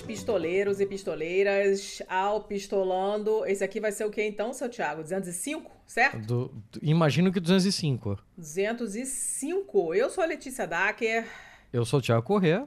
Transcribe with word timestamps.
pistoleiros 0.00 0.80
e 0.80 0.86
pistoleiras, 0.86 2.02
ao 2.08 2.44
Pistolando. 2.44 3.44
Esse 3.46 3.62
aqui 3.64 3.80
vai 3.80 3.92
ser 3.92 4.04
o 4.04 4.10
que 4.10 4.22
então, 4.22 4.52
seu 4.52 4.68
Thiago? 4.68 5.02
205, 5.02 5.70
certo? 5.86 6.18
Do, 6.18 6.48
do, 6.70 6.80
imagino 6.82 7.32
que 7.32 7.40
205. 7.40 8.18
205. 8.36 9.94
Eu 9.94 10.10
sou 10.10 10.24
a 10.24 10.26
Letícia 10.26 10.66
Dacker. 10.66 11.26
Eu 11.72 11.84
sou 11.84 11.98
o 11.98 12.02
Thiago 12.02 12.22
Corrêa. 12.22 12.66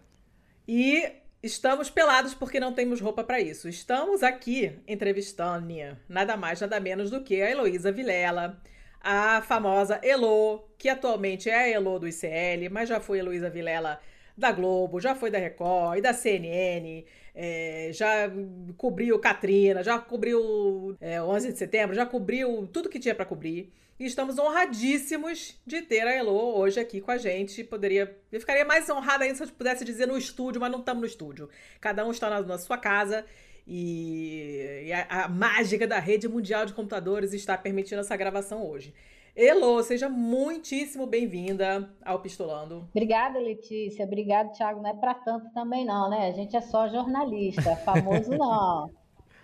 E 0.67 1.09
estamos 1.41 1.89
pelados 1.89 2.33
porque 2.33 2.59
não 2.59 2.73
temos 2.73 2.99
roupa 2.99 3.23
para 3.23 3.39
isso. 3.39 3.69
Estamos 3.69 4.23
aqui 4.23 4.79
entrevistando 4.87 5.67
nada 6.09 6.35
mais, 6.35 6.59
nada 6.59 6.79
menos 6.79 7.09
do 7.09 7.23
que 7.23 7.41
a 7.41 7.49
Heloísa 7.49 7.91
Vilela, 7.91 8.61
a 9.01 9.41
famosa 9.41 9.99
Elo, 10.03 10.67
que 10.77 10.89
atualmente 10.89 11.49
é 11.49 11.55
a 11.55 11.69
Elo 11.69 11.99
do 11.99 12.07
ICL, 12.07 12.69
mas 12.71 12.89
já 12.89 12.99
foi 12.99 13.19
Heloísa 13.19 13.49
Vilela 13.49 13.99
da 14.37 14.51
Globo, 14.51 14.99
já 14.99 15.15
foi 15.15 15.31
da 15.31 15.39
Record 15.39 15.97
e 15.97 16.01
da 16.01 16.13
CNN, 16.13 17.03
é, 17.33 17.89
já 17.91 18.29
cobriu 18.77 19.17
Katrina, 19.19 19.83
já 19.83 19.97
cobriu 19.97 20.95
é, 21.01 21.21
11 21.21 21.53
de 21.53 21.57
setembro, 21.57 21.95
já 21.95 22.05
cobriu 22.05 22.67
tudo 22.71 22.89
que 22.89 22.99
tinha 22.99 23.15
para 23.15 23.25
cobrir. 23.25 23.73
E 23.99 24.05
estamos 24.05 24.37
honradíssimos 24.37 25.59
de 25.65 25.81
ter 25.81 26.01
a 26.01 26.13
Elo 26.13 26.31
hoje 26.31 26.79
aqui 26.79 27.01
com 27.01 27.09
a 27.09 27.17
gente. 27.17 27.63
Poderia, 27.63 28.15
eu 28.31 28.39
ficaria 28.39 28.63
mais 28.63 28.87
honrada 28.89 29.23
ainda 29.23 29.35
se 29.35 29.43
eu 29.43 29.47
pudesse 29.47 29.83
dizer 29.83 30.05
no 30.05 30.15
estúdio, 30.15 30.61
mas 30.61 30.71
não 30.71 30.79
estamos 30.79 31.01
no 31.01 31.07
estúdio. 31.07 31.49
Cada 31.81 32.05
um 32.05 32.11
está 32.11 32.29
na, 32.29 32.41
na 32.41 32.59
sua 32.59 32.77
casa 32.77 33.25
e, 33.65 34.83
e 34.85 34.93
a, 34.93 35.25
a 35.25 35.27
mágica 35.27 35.87
da 35.87 35.97
rede 35.97 36.27
mundial 36.27 36.63
de 36.63 36.73
computadores 36.73 37.33
está 37.33 37.57
permitindo 37.57 38.01
essa 38.01 38.15
gravação 38.15 38.63
hoje. 38.63 38.93
Elo, 39.37 39.83
seja 39.83 40.09
muitíssimo 40.09 41.05
bem-vinda 41.05 41.95
ao 42.03 42.19
Pistolando. 42.19 42.87
Obrigada, 42.89 43.37
Letícia. 43.37 44.03
Obrigado, 44.03 44.51
Thiago. 44.51 44.81
Não 44.81 44.89
é 44.89 44.95
para 44.95 45.13
tanto 45.13 45.53
também, 45.53 45.85
não, 45.85 46.09
né? 46.09 46.29
A 46.29 46.31
gente 46.31 46.57
é 46.57 46.61
só 46.61 46.87
jornalista, 46.87 47.75
famoso 47.75 48.31
não. 48.35 48.89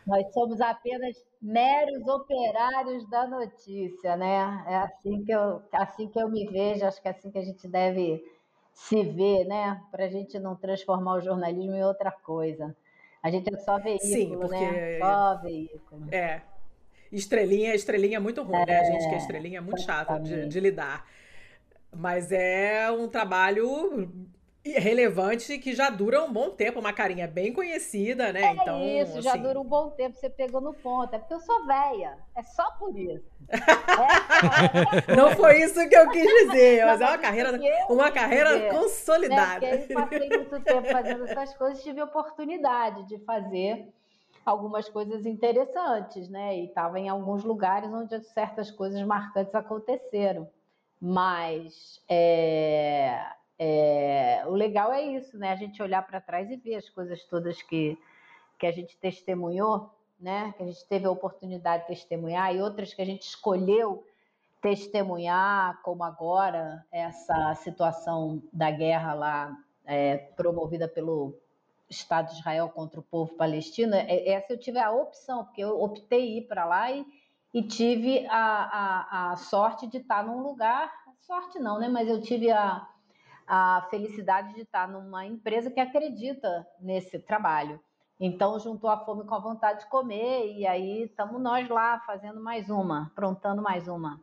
Nós 0.08 0.33
somos 0.33 0.59
apenas 0.59 1.16
meros 1.39 2.08
operários 2.08 3.08
da 3.08 3.27
notícia, 3.27 4.17
né? 4.17 4.66
É 4.67 4.77
assim 4.77 5.23
que 5.23 5.31
eu, 5.31 5.61
assim 5.71 6.08
que 6.08 6.19
eu 6.19 6.27
me 6.27 6.47
vejo, 6.47 6.88
acho 6.88 6.99
que 6.99 7.08
é 7.08 7.11
assim 7.11 7.30
que 7.30 7.38
a 7.38 7.44
gente 7.44 7.67
deve 7.67 8.25
se 8.73 9.03
ver, 9.03 9.45
né? 9.45 9.80
Para 9.91 10.05
a 10.05 10.09
gente 10.09 10.39
não 10.39 10.55
transformar 10.55 11.17
o 11.17 11.21
jornalismo 11.21 11.75
em 11.75 11.83
outra 11.83 12.09
coisa. 12.11 12.75
A 13.21 13.30
gente 13.30 13.53
é 13.53 13.58
só 13.59 13.77
veículo, 13.77 14.11
Sim, 14.11 14.38
porque... 14.39 14.55
né? 14.55 14.97
Só 14.97 15.39
veículo. 15.39 16.08
É, 16.11 16.41
Estrelinha, 17.14 17.75
estrelinha 17.75 18.17
é 18.17 18.19
muito 18.19 18.42
ruim, 18.42 18.58
é, 18.58 18.66
né? 18.66 18.80
A 18.80 18.83
gente 18.83 19.08
que 19.08 19.16
é 19.16 19.17
estrelinha 19.17 19.58
é 19.59 19.61
muito 19.61 19.81
chata 19.81 20.19
de, 20.19 20.47
de 20.47 20.59
lidar. 20.59 21.06
Mas 21.95 22.31
é 22.31 22.89
um 22.92 23.08
trabalho 23.08 24.09
relevante 24.66 25.58
que 25.58 25.75
já 25.75 25.89
dura 25.89 26.23
um 26.23 26.31
bom 26.31 26.50
tempo, 26.50 26.80
uma 26.80 26.94
carinha 26.94 27.28
bem 27.28 27.52
conhecida, 27.52 28.31
né? 28.31 28.42
É 28.42 28.52
então, 28.53 28.81
isso, 28.81 29.11
assim... 29.20 29.22
já 29.22 29.36
dura 29.36 29.59
um 29.59 29.66
bom 29.66 29.89
tempo, 29.89 30.16
você 30.16 30.30
pegou 30.30 30.61
no 30.61 30.73
ponto. 30.73 31.14
É 31.14 31.20
porque 31.20 31.33
eu 31.33 31.39
sou 31.42 31.66
velha, 31.66 32.17
é 32.36 32.44
só 32.44 32.72
por 32.72 32.97
isso. 32.97 33.31
É, 33.94 35.16
Não 35.16 35.36
foi 35.36 35.61
isso 35.61 35.88
que 35.88 35.95
eu 35.95 36.09
quis 36.09 36.23
dizer, 36.23 36.86
mas 36.86 37.00
é 37.00 37.05
uma 37.05 37.17
carreira, 37.17 37.59
uma 37.89 38.11
carreira 38.11 38.58
dizer, 38.58 38.70
consolidada. 38.72 39.59
Né? 39.59 39.77
Porque 39.77 39.94
eu 39.94 40.02
passei 40.02 40.30
muito 40.30 40.60
tempo 40.61 40.89
fazendo 40.89 41.23
essas 41.26 41.54
coisas, 41.55 41.83
tive 41.83 42.02
oportunidade 42.02 43.08
de 43.08 43.20
fazer 43.20 43.87
algumas 44.45 44.89
coisas 44.89 45.26
interessantes, 45.26 46.27
né? 46.30 46.58
E 46.58 46.65
estava 46.65 46.99
em 46.99 47.09
alguns 47.09 47.43
lugares 47.43 47.92
onde 47.92 48.20
certas 48.21 48.70
coisas 48.70 49.02
marcantes 49.04 49.55
aconteceram. 49.55 50.49
Mas 50.99 52.02
é, 52.08 53.26
é, 53.58 54.43
o 54.48 54.52
legal 54.52 54.92
é 54.92 55.02
isso, 55.02 55.37
né? 55.37 55.52
A 55.52 55.55
gente 55.55 55.81
olhar 55.81 56.05
para 56.05 56.21
trás 56.21 56.49
e 56.49 56.58
ver 56.58 56.76
as 56.76 56.89
coisas 56.89 57.23
todas 57.26 57.61
que, 57.61 57.98
que 58.59 58.65
a 58.65 58.71
gente 58.71 58.98
testemunhou, 58.98 59.89
né? 60.20 60.54
Que 60.58 60.64
a 60.64 60.65
gente 60.65 60.86
teve 60.87 61.05
a 61.05 61.11
oportunidade 61.11 61.83
de 61.83 61.89
testemunhar 61.89 62.55
e 62.55 62.61
outras 62.61 62.93
que 62.93 63.02
a 63.02 63.05
gente 63.05 63.23
escolheu 63.23 64.05
testemunhar, 64.61 65.81
como 65.83 66.04
agora 66.05 66.86
essa 66.89 67.54
situação 67.55 68.42
da 68.52 68.71
guerra 68.71 69.14
lá 69.14 69.58
é, 69.86 70.15
promovida 70.17 70.87
pelo 70.87 71.37
Estado 71.93 72.27
de 72.31 72.39
Israel 72.39 72.70
contra 72.70 72.99
o 72.99 73.04
povo 73.04 73.36
palestino, 73.36 73.95
é, 73.95 74.30
essa 74.30 74.54
eu 74.54 74.59
tive 74.59 74.80
a 74.80 74.92
opção, 74.92 75.45
porque 75.45 75.61
eu 75.61 75.81
optei 75.81 76.37
ir 76.37 76.48
para 76.48 76.65
lá 76.65 76.92
e, 76.92 77.05
e 77.54 77.64
tive 77.64 78.26
a, 78.27 78.36
a, 78.36 79.31
a, 79.31 79.36
sorte 79.36 79.87
de 79.87 79.98
estar 79.98 80.23
num 80.23 80.42
lugar, 80.42 80.92
sorte 81.21 81.59
não, 81.59 81.80
né? 81.80 81.87
Mas 81.87 82.08
eu 82.08 82.21
tive 82.21 82.52
a, 82.52 82.87
a 83.48 83.87
felicidade 83.89 84.54
de 84.54 84.61
estar 84.61 84.87
numa 84.87 85.26
empresa 85.26 85.71
que 85.71 85.80
acredita 85.80 86.67
nesse 86.80 87.20
trabalho. 87.20 87.80
Então 88.20 88.60
juntou 88.60 88.89
a 88.89 88.98
fome 89.04 89.25
com 89.25 89.36
a 89.36 89.39
vontade 89.39 89.81
de 89.81 89.89
comer 89.89 90.54
e 90.55 90.65
aí 90.65 91.04
estamos 91.04 91.42
nós 91.42 91.67
lá 91.67 91.99
fazendo 92.05 92.42
mais 92.42 92.70
uma, 92.70 93.08
aprontando 93.08 93.61
mais 93.61 93.87
uma. 93.87 94.21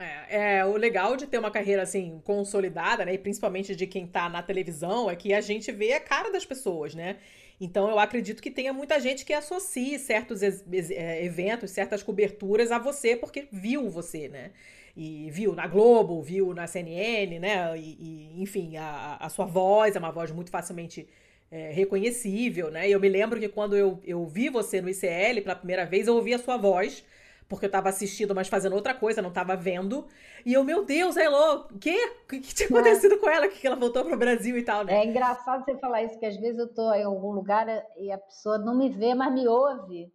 É, 0.00 0.58
é, 0.58 0.64
o 0.64 0.78
legal 0.78 1.14
de 1.14 1.26
ter 1.26 1.36
uma 1.36 1.50
carreira 1.50 1.82
assim 1.82 2.22
consolidada, 2.24 3.04
né, 3.04 3.12
e 3.12 3.18
principalmente 3.18 3.76
de 3.76 3.86
quem 3.86 4.06
tá 4.06 4.30
na 4.30 4.42
televisão, 4.42 5.10
é 5.10 5.14
que 5.14 5.34
a 5.34 5.42
gente 5.42 5.70
vê 5.70 5.92
a 5.92 6.00
cara 6.00 6.32
das 6.32 6.46
pessoas, 6.46 6.94
né? 6.94 7.18
Então 7.60 7.90
eu 7.90 7.98
acredito 7.98 8.42
que 8.42 8.50
tenha 8.50 8.72
muita 8.72 8.98
gente 8.98 9.26
que 9.26 9.34
associe 9.34 9.98
certos 9.98 10.42
é, 10.42 11.22
eventos, 11.22 11.70
certas 11.70 12.02
coberturas 12.02 12.72
a 12.72 12.78
você 12.78 13.14
porque 13.14 13.46
viu 13.52 13.90
você, 13.90 14.28
né? 14.28 14.52
E 14.96 15.30
viu 15.30 15.54
na 15.54 15.66
Globo, 15.66 16.22
viu 16.22 16.54
na 16.54 16.66
CNN, 16.66 17.38
né? 17.38 17.78
E, 17.78 17.98
e 18.00 18.42
enfim, 18.42 18.78
a, 18.78 19.18
a 19.20 19.28
sua 19.28 19.44
voz 19.44 19.94
é 19.94 19.98
uma 19.98 20.10
voz 20.10 20.30
muito 20.30 20.50
facilmente 20.50 21.06
é, 21.50 21.70
reconhecível, 21.72 22.70
né? 22.70 22.88
E 22.88 22.92
eu 22.92 23.00
me 23.00 23.08
lembro 23.08 23.38
que 23.38 23.48
quando 23.48 23.76
eu, 23.76 24.00
eu 24.04 24.26
vi 24.26 24.48
você 24.48 24.80
no 24.80 24.88
ICL 24.88 25.42
pela 25.42 25.54
primeira 25.54 25.84
vez, 25.84 26.06
eu 26.06 26.14
ouvi 26.14 26.32
a 26.32 26.38
sua 26.38 26.56
voz 26.56 27.04
porque 27.50 27.66
eu 27.66 27.70
tava 27.70 27.88
assistindo, 27.88 28.32
mas 28.32 28.46
fazendo 28.46 28.76
outra 28.76 28.94
coisa, 28.94 29.20
não 29.20 29.32
tava 29.32 29.56
vendo. 29.56 30.06
E 30.46 30.54
eu, 30.54 30.62
meu 30.62 30.84
Deus, 30.84 31.16
a 31.16 31.24
Elo, 31.24 31.66
o 31.72 31.78
quê? 31.80 31.98
O 32.22 32.26
que 32.28 32.40
tinha 32.40 32.68
acontecido 32.68 33.16
é. 33.16 33.18
com 33.18 33.28
ela? 33.28 33.48
Que 33.48 33.66
ela 33.66 33.74
voltou 33.74 34.04
pro 34.04 34.16
Brasil 34.16 34.56
e 34.56 34.62
tal, 34.62 34.84
né? 34.84 34.94
É 34.94 35.04
engraçado 35.04 35.64
você 35.64 35.76
falar 35.76 36.04
isso, 36.04 36.16
que 36.16 36.24
às 36.24 36.36
vezes 36.36 36.60
eu 36.60 36.72
tô 36.72 36.94
em 36.94 37.02
algum 37.02 37.32
lugar 37.32 37.66
e 37.98 38.12
a 38.12 38.18
pessoa 38.18 38.56
não 38.56 38.78
me 38.78 38.88
vê, 38.88 39.14
mas 39.14 39.34
me 39.34 39.48
ouve. 39.48 40.12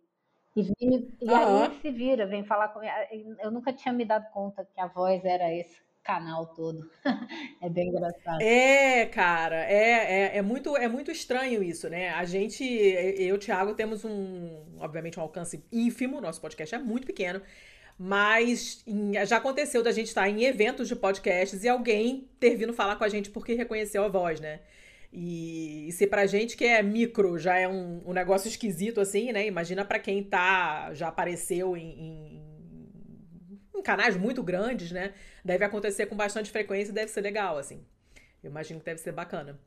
E, 0.55 0.61
e, 0.79 1.15
e 1.21 1.29
uhum. 1.29 1.63
aí 1.63 1.79
se 1.81 1.91
vira, 1.91 2.25
vem 2.25 2.45
falar 2.45 2.69
comigo. 2.69 2.93
Eu 3.41 3.51
nunca 3.51 3.73
tinha 3.73 3.93
me 3.93 4.05
dado 4.05 4.31
conta 4.31 4.65
que 4.73 4.79
a 4.79 4.87
voz 4.87 5.25
era 5.25 5.53
esse 5.53 5.83
canal 6.05 6.45
todo. 6.45 6.89
é 7.61 7.67
bem 7.67 7.89
engraçado. 7.89 8.41
É, 8.41 9.05
cara, 9.07 9.65
é, 9.65 10.35
é, 10.35 10.37
é, 10.37 10.41
muito, 10.41 10.77
é 10.77 10.87
muito 10.87 11.11
estranho 11.11 11.63
isso, 11.63 11.89
né? 11.89 12.11
A 12.11 12.23
gente, 12.23 12.63
eu 12.63 13.27
e 13.27 13.33
o 13.33 13.37
Thiago 13.39 13.73
temos 13.73 14.05
um, 14.05 14.63
obviamente, 14.77 15.19
um 15.19 15.23
alcance 15.23 15.65
ínfimo, 15.71 16.21
nosso 16.21 16.39
podcast 16.39 16.75
é 16.75 16.77
muito 16.77 17.07
pequeno, 17.07 17.41
mas 17.97 18.85
já 19.27 19.37
aconteceu 19.37 19.81
da 19.81 19.91
gente 19.91 20.07
estar 20.07 20.29
em 20.29 20.43
eventos 20.43 20.87
de 20.87 20.95
podcasts 20.95 21.63
e 21.63 21.67
alguém 21.67 22.29
ter 22.39 22.55
vindo 22.55 22.73
falar 22.73 22.97
com 22.97 23.03
a 23.03 23.09
gente 23.09 23.31
porque 23.31 23.53
reconheceu 23.53 24.03
a 24.03 24.07
voz, 24.07 24.39
né? 24.39 24.59
E, 25.11 25.87
e 25.87 25.91
se 25.91 26.05
pra 26.05 26.25
gente 26.27 26.57
que 26.57 26.65
é 26.65 26.83
micro 26.83 27.39
já 27.39 27.57
é 27.57 27.67
um, 27.67 28.01
um 28.05 28.13
negócio 28.13 28.47
esquisito 28.47 29.01
assim, 29.01 29.31
né? 29.31 29.47
Imagina 29.47 29.83
para 29.83 29.97
quem 29.97 30.21
tá, 30.23 30.93
já 30.93 31.07
apareceu 31.07 31.75
em 31.75 32.35
em 32.54 32.54
canais 33.85 34.17
muito 34.17 34.41
grandes, 34.43 34.91
né? 34.91 35.13
Deve 35.43 35.63
acontecer 35.63 36.07
com 36.07 36.15
bastante 36.15 36.51
frequência 36.51 36.91
e 36.91 36.93
deve 36.93 37.11
ser 37.11 37.21
legal, 37.21 37.57
assim. 37.57 37.85
Eu 38.43 38.49
imagino 38.49 38.79
que 38.79 38.85
deve 38.85 38.99
ser 38.99 39.11
bacana. 39.11 39.59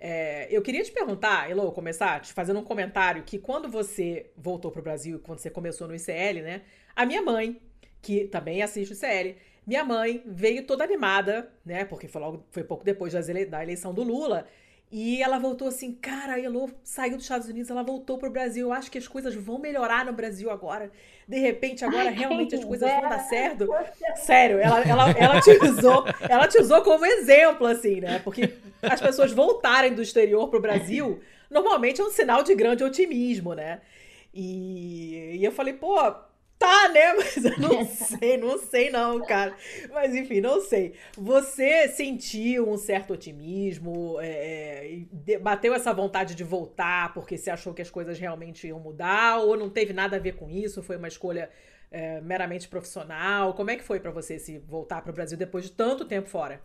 É, 0.00 0.48
eu 0.50 0.62
queria 0.62 0.82
te 0.82 0.90
perguntar, 0.90 1.50
Elo, 1.50 1.70
começar 1.72 2.20
te 2.20 2.32
fazendo 2.32 2.60
um 2.60 2.64
comentário 2.64 3.22
que 3.24 3.38
quando 3.38 3.68
você 3.68 4.30
voltou 4.36 4.70
para 4.70 4.80
o 4.80 4.82
Brasil, 4.82 5.20
quando 5.20 5.38
você 5.38 5.50
começou 5.50 5.86
no 5.86 5.94
ICL, 5.94 6.42
né? 6.42 6.62
A 6.96 7.04
minha 7.04 7.20
mãe, 7.20 7.60
que 8.00 8.26
também 8.28 8.62
assiste 8.62 8.92
o 8.92 8.96
ICL, 8.96 9.36
minha 9.66 9.84
mãe 9.84 10.22
veio 10.24 10.66
toda 10.66 10.82
animada, 10.82 11.52
né? 11.64 11.84
Porque 11.84 12.08
foi, 12.08 12.20
logo, 12.22 12.46
foi 12.50 12.64
pouco 12.64 12.84
depois 12.84 13.12
da 13.12 13.62
eleição 13.62 13.92
do 13.92 14.02
Lula. 14.02 14.46
E 14.90 15.22
ela 15.22 15.38
voltou 15.38 15.68
assim, 15.68 15.92
cara, 15.92 16.34
a 16.34 16.40
Elo 16.40 16.70
saiu 16.82 17.16
dos 17.16 17.24
Estados 17.24 17.46
Unidos, 17.46 17.70
ela 17.70 17.82
voltou 17.82 18.16
pro 18.16 18.30
Brasil. 18.30 18.68
Eu 18.68 18.72
acho 18.72 18.90
que 18.90 18.96
as 18.96 19.06
coisas 19.06 19.34
vão 19.34 19.58
melhorar 19.58 20.06
no 20.06 20.14
Brasil 20.14 20.50
agora. 20.50 20.90
De 21.26 21.38
repente, 21.38 21.84
agora 21.84 22.08
realmente 22.08 22.54
as 22.54 22.64
coisas 22.64 22.90
vão 22.90 23.02
dar 23.02 23.18
certo. 23.20 23.68
Sério, 24.16 24.58
ela, 24.58 24.80
ela, 24.80 25.10
ela, 25.10 25.40
te 25.42 25.50
usou, 25.62 26.04
ela 26.26 26.48
te 26.48 26.58
usou 26.58 26.80
como 26.80 27.04
exemplo, 27.04 27.66
assim, 27.66 28.00
né? 28.00 28.18
Porque 28.20 28.54
as 28.80 29.00
pessoas 29.00 29.30
voltarem 29.30 29.92
do 29.92 30.00
exterior 30.00 30.48
pro 30.48 30.60
Brasil, 30.60 31.20
normalmente 31.50 32.00
é 32.00 32.04
um 32.04 32.10
sinal 32.10 32.42
de 32.42 32.54
grande 32.54 32.82
otimismo, 32.82 33.52
né? 33.52 33.82
E, 34.32 35.36
e 35.36 35.44
eu 35.44 35.52
falei, 35.52 35.74
pô, 35.74 35.98
Tá, 36.58 36.88
né? 36.88 37.12
Mas 37.14 37.44
eu 37.44 37.58
não 37.58 37.86
sei, 37.86 38.36
não 38.36 38.58
sei 38.58 38.90
não, 38.90 39.24
cara. 39.24 39.54
Mas 39.92 40.14
enfim, 40.14 40.40
não 40.40 40.60
sei. 40.60 40.94
Você 41.16 41.88
sentiu 41.88 42.68
um 42.68 42.76
certo 42.76 43.12
otimismo, 43.12 44.18
é, 44.20 45.04
é 45.28 45.38
bateu 45.38 45.72
essa 45.72 45.92
vontade 45.92 46.34
de 46.34 46.42
voltar 46.42 47.14
porque 47.14 47.38
você 47.38 47.50
achou 47.50 47.72
que 47.72 47.82
as 47.82 47.90
coisas 47.90 48.18
realmente 48.18 48.66
iam 48.66 48.80
mudar 48.80 49.38
ou 49.38 49.56
não 49.56 49.70
teve 49.70 49.92
nada 49.92 50.16
a 50.16 50.20
ver 50.20 50.34
com 50.34 50.50
isso? 50.50 50.82
Foi 50.82 50.96
uma 50.96 51.08
escolha 51.08 51.48
é, 51.90 52.20
meramente 52.20 52.68
profissional? 52.68 53.54
Como 53.54 53.70
é 53.70 53.76
que 53.76 53.84
foi 53.84 54.00
para 54.00 54.10
você 54.10 54.38
se 54.38 54.58
voltar 54.58 55.02
para 55.02 55.10
o 55.10 55.14
Brasil 55.14 55.38
depois 55.38 55.64
de 55.64 55.72
tanto 55.72 56.04
tempo 56.04 56.28
fora? 56.28 56.60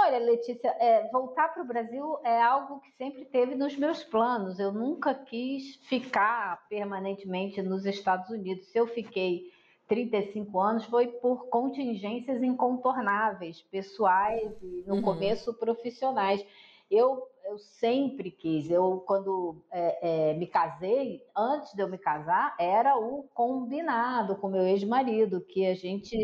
Olha, 0.00 0.18
Letícia, 0.18 0.68
é, 0.78 1.08
voltar 1.10 1.52
para 1.52 1.62
o 1.62 1.66
Brasil 1.66 2.18
é 2.24 2.40
algo 2.40 2.80
que 2.80 2.92
sempre 2.92 3.24
teve 3.24 3.54
nos 3.54 3.76
meus 3.76 4.04
planos. 4.04 4.58
Eu 4.58 4.72
nunca 4.72 5.12
quis 5.12 5.76
ficar 5.88 6.66
permanentemente 6.68 7.60
nos 7.60 7.84
Estados 7.84 8.30
Unidos. 8.30 8.68
Se 8.68 8.78
eu 8.78 8.86
fiquei 8.86 9.50
35 9.88 10.60
anos, 10.60 10.84
foi 10.84 11.08
por 11.08 11.48
contingências 11.48 12.42
incontornáveis, 12.42 13.60
pessoais 13.62 14.52
e, 14.62 14.84
no 14.86 14.96
uhum. 14.96 15.02
começo, 15.02 15.52
profissionais. 15.54 16.46
Eu, 16.90 17.26
eu 17.44 17.58
sempre 17.58 18.30
quis, 18.30 18.70
eu 18.70 19.02
quando 19.06 19.56
é, 19.70 20.30
é, 20.30 20.34
me 20.34 20.46
casei, 20.46 21.22
antes 21.36 21.74
de 21.74 21.82
eu 21.82 21.88
me 21.88 21.98
casar, 21.98 22.54
era 22.58 22.96
o 22.96 23.24
combinado 23.34 24.36
com 24.36 24.48
meu 24.48 24.62
ex-marido, 24.62 25.40
que 25.40 25.66
a 25.66 25.74
gente 25.74 26.16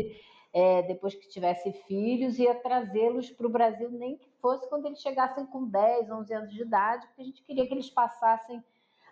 é, 0.55 0.81
depois 0.83 1.13
que 1.13 1.27
tivesse 1.27 1.69
filhos, 1.85 2.39
ia 2.39 2.55
trazê-los 2.55 3.29
para 3.29 3.45
o 3.45 3.49
Brasil, 3.49 3.91
nem 3.91 4.15
que 4.15 4.29
fosse 4.41 4.65
quando 4.69 4.85
eles 4.85 5.01
chegassem 5.01 5.45
com 5.45 5.65
10, 5.65 6.09
11 6.09 6.33
anos 6.33 6.53
de 6.53 6.61
idade, 6.61 7.05
porque 7.07 7.21
a 7.21 7.25
gente 7.25 7.43
queria 7.43 7.67
que 7.67 7.73
eles 7.73 7.89
passassem 7.89 8.63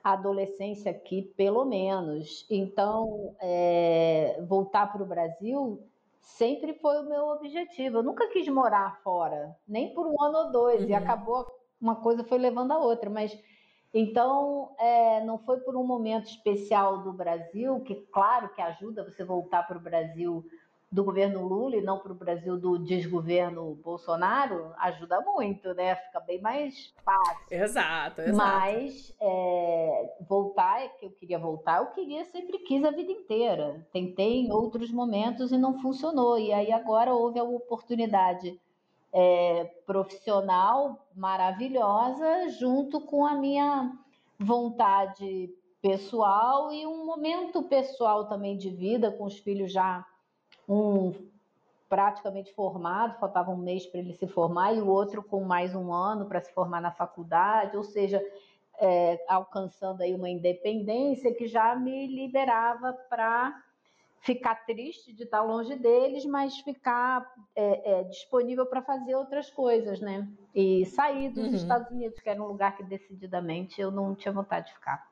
a 0.01 0.13
adolescência 0.13 0.89
aqui, 0.89 1.33
pelo 1.35 1.65
menos. 1.65 2.47
Então, 2.49 3.35
é, 3.41 4.41
voltar 4.47 4.89
para 4.89 5.03
o 5.03 5.05
Brasil 5.05 5.85
sempre 6.21 6.75
foi 6.75 7.01
o 7.01 7.09
meu 7.09 7.27
objetivo. 7.27 7.97
Eu 7.97 8.03
nunca 8.03 8.29
quis 8.29 8.47
morar 8.47 9.01
fora, 9.03 9.53
nem 9.67 9.93
por 9.93 10.07
um 10.07 10.21
ano 10.21 10.45
ou 10.45 10.51
dois, 10.51 10.81
uhum. 10.81 10.89
e 10.89 10.93
acabou, 10.93 11.45
uma 11.79 11.97
coisa 11.97 12.23
foi 12.23 12.37
levando 12.37 12.71
a 12.71 12.79
outra, 12.79 13.09
mas. 13.09 13.37
Então, 13.93 14.73
é, 14.79 15.23
não 15.23 15.37
foi 15.37 15.59
por 15.59 15.75
um 15.75 15.83
momento 15.85 16.25
especial 16.25 17.03
do 17.03 17.13
Brasil, 17.13 17.81
que 17.81 17.95
claro 18.13 18.49
que 18.49 18.61
ajuda 18.61 19.03
você 19.03 19.23
voltar 19.23 19.67
para 19.67 19.77
o 19.77 19.81
Brasil 19.81 20.43
do 20.93 21.03
governo 21.03 21.47
Lula 21.47 21.75
e 21.75 21.81
não 21.81 21.97
para 21.97 22.11
o 22.11 22.15
Brasil 22.15 22.55
do 22.55 22.77
desgoverno 22.77 23.73
Bolsonaro, 23.83 24.71
ajuda 24.77 25.19
muito, 25.21 25.73
né? 25.73 25.95
Fica 25.95 26.19
bem 26.19 26.39
mais 26.39 26.93
fácil. 27.03 27.47
Exato, 27.49 28.21
exato. 28.21 28.37
Mas 28.37 29.11
é, 29.19 30.15
voltar, 30.29 30.83
é 30.83 30.89
que 30.89 31.07
eu 31.07 31.09
queria 31.09 31.39
voltar, 31.39 31.79
eu 31.79 31.87
queria, 31.87 32.23
sempre 32.25 32.59
quis 32.59 32.83
a 32.83 32.91
vida 32.91 33.11
inteira. 33.11 33.83
Tentei 33.91 34.41
em 34.41 34.51
outros 34.51 34.91
momentos 34.91 35.51
e 35.51 35.57
não 35.57 35.79
funcionou. 35.79 36.37
E 36.37 36.53
aí 36.53 36.71
agora 36.71 37.11
houve 37.11 37.39
a 37.39 37.43
oportunidade 37.43 38.61
é, 39.11 39.65
profissional 39.87 41.07
maravilhosa, 41.15 42.49
junto 42.49 43.01
com 43.01 43.25
a 43.25 43.33
minha 43.33 43.91
vontade 44.37 45.49
pessoal 45.81 46.71
e 46.71 46.85
um 46.85 47.03
momento 47.03 47.63
pessoal 47.63 48.27
também 48.27 48.55
de 48.55 48.69
vida, 48.69 49.11
com 49.11 49.23
os 49.23 49.39
filhos 49.39 49.73
já 49.73 50.05
um 50.67 51.13
praticamente 51.89 52.51
formado, 52.53 53.19
faltava 53.19 53.51
um 53.51 53.57
mês 53.57 53.85
para 53.85 53.99
ele 53.99 54.13
se 54.13 54.27
formar, 54.27 54.73
e 54.73 54.81
o 54.81 54.87
outro 54.87 55.21
com 55.21 55.43
mais 55.43 55.75
um 55.75 55.93
ano 55.93 56.25
para 56.25 56.41
se 56.41 56.51
formar 56.51 56.81
na 56.81 56.91
faculdade, 56.91 57.77
ou 57.77 57.83
seja, 57.83 58.19
é, 58.79 59.23
alcançando 59.27 60.01
aí 60.01 60.13
uma 60.13 60.29
independência 60.29 61.33
que 61.33 61.47
já 61.47 61.75
me 61.75 62.07
liberava 62.07 62.93
para 63.07 63.63
ficar 64.21 64.55
triste 64.65 65.13
de 65.13 65.23
estar 65.23 65.41
longe 65.41 65.75
deles, 65.75 66.25
mas 66.25 66.57
ficar 66.59 67.31
é, 67.55 67.99
é, 67.99 68.03
disponível 68.05 68.65
para 68.65 68.81
fazer 68.81 69.15
outras 69.15 69.49
coisas, 69.49 69.99
né? 69.99 70.27
E 70.55 70.85
sair 70.85 71.29
dos 71.29 71.47
uhum. 71.47 71.55
Estados 71.55 71.91
Unidos, 71.91 72.19
que 72.19 72.29
era 72.29 72.41
um 72.41 72.47
lugar 72.47 72.75
que 72.75 72.83
decididamente 72.83 73.81
eu 73.81 73.91
não 73.91 74.15
tinha 74.15 74.31
vontade 74.31 74.67
de 74.67 74.73
ficar. 74.73 75.11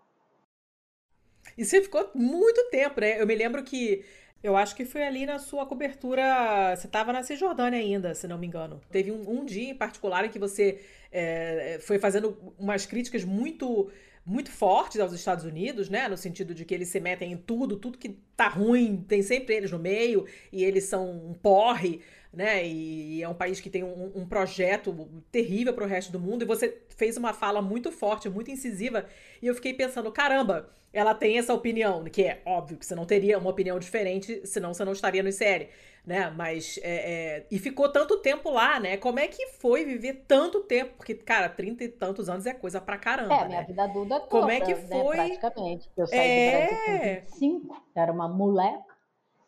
E 1.58 1.66
você 1.66 1.82
ficou 1.82 2.10
muito 2.16 2.70
tempo, 2.70 3.02
né? 3.02 3.22
Eu 3.22 3.28
me 3.28 3.36
lembro 3.36 3.64
que 3.64 4.06
eu 4.44 4.58
acho 4.58 4.76
que 4.76 4.86
foi 4.86 5.04
ali 5.04 5.26
na 5.26 5.40
sua 5.40 5.66
cobertura. 5.66 6.76
Você 6.76 6.88
estava 6.88 7.14
na 7.14 7.24
Cisjordânia 7.24 7.80
ainda, 7.80 8.14
se 8.16 8.28
não 8.28 8.38
me 8.38 8.48
engano. 8.48 8.82
Teve 8.90 9.12
um, 9.12 9.30
um 9.30 9.46
dia 9.46 9.70
em 9.70 9.76
particular 9.76 10.26
em 10.26 10.30
que 10.30 10.40
você 10.40 10.82
é, 11.12 11.80
foi 11.82 12.00
fazendo 12.00 12.38
umas 12.58 12.86
críticas 12.86 13.24
muito 13.24 13.92
muito 14.24 14.52
fortes 14.52 15.00
aos 15.00 15.14
Estados 15.14 15.46
Unidos, 15.46 15.90
né? 15.90 16.08
No 16.08 16.16
sentido 16.16 16.54
de 16.54 16.64
que 16.64 16.74
eles 16.74 16.90
se 16.90 17.00
metem 17.00 17.32
em 17.32 17.38
tudo, 17.38 17.76
tudo 17.76 17.98
que 17.98 18.10
tá 18.36 18.48
ruim, 18.48 19.04
tem 19.08 19.22
sempre 19.24 19.56
eles 19.56 19.72
no 19.72 19.80
meio, 19.80 20.28
e 20.52 20.64
eles 20.64 20.84
são 20.86 21.10
um 21.10 21.34
porre, 21.34 22.02
né? 22.32 22.66
E 22.66 23.22
é 23.24 23.28
um 23.28 23.34
país 23.34 23.60
que 23.60 23.70
tem 23.70 23.84
um, 23.84 24.12
um 24.16 24.26
projeto 24.28 25.10
terrível 25.32 25.74
para 25.74 25.86
o 25.86 25.88
resto 25.88 26.12
do 26.12 26.20
mundo. 26.20 26.44
E 26.44 26.46
você 26.46 26.82
fez 26.90 27.18
uma 27.18 27.34
fala 27.34 27.62
muito 27.62 27.92
forte, 27.92 28.30
muito 28.30 28.52
incisiva, 28.52 29.08
e 29.42 29.48
eu 29.48 29.56
fiquei 29.56 29.74
pensando, 29.74 30.12
caramba, 30.12 30.70
ela 30.94 31.14
tem 31.16 31.38
essa 31.38 31.54
opinião, 31.54 32.04
que 32.06 32.24
é 32.24 32.42
óbvio 32.46 32.78
que 32.78 32.86
você 32.86 32.94
não 32.94 33.06
teria 33.06 33.38
uma 33.38 33.50
opinião 33.50 33.80
diferente, 33.80 34.46
senão 34.46 34.74
você 34.74 34.84
não 34.84 34.92
estaria 34.92 35.24
no 35.24 35.32
série, 35.32 35.70
né? 36.06 36.30
Mas 36.36 36.80
é, 36.84 36.94
é, 36.94 37.48
e 37.50 37.58
ficou 37.58 37.88
tanto 37.90 38.18
tempo 38.18 38.50
lá, 38.50 38.80
né? 38.80 38.98
Como 38.98 39.20
é 39.20 39.28
que 39.28 39.48
foi 39.60 39.86
viver 39.86 40.26
tanto 40.28 40.62
tempo? 40.62 40.96
Porque, 40.98 41.14
cara, 41.16 41.48
trinta 41.48 41.84
e 41.84 41.88
tantos 41.88 42.28
anos 42.28 42.46
é 42.46 42.54
coisa 42.54 42.82
pra 42.82 42.98
caramba. 42.98 43.34
É, 43.34 43.42
né? 43.42 43.48
minha 43.48 43.64
vida 43.64 43.84
adulta 43.84 44.20
toda. 44.20 44.28
Como 44.30 44.50
é 44.50 44.60
que 44.60 44.74
né, 44.74 44.88
foi? 44.88 45.18
Né? 45.18 45.38
Praticamente. 45.38 45.90
Eu 45.96 46.08
saí 46.08 46.20
é... 46.20 46.68
do 46.68 46.68
Brasil 46.68 46.86
com 46.86 47.22
25, 47.22 47.84
era 47.96 48.12
uma 48.12 48.28
moleca. 48.28 48.92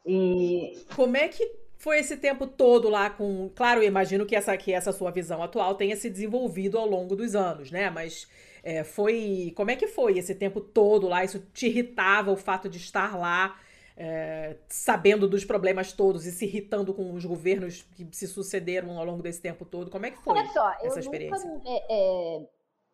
E. 0.05 0.85
Como 0.95 1.17
é 1.17 1.27
que 1.27 1.63
foi 1.77 1.99
esse 1.99 2.15
tempo 2.15 2.47
todo 2.47 2.87
lá 2.87 3.09
com. 3.09 3.49
Claro, 3.53 3.81
eu 3.81 3.87
imagino 3.87 4.25
que 4.25 4.35
essa, 4.35 4.55
que 4.55 4.71
essa 4.71 4.93
sua 4.93 5.11
visão 5.11 5.43
atual 5.43 5.75
tenha 5.75 5.97
se 5.97 6.09
desenvolvido 6.09 6.77
ao 6.77 6.87
longo 6.87 7.15
dos 7.15 7.35
anos, 7.35 7.71
né? 7.71 7.89
Mas 7.89 8.27
é, 8.63 8.83
foi. 8.83 9.53
Como 9.57 9.69
é 9.69 9.75
que 9.75 9.87
foi 9.87 10.17
esse 10.17 10.33
tempo 10.33 10.61
todo 10.61 11.09
lá? 11.09 11.23
Isso 11.23 11.39
te 11.53 11.67
irritava 11.67 12.31
o 12.31 12.37
fato 12.37 12.69
de 12.69 12.77
estar 12.77 13.17
lá, 13.19 13.59
é, 13.97 14.55
sabendo 14.69 15.27
dos 15.27 15.43
problemas 15.43 15.91
todos 15.91 16.25
e 16.25 16.31
se 16.31 16.45
irritando 16.45 16.93
com 16.93 17.13
os 17.13 17.25
governos 17.25 17.81
que 17.81 18.07
se 18.13 18.25
sucederam 18.25 18.97
ao 18.97 19.03
longo 19.03 19.21
desse 19.21 19.41
tempo 19.41 19.65
todo? 19.65 19.91
Como 19.91 20.05
é 20.05 20.11
que 20.11 20.17
foi 20.23 20.33
Olha 20.33 20.47
só, 20.47 20.71
essa 20.81 20.99
experiência? 20.99 21.45
Nunca, 21.45 21.67
é, 21.67 21.85
é, 21.89 22.49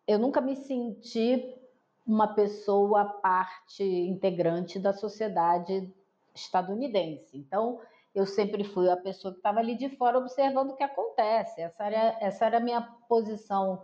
eu 0.08 0.18
nunca 0.18 0.40
me 0.40 0.56
senti 0.56 1.54
uma 2.04 2.34
pessoa 2.34 3.04
parte 3.04 3.84
integrante 3.84 4.76
da 4.80 4.92
sociedade 4.92 5.88
estadunidense. 6.34 7.38
Então, 7.38 7.78
eu 8.12 8.26
sempre 8.26 8.64
fui 8.64 8.90
a 8.90 8.96
pessoa 8.96 9.32
que 9.32 9.38
estava 9.38 9.60
ali 9.60 9.76
de 9.76 9.88
fora 9.90 10.18
observando 10.18 10.70
o 10.70 10.76
que 10.76 10.82
acontece. 10.82 11.60
Essa 11.60 11.84
era, 11.84 12.18
essa 12.20 12.46
era 12.46 12.56
a 12.56 12.60
minha 12.60 12.82
posição 13.08 13.80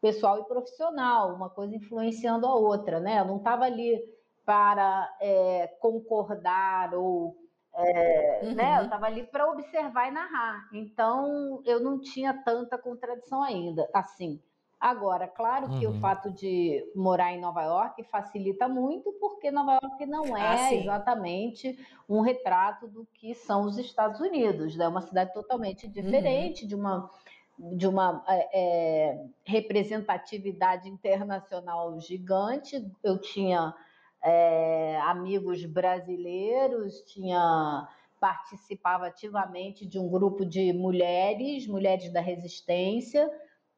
pessoal 0.00 0.40
e 0.40 0.44
profissional, 0.44 1.34
uma 1.34 1.50
coisa 1.50 1.74
influenciando 1.74 2.46
a 2.46 2.54
outra, 2.54 3.00
né? 3.00 3.20
Eu 3.20 3.24
não 3.24 3.38
estava 3.38 3.64
ali 3.64 4.00
para 4.44 5.14
é, 5.20 5.66
concordar 5.80 6.94
ou 6.94 7.36
é, 7.74 8.40
uhum. 8.42 8.54
né? 8.54 8.78
Eu 8.78 8.84
estava 8.84 9.06
ali 9.06 9.24
para 9.24 9.50
observar 9.50 10.08
e 10.08 10.10
narrar. 10.10 10.68
Então 10.72 11.62
eu 11.64 11.80
não 11.80 12.00
tinha 12.00 12.32
tanta 12.42 12.78
contradição 12.78 13.42
ainda, 13.42 13.88
assim. 13.92 14.40
Agora, 14.80 15.26
claro 15.26 15.68
que 15.70 15.86
uhum. 15.86 15.96
o 15.96 16.00
fato 16.00 16.30
de 16.30 16.84
morar 16.94 17.32
em 17.32 17.40
Nova 17.40 17.62
York 17.62 18.04
facilita 18.04 18.68
muito, 18.68 19.12
porque 19.14 19.50
Nova 19.50 19.76
York 19.82 20.06
não 20.06 20.36
é 20.36 20.46
ah, 20.46 20.74
exatamente 20.74 21.76
um 22.08 22.20
retrato 22.20 22.86
do 22.86 23.04
que 23.12 23.34
são 23.34 23.64
os 23.64 23.76
Estados 23.76 24.20
Unidos. 24.20 24.76
É 24.76 24.78
né? 24.78 24.88
uma 24.88 25.00
cidade 25.00 25.34
totalmente 25.34 25.86
uhum. 25.86 25.92
diferente, 25.92 26.62
uhum. 26.62 26.68
de 26.68 26.74
uma, 26.76 27.10
de 27.58 27.86
uma 27.86 28.24
é, 28.28 28.48
é, 28.52 29.26
representatividade 29.44 30.88
internacional 30.88 31.98
gigante. 32.00 32.84
Eu 33.02 33.18
tinha 33.20 33.74
é, 34.22 34.98
amigos 35.02 35.64
brasileiros, 35.64 37.00
tinha 37.02 37.88
participava 38.20 39.06
ativamente 39.06 39.86
de 39.86 39.98
um 39.98 40.08
grupo 40.08 40.44
de 40.44 40.72
mulheres, 40.72 41.68
mulheres 41.68 42.12
da 42.12 42.20
resistência 42.20 43.30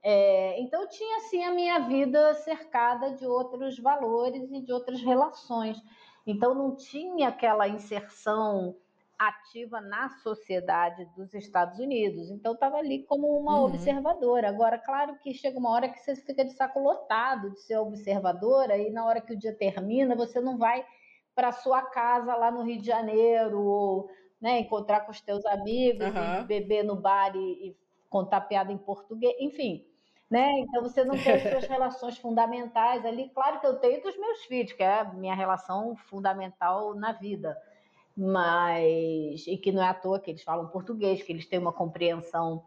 é, 0.02 0.58
então, 0.60 0.88
tinha 0.88 1.18
assim 1.18 1.44
a 1.44 1.52
minha 1.52 1.78
vida 1.80 2.34
cercada 2.34 3.14
de 3.14 3.26
outros 3.26 3.78
valores 3.78 4.50
e 4.50 4.62
de 4.62 4.72
outras 4.72 5.02
relações. 5.02 5.80
Então, 6.26 6.54
não 6.54 6.74
tinha 6.74 7.28
aquela 7.28 7.68
inserção 7.68 8.76
ativa 9.20 9.82
na 9.82 10.08
sociedade 10.08 11.04
dos 11.14 11.34
Estados 11.34 11.78
Unidos. 11.78 12.30
Então, 12.30 12.54
estava 12.54 12.78
ali 12.78 13.04
como 13.04 13.38
uma 13.38 13.58
uhum. 13.58 13.66
observadora. 13.66 14.48
Agora, 14.48 14.78
claro 14.78 15.18
que 15.18 15.34
chega 15.34 15.58
uma 15.58 15.70
hora 15.70 15.90
que 15.90 15.98
você 15.98 16.16
fica 16.16 16.42
de 16.42 16.52
saco 16.52 16.80
lotado 16.80 17.50
de 17.50 17.60
ser 17.60 17.76
observadora, 17.76 18.78
e 18.78 18.90
na 18.90 19.04
hora 19.04 19.20
que 19.20 19.34
o 19.34 19.38
dia 19.38 19.54
termina, 19.54 20.16
você 20.16 20.40
não 20.40 20.56
vai 20.56 20.84
para 21.34 21.52
sua 21.52 21.82
casa 21.82 22.34
lá 22.34 22.50
no 22.50 22.62
Rio 22.62 22.80
de 22.80 22.86
Janeiro, 22.86 23.60
ou 23.60 24.08
né, 24.40 24.60
encontrar 24.60 25.00
com 25.00 25.10
os 25.10 25.20
teus 25.20 25.44
amigos, 25.44 26.06
uhum. 26.06 26.46
beber 26.46 26.82
no 26.82 26.96
bar 26.96 27.36
e, 27.36 27.68
e 27.68 27.76
contar 28.08 28.40
piada 28.42 28.72
em 28.72 28.78
português, 28.78 29.36
enfim 29.38 29.86
né? 30.30 30.48
Então 30.60 30.80
você 30.80 31.02
não 31.02 31.18
tem 31.20 31.32
as 31.32 31.42
suas 31.42 31.64
relações 31.66 32.16
fundamentais 32.16 33.04
ali. 33.04 33.28
Claro 33.30 33.58
que 33.58 33.66
eu 33.66 33.80
tenho 33.80 34.00
dos 34.00 34.16
meus 34.16 34.44
filhos, 34.44 34.72
que 34.72 34.82
é 34.82 35.00
a 35.00 35.04
minha 35.04 35.34
relação 35.34 35.96
fundamental 36.08 36.94
na 36.94 37.12
vida, 37.12 37.58
mas 38.20 39.46
e 39.46 39.56
que 39.56 39.72
não 39.72 39.82
é 39.82 39.88
à 39.88 39.94
toa 39.94 40.20
que 40.20 40.30
eles 40.30 40.42
falam 40.42 40.68
português, 40.68 41.22
que 41.22 41.32
eles 41.32 41.46
têm 41.46 41.58
uma 41.58 41.72
compreensão 41.72 42.62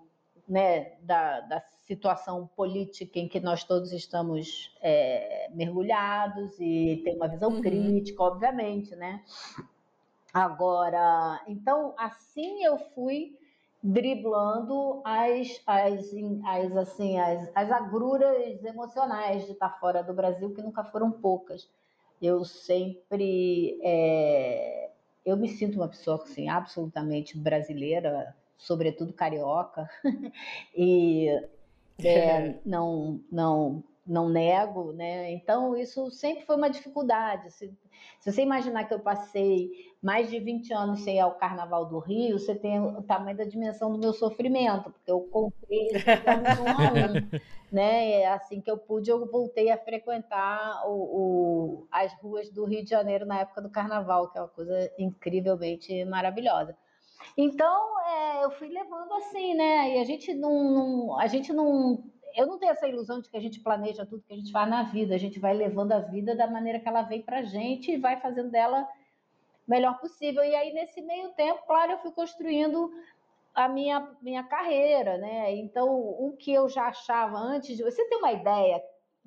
né, 0.49 0.95
da, 1.01 1.41
da 1.41 1.63
situação 1.81 2.49
política 2.55 3.19
em 3.19 3.27
que 3.27 3.39
nós 3.39 3.63
todos 3.63 3.91
estamos 3.91 4.75
é, 4.81 5.49
mergulhados 5.53 6.59
e 6.59 7.01
tem 7.03 7.15
uma 7.15 7.27
visão 7.27 7.51
uhum. 7.51 7.61
crítica, 7.61 8.23
obviamente, 8.23 8.95
né? 8.95 9.23
Agora, 10.33 11.39
então 11.47 11.93
assim 11.97 12.63
eu 12.63 12.79
fui 12.95 13.37
driblando 13.83 15.01
as, 15.05 15.61
as, 15.67 16.11
as, 16.45 16.77
assim, 16.77 17.19
as, 17.19 17.51
as 17.53 17.71
agruras 17.71 18.63
emocionais 18.65 19.45
de 19.45 19.51
estar 19.51 19.69
fora 19.79 20.01
do 20.01 20.13
Brasil, 20.13 20.51
que 20.51 20.63
nunca 20.63 20.83
foram 20.85 21.11
poucas. 21.11 21.69
Eu 22.19 22.43
sempre. 22.43 23.77
É, 23.83 24.82
eu 25.25 25.37
me 25.37 25.49
sinto 25.49 25.75
uma 25.75 25.87
pessoa 25.87 26.21
assim, 26.21 26.49
absolutamente 26.49 27.37
brasileira, 27.37 28.35
sobretudo 28.57 29.13
carioca, 29.13 29.89
e 30.75 31.27
é, 32.03 32.59
não, 32.65 33.21
não, 33.31 33.83
não 34.05 34.29
nego, 34.29 34.91
né? 34.91 35.31
Então, 35.31 35.75
isso 35.75 36.11
sempre 36.11 36.45
foi 36.45 36.55
uma 36.57 36.69
dificuldade. 36.69 37.51
Se, 37.51 37.73
se 38.19 38.31
você 38.31 38.41
imaginar 38.41 38.83
que 38.83 38.93
eu 38.93 38.99
passei 38.99 39.69
mais 40.01 40.29
de 40.29 40.39
20 40.39 40.73
anos 40.73 41.01
sem 41.01 41.17
ir 41.17 41.19
ao 41.19 41.35
Carnaval 41.35 41.85
do 41.85 41.99
Rio, 41.99 42.37
você 42.37 42.53
tem 42.53 42.81
o 42.81 43.01
tamanho 43.01 43.37
da 43.37 43.45
dimensão 43.45 43.91
do 43.91 43.97
meu 43.97 44.11
sofrimento, 44.11 44.91
porque 44.91 45.09
eu 45.09 45.21
comprei 45.21 45.87
esse 45.87 46.09
um 46.09 46.67
a 46.67 46.91
um, 46.91 47.39
né? 47.71 48.25
Assim 48.25 48.59
que 48.59 48.69
eu 48.69 48.77
pude, 48.77 49.09
eu 49.09 49.25
voltei 49.29 49.71
a 49.71 49.77
frequentar 49.77 50.83
o, 50.85 50.91
o, 50.91 51.87
as 51.89 52.13
ruas 52.21 52.49
do 52.49 52.65
Rio 52.65 52.83
de 52.83 52.89
Janeiro 52.89 53.25
na 53.25 53.39
época 53.39 53.61
do 53.61 53.69
Carnaval, 53.69 54.29
que 54.29 54.37
é 54.37 54.41
uma 54.41 54.49
coisa 54.49 54.91
incrivelmente 54.99 56.03
maravilhosa. 56.05 56.75
Então, 57.37 57.99
é, 58.05 58.43
eu 58.43 58.51
fui 58.51 58.67
levando 58.67 59.13
assim, 59.13 59.53
né? 59.53 59.95
E 59.95 59.99
a 59.99 60.03
gente 60.03 60.33
não, 60.33 60.63
não, 60.63 61.19
a 61.19 61.27
gente 61.27 61.53
não, 61.53 62.03
eu 62.35 62.47
não 62.47 62.57
tenho 62.57 62.71
essa 62.71 62.87
ilusão 62.87 63.19
de 63.19 63.29
que 63.29 63.37
a 63.37 63.39
gente 63.39 63.59
planeja 63.59 64.05
tudo 64.05 64.23
que 64.23 64.33
a 64.33 64.37
gente 64.37 64.51
faz 64.51 64.69
na 64.69 64.83
vida. 64.83 65.15
A 65.15 65.17
gente 65.17 65.39
vai 65.39 65.53
levando 65.53 65.91
a 65.91 65.99
vida 65.99 66.35
da 66.35 66.47
maneira 66.47 66.79
que 66.79 66.87
ela 66.87 67.01
vem 67.01 67.21
para 67.21 67.43
gente 67.43 67.91
e 67.91 67.97
vai 67.97 68.19
fazendo 68.19 68.49
dela 68.49 68.87
melhor 69.67 69.99
possível. 69.99 70.43
E 70.43 70.55
aí, 70.55 70.73
nesse 70.73 71.01
meio 71.01 71.29
tempo, 71.29 71.63
claro, 71.65 71.93
eu 71.93 71.99
fui 71.99 72.11
construindo 72.11 72.91
a 73.53 73.67
minha, 73.67 74.15
minha 74.21 74.43
carreira, 74.43 75.17
né? 75.17 75.55
Então, 75.55 75.87
o 75.89 76.35
que 76.37 76.51
eu 76.51 76.67
já 76.67 76.87
achava 76.87 77.37
antes 77.37 77.77
de. 77.77 77.83
Você 77.83 78.03
ter 78.05 78.15
uma 78.15 78.31
ideia 78.31 78.83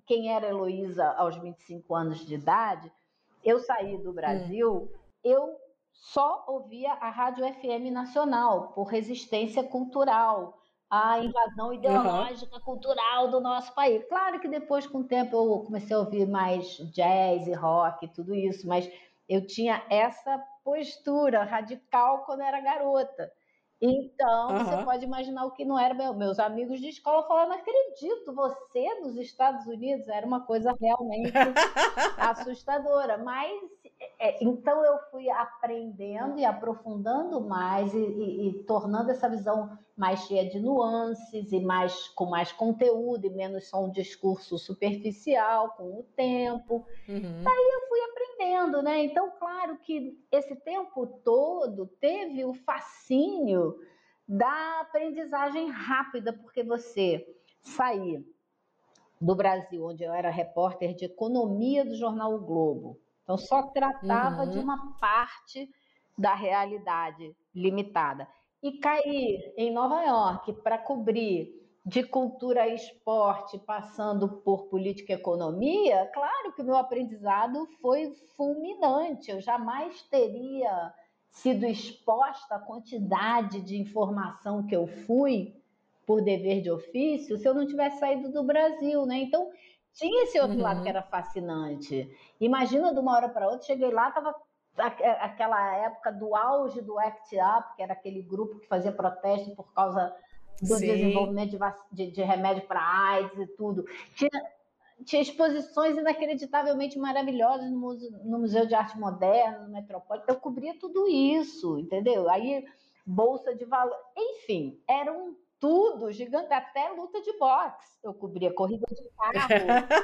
quem 0.07 0.33
era 0.33 0.49
Heloísa 0.49 1.05
aos 1.17 1.37
25 1.37 1.95
anos 1.95 2.25
de 2.25 2.35
idade, 2.35 2.91
eu 3.45 3.59
saí 3.59 3.99
do 3.99 4.13
Brasil, 4.13 4.73
hum. 4.73 4.89
eu 5.23 5.57
só 5.93 6.45
ouvia 6.47 6.93
a 6.93 7.11
Rádio 7.11 7.45
FM 7.55 7.91
Nacional, 7.93 8.69
por 8.69 8.85
resistência 8.85 9.65
cultural 9.65 10.59
à 10.91 11.19
invasão 11.19 11.73
ideológica, 11.73 12.57
uhum. 12.57 12.63
cultural 12.63 13.29
do 13.31 13.41
nosso 13.41 13.75
país. 13.75 14.05
Claro 14.09 14.41
que 14.41 14.49
depois, 14.49 14.87
com 14.87 14.99
o 14.99 15.05
tempo, 15.05 15.37
eu 15.37 15.65
comecei 15.65 15.95
a 15.95 16.01
ouvir 16.01 16.27
mais 16.27 16.77
jazz 16.93 17.47
e 17.47 17.53
rock 17.53 18.05
e 18.05 18.09
tudo 18.09 18.35
isso, 18.35 18.67
mas 18.67 18.91
eu 19.29 19.45
tinha 19.47 19.83
essa 19.91 20.39
postura 20.65 21.45
radical 21.45 22.25
quando 22.25 22.43
era 22.43 22.61
garota. 22.61 23.31
Então, 23.81 24.51
uhum. 24.51 24.65
você 24.65 24.85
pode 24.85 25.05
imaginar 25.05 25.45
o 25.45 25.51
que 25.51 25.65
não 25.65 25.79
era. 25.79 25.93
Meu, 25.93 26.15
meus 26.15 26.39
amigos 26.39 26.81
de 26.81 26.89
escola 26.89 27.27
falaram: 27.27 27.51
não 27.51 27.57
acredito, 27.57 28.35
você 28.35 29.01
nos 29.01 29.17
Estados 29.17 29.67
Unidos 29.67 30.09
era 30.09 30.27
uma 30.27 30.47
coisa 30.47 30.75
realmente 30.81 31.33
assustadora. 32.17 33.19
Mas, 33.19 33.53
é, 34.19 34.43
então, 34.43 34.83
eu 34.83 34.99
fui 35.11 35.29
aprendendo 35.29 36.39
e 36.39 36.45
aprofundando 36.45 37.41
mais 37.41 37.93
e, 37.93 37.99
e, 37.99 38.49
e, 38.49 38.63
tornando 38.65 39.11
essa 39.11 39.29
visão 39.29 39.79
mais 39.95 40.21
cheia 40.21 40.49
de 40.49 40.59
nuances 40.59 41.53
e 41.53 41.61
mais 41.61 42.09
com 42.09 42.25
mais 42.25 42.51
conteúdo 42.51 43.27
e 43.27 43.31
menos 43.31 43.69
só 43.69 43.85
um 43.85 43.91
discurso 43.91 44.59
superficial 44.59 45.75
com 45.77 46.01
o 46.01 46.03
tempo. 46.17 46.87
Uhum. 47.07 47.43
Daí 47.43 47.71
eu 47.75 47.89
fui 47.89 48.01
aprendendo, 48.01 48.83
né? 48.83 49.05
Então, 49.05 49.31
claro 49.39 49.77
que 49.79 50.19
esse 50.33 50.57
tempo 50.57 51.07
todo 51.23 51.87
teve 52.01 52.43
o 52.45 52.55
fascínio 52.55 53.79
da 54.27 54.81
aprendizagem 54.81 55.71
rápida, 55.71 56.33
porque 56.33 56.63
você 56.63 57.27
sair 57.61 58.25
do 59.21 59.35
Brasil, 59.35 59.85
onde 59.85 60.05
eu 60.05 60.13
era 60.13 60.31
repórter 60.31 60.95
de 60.95 61.05
economia 61.05 61.85
do 61.85 61.95
jornal 61.95 62.35
o 62.35 62.41
Globo, 62.41 62.99
então 63.27 63.37
só 63.37 63.65
tratava 63.65 64.45
uhum. 64.45 64.51
de 64.51 64.59
uma 64.61 64.95
parte 65.01 65.69
da 66.17 66.33
realidade 66.33 67.35
limitada, 67.53 68.29
e 68.63 68.79
cair 68.79 69.53
em 69.57 69.73
Nova 69.73 70.01
York 70.03 70.53
para 70.63 70.79
cobrir 70.79 71.53
de 71.85 72.05
cultura 72.05 72.69
e 72.69 72.75
esporte, 72.75 73.59
passando 73.59 74.29
por 74.29 74.67
política 74.67 75.13
e 75.13 75.17
economia, 75.17 76.09
claro 76.15 76.53
que 76.53 76.63
o 76.63 76.65
meu 76.65 76.77
aprendizado 76.77 77.69
foi 77.81 78.13
fulminante. 78.37 79.31
Eu 79.31 79.41
jamais 79.41 80.03
teria 80.03 80.93
sido 81.31 81.67
exposta 81.67 82.57
à 82.57 82.59
quantidade 82.59 83.61
de 83.61 83.77
informação 83.77 84.67
que 84.67 84.75
eu 84.75 84.87
fui 84.87 85.55
por 86.07 86.23
dever 86.23 86.63
de 86.63 86.71
ofício 86.71 87.37
se 87.37 87.47
eu 87.47 87.55
não 87.55 87.67
tivesse 87.67 87.99
saído 87.99 88.33
do 88.33 88.43
Brasil, 88.43 89.05
né? 89.05 89.19
Então, 89.19 89.51
tinha 89.97 90.25
esse 90.25 90.39
outro 90.39 90.57
uhum. 90.57 90.63
lado 90.63 90.83
que 90.83 90.89
era 90.89 91.03
fascinante. 91.03 92.09
Imagina 92.39 92.93
de 92.93 93.01
uma 93.01 93.17
hora 93.17 93.31
para 93.31 93.49
outra, 93.49 93.67
cheguei 93.67 93.91
lá, 93.91 94.09
estava 94.09 94.35
aquela 94.77 95.75
época 95.77 96.13
do 96.13 96.37
auge 96.37 96.83
do 96.83 96.99
ACT 96.99 97.37
UP, 97.37 97.77
que 97.77 97.83
era 97.83 97.95
aquele 97.95 98.21
grupo 98.23 98.59
que 98.59 98.69
fazia 98.69 98.93
protesto 98.93 99.57
por 99.57 99.73
causa 99.73 100.15
do 100.61 100.75
Sim. 100.75 100.87
desenvolvimento 100.87 101.59
de, 101.59 101.59
de, 101.93 102.11
de 102.11 102.23
remédio 102.23 102.67
para 102.67 102.81
AIDS 102.81 103.39
e 103.39 103.47
tudo. 103.47 103.87
Tinha, 104.15 104.31
tinha 105.03 105.23
exposições 105.23 105.97
inacreditavelmente 105.97 106.99
maravilhosas 106.99 107.71
no 107.71 107.79
Museu, 107.79 108.11
no 108.23 108.39
Museu 108.39 108.67
de 108.67 108.75
Arte 108.75 108.99
Moderna, 108.99 109.61
no 109.61 109.73
Metropolitano. 109.73 110.37
Eu 110.37 110.41
cobria 110.41 110.79
tudo 110.79 111.09
isso, 111.09 111.79
entendeu? 111.79 112.29
Aí, 112.29 112.67
bolsa 113.07 113.55
de 113.55 113.65
valor. 113.65 113.97
Enfim, 114.15 114.79
era 114.87 115.11
um 115.11 115.35
tudo 115.61 116.13
gigante, 116.13 116.53
até 116.53 116.89
luta 116.91 117.21
de 117.21 117.33
boxe. 117.39 117.99
Eu 118.03 118.15
cobria 118.15 118.53
corrida 118.53 118.87
de 118.91 119.09
carro, 119.17 119.49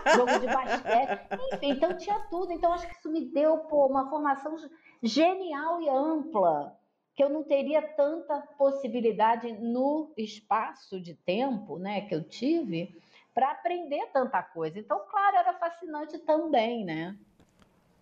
jogo 0.16 0.38
de 0.40 0.46
basquete, 0.46 1.54
enfim, 1.54 1.70
então 1.70 1.96
tinha 1.96 2.18
tudo. 2.30 2.52
Então, 2.52 2.72
acho 2.72 2.88
que 2.88 2.94
isso 2.94 3.10
me 3.10 3.26
deu 3.26 3.58
pô, 3.58 3.86
uma 3.86 4.08
formação 4.08 4.56
genial 5.02 5.80
e 5.80 5.88
ampla 5.88 6.76
que 7.14 7.22
eu 7.22 7.28
não 7.28 7.44
teria 7.44 7.82
tanta 7.82 8.40
possibilidade 8.56 9.52
no 9.52 10.12
espaço 10.16 11.00
de 11.00 11.14
tempo 11.14 11.78
né, 11.78 12.02
que 12.02 12.14
eu 12.14 12.24
tive 12.24 12.98
para 13.34 13.50
aprender 13.50 14.06
tanta 14.12 14.42
coisa. 14.42 14.78
Então, 14.78 15.00
claro, 15.10 15.36
era 15.36 15.54
fascinante 15.54 16.18
também, 16.18 16.84
né? 16.84 17.16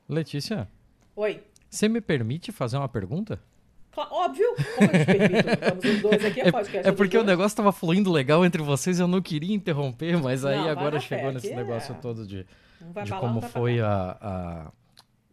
Letícia. 0.08 0.68
Oi. 1.16 1.44
Você 1.68 1.88
me 1.88 2.00
permite 2.00 2.50
fazer 2.50 2.76
uma 2.76 2.88
pergunta? 2.88 3.40
Óbvio, 3.96 4.54
como 4.76 4.90
eu 4.90 4.98
te 4.98 5.04
permito? 5.04 5.48
Estamos 5.48 5.84
os 5.84 6.02
dois 6.02 6.24
aqui, 6.24 6.40
é 6.40 6.50
podcast. 6.52 6.88
É 6.88 6.92
porque 6.92 7.18
o 7.18 7.24
negócio 7.24 7.48
estava 7.48 7.72
fluindo 7.72 8.10
legal 8.10 8.44
entre 8.44 8.62
vocês, 8.62 9.00
eu 9.00 9.08
não 9.08 9.20
queria 9.20 9.54
interromper, 9.54 10.16
mas 10.16 10.44
aí 10.44 10.58
não, 10.58 10.68
agora 10.68 11.00
chegou 11.00 11.32
nesse 11.32 11.54
negócio 11.54 11.94
é... 11.94 11.98
todo 11.98 12.26
de, 12.26 12.46
de 13.04 13.10
como 13.18 13.40
foi 13.42 13.80
a, 13.80 14.16
a 14.20 14.72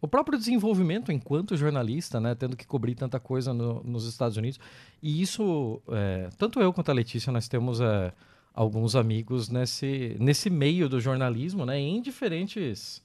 o 0.00 0.06
próprio 0.06 0.38
desenvolvimento 0.38 1.10
enquanto 1.10 1.56
jornalista, 1.56 2.20
né, 2.20 2.34
tendo 2.34 2.56
que 2.56 2.66
cobrir 2.66 2.94
tanta 2.94 3.18
coisa 3.18 3.52
no, 3.52 3.82
nos 3.82 4.06
Estados 4.06 4.36
Unidos. 4.36 4.60
E 5.02 5.20
isso, 5.20 5.82
é, 5.88 6.28
tanto 6.38 6.60
eu 6.60 6.72
quanto 6.72 6.90
a 6.90 6.94
Letícia, 6.94 7.32
nós 7.32 7.48
temos 7.48 7.80
é, 7.80 8.12
alguns 8.54 8.94
amigos 8.94 9.48
nesse, 9.48 10.16
nesse 10.20 10.50
meio 10.50 10.88
do 10.88 11.00
jornalismo, 11.00 11.66
né, 11.66 11.78
em 11.78 12.00
diferentes, 12.00 13.02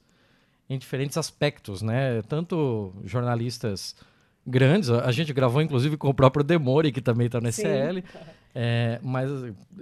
em 0.70 0.78
diferentes 0.78 1.16
aspectos, 1.18 1.82
né, 1.82 2.22
tanto 2.22 2.94
jornalistas 3.04 3.96
grandes, 4.46 4.90
a 4.90 5.10
gente 5.12 5.32
gravou 5.32 5.62
inclusive 5.62 5.96
com 5.96 6.08
o 6.08 6.14
próprio 6.14 6.44
Demore, 6.44 6.92
que 6.92 7.00
também 7.00 7.26
está 7.26 7.40
no 7.40 7.48
SL, 7.48 8.02
é, 8.54 9.00
mas 9.02 9.30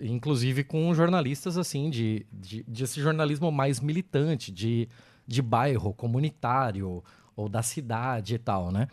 inclusive 0.01 0.65
com 0.65 0.95
jornalistas 0.95 1.59
assim, 1.59 1.91
de, 1.91 2.27
de, 2.33 2.65
de 2.67 2.85
esse 2.85 3.01
jornalismo 3.01 3.51
mais 3.51 3.81
militante, 3.81 4.51
de 4.53 4.89
de 5.27 5.41
bairro, 5.41 5.93
comunitário 5.93 7.03
ou 7.35 7.49
da 7.49 7.63
cidade 7.63 8.35
e 8.35 8.39
tal, 8.39 8.71
né? 8.71 8.89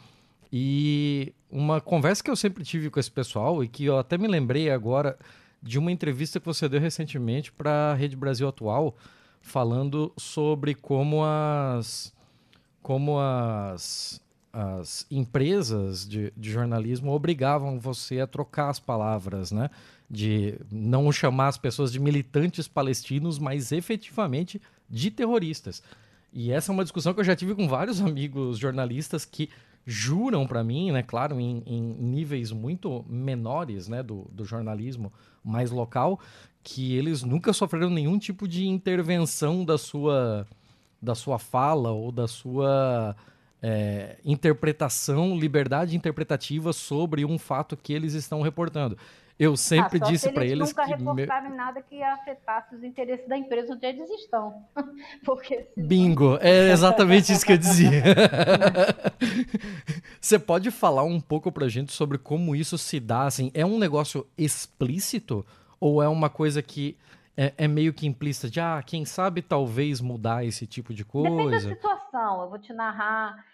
E 0.51 1.33
uma 1.49 1.79
conversa 1.79 2.23
que 2.23 2.31
eu 2.31 2.35
sempre 2.35 2.63
tive 2.63 2.89
com 2.89 2.99
esse 2.99 3.11
pessoal 3.11 3.63
e 3.63 3.67
que 3.67 3.85
eu 3.85 3.97
até 3.97 4.17
me 4.17 4.27
lembrei 4.27 4.69
agora 4.69 5.17
de 5.61 5.77
uma 5.77 5.91
entrevista 5.91 6.39
que 6.39 6.45
você 6.45 6.69
deu 6.69 6.79
recentemente 6.79 7.51
para 7.51 7.91
a 7.91 7.93
Rede 7.93 8.15
Brasil 8.15 8.47
Atual, 8.47 8.95
falando 9.41 10.13
sobre 10.17 10.73
como 10.73 11.23
as 11.23 12.13
como 12.81 13.19
as, 13.19 14.21
as 14.51 15.05
empresas 15.11 16.07
de, 16.07 16.33
de 16.35 16.51
jornalismo 16.51 17.11
obrigavam 17.11 17.79
você 17.79 18.19
a 18.19 18.27
trocar 18.27 18.69
as 18.69 18.79
palavras, 18.79 19.51
né? 19.51 19.69
De 20.09 20.59
não 20.71 21.11
chamar 21.11 21.49
as 21.49 21.57
pessoas 21.57 21.91
de 21.91 21.99
militantes 21.99 22.67
palestinos, 22.67 23.37
mas 23.37 23.71
efetivamente 23.71 24.61
de 24.89 25.11
terroristas. 25.11 25.83
E 26.33 26.51
essa 26.51 26.71
é 26.71 26.73
uma 26.73 26.83
discussão 26.83 27.13
que 27.13 27.19
eu 27.19 27.25
já 27.25 27.35
tive 27.35 27.53
com 27.55 27.67
vários 27.67 28.01
amigos 28.01 28.57
jornalistas 28.57 29.23
que 29.23 29.49
juram 29.85 30.45
para 30.45 30.63
mim, 30.63 30.91
né, 30.91 31.01
claro, 31.01 31.39
em, 31.39 31.63
em, 31.65 31.81
níveis 31.81 32.51
muito 32.51 33.03
menores 33.07 33.87
né, 33.87 34.03
do, 34.03 34.27
do 34.31 34.45
jornalismo 34.45 35.11
mais 35.43 35.71
local, 35.71 36.19
que 36.63 36.95
eles 36.95 37.23
nunca 37.23 37.53
sofreram 37.53 37.89
nenhum 37.89 38.19
tipo 38.19 38.47
de 38.47 38.67
intervenção 38.67 39.65
da 39.65 39.77
sua, 39.77 40.45
da 41.01 41.15
sua 41.15 41.39
fala 41.39 41.91
ou 41.91 42.11
da 42.11 42.27
sua 42.27 43.15
é, 43.61 44.17
interpretação, 44.23 45.37
liberdade 45.37 45.95
interpretativa 45.95 46.73
sobre 46.73 47.25
um 47.25 47.37
fato 47.37 47.75
que 47.75 47.93
eles 47.93 48.13
estão 48.13 48.41
reportando. 48.41 48.97
Eu 49.39 49.55
sempre 49.55 49.99
ah, 50.03 50.05
disse 50.05 50.29
para 50.33 50.45
eles 50.45 50.67
nunca 50.67 50.83
que 50.83 50.91
reportaram 50.91 51.49
me... 51.49 51.55
nada 51.55 51.81
que 51.81 52.03
afetasse 52.03 52.75
os 52.75 52.83
interesses 52.83 53.25
da 53.25 53.37
empresa 53.37 53.73
onde 53.73 53.85
eles 53.85 54.09
estão. 54.09 54.65
Porque 55.23 55.65
Bingo, 55.77 56.37
é 56.41 56.71
exatamente 56.71 57.31
isso 57.31 57.45
que 57.45 57.53
eu 57.53 57.57
dizia. 57.57 58.03
Você 60.19 60.37
pode 60.37 60.69
falar 60.71 61.03
um 61.03 61.21
pouco 61.21 61.53
pra 61.53 61.69
gente 61.69 61.93
sobre 61.93 62.17
como 62.17 62.53
isso 62.53 62.77
se 62.77 62.99
dá, 62.99 63.23
assim, 63.23 63.49
é 63.53 63.65
um 63.65 63.79
negócio 63.79 64.27
explícito 64.37 65.45
ou 65.79 66.03
é 66.03 66.09
uma 66.09 66.29
coisa 66.29 66.61
que 66.61 66.97
é, 67.37 67.53
é, 67.57 67.67
meio 67.69 67.93
que 67.93 68.05
implícita 68.05 68.49
de, 68.49 68.59
ah, 68.59 68.83
quem 68.85 69.05
sabe 69.05 69.41
talvez 69.41 70.01
mudar 70.01 70.43
esse 70.43 70.67
tipo 70.67 70.93
de 70.93 71.05
coisa? 71.05 71.29
Depende 71.29 71.51
da 71.51 71.75
situação. 71.75 72.41
Eu 72.41 72.49
vou 72.49 72.59
te 72.59 72.73
narrar 72.73 73.45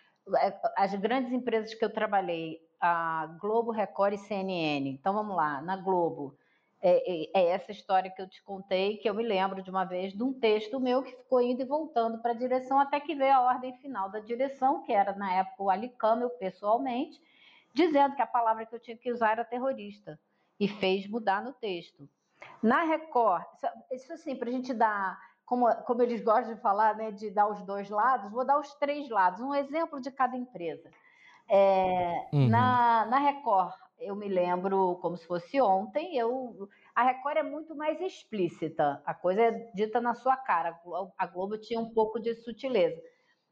as 0.76 0.94
grandes 0.96 1.32
empresas 1.32 1.74
que 1.74 1.84
eu 1.84 1.90
trabalhei, 1.90 2.60
a 2.80 3.28
Globo, 3.40 3.72
Record 3.72 4.14
e 4.14 4.18
CNN. 4.18 4.90
Então 4.90 5.14
vamos 5.14 5.36
lá, 5.36 5.62
na 5.62 5.76
Globo. 5.76 6.38
É, 6.82 7.24
é, 7.24 7.30
é, 7.34 7.46
essa 7.50 7.72
história 7.72 8.12
que 8.12 8.22
eu 8.22 8.30
te 8.30 8.44
contei, 8.44 8.98
que 8.98 9.10
eu 9.10 9.14
me 9.14 9.24
lembro 9.24 9.64
de 9.64 9.70
uma 9.72 9.86
vez 9.86 10.14
de 10.14 10.22
um 10.22 10.32
texto 10.32 10.80
meu 10.80 11.02
que 11.02 11.16
ficou 11.16 11.42
indo 11.42 11.62
e 11.62 11.66
voltando 11.66 12.20
para 12.20 12.32
a 12.32 12.36
direção 12.36 12.80
até 12.80 13.00
que 13.00 13.16
veio 13.16 13.34
a 13.34 13.42
ordem 13.42 13.76
final 13.78 14.10
da 14.12 14.20
direção, 14.20 14.84
que 14.84 14.94
era 14.94 15.16
na 15.16 15.34
época 15.34 15.64
o 15.64 15.70
Ali 15.70 15.90
Camel, 15.90 16.30
pessoalmente, 16.32 17.20
dizendo 17.74 18.16
que 18.16 18.22
a 18.22 18.28
palavra 18.28 18.66
que 18.66 18.76
eu 18.76 18.80
tinha 18.80 18.98
que 18.98 19.12
usar 19.12 19.32
era 19.32 19.44
terrorista 19.44 20.20
e 20.60 20.68
fez 20.68 21.08
mudar 21.08 21.44
no 21.44 21.54
texto. 21.54 22.08
Na 22.62 22.84
Record, 22.84 23.46
isso 23.92 24.14
assim, 24.14 24.36
para 24.36 24.50
a 24.50 24.52
gente 24.52 24.74
dar, 24.74 25.20
como, 25.46 25.74
como 25.84 26.02
eles 26.02 26.24
gostam 26.24 26.56
de 26.56 26.62
falar, 26.62 26.96
né, 26.96 27.12
de 27.12 27.30
dar 27.30 27.48
os 27.48 27.62
dois 27.64 27.90
lados, 27.90 28.32
vou 28.32 28.46
dar 28.46 28.60
os 28.60 28.74
três 28.76 29.10
lados, 29.10 29.42
um 29.42 29.54
exemplo 29.54 30.02
de 30.02 30.12
cada 30.12 30.36
empresa. 30.36 30.90
É, 31.48 32.28
uhum. 32.34 32.50
na, 32.50 33.06
na 33.06 33.20
Record, 33.20 33.76
eu 34.00 34.16
me 34.16 34.28
lembro 34.28 34.98
como 35.02 35.16
se 35.16 35.28
fosse 35.28 35.62
ontem, 35.62 36.18
eu, 36.18 36.68
a 36.96 37.04
Record 37.04 37.38
é 37.38 37.44
muito 37.44 37.76
mais 37.76 38.02
explícita, 38.02 39.02
a 39.06 39.14
coisa 39.14 39.42
é 39.42 39.52
dita 39.74 40.02
na 40.02 40.16
sua 40.16 40.36
cara, 40.36 40.80
a 41.18 41.28
Globo 41.28 41.58
tinha 41.58 41.80
um 41.80 41.94
pouco 41.94 42.20
de 42.20 42.34
sutileza. 42.36 43.00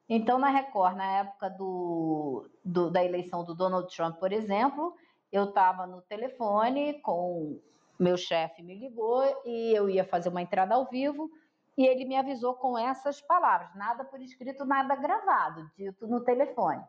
Então, 0.09 0.37
na 0.37 0.49
Record, 0.49 0.97
na 0.97 1.19
época 1.19 1.49
do, 1.49 2.49
do 2.65 2.89
da 2.89 3.03
eleição 3.03 3.43
do 3.43 3.55
Donald 3.55 3.87
Trump, 3.95 4.17
por 4.17 4.33
exemplo, 4.33 4.93
eu 5.31 5.45
estava 5.45 5.87
no 5.87 6.01
telefone 6.01 6.99
com 7.01 7.59
meu 7.97 8.17
chefe 8.17 8.61
me 8.61 8.75
ligou 8.75 9.23
e 9.45 9.73
eu 9.73 9.89
ia 9.89 10.03
fazer 10.03 10.29
uma 10.29 10.41
entrada 10.41 10.75
ao 10.75 10.89
vivo 10.89 11.29
e 11.77 11.85
ele 11.85 12.05
me 12.05 12.15
avisou 12.15 12.53
com 12.55 12.77
essas 12.77 13.21
palavras, 13.21 13.73
nada 13.75 14.03
por 14.03 14.21
escrito, 14.21 14.65
nada 14.65 14.95
gravado, 14.95 15.69
dito 15.75 16.07
no 16.07 16.23
telefone. 16.23 16.83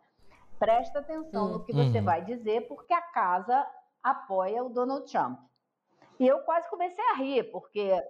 Presta 0.59 1.01
atenção 1.01 1.49
no 1.49 1.65
que 1.65 1.73
você 1.73 1.99
uhum. 1.99 2.05
vai 2.05 2.25
dizer, 2.25 2.69
porque 2.69 2.93
a 2.93 3.03
casa 3.03 3.67
apoia 4.03 4.63
o 4.63 4.69
Donald 4.69 5.11
Trump. 5.11 5.41
E 6.21 6.27
eu 6.27 6.41
quase 6.41 6.69
comecei 6.71 7.05
a 7.11 7.15
rir, 7.15 7.51
porque 7.51 8.01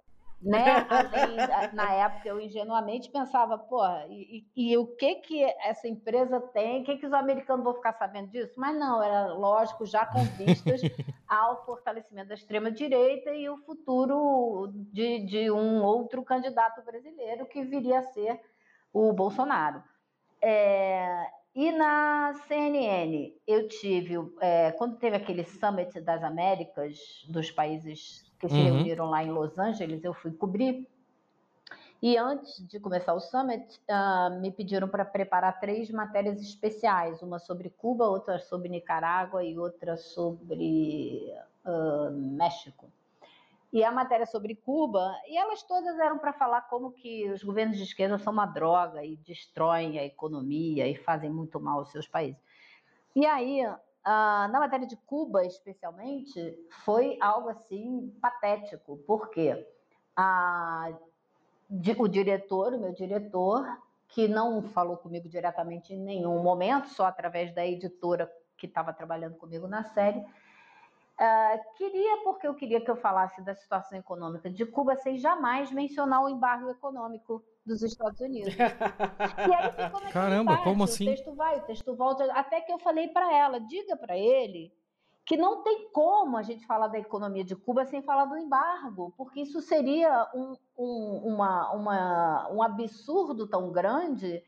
né? 0.41 0.85
Além, 0.89 1.73
na 1.73 1.91
época 1.93 2.29
eu 2.29 2.39
ingenuamente 2.39 3.09
pensava, 3.09 3.57
porra, 3.57 4.05
e, 4.09 4.45
e, 4.55 4.71
e, 4.71 4.77
o 4.77 4.85
que 4.95 5.15
que 5.15 5.43
essa 5.43 5.87
empresa 5.87 6.39
tem? 6.39 6.81
O 6.81 6.85
que 6.85 6.97
que 6.97 7.05
os 7.05 7.13
americanos 7.13 7.63
vão 7.63 7.73
ficar 7.73 7.93
sabendo 7.93 8.29
disso? 8.29 8.53
Mas 8.57 8.77
não, 8.77 9.01
era 9.01 9.33
lógico, 9.33 9.85
já 9.85 10.05
com 10.05 10.23
vistas 10.23 10.81
ao 11.35 11.65
fortalecimento 11.65 12.29
da 12.29 12.35
extrema 12.35 12.71
direita 12.71 13.31
e 13.31 13.49
o 13.49 13.57
futuro 13.57 14.71
de, 14.73 15.19
de 15.25 15.51
um 15.51 15.83
outro 15.83 16.23
candidato 16.23 16.81
brasileiro 16.83 17.45
que 17.45 17.63
viria 17.63 17.99
a 17.99 18.03
ser 18.03 18.39
o 18.93 19.11
Bolsonaro. 19.11 19.83
É, 20.41 21.27
e 21.55 21.71
na 21.71 22.33
CNN, 22.47 23.33
eu 23.47 23.67
tive, 23.67 24.15
é, 24.41 24.71
quando 24.73 24.97
teve 24.97 25.15
aquele 25.15 25.43
Summit 25.43 26.01
das 26.01 26.23
Américas, 26.23 27.25
dos 27.29 27.49
países 27.49 28.23
que 28.39 28.49
se 28.49 28.55
uhum. 28.55 28.63
reuniram 28.63 29.09
lá 29.09 29.23
em 29.23 29.31
Los 29.31 29.57
Angeles, 29.57 30.03
eu 30.03 30.13
fui 30.13 30.31
cobrir. 30.31 30.87
E 32.05 32.19
antes 32.19 32.63
de 32.67 32.79
começar 32.79 33.15
o 33.15 33.19
summit, 33.19 33.81
uh, 33.89 34.39
me 34.39 34.51
pediram 34.51 34.87
para 34.87 35.03
preparar 35.03 35.59
três 35.59 35.89
matérias 35.89 36.39
especiais: 36.39 37.19
uma 37.23 37.39
sobre 37.39 37.71
Cuba, 37.71 38.05
outra 38.05 38.37
sobre 38.37 38.69
Nicarágua 38.69 39.43
e 39.43 39.57
outra 39.57 39.97
sobre 39.97 41.33
uh, 41.65 42.11
México. 42.11 42.91
E 43.73 43.83
a 43.83 43.91
matéria 43.91 44.27
sobre 44.27 44.53
Cuba, 44.53 45.19
e 45.27 45.35
elas 45.35 45.63
todas 45.63 45.97
eram 45.97 46.19
para 46.19 46.31
falar 46.31 46.69
como 46.69 46.91
que 46.91 47.27
os 47.31 47.41
governos 47.41 47.75
de 47.75 47.81
esquerda 47.81 48.19
são 48.19 48.31
uma 48.31 48.45
droga 48.45 49.03
e 49.03 49.15
destroem 49.15 49.97
a 49.97 50.05
economia 50.05 50.87
e 50.87 50.93
fazem 50.93 51.31
muito 51.31 51.59
mal 51.59 51.79
aos 51.79 51.91
seus 51.91 52.07
países. 52.07 52.39
E 53.15 53.25
aí 53.25 53.65
Uh, 54.07 54.45
na 54.51 54.59
matéria 54.59 54.85
de 54.85 54.95
Cuba, 54.97 55.43
especialmente, 55.43 56.55
foi 56.83 57.17
algo 57.19 57.49
assim 57.49 58.15
patético, 58.21 58.97
porque 59.07 59.65
a, 60.15 60.91
o 61.69 62.07
diretor, 62.07 62.73
o 62.73 62.79
meu 62.79 62.93
diretor, 62.93 63.65
que 64.07 64.27
não 64.27 64.61
falou 64.61 64.97
comigo 64.97 65.27
diretamente 65.27 65.93
em 65.93 65.99
nenhum 65.99 66.41
momento, 66.41 66.89
só 66.89 67.05
através 67.05 67.53
da 67.53 67.65
editora 67.65 68.31
que 68.57 68.67
estava 68.67 68.93
trabalhando 68.93 69.35
comigo 69.35 69.67
na 69.67 69.83
série, 69.83 70.23
Uh, 71.15 71.77
queria, 71.77 72.23
porque 72.25 72.45
eu 72.45 72.53
queria 72.53 72.81
que 72.81 72.91
eu 72.91 72.95
falasse 72.97 73.41
da 73.41 73.55
situação 73.55 73.97
econômica 73.97 74.49
de 74.49 74.65
Cuba 74.65 74.97
sem 74.97 75.17
jamais 75.17 75.71
mencionar 75.71 76.21
o 76.21 76.27
embargo 76.27 76.69
econômico 76.69 77.41
dos 77.65 77.81
Estados 77.81 78.19
Unidos. 78.19 78.53
e 79.49 79.53
aí 79.53 79.71
ficou 79.71 80.01
Caramba, 80.11 80.51
parte, 80.51 80.63
como 80.65 80.83
assim? 80.83 81.05
O 81.05 81.07
texto 81.07 81.33
vai, 81.33 81.57
o 81.57 81.61
texto 81.61 81.95
volta, 81.95 82.25
até 82.33 82.59
que 82.59 82.71
eu 82.71 82.77
falei 82.79 83.07
para 83.07 83.33
ela, 83.33 83.61
diga 83.61 83.95
para 83.95 84.17
ele 84.17 84.73
que 85.25 85.35
não 85.35 85.63
tem 85.63 85.89
como 85.89 86.37
a 86.37 86.43
gente 86.43 86.65
falar 86.67 86.87
da 86.87 86.99
economia 86.99 87.43
de 87.43 87.55
Cuba 87.55 87.83
sem 87.85 88.03
falar 88.03 88.25
do 88.25 88.37
embargo, 88.37 89.11
porque 89.17 89.41
isso 89.41 89.59
seria 89.59 90.29
um, 90.35 90.55
um, 90.77 91.33
uma, 91.33 91.71
uma, 91.71 92.49
um 92.51 92.61
absurdo 92.61 93.47
tão 93.47 93.71
grande 93.71 94.43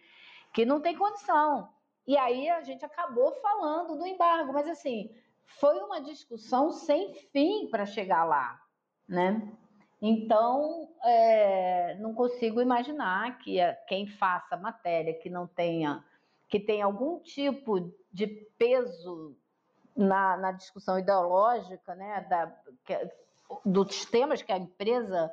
que 0.53 0.65
não 0.65 0.79
tem 0.79 0.95
condição. 0.95 1.69
E 2.05 2.15
aí 2.15 2.47
a 2.49 2.61
gente 2.61 2.85
acabou 2.85 3.31
falando 3.41 3.97
do 3.97 4.05
embargo, 4.05 4.53
mas 4.53 4.69
assim, 4.69 5.09
foi 5.45 5.79
uma 5.79 5.99
discussão 5.99 6.71
sem 6.71 7.13
fim 7.31 7.67
para 7.71 7.85
chegar 7.85 8.23
lá, 8.23 8.61
né? 9.07 9.51
Então, 9.99 10.89
é, 11.03 11.95
não 11.95 12.13
consigo 12.13 12.61
imaginar 12.61 13.39
que 13.39 13.57
quem 13.87 14.05
faça 14.05 14.55
matéria 14.55 15.15
que 15.15 15.27
não 15.27 15.47
tenha, 15.47 16.05
que 16.47 16.59
tenha 16.59 16.85
algum 16.85 17.19
tipo 17.19 17.91
de 18.13 18.27
peso 18.59 19.35
na, 19.97 20.37
na 20.37 20.51
discussão 20.51 20.99
ideológica, 20.99 21.95
né, 21.95 22.25
da, 22.29 22.55
que, 22.85 23.09
dos 23.65 24.05
temas 24.05 24.41
que 24.41 24.51
a 24.51 24.57
empresa 24.57 25.31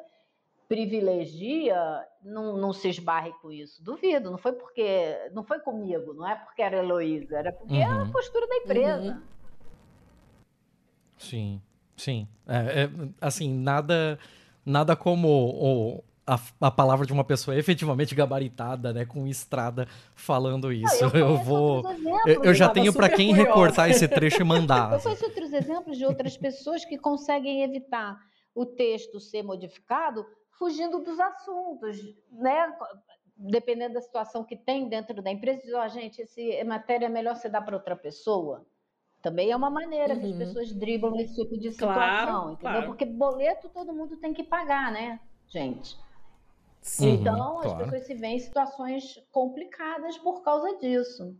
privilegia, 0.66 1.76
não, 2.22 2.56
não 2.56 2.72
se 2.72 2.88
esbarre 2.88 3.32
com 3.42 3.52
isso. 3.52 3.82
Duvido, 3.84 4.30
não 4.30 4.38
foi 4.38 4.52
porque, 4.52 5.30
não 5.32 5.44
foi 5.44 5.60
comigo, 5.60 6.14
não 6.14 6.26
é 6.26 6.34
porque 6.34 6.62
era 6.62 6.78
Heloísa, 6.78 7.36
era 7.36 7.52
porque 7.52 7.74
uhum. 7.74 7.80
é 7.80 8.02
a 8.02 8.06
postura 8.06 8.46
da 8.48 8.56
empresa. 8.56 9.12
Uhum. 9.12 9.22
Sim, 11.18 11.62
sim. 11.96 12.28
É, 12.46 12.84
é, 12.84 12.90
assim, 13.20 13.52
nada, 13.52 14.18
nada 14.64 14.96
como 14.96 15.28
o, 15.28 16.04
a, 16.26 16.38
a, 16.60 16.70
palavra 16.70 17.06
de 17.06 17.12
uma 17.12 17.24
pessoa 17.24 17.56
efetivamente 17.58 18.14
gabaritada, 18.14 18.92
né, 18.92 19.04
com 19.04 19.26
estrada 19.26 19.86
falando 20.14 20.72
isso. 20.72 21.04
eu, 21.04 21.10
eu 21.10 21.36
vou, 21.38 21.84
eu, 22.26 22.44
eu 22.44 22.54
já 22.54 22.68
tenho 22.68 22.92
para 22.92 23.08
quem 23.08 23.28
curiosa. 23.28 23.48
recortar 23.48 23.90
esse 23.90 24.06
trecho 24.08 24.40
e 24.40 24.44
mandar. 24.44 24.92
Eu 24.94 25.00
conheço 25.00 25.24
outros 25.24 25.52
exemplos 25.52 25.98
de 25.98 26.04
outras 26.04 26.36
pessoas 26.36 26.84
que 26.84 26.98
conseguem 26.98 27.62
evitar 27.62 28.18
o 28.54 28.64
texto 28.64 29.20
ser 29.20 29.42
modificado 29.42 30.24
fugindo 30.52 31.00
dos 31.00 31.18
assuntos, 31.18 31.98
né? 32.30 32.72
Dependendo 33.36 33.94
da 33.94 34.00
situação 34.00 34.44
que 34.44 34.56
tem 34.56 34.88
dentro 34.88 35.20
da 35.20 35.30
empresa, 35.30 35.60
diz, 35.60 35.74
ó, 35.74 35.84
oh, 35.84 35.88
gente, 35.88 36.22
essa 36.22 36.40
matéria 36.64 37.06
é 37.06 37.08
melhor 37.08 37.34
você 37.34 37.48
dar 37.48 37.62
para 37.62 37.76
outra 37.76 37.96
pessoa. 37.96 38.64
Também 39.20 39.50
é 39.50 39.56
uma 39.56 39.70
maneira 39.70 40.14
uhum. 40.14 40.20
que 40.20 40.26
as 40.26 40.32
uhum. 40.32 40.38
pessoas 40.38 40.72
driblam 40.72 41.18
esse 41.18 41.34
tipo 41.34 41.58
de 41.58 41.72
situação, 41.72 41.96
claro, 41.96 42.52
entendeu? 42.52 42.58
Claro. 42.58 42.86
Porque 42.86 43.04
boleto 43.04 43.68
todo 43.70 43.92
mundo 43.92 44.16
tem 44.18 44.32
que 44.32 44.44
pagar, 44.44 44.92
né, 44.92 45.18
gente? 45.48 45.96
Sim, 46.84 47.14
então, 47.14 47.60
as 47.60 47.72
pessoas 47.72 48.06
se 48.06 48.14
veem 48.14 48.36
em 48.36 48.40
situações 48.40 49.18
complicadas 49.32 50.18
por 50.18 50.42
causa 50.42 50.76
disso. 50.76 51.34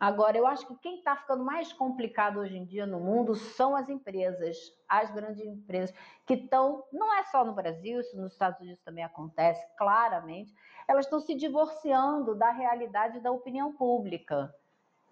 Agora, 0.00 0.36
eu 0.36 0.46
acho 0.46 0.66
que 0.66 0.74
quem 0.76 0.96
está 0.96 1.14
ficando 1.14 1.44
mais 1.44 1.72
complicado 1.74 2.40
hoje 2.40 2.56
em 2.56 2.64
dia 2.64 2.86
no 2.86 2.98
mundo 2.98 3.36
são 3.36 3.76
as 3.76 3.88
empresas, 3.88 4.56
as 4.88 5.12
grandes 5.12 5.44
empresas, 5.44 5.94
que 6.26 6.34
estão, 6.34 6.82
não 6.90 7.14
é 7.14 7.22
só 7.24 7.44
no 7.44 7.52
Brasil, 7.52 8.00
isso 8.00 8.16
nos 8.16 8.32
Estados 8.32 8.60
Unidos 8.60 8.82
também 8.82 9.04
acontece 9.04 9.64
claramente, 9.76 10.52
elas 10.88 11.04
estão 11.04 11.20
se 11.20 11.34
divorciando 11.34 12.34
da 12.34 12.50
realidade 12.50 13.20
da 13.20 13.30
opinião 13.30 13.74
pública 13.74 14.52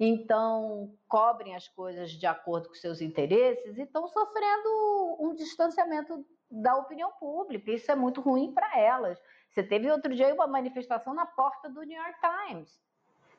então 0.03 0.95
cobrem 1.07 1.55
as 1.55 1.69
coisas 1.69 2.13
de 2.13 2.25
acordo 2.25 2.69
com 2.69 2.75
seus 2.75 3.03
interesses 3.03 3.77
e 3.77 3.83
estão 3.83 4.09
sofrendo 4.09 5.17
um 5.21 5.35
distanciamento 5.35 6.25
da 6.51 6.75
opinião 6.75 7.13
pública. 7.21 7.71
Isso 7.71 7.93
é 7.93 7.95
muito 7.95 8.23
ruim 8.23 8.51
para 8.51 8.79
elas. 8.79 9.21
Você 9.51 9.63
teve 9.63 9.91
outro 9.91 10.15
dia 10.15 10.33
uma 10.33 10.47
manifestação 10.47 11.13
na 11.13 11.27
porta 11.27 11.69
do 11.69 11.83
New 11.83 12.01
York 12.01 12.19
Times, 12.21 12.81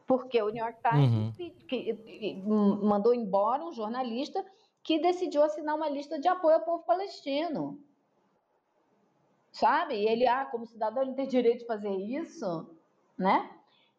porque 0.06 0.42
o 0.42 0.50
New 0.50 0.64
York 0.64 0.80
Times 0.82 1.14
uhum. 1.14 1.32
que, 1.32 1.50
que, 1.68 2.44
mandou 2.44 3.14
embora 3.14 3.64
um 3.64 3.72
jornalista 3.72 4.46
que 4.84 5.00
decidiu 5.00 5.44
assinar 5.44 5.76
uma 5.76 5.90
lista 5.90 6.20
de 6.20 6.28
apoio 6.28 6.56
ao 6.56 6.62
povo 6.62 6.84
palestino. 6.84 7.80
Sabe? 9.52 9.96
E 9.96 10.08
ele, 10.08 10.28
ah, 10.28 10.46
como 10.46 10.66
cidadão, 10.66 11.04
ele 11.04 11.14
tem 11.14 11.28
direito 11.28 11.60
de 11.60 11.68
fazer 11.68 11.92
isso, 11.92 12.70
né? 13.18 13.50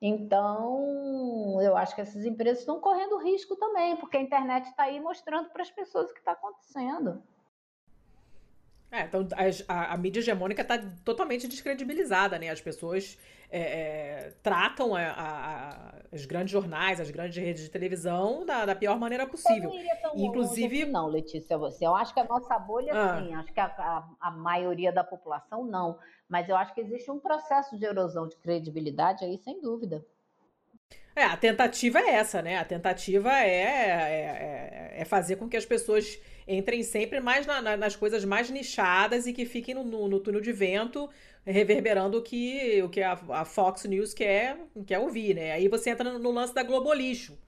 Então, 0.00 1.60
eu 1.62 1.76
acho 1.76 1.94
que 1.94 2.00
essas 2.00 2.24
empresas 2.24 2.60
estão 2.60 2.80
correndo 2.80 3.18
risco 3.18 3.54
também, 3.54 3.96
porque 3.96 4.16
a 4.16 4.20
internet 4.20 4.66
está 4.66 4.84
aí 4.84 4.98
mostrando 4.98 5.50
para 5.50 5.62
as 5.62 5.70
pessoas 5.70 6.10
o 6.10 6.12
que 6.12 6.18
está 6.18 6.32
acontecendo. 6.32 7.22
É, 8.92 9.04
então 9.04 9.26
a, 9.68 9.94
a, 9.94 9.96
mídia 9.96 10.20
hegemônica 10.20 10.60
está 10.60 10.78
totalmente 11.02 11.48
descredibilizada, 11.48 12.38
né? 12.38 12.50
As 12.50 12.60
pessoas 12.60 13.18
é, 13.50 13.60
é, 13.60 14.32
tratam 14.42 14.94
a, 14.94 15.00
a, 15.00 15.94
as 16.12 16.26
grandes 16.26 16.52
jornais, 16.52 17.00
as 17.00 17.10
grandes 17.10 17.42
redes 17.42 17.62
de 17.62 17.70
televisão 17.70 18.44
da, 18.44 18.66
da 18.66 18.74
pior 18.74 18.98
maneira 18.98 19.26
possível. 19.26 19.70
Eu 19.70 19.70
não 19.70 19.78
iria 19.78 19.96
tão 19.96 20.12
Inclusive, 20.14 20.82
assim, 20.82 20.92
não, 20.92 21.06
Letícia, 21.06 21.56
você. 21.56 21.86
Eu 21.86 21.94
acho 21.96 22.12
que 22.12 22.20
a 22.20 22.24
nossa 22.24 22.58
bolha, 22.58 22.92
ah. 22.94 23.22
sim. 23.22 23.34
Acho 23.34 23.50
que 23.54 23.60
a, 23.60 24.04
a, 24.20 24.30
maioria 24.30 24.92
da 24.92 25.02
população, 25.02 25.64
não. 25.64 25.98
Mas 26.28 26.50
eu 26.50 26.56
acho 26.56 26.74
que 26.74 26.80
existe 26.82 27.10
um 27.10 27.18
processo 27.18 27.78
de 27.78 27.86
erosão 27.86 28.28
de 28.28 28.36
credibilidade 28.36 29.24
aí, 29.24 29.38
sem 29.38 29.58
dúvida. 29.58 30.04
É, 31.14 31.24
a 31.24 31.36
tentativa 31.36 31.98
é 32.00 32.10
essa, 32.14 32.40
né? 32.40 32.56
A 32.56 32.64
tentativa 32.64 33.30
é, 33.32 33.46
é, 33.46 34.92
é, 34.96 35.00
é 35.00 35.04
fazer 35.04 35.36
com 35.36 35.48
que 35.48 35.56
as 35.56 35.66
pessoas 35.66 36.18
entrem 36.46 36.82
sempre 36.82 37.20
mais 37.20 37.46
na, 37.46 37.60
na, 37.60 37.76
nas 37.76 37.94
coisas 37.94 38.24
mais 38.24 38.50
nichadas 38.50 39.26
e 39.26 39.32
que 39.32 39.44
fiquem 39.44 39.74
no, 39.74 39.84
no, 39.84 40.08
no 40.08 40.20
túnel 40.20 40.40
de 40.40 40.52
vento, 40.52 41.08
reverberando 41.44 42.18
o 42.18 42.22
que, 42.22 42.82
o 42.82 42.88
que 42.88 43.02
a, 43.02 43.12
a, 43.12 43.44
Fox 43.44 43.84
News 43.84 44.14
quer, 44.14 44.56
quer 44.86 44.98
ouvir, 44.98 45.34
né? 45.34 45.52
Aí 45.52 45.68
você 45.68 45.90
entra 45.90 46.18
no, 46.18 46.30
lance 46.30 46.54
da 46.54 46.62
Globolixo, 46.62 47.38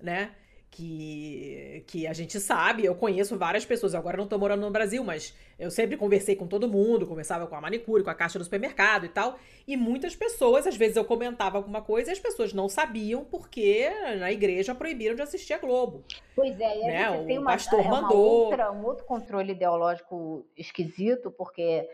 né? 0.00 0.32
Que, 0.76 1.82
que 1.86 2.06
a 2.06 2.12
gente 2.12 2.38
sabe, 2.38 2.84
eu 2.84 2.94
conheço 2.94 3.38
várias 3.38 3.64
pessoas, 3.64 3.94
agora 3.94 4.18
não 4.18 4.24
estou 4.24 4.38
morando 4.38 4.60
no 4.60 4.70
Brasil, 4.70 5.02
mas 5.02 5.34
eu 5.58 5.70
sempre 5.70 5.96
conversei 5.96 6.36
com 6.36 6.46
todo 6.46 6.68
mundo, 6.68 7.06
conversava 7.06 7.46
com 7.46 7.56
a 7.56 7.60
manicure, 7.62 8.04
com 8.04 8.10
a 8.10 8.14
caixa 8.14 8.38
do 8.38 8.44
supermercado 8.44 9.06
e 9.06 9.08
tal, 9.08 9.38
e 9.66 9.74
muitas 9.74 10.14
pessoas, 10.14 10.66
às 10.66 10.76
vezes 10.76 10.96
eu 10.96 11.04
comentava 11.04 11.56
alguma 11.56 11.80
coisa 11.80 12.10
e 12.10 12.12
as 12.12 12.18
pessoas 12.18 12.52
não 12.52 12.68
sabiam 12.68 13.24
porque 13.24 13.88
na 14.20 14.30
igreja 14.30 14.74
proibiram 14.74 15.14
de 15.14 15.22
assistir 15.22 15.54
a 15.54 15.58
Globo. 15.58 16.04
Pois 16.34 16.60
é, 16.60 16.78
e 16.78 16.84
aí 16.84 17.20
né? 17.20 17.24
tem 17.24 17.38
uma, 17.38 17.52
pastor 17.52 17.80
é, 17.80 17.88
mandou... 17.88 18.18
outra, 18.18 18.70
um 18.70 18.84
outro 18.84 19.06
controle 19.06 19.52
ideológico 19.52 20.46
esquisito, 20.54 21.30
porque 21.30 21.88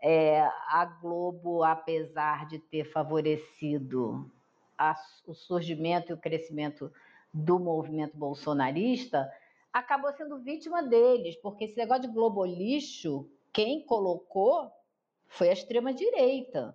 é, 0.00 0.42
a 0.68 0.84
Globo, 1.02 1.64
apesar 1.64 2.46
de 2.46 2.60
ter 2.60 2.84
favorecido 2.84 4.30
a, 4.78 4.94
o 5.26 5.34
surgimento 5.34 6.12
e 6.12 6.14
o 6.14 6.18
crescimento 6.18 6.92
do 7.32 7.58
movimento 7.58 8.16
bolsonarista, 8.16 9.30
acabou 9.72 10.12
sendo 10.12 10.38
vítima 10.38 10.82
deles, 10.82 11.36
porque 11.36 11.64
esse 11.64 11.76
negócio 11.76 12.02
de 12.02 12.08
globo 12.08 12.44
lixo, 12.44 13.28
quem 13.52 13.84
colocou 13.84 14.70
foi 15.26 15.50
a 15.50 15.52
extrema-direita. 15.52 16.74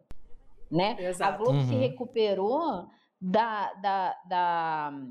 Né? 0.70 0.96
A 1.20 1.32
Globo 1.32 1.58
uhum. 1.58 1.68
se 1.68 1.76
recuperou 1.76 2.88
da, 3.20 3.74
da, 3.74 4.22
da, 4.28 5.02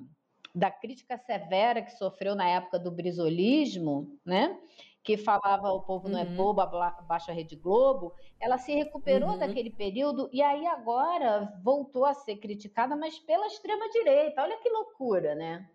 da 0.54 0.70
crítica 0.70 1.16
severa 1.18 1.82
que 1.82 1.92
sofreu 1.92 2.34
na 2.34 2.48
época 2.48 2.78
do 2.78 2.90
brisolismo, 2.90 4.18
né? 4.24 4.58
Que 5.02 5.16
falava 5.16 5.68
o 5.72 5.82
povo 5.82 6.08
não 6.08 6.18
é 6.18 6.22
uhum. 6.22 6.36
bobo, 6.36 6.62
baixa 7.06 7.32
a 7.32 7.34
Rede 7.34 7.56
Globo, 7.56 8.14
ela 8.40 8.56
se 8.56 8.72
recuperou 8.72 9.30
uhum. 9.30 9.38
daquele 9.38 9.70
período 9.70 10.30
e 10.32 10.40
aí 10.40 10.66
agora 10.66 11.52
voltou 11.62 12.04
a 12.04 12.14
ser 12.14 12.36
criticada, 12.36 12.94
mas 12.94 13.18
pela 13.18 13.46
extrema-direita. 13.46 14.42
Olha 14.42 14.58
que 14.58 14.68
loucura, 14.68 15.34
né? 15.34 15.68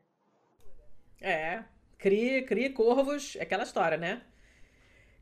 É, 1.19 1.63
crie, 1.97 2.43
crie 2.43 2.69
corvos, 2.69 3.35
é 3.35 3.43
aquela 3.43 3.63
história, 3.63 3.97
né? 3.97 4.21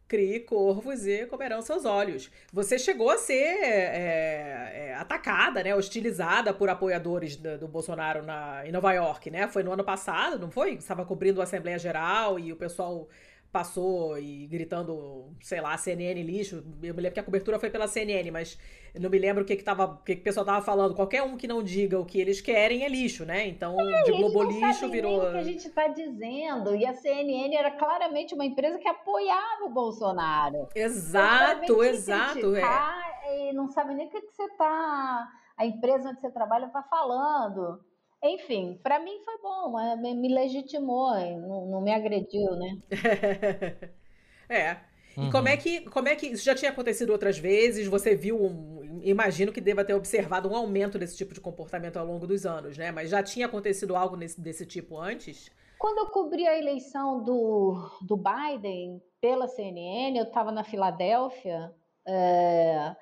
Crie 0.07 0.41
corvos 0.41 1.07
e 1.07 1.25
comerão 1.25 1.63
seus 1.63 1.83
olhos. 1.83 2.29
Você 2.53 2.77
chegou 2.77 3.09
a 3.09 3.17
ser 3.17 3.33
é, 3.33 4.89
é, 4.89 4.95
atacada, 4.99 5.63
né? 5.63 5.73
Hostilizada 5.73 6.53
por 6.53 6.69
apoiadores 6.69 7.35
do, 7.35 7.57
do, 7.57 7.67
Bolsonaro 7.67 8.21
na, 8.21 8.67
em 8.67 8.71
Nova 8.71 8.93
York, 8.93 9.31
né? 9.31 9.47
Foi 9.47 9.63
no 9.63 9.71
ano 9.71 9.83
passado, 9.83 10.37
não 10.37 10.51
foi? 10.51 10.73
Estava 10.73 11.03
cobrindo 11.03 11.41
a 11.41 11.43
Assembleia 11.45 11.79
Geral 11.79 12.37
e 12.37 12.53
o 12.53 12.55
pessoal 12.55 13.09
passou 13.55 14.19
e 14.19 14.45
gritando, 14.47 15.33
sei 15.41 15.61
lá, 15.61 15.77
CNN 15.77 16.21
lixo. 16.21 16.61
Eu 16.83 16.93
me 16.93 17.01
lembro 17.01 17.13
que 17.13 17.19
a 17.21 17.23
cobertura 17.23 17.57
foi 17.57 17.69
pela 17.69 17.87
CNN, 17.87 18.29
mas 18.29 18.59
não 18.99 19.09
me 19.09 19.17
lembro 19.17 19.43
o 19.43 19.45
que 19.45 19.55
que, 19.55 19.63
tava, 19.63 19.85
o, 19.85 19.97
que, 19.99 20.15
que 20.15 20.21
o 20.21 20.23
pessoal 20.25 20.45
tava 20.45 20.61
falando. 20.61 20.93
Qualquer 20.93 21.23
um 21.23 21.37
que 21.37 21.47
não 21.47 21.63
diga 21.63 21.97
o 21.97 22.05
que 22.05 22.19
eles 22.19 22.41
querem 22.41 22.83
é 22.83 22.89
lixo, 22.89 23.23
né? 23.23 23.47
Então, 23.47 23.79
é, 23.79 24.03
de 24.03 24.11
Globo 24.11 24.43
lixo 24.43 24.89
virou. 24.89 25.19
o 25.19 25.31
que 25.31 25.37
a 25.37 25.43
gente 25.43 25.67
está 25.69 25.87
dizendo. 25.87 26.75
E 26.75 26.85
a 26.85 26.93
CNN 26.95 27.55
era 27.55 27.71
claramente 27.71 28.35
uma 28.35 28.43
empresa 28.43 28.77
que 28.77 28.89
apoiava 28.89 29.63
o 29.63 29.69
Bolsonaro. 29.69 30.67
Exato, 30.75 31.81
exato. 31.81 32.57
É. 32.57 33.49
E 33.49 33.53
não 33.53 33.69
sabe 33.69 33.93
nem 33.93 34.07
o 34.07 34.09
que, 34.09 34.19
que 34.19 34.33
você 34.33 34.49
tá. 34.57 35.29
A 35.55 35.65
empresa 35.65 36.09
onde 36.09 36.19
você 36.19 36.29
trabalha 36.29 36.65
está 36.65 36.83
falando. 36.83 37.79
Enfim, 38.23 38.79
para 38.81 38.99
mim 38.99 39.19
foi 39.23 39.37
bom, 39.41 39.79
é, 39.79 39.95
me 39.95 40.33
legitimou, 40.33 41.13
não, 41.39 41.65
não 41.67 41.81
me 41.81 41.93
agrediu, 41.93 42.55
né? 42.55 42.77
é. 44.49 44.77
E 45.17 45.21
uhum. 45.21 45.31
como 45.31 45.47
é 45.47 45.55
que 45.55 45.81
como 45.89 46.09
é 46.09 46.15
que 46.15 46.27
isso 46.27 46.43
já 46.43 46.53
tinha 46.53 46.71
acontecido 46.71 47.11
outras 47.11 47.37
vezes? 47.37 47.87
Você 47.87 48.15
viu, 48.15 48.43
um, 48.43 48.99
imagino 49.01 49.51
que 49.51 49.61
deva 49.61 49.85
ter 49.85 49.93
observado 49.93 50.49
um 50.49 50.55
aumento 50.55 50.99
desse 50.99 51.15
tipo 51.15 51.33
de 51.33 51.39
comportamento 51.39 51.97
ao 51.97 52.05
longo 52.05 52.27
dos 52.27 52.45
anos, 52.45 52.77
né? 52.77 52.91
Mas 52.91 53.11
já 53.11 53.23
tinha 53.23 53.45
acontecido 53.45 53.95
algo 53.95 54.17
nesse, 54.17 54.41
desse 54.41 54.65
tipo 54.65 54.97
antes? 54.97 55.49
Quando 55.79 55.99
eu 55.99 56.07
cobri 56.07 56.47
a 56.47 56.57
eleição 56.57 57.23
do, 57.23 57.89
do 58.01 58.17
Biden 58.17 59.01
pela 59.21 59.47
CNN, 59.47 60.17
eu 60.17 60.25
estava 60.25 60.51
na 60.51 60.63
Filadélfia. 60.63 61.73
É, 62.07 62.95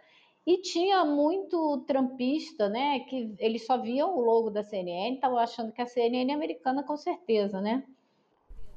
e 0.45 0.57
tinha 0.61 1.05
muito 1.05 1.79
trampista, 1.87 2.67
né? 2.67 2.99
Que 3.01 3.33
eles 3.39 3.65
só 3.65 3.77
viam 3.77 4.17
o 4.17 4.21
logo 4.21 4.49
da 4.49 4.63
CNN, 4.63 5.15
estavam 5.15 5.37
achando 5.37 5.71
que 5.71 5.81
a 5.81 5.85
CNN 5.85 6.31
é 6.31 6.35
americana 6.35 6.83
com 6.83 6.97
certeza, 6.97 7.61
né? 7.61 7.83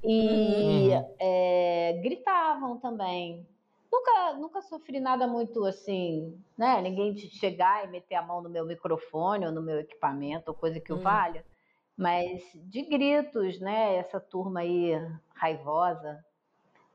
E 0.03 0.91
uhum. 0.91 1.15
é, 1.19 2.01
gritavam 2.03 2.79
também. 2.79 3.47
Nunca, 3.91 4.33
nunca 4.35 4.63
sofri 4.63 5.01
nada 5.01 5.27
muito 5.27 5.65
assim, 5.65 6.41
né? 6.57 6.81
Ninguém 6.81 7.17
chegar 7.17 7.85
e 7.85 7.91
meter 7.91 8.15
a 8.15 8.23
mão 8.23 8.41
no 8.41 8.49
meu 8.49 8.65
microfone 8.65 9.47
ou 9.47 9.53
no 9.53 9.63
meu 9.63 9.81
equipamento, 9.81 10.51
ou 10.51 10.57
coisa 10.57 10.79
que 10.79 10.93
o 10.93 10.97
uhum. 10.97 11.03
valha. 11.03 11.45
Mas 11.97 12.43
de 12.55 12.83
gritos, 12.83 13.59
né? 13.59 13.97
Essa 13.97 14.21
turma 14.21 14.61
aí 14.61 14.93
raivosa, 15.35 16.25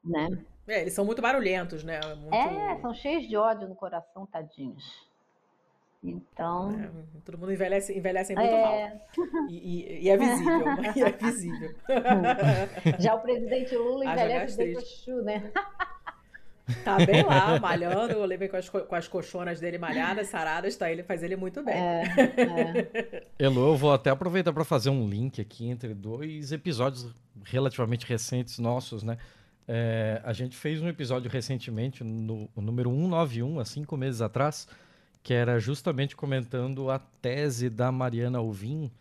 né? 0.03 0.29
É, 0.67 0.81
eles 0.81 0.93
são 0.93 1.05
muito 1.05 1.21
barulhentos, 1.21 1.83
né? 1.83 1.99
Muito... 2.15 2.33
É, 2.33 2.79
são 2.81 2.93
cheios 2.93 3.27
de 3.27 3.35
ódio 3.35 3.67
no 3.67 3.75
coração, 3.75 4.25
tadinhos. 4.25 5.09
Então. 6.03 6.71
É, 6.71 6.89
todo 7.23 7.37
mundo 7.37 7.51
envelhece, 7.51 7.95
envelhece 7.95 8.33
muito 8.33 8.49
é... 8.49 8.61
mal. 8.61 9.01
E, 9.49 9.57
e, 9.57 10.05
e, 10.05 10.09
é 10.09 10.17
visível. 10.17 10.65
e 10.95 11.03
é 11.03 11.11
visível. 11.11 11.75
Já 12.99 13.15
o 13.15 13.19
presidente 13.21 13.75
Lula 13.75 14.05
envelhece 14.05 14.57
bem 14.57 14.73
coxu, 14.73 15.21
né? 15.21 15.51
Tá 16.85 16.95
bem 17.05 17.21
lá, 17.23 17.59
malhando. 17.59 18.13
Eu 18.13 18.23
levei 18.23 18.47
com 18.47 18.55
as, 18.55 18.69
com 18.69 18.95
as 18.95 19.05
colchonas 19.05 19.59
dele 19.59 19.77
malhadas, 19.77 20.27
saradas, 20.27 20.77
tá? 20.77 20.89
Ele 20.89 21.03
faz 21.03 21.21
ele 21.21 21.35
muito 21.35 21.61
bem. 21.61 21.75
É, 21.75 22.03
é. 22.37 23.23
Elo, 23.37 23.71
eu 23.71 23.75
vou 23.75 23.91
até 23.91 24.09
aproveitar 24.09 24.53
para 24.53 24.63
fazer 24.63 24.89
um 24.89 25.05
link 25.05 25.41
aqui 25.41 25.69
entre 25.69 25.93
dois 25.93 26.53
episódios 26.53 27.13
relativamente 27.43 28.05
recentes 28.05 28.57
nossos, 28.57 29.03
né? 29.03 29.17
É, 29.67 30.21
a 30.23 30.33
gente 30.33 30.55
fez 30.55 30.81
um 30.81 30.87
episódio 30.87 31.29
recentemente, 31.29 32.03
no 32.03 32.49
o 32.55 32.61
número 32.61 32.89
191, 32.89 33.59
há 33.59 33.65
cinco 33.65 33.95
meses 33.95 34.21
atrás, 34.21 34.67
que 35.23 35.33
era 35.33 35.59
justamente 35.59 36.15
comentando 36.15 36.89
a 36.89 36.99
tese 36.99 37.69
da 37.69 37.91
Mariana 37.91 38.39
Alvim 38.39 38.91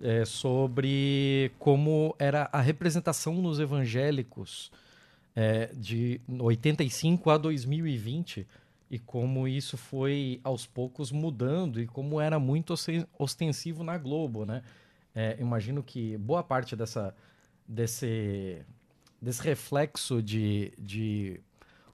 é, 0.00 0.24
sobre 0.24 1.50
como 1.58 2.14
era 2.18 2.48
a 2.52 2.60
representação 2.60 3.34
nos 3.34 3.58
evangélicos 3.58 4.70
é, 5.34 5.66
de 5.74 6.20
85 6.28 7.30
a 7.30 7.36
2020 7.36 8.46
e 8.90 8.98
como 8.98 9.48
isso 9.48 9.76
foi 9.76 10.40
aos 10.44 10.66
poucos 10.66 11.10
mudando 11.10 11.80
e 11.80 11.86
como 11.86 12.20
era 12.20 12.38
muito 12.38 12.74
ostensivo 13.18 13.82
na 13.82 13.98
Globo, 13.98 14.46
né? 14.46 14.62
É, 15.14 15.36
imagino 15.40 15.82
que 15.82 16.16
boa 16.18 16.42
parte 16.42 16.76
dessa, 16.76 17.14
desse 17.66 18.62
desse 19.26 19.42
reflexo 19.42 20.22
de, 20.22 20.72
de 20.78 21.40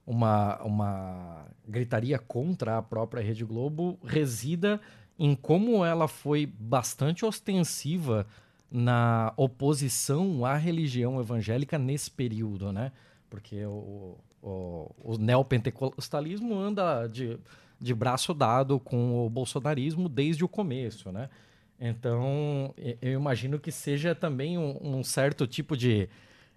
uma, 0.05 0.61
uma 0.61 1.47
gritaria 1.67 2.19
contra 2.19 2.77
a 2.77 2.81
própria 2.81 3.23
Rede 3.23 3.43
Globo 3.43 3.97
resida 4.05 4.79
em 5.17 5.33
como 5.33 5.83
ela 5.83 6.07
foi 6.07 6.45
bastante 6.45 7.25
ostensiva 7.25 8.27
na 8.69 9.33
oposição 9.35 10.45
à 10.45 10.55
religião 10.55 11.19
evangélica 11.19 11.79
nesse 11.79 12.11
período, 12.11 12.71
né? 12.71 12.91
Porque 13.31 13.65
o, 13.65 14.15
o, 14.39 14.91
o 15.03 15.17
neopentecostalismo 15.17 16.55
anda 16.55 17.07
de, 17.07 17.39
de 17.79 17.95
braço 17.95 18.31
dado 18.31 18.79
com 18.79 19.25
o 19.25 19.29
bolsonarismo 19.29 20.07
desde 20.07 20.45
o 20.45 20.47
começo, 20.47 21.11
né? 21.11 21.31
Então, 21.79 22.75
eu 23.01 23.19
imagino 23.19 23.59
que 23.59 23.71
seja 23.71 24.13
também 24.13 24.55
um, 24.55 24.99
um 24.99 25.03
certo 25.03 25.47
tipo 25.47 25.75
de, 25.75 26.07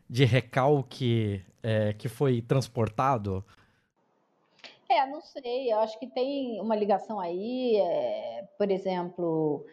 de 0.09 0.25
recalque 0.25 1.45
é, 1.63 1.93
que 1.93 2.09
foi 2.09 2.41
transportado? 2.41 3.45
É, 4.89 5.05
não 5.07 5.21
sei. 5.21 5.73
Eu 5.73 5.81
acho 5.81 5.99
que 5.99 6.07
tem 6.07 6.61
uma 6.61 6.77
ligação 6.77 7.19
aí. 7.19 7.77
É, 7.77 8.49
por 8.57 8.71
exemplo, 8.71 9.67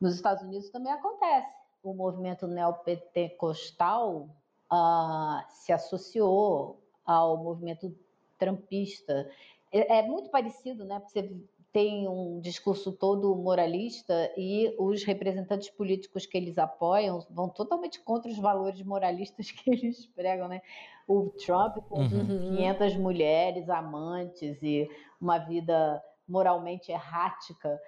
nos 0.00 0.14
Estados 0.14 0.42
Unidos 0.42 0.70
também 0.70 0.92
acontece. 0.92 1.54
O 1.82 1.92
movimento 1.92 2.46
neopentecostal 2.46 4.28
uh, 4.72 5.44
se 5.50 5.72
associou 5.72 6.80
ao 7.04 7.36
movimento 7.36 7.94
trampista. 8.38 9.30
É, 9.70 9.98
é, 9.98 10.02
muito 10.02 10.30
parecido, 10.30 10.84
né? 10.84 11.00
Porque 11.00 11.12
você 11.12 11.30
tem 11.72 12.08
um 12.08 12.40
discurso 12.40 12.92
todo 12.92 13.34
moralista 13.36 14.32
e 14.36 14.74
os 14.78 15.04
representantes 15.04 15.68
políticos 15.68 16.24
que 16.24 16.36
eles 16.36 16.56
apoiam 16.56 17.24
vão 17.30 17.48
totalmente 17.48 18.00
contra 18.00 18.30
os 18.30 18.38
valores 18.38 18.82
moralistas 18.82 19.50
que 19.52 19.70
eles 19.70 20.06
pregam, 20.06 20.48
né? 20.48 20.62
O 21.06 21.30
Trump 21.30 21.76
com 21.88 22.00
uhum. 22.00 22.56
500 22.56 22.96
mulheres, 22.96 23.68
amantes 23.68 24.62
e 24.62 24.88
uma 25.20 25.38
vida 25.38 26.02
moralmente 26.28 26.90
errática. 26.90 27.80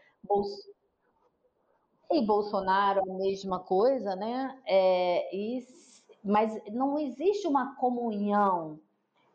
E 2.11 2.25
Bolsonaro, 2.25 3.03
a 3.03 3.14
mesma 3.14 3.59
coisa, 3.59 4.14
né? 4.17 4.59
É, 4.67 5.35
e, 5.35 5.67
mas 6.25 6.59
não 6.73 6.99
existe 6.99 7.47
uma 7.47 7.75
comunhão 7.77 8.81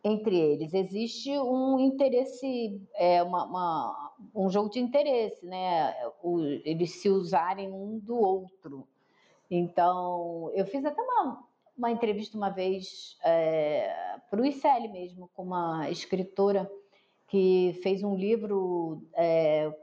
entre 0.04 0.38
eles. 0.38 0.74
Existe 0.74 1.32
um 1.40 1.80
interesse, 1.80 2.82
é, 2.96 3.24
uma, 3.24 3.46
uma, 3.46 4.03
um 4.34 4.50
jogo 4.50 4.70
de 4.70 4.80
interesse, 4.80 5.46
né? 5.46 5.94
O, 6.22 6.40
eles 6.40 7.02
se 7.02 7.10
usarem 7.10 7.72
um 7.72 8.00
do 8.00 8.16
outro. 8.16 8.88
Então, 9.50 10.52
eu 10.54 10.66
fiz 10.66 10.84
até 10.86 11.02
uma, 11.02 11.44
uma 11.78 11.92
entrevista 11.92 12.38
uma 12.38 12.50
vez 12.50 13.18
é, 13.24 14.18
para 14.30 14.42
o 14.42 14.46
ICL 14.46 14.90
mesmo, 14.92 15.30
com 15.36 15.44
uma 15.44 15.90
escritora 15.90 16.70
que 17.28 17.80
fez 17.82 18.04
um 18.04 18.16
livro 18.16 19.04
é, 19.14 19.74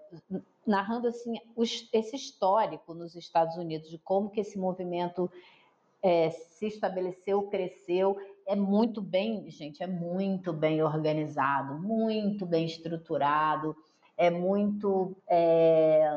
narrando 0.67 1.09
assim 1.09 1.35
os, 1.57 1.89
esse 1.93 2.15
histórico 2.15 2.95
nos 2.95 3.15
Estados 3.15 3.57
Unidos 3.57 3.91
de 3.91 3.99
como 3.99 4.31
que 4.31 4.41
esse 4.41 4.59
movimento 4.59 5.31
é, 6.03 6.31
se 6.31 6.67
estabeleceu, 6.67 7.43
cresceu 7.49 8.17
é 8.47 8.57
muito 8.57 9.01
bem, 9.01 9.49
gente, 9.49 9.81
é 9.81 9.87
muito 9.87 10.53
bem 10.53 10.83
organizado, 10.83 11.79
muito 11.79 12.45
bem 12.45 12.67
estruturado, 12.67 13.77
é 14.21 14.29
muito. 14.29 15.17
É, 15.27 16.11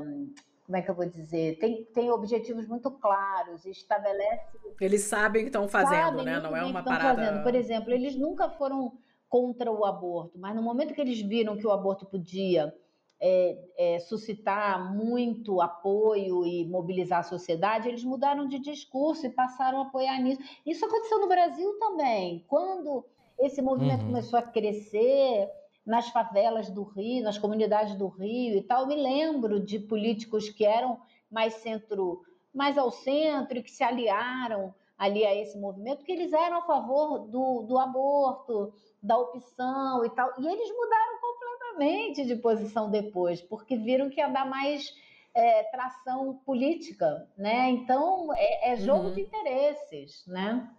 como 0.66 0.78
é 0.78 0.82
que 0.82 0.92
eu 0.92 0.96
vou 0.96 1.06
dizer? 1.06 1.58
Tem, 1.58 1.86
tem 1.86 2.12
objetivos 2.12 2.68
muito 2.68 2.92
claros, 2.92 3.66
estabelece. 3.66 4.58
Eles 4.82 5.04
sabem 5.04 5.44
o 5.44 5.46
que 5.46 5.50
estão 5.50 5.70
fazendo, 5.70 6.22
né? 6.22 6.38
Não 6.42 6.56
é 6.56 6.66
uma 6.66 6.84
parada. 6.84 7.24
Fazendo. 7.24 7.44
Por 7.44 7.56
exemplo, 7.56 7.94
eles 7.94 8.16
nunca 8.18 8.50
foram 8.50 8.92
contra 9.30 9.72
o 9.72 9.86
aborto, 9.86 10.38
mas 10.38 10.54
no 10.54 10.62
momento 10.62 10.94
que 10.94 11.00
eles 11.00 11.22
viram 11.22 11.58
que 11.58 11.66
o 11.66 11.72
aborto 11.72 12.06
podia 12.06 12.74
é, 13.22 13.58
é, 13.78 14.00
suscitar 14.00 14.94
muito 14.94 15.62
apoio 15.62 16.46
e 16.46 16.68
mobilizar 16.68 17.20
a 17.20 17.24
sociedade, 17.24 17.88
eles 17.88 18.04
mudaram 18.04 18.48
de 18.48 18.60
discurso 18.60 19.26
e 19.26 19.30
passaram 19.30 19.80
a 19.80 19.84
apoiar 19.84 20.20
nisso. 20.22 20.42
Isso 20.66 20.86
aconteceu 20.86 21.22
no 21.22 21.28
Brasil 21.28 21.80
também. 21.80 22.44
Quando 22.50 23.06
esse 23.40 23.62
movimento 23.62 24.02
uhum. 24.02 24.08
começou 24.08 24.38
a 24.38 24.44
crescer 24.44 25.50
nas 25.86 26.10
favelas 26.10 26.70
do 26.70 26.84
Rio, 26.84 27.24
nas 27.24 27.38
comunidades 27.38 27.96
do 27.96 28.08
Rio 28.08 28.58
e 28.58 28.62
tal, 28.62 28.82
eu 28.82 28.88
me 28.88 28.96
lembro 28.96 29.60
de 29.60 29.80
políticos 29.80 30.50
que 30.50 30.66
eram 30.66 31.00
mais 31.30 31.56
centro, 31.56 32.22
mais 32.54 32.78
ao 32.78 32.92
centro 32.92 33.58
e 33.58 33.64
que 33.64 33.72
se 33.72 33.84
aliaram 33.84 34.74
ali 34.98 35.26
a 35.26 35.36
esse 35.36 35.58
movimento, 35.58 36.06
que 36.06 36.12
eles 36.12 36.32
eram 36.32 36.60
a 36.60 36.62
favor 36.62 37.28
do, 37.28 37.64
do 37.64 37.78
aborto, 37.78 38.74
da 39.02 39.18
opção 39.18 40.06
e 40.06 40.10
tal. 40.12 40.32
E 40.40 40.48
eles 40.48 40.70
mudaram 40.70 41.20
completamente 41.20 42.26
de 42.26 42.36
posição 42.38 42.90
depois, 42.90 43.42
porque 43.42 43.76
viram 43.76 44.10
que 44.10 44.22
ia 44.22 44.30
dar 44.30 44.46
mais 44.46 44.96
é, 45.34 45.64
tração 45.64 46.36
política, 46.46 47.28
né? 47.38 47.70
Então 47.72 48.34
é, 48.34 48.72
é 48.72 48.76
jogo 48.78 49.08
uhum. 49.08 49.14
de 49.14 49.22
interesses, 49.22 50.24
né? 50.28 50.70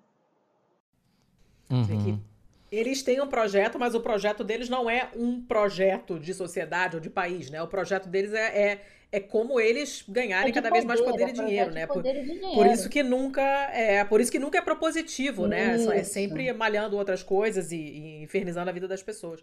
Uhum. 1.71 2.21
Eles 2.74 3.02
têm 3.02 3.20
um 3.20 3.26
projeto, 3.26 3.78
mas 3.78 3.94
o 3.94 4.00
projeto 4.00 4.42
deles 4.42 4.68
não 4.68 4.88
é 4.88 5.08
um 5.14 5.40
projeto 5.40 6.18
de 6.18 6.34
sociedade 6.34 6.96
ou 6.96 7.00
de 7.00 7.08
país, 7.08 7.50
né? 7.50 7.62
O 7.62 7.68
projeto 7.68 8.08
deles 8.08 8.32
é, 8.32 8.58
é 8.58 8.80
é 9.12 9.20
como 9.20 9.60
eles 9.60 10.04
ganharem 10.08 10.50
é 10.50 10.52
cada 10.52 10.70
poder, 10.70 10.80
vez 10.80 10.84
mais 10.84 11.00
poder, 11.00 11.22
é 11.22 11.28
e 11.28 11.32
dinheiro, 11.32 11.70
né? 11.70 11.87
Por, 11.87 12.02
dinheiro. 12.02 12.52
por, 12.52 12.66
isso 12.66 12.88
que 12.88 13.00
nunca 13.00 13.40
é, 13.72 14.02
por 14.02 14.20
isso 14.20 14.32
que 14.32 14.40
nunca 14.40 14.58
é 14.58 14.60
propositivo, 14.60 15.46
né? 15.46 15.76
É 15.94 16.02
sempre 16.02 16.52
malhando 16.52 16.96
outras 16.96 17.22
coisas 17.22 17.70
e, 17.70 17.76
e 17.76 18.22
infernizando 18.24 18.68
a 18.68 18.72
vida 18.72 18.88
das 18.88 19.04
pessoas. 19.04 19.40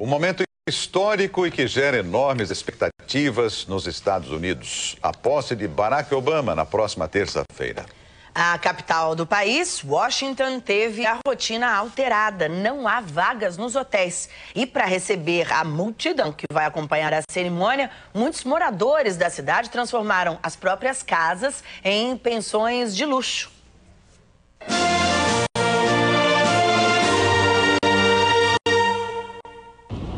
Um 0.00 0.06
momento 0.06 0.44
histórico 0.66 1.46
e 1.46 1.50
que 1.50 1.66
gera 1.66 1.98
enormes 1.98 2.50
expectativas 2.50 3.66
nos 3.66 3.86
Estados 3.86 4.30
Unidos. 4.30 4.96
A 5.02 5.12
posse 5.12 5.54
de 5.54 5.68
Barack 5.68 6.14
Obama 6.14 6.54
na 6.54 6.64
próxima 6.64 7.06
terça-feira. 7.06 7.84
A 8.40 8.56
capital 8.56 9.16
do 9.16 9.26
país, 9.26 9.82
Washington, 9.82 10.60
teve 10.60 11.04
a 11.04 11.18
rotina 11.26 11.74
alterada. 11.74 12.48
Não 12.48 12.86
há 12.86 13.00
vagas 13.00 13.56
nos 13.56 13.74
hotéis. 13.74 14.28
E 14.54 14.64
para 14.64 14.84
receber 14.84 15.52
a 15.52 15.64
multidão 15.64 16.32
que 16.32 16.46
vai 16.52 16.64
acompanhar 16.64 17.12
a 17.12 17.20
cerimônia, 17.28 17.90
muitos 18.14 18.44
moradores 18.44 19.16
da 19.16 19.28
cidade 19.28 19.70
transformaram 19.70 20.38
as 20.40 20.54
próprias 20.54 21.02
casas 21.02 21.64
em 21.82 22.16
pensões 22.16 22.94
de 22.94 23.04
luxo. 23.04 23.50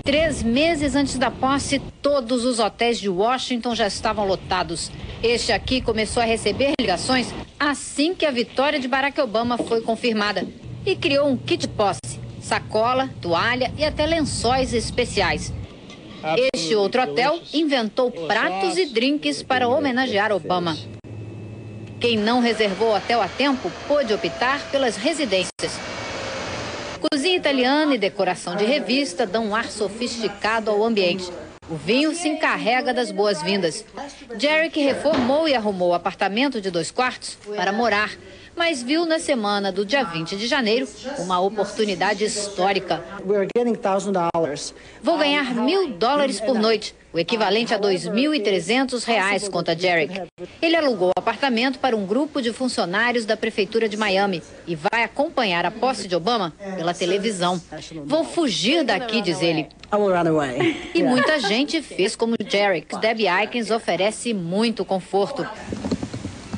Três 0.05 0.43
meses 0.43 0.95
antes 0.95 1.17
da 1.17 1.31
posse, 1.31 1.79
todos 2.03 2.45
os 2.45 2.59
hotéis 2.59 2.99
de 2.99 3.09
Washington 3.09 3.75
já 3.75 3.87
estavam 3.87 4.27
lotados. 4.27 4.91
Este 5.23 5.53
aqui 5.53 5.83
começou 5.83 6.23
a 6.23 6.27
receber 6.27 6.73
ligações 6.81 7.29
assim 7.59 8.15
que 8.15 8.25
a 8.25 8.31
vitória 8.31 8.81
de 8.81 8.89
Barack 8.89 9.21
Obama 9.21 9.59
foi 9.59 9.83
confirmada 9.83 10.47
e 10.87 10.97
criou 10.97 11.29
um 11.29 11.37
kit 11.37 11.69
posse, 11.69 12.19
sacola, 12.41 13.11
toalha 13.21 13.71
e 13.77 13.85
até 13.85 14.07
lençóis 14.07 14.73
especiais. 14.73 15.53
Este 16.55 16.75
outro 16.75 17.03
hotel 17.03 17.39
inventou 17.53 18.11
pratos 18.11 18.79
e 18.79 18.87
drinks 18.87 19.43
para 19.43 19.69
homenagear 19.69 20.33
Obama. 20.33 20.75
Quem 22.01 22.17
não 22.17 22.41
reservou 22.41 22.97
hotel 22.97 23.21
a 23.21 23.29
tempo 23.29 23.71
pôde 23.87 24.15
optar 24.15 24.71
pelas 24.71 24.97
residências. 24.97 25.79
Cozinha 27.11 27.37
italiana 27.37 27.95
e 27.95 27.99
decoração 27.99 28.57
de 28.57 28.65
revista 28.65 29.27
dão 29.27 29.49
um 29.49 29.55
ar 29.55 29.67
sofisticado 29.67 30.71
ao 30.71 30.83
ambiente. 30.83 31.31
O 31.71 31.77
vinho 31.77 32.13
se 32.17 32.29
encarrega 32.29 32.93
das 32.93 33.13
boas-vindas. 33.13 33.85
Jerry 34.37 34.71
reformou 34.75 35.47
e 35.47 35.55
arrumou 35.55 35.91
o 35.91 35.95
apartamento 35.95 36.61
de 36.61 36.69
dois 36.69 36.91
quartos 36.91 37.39
para 37.55 37.73
morar, 37.73 38.11
mas 38.57 38.83
viu 38.83 39.07
na 39.07 39.21
semana 39.21 39.71
do 39.71 39.87
dia 39.87 40.03
20 40.03 40.37
de 40.37 40.49
janeiro 40.49 40.89
uma 41.19 41.39
oportunidade 41.39 42.25
histórica. 42.25 43.01
Vou 45.01 45.17
ganhar 45.17 45.55
mil 45.55 45.93
dólares 45.93 46.41
por 46.41 46.59
noite 46.59 46.93
o 47.13 47.19
equivalente 47.19 47.75
a 47.75 47.77
R$ 47.77 47.83
2.300, 47.83 49.51
conta 49.51 49.77
Jarek. 49.79 50.23
Ele 50.63 50.77
alugou 50.77 51.09
o 51.09 51.13
apartamento 51.19 51.79
para 51.79 51.97
um 51.97 52.07
grupo 52.07 52.41
de 52.41 52.53
funcionários 52.53 53.25
da 53.25 53.37
Prefeitura 53.37 53.89
de 53.89 53.97
Miami 53.97 54.43
e 54.67 54.77
vai 54.77 55.03
acompanhar 55.03 55.67
a 55.67 55.71
posse 55.71 56.07
de 56.07 56.15
Obama 56.15 56.53
pela 56.77 56.95
televisão. 56.95 57.61
Vou 58.05 58.25
fugir 58.25 58.85
daqui, 58.85 59.21
diz 59.21 59.43
ele. 59.43 59.67
E 60.95 61.03
muita 61.03 61.41
gente 61.41 61.83
fez 61.83 62.15
como 62.15 62.35
Jarek. 62.49 62.97
Debbie 62.99 63.27
Aikens 63.29 63.71
oferece 63.71 64.33
muito 64.35 64.85
conforto. 64.85 65.47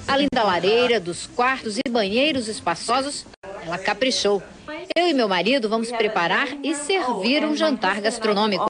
Além 0.06 0.26
da 0.32 0.42
lareira, 0.42 0.98
dos 0.98 1.26
quartos 1.26 1.78
e 1.78 1.88
banheiros 1.88 2.48
espaçosos, 2.48 3.24
ela 3.64 3.78
caprichou. 3.78 4.42
Eu 4.96 5.08
e 5.08 5.14
meu 5.14 5.28
marido 5.28 5.68
vamos 5.68 5.92
preparar 5.92 6.48
e 6.62 6.74
servir 6.74 7.44
um 7.44 7.54
jantar 7.54 8.00
gastronômico. 8.00 8.66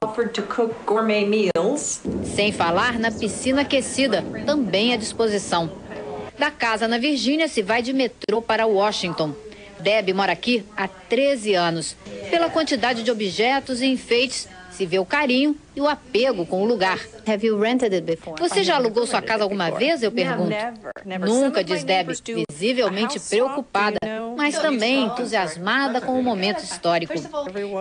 Sem 2.34 2.52
falar 2.52 2.98
na 2.98 3.10
piscina 3.10 3.62
aquecida, 3.62 4.22
também 4.44 4.92
à 4.92 4.96
disposição. 4.96 5.70
Da 6.38 6.50
casa 6.50 6.86
na 6.86 6.98
Virgínia 6.98 7.48
se 7.48 7.62
vai 7.62 7.82
de 7.82 7.92
metrô 7.92 8.42
para 8.42 8.66
Washington. 8.66 9.34
Deb 9.80 10.12
mora 10.12 10.32
aqui 10.32 10.64
há 10.76 10.86
13 10.86 11.54
anos. 11.54 11.96
Pela 12.30 12.50
quantidade 12.50 13.02
de 13.02 13.10
objetos 13.10 13.80
e 13.80 13.86
enfeites, 13.86 14.48
se 14.72 14.86
vê 14.86 14.98
o 14.98 15.04
carinho 15.04 15.56
e 15.74 15.80
o 15.80 15.88
apego 15.88 16.44
com 16.44 16.62
o 16.62 16.64
lugar. 16.64 16.98
Você 18.38 18.64
já 18.64 18.76
alugou 18.76 19.06
sua 19.06 19.22
casa 19.22 19.42
alguma 19.42 19.70
vez? 19.70 20.02
Eu 20.02 20.12
pergunto. 20.12 20.54
Nunca, 21.20 21.62
diz 21.62 21.84
Deb, 21.84 22.10
visivelmente 22.50 23.20
preocupada, 23.20 23.98
mas 24.36 24.58
também 24.58 25.04
entusiasmada 25.04 26.00
com 26.00 26.18
o 26.18 26.22
momento 26.22 26.62
histórico. 26.62 27.14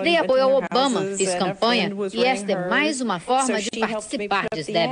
Dei 0.03 0.17
apoio 0.17 0.43
ao 0.43 0.55
Obama, 0.55 1.01
fiz 1.17 1.33
campanha, 1.35 1.91
e 2.13 2.23
esta 2.23 2.51
é 2.51 2.69
mais 2.69 3.01
uma 3.01 3.19
forma 3.19 3.59
de 3.59 3.69
participar, 3.79 4.45
diz 4.53 4.67
Deb. 4.67 4.91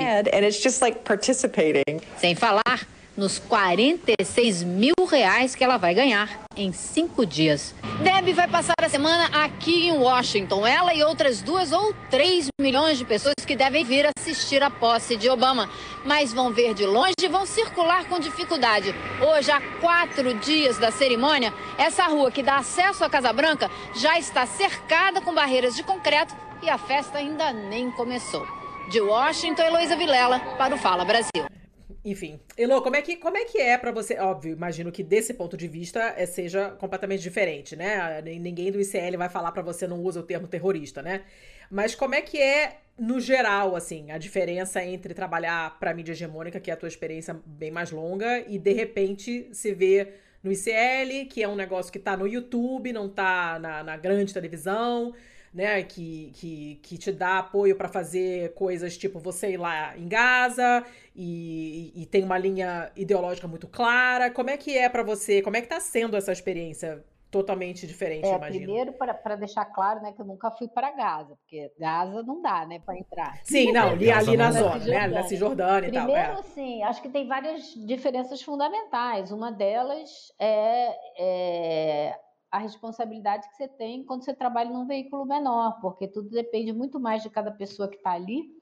Sem 2.18 2.36
falar 2.36 2.88
nos 3.20 3.38
46 3.38 4.64
mil 4.64 4.94
reais 5.10 5.54
que 5.54 5.64
ela 5.64 5.78
vai 5.78 5.94
ganhar 5.94 6.46
em 6.56 6.72
cinco 6.72 7.26
dias. 7.26 7.76
Debbie 8.02 8.34
vai 8.34 8.48
passar 8.48 8.76
a 8.82 8.88
semana 8.88 9.26
aqui 9.44 9.88
em 9.88 9.92
Washington. 9.92 10.66
Ela 10.66 10.94
e 10.94 11.04
outras 11.04 11.42
duas 11.42 11.72
ou 11.74 11.94
três 12.10 12.48
milhões 12.60 12.98
de 12.98 13.06
pessoas 13.06 13.36
que 13.46 13.56
devem 13.56 13.84
vir 13.84 14.10
assistir 14.18 14.64
a 14.64 14.70
posse 14.70 15.18
de 15.18 15.30
Obama. 15.30 15.70
Mas 16.06 16.34
vão 16.34 16.52
ver 16.52 16.74
de 16.74 16.86
longe 16.86 17.14
e 17.22 17.28
vão 17.28 17.46
circular 17.46 18.06
com 18.06 18.20
dificuldade. 18.20 18.96
Hoje, 19.22 19.52
há 19.52 19.60
quatro 19.82 20.34
dias 20.36 20.78
da 20.78 20.90
cerimônia, 20.90 21.54
essa 21.78 22.06
rua 22.06 22.32
que 22.32 22.42
dá 22.42 22.58
acesso 22.58 23.04
à 23.04 23.10
Casa 23.10 23.34
Branca 23.34 23.70
já 23.96 24.18
está 24.18 24.46
cercada 24.46 25.20
com 25.20 25.34
barreiras 25.34 25.76
de 25.76 25.84
concreto 25.84 26.34
e 26.62 26.70
a 26.70 26.78
festa 26.78 27.18
ainda 27.18 27.52
nem 27.52 27.92
começou. 27.92 28.48
De 28.90 29.02
Washington, 29.02 29.62
Heloísa 29.62 29.96
Vilela, 29.96 30.40
para 30.58 30.74
o 30.74 30.78
Fala 30.78 31.04
Brasil. 31.04 31.59
Enfim, 32.04 32.40
Elo, 32.58 32.82
como 32.82 32.96
é 32.96 33.02
que, 33.02 33.18
como 33.18 33.38
é, 33.38 33.44
que 33.44 33.58
é 33.58 33.78
para 33.78 33.92
você? 33.92 34.18
Óbvio, 34.18 34.54
imagino 34.54 34.92
que 34.92 35.04
desse 35.04 35.34
ponto 35.34 35.58
de 35.58 35.68
vista 35.68 36.14
é, 36.16 36.26
seja 36.26 36.70
completamente 36.72 37.22
diferente, 37.22 37.76
né? 37.76 38.22
Ninguém 38.22 38.72
do 38.72 38.80
ICL 38.80 39.18
vai 39.18 39.28
falar 39.28 39.52
para 39.52 39.62
você 39.62 39.86
não 39.86 40.02
usa 40.02 40.22
o 40.22 40.24
termo 40.24 40.48
terrorista, 40.48 41.02
né? 41.02 41.24
Mas 41.70 41.96
como 41.96 42.16
é 42.16 42.22
que 42.22 42.42
é, 42.42 42.78
no 42.98 43.20
geral, 43.20 43.76
assim, 43.76 44.12
a 44.12 44.18
diferença 44.18 44.84
entre 44.84 45.14
trabalhar 45.14 45.78
para 45.78 45.94
mídia 45.94 46.14
hegemônica, 46.14 46.60
que 46.60 46.72
é 46.72 46.74
a 46.74 46.78
tua 46.78 46.88
experiência 46.88 47.38
bem 47.46 47.70
mais 47.70 47.92
longa, 47.92 48.46
e 48.48 48.58
de 48.58 48.72
repente 48.72 49.50
se 49.52 49.74
ver 49.74 50.22
no 50.42 50.52
ICL, 50.52 51.28
que 51.30 51.44
é 51.44 51.48
um 51.50 51.56
negócio 51.56 51.92
que 51.92 52.00
tá 52.00 52.16
no 52.16 52.26
YouTube, 52.26 52.94
não 52.94 53.10
tá 53.10 53.60
na, 53.60 53.84
na 53.84 53.98
grande 53.98 54.34
televisão, 54.34 55.14
né, 55.54 55.84
que, 55.84 56.32
que, 56.36 56.80
que 56.84 56.98
te 56.98 57.12
dá 57.12 57.40
apoio 57.40 57.76
para 57.76 57.90
fazer 57.90 58.54
coisas 58.54 58.98
tipo 58.98 59.20
você 59.20 59.52
ir 59.52 59.58
lá 59.58 59.98
em 59.98 60.08
Gaza 60.08 60.86
e, 61.16 61.92
e, 61.96 62.06
tem 62.06 62.24
uma 62.24 62.38
linha 62.38 62.92
ideológica 62.96 63.48
muito 63.48 63.68
clara. 63.68 64.30
Como 64.32 64.50
é 64.50 64.58
que 64.58 64.78
é 64.78 64.88
para 64.88 65.04
você? 65.04 65.42
Como 65.42 65.58
é 65.58 65.62
que 65.62 65.68
tá 65.68 65.80
sendo 65.80 66.16
essa 66.16 66.32
experiência 66.32 67.04
totalmente 67.30 67.86
diferente, 67.86 68.26
é, 68.26 68.36
imagino? 68.36 68.66
Primeiro, 68.66 68.94
para 68.94 69.36
deixar 69.36 69.66
claro, 69.66 70.02
né, 70.02 70.12
que 70.14 70.22
eu 70.22 70.26
nunca 70.26 70.50
fui 70.52 70.68
para 70.68 70.92
Gaza, 70.92 71.36
porque 71.36 71.72
Gaza 71.80 72.24
não 72.24 72.42
dá, 72.42 72.66
né, 72.66 72.80
para 72.80 72.98
entrar. 72.98 73.40
Sim, 73.44 73.72
não, 73.72 73.90
ali, 73.90 74.12
ali 74.12 74.36
na 74.36 74.52
zona, 74.52 74.78
né, 74.80 75.08
na 75.08 75.24
Cisjordânia 75.24 75.90
e 75.90 75.92
tal. 75.92 76.06
Primeiro, 76.06 76.32
é. 76.32 76.40
assim, 76.40 76.84
acho 76.84 77.02
que 77.02 77.10
tem 77.10 77.28
várias 77.28 77.74
diferenças 77.86 78.42
fundamentais. 78.42 79.32
Uma 79.32 79.52
delas 79.52 80.34
é, 80.40 80.96
é 81.18 82.20
a 82.52 82.58
responsabilidade 82.58 83.48
que 83.50 83.56
você 83.56 83.68
tem 83.68 84.04
quando 84.04 84.24
você 84.24 84.34
trabalha 84.34 84.70
num 84.70 84.86
veículo 84.86 85.26
menor, 85.26 85.80
porque 85.82 86.08
tudo 86.08 86.30
depende 86.30 86.74
muito 86.74 87.00
mais 87.00 87.22
de 87.22 87.30
cada 87.30 87.52
pessoa 87.52 87.88
que 87.88 87.98
está 87.98 88.12
ali 88.12 88.60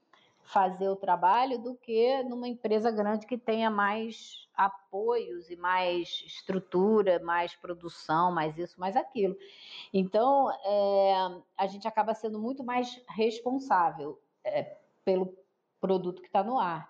fazer 0.48 0.88
o 0.88 0.96
trabalho 0.96 1.58
do 1.58 1.74
que 1.74 2.22
numa 2.22 2.48
empresa 2.48 2.90
grande 2.90 3.26
que 3.26 3.36
tenha 3.36 3.70
mais 3.70 4.48
apoios 4.54 5.50
e 5.50 5.56
mais 5.56 6.24
estrutura, 6.26 7.20
mais 7.20 7.54
produção, 7.54 8.32
mais 8.32 8.56
isso, 8.56 8.80
mais 8.80 8.96
aquilo. 8.96 9.36
Então, 9.92 10.50
é, 10.64 11.40
a 11.56 11.66
gente 11.66 11.86
acaba 11.86 12.14
sendo 12.14 12.38
muito 12.38 12.64
mais 12.64 12.98
responsável 13.10 14.18
é, 14.42 14.78
pelo 15.04 15.36
produto 15.78 16.22
que 16.22 16.28
está 16.28 16.42
no 16.42 16.58
ar. 16.58 16.88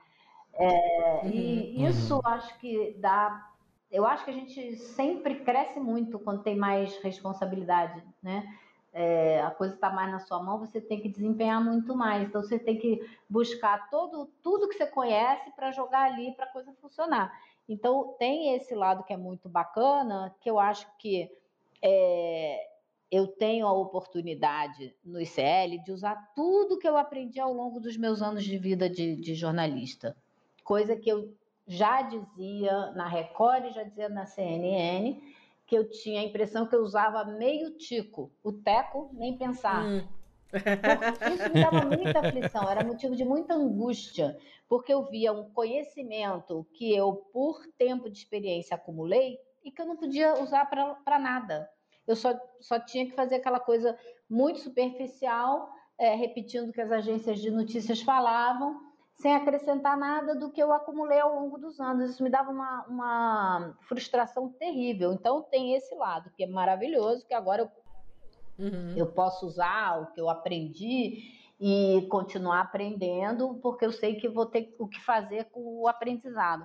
É, 0.55 1.27
e 1.27 1.85
isso 1.85 2.15
uhum. 2.15 2.21
acho 2.25 2.59
que 2.59 2.95
dá 2.99 3.48
eu 3.91 4.07
acho 4.07 4.25
que 4.25 4.31
a 4.31 4.35
gente 4.35 4.77
sempre 4.77 5.41
cresce 5.41 5.81
muito 5.81 6.19
quando 6.19 6.43
tem 6.43 6.57
mais 6.57 6.97
responsabilidade, 6.99 8.03
né? 8.23 8.47
É, 8.93 9.41
a 9.43 9.51
coisa 9.51 9.75
está 9.75 9.91
mais 9.91 10.11
na 10.11 10.19
sua 10.19 10.43
mão, 10.43 10.59
você 10.59 10.81
tem 10.81 11.01
que 11.01 11.09
desempenhar 11.09 11.63
muito 11.63 11.95
mais. 11.95 12.27
Então 12.27 12.43
você 12.43 12.59
tem 12.59 12.79
que 12.79 13.01
buscar 13.29 13.89
todo, 13.91 14.31
tudo 14.43 14.69
que 14.69 14.77
você 14.77 14.87
conhece 14.87 15.51
para 15.53 15.71
jogar 15.71 16.11
ali 16.11 16.33
para 16.35 16.47
a 16.47 16.53
coisa 16.53 16.73
funcionar. 16.81 17.33
Então 17.69 18.15
tem 18.19 18.55
esse 18.55 18.75
lado 18.75 19.05
que 19.05 19.13
é 19.13 19.17
muito 19.17 19.49
bacana, 19.49 20.35
que 20.41 20.51
eu 20.51 20.59
acho 20.59 20.87
que 20.99 21.31
é, 21.83 22.69
eu 23.11 23.27
tenho 23.27 23.67
a 23.67 23.73
oportunidade 23.73 24.95
no 25.05 25.21
ICL 25.21 25.83
de 25.85 25.93
usar 25.93 26.33
tudo 26.35 26.79
que 26.79 26.89
eu 26.89 26.97
aprendi 26.97 27.39
ao 27.41 27.53
longo 27.53 27.79
dos 27.81 27.97
meus 27.97 28.21
anos 28.21 28.45
de 28.45 28.59
vida 28.59 28.89
de, 28.89 29.17
de 29.17 29.35
jornalista. 29.35 30.17
Coisa 30.65 30.97
que 30.97 31.11
eu 31.11 31.33
já 31.69 32.03
dizia 32.03 32.91
na 32.93 33.07
Record 33.07 33.67
e 33.67 33.73
já 33.73 33.83
dizia 33.83 34.09
na 34.09 34.25
CNN 34.25 35.21
que 35.67 35.77
eu 35.77 35.89
tinha 35.89 36.23
a 36.23 36.25
impressão 36.25 36.67
que 36.67 36.75
eu 36.75 36.81
usava 36.81 37.25
meio 37.27 37.77
tico. 37.77 38.33
O 38.43 38.51
teco, 38.51 39.11
nem 39.13 39.37
pensar. 39.37 39.85
Hum. 39.85 40.03
Isso 40.51 41.53
me 41.53 41.63
dava 41.63 41.85
muita 41.95 42.21
aflição, 42.21 42.71
era 42.71 42.83
motivo 42.83 43.15
de 43.15 43.23
muita 43.23 43.53
angústia, 43.53 44.39
porque 44.67 44.93
eu 44.93 45.05
via 45.05 45.31
um 45.31 45.51
conhecimento 45.51 46.67
que 46.73 46.91
eu, 46.95 47.13
por 47.35 47.67
tempo 47.77 48.09
de 48.09 48.17
experiência, 48.17 48.75
acumulei 48.75 49.39
e 49.63 49.71
que 49.71 49.83
eu 49.83 49.87
não 49.87 49.97
podia 49.97 50.43
usar 50.43 50.65
para 50.65 51.19
nada. 51.19 51.69
Eu 52.07 52.17
só, 52.17 52.33
só 52.59 52.81
tinha 52.81 53.05
que 53.05 53.13
fazer 53.13 53.35
aquela 53.35 53.61
coisa 53.61 53.95
muito 54.29 54.61
superficial, 54.61 55.71
é, 55.99 56.15
repetindo 56.15 56.71
o 56.71 56.73
que 56.73 56.81
as 56.81 56.91
agências 56.91 57.41
de 57.41 57.51
notícias 57.51 58.01
falavam, 58.01 58.88
sem 59.19 59.35
acrescentar 59.35 59.97
nada 59.97 60.35
do 60.35 60.51
que 60.51 60.63
eu 60.63 60.73
acumulei 60.73 61.19
ao 61.19 61.35
longo 61.35 61.59
dos 61.59 61.81
anos. 61.81 62.11
Isso 62.11 62.23
me 62.23 62.31
dava 62.31 62.51
uma, 62.51 62.87
uma 62.87 63.77
frustração 63.89 64.49
terrível. 64.51 65.13
Então, 65.13 65.43
tem 65.43 65.75
esse 65.75 65.95
lado, 65.95 66.31
que 66.37 66.45
é 66.45 66.47
maravilhoso, 66.47 67.27
que 67.27 67.35
agora 67.35 67.63
eu, 67.63 68.65
uhum. 68.65 68.97
eu 68.97 69.07
posso 69.07 69.47
usar 69.47 70.01
o 70.03 70.13
que 70.13 70.21
eu 70.21 70.31
aprendi 70.31 71.37
e 71.61 72.07
continuar 72.09 72.61
aprendendo, 72.61 73.59
porque 73.61 73.85
eu 73.85 73.91
sei 73.91 74.15
que 74.15 74.29
vou 74.29 74.47
ter 74.47 74.75
o 74.79 74.87
que 74.87 75.01
fazer 75.01 75.47
com 75.47 75.83
o 75.83 75.89
aprendizado. 75.89 76.65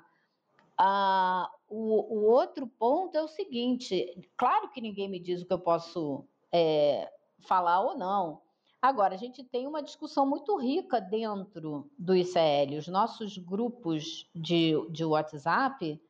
Ah, 0.78 1.50
o, 1.68 2.18
o, 2.18 2.32
outro 2.32 2.68
ponto 2.68 3.18
é 3.18 3.22
o 3.24 3.28
seguinte: 3.28 4.06
claro 4.38 4.70
que 4.70 4.82
ninguém 4.82 5.10
me 5.10 5.20
diz 5.20 5.42
o 5.42 5.46
que 5.48 5.54
eu 5.54 5.60
posso 5.60 6.28
é, 6.52 7.12
falar 7.48 7.82
ou 7.82 7.98
não, 7.98 8.42
Agora, 8.84 9.15
a 9.15 9.17
gente 9.17 9.41
tem 9.46 9.65
uma 9.65 9.82
discussão 9.82 10.26
muito 10.26 10.58
rica 10.58 11.00
dentro 11.00 11.89
do 11.98 12.13
ICL. 12.13 12.78
Os 12.78 12.89
nossos 12.89 13.38
grupos 13.38 14.30
de, 14.36 14.74
de 14.89 15.06
WhatsApp 15.06 16.02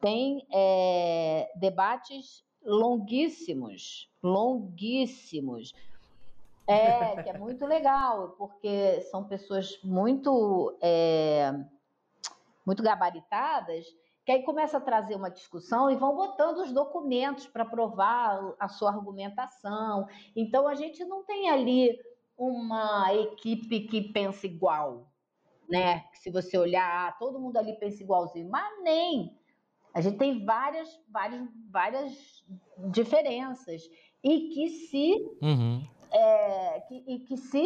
têm 0.00 0.46
é, 0.52 1.50
debates 1.56 2.44
longuíssimos, 2.64 4.08
longuíssimos. 4.22 5.74
É, 6.64 7.20
que 7.24 7.30
é 7.30 7.36
muito 7.36 7.66
legal, 7.66 8.36
porque 8.38 9.00
são 9.10 9.24
pessoas 9.24 9.80
muito, 9.82 10.78
é, 10.80 11.52
muito 12.64 12.84
gabaritadas, 12.84 13.84
que 14.24 14.30
aí 14.30 14.44
começa 14.44 14.78
a 14.78 14.80
trazer 14.80 15.16
uma 15.16 15.28
discussão 15.28 15.90
e 15.90 15.96
vão 15.96 16.14
botando 16.14 16.58
os 16.58 16.70
documentos 16.70 17.48
para 17.48 17.64
provar 17.64 18.54
a 18.60 18.68
sua 18.68 18.90
argumentação. 18.92 20.06
Então, 20.36 20.68
a 20.68 20.76
gente 20.76 21.04
não 21.04 21.24
tem 21.24 21.50
ali 21.50 21.98
uma 22.36 23.12
equipe 23.14 23.80
que 23.80 24.12
pensa 24.12 24.46
igual, 24.46 25.10
né? 25.68 26.04
Se 26.14 26.30
você 26.30 26.58
olhar, 26.58 27.08
ah, 27.08 27.12
todo 27.12 27.40
mundo 27.40 27.56
ali 27.56 27.74
pensa 27.74 28.02
igualzinho, 28.02 28.50
mas 28.50 28.82
nem. 28.82 29.36
A 29.94 30.00
gente 30.00 30.18
tem 30.18 30.44
várias, 30.44 30.88
várias, 31.08 31.48
várias 31.70 32.44
diferenças 32.90 33.82
e 34.24 34.48
que 34.48 34.68
se 34.68 35.12
uhum. 35.42 35.86
é, 36.10 36.80
que, 36.80 37.04
e 37.06 37.20
que 37.20 37.36
se 37.36 37.62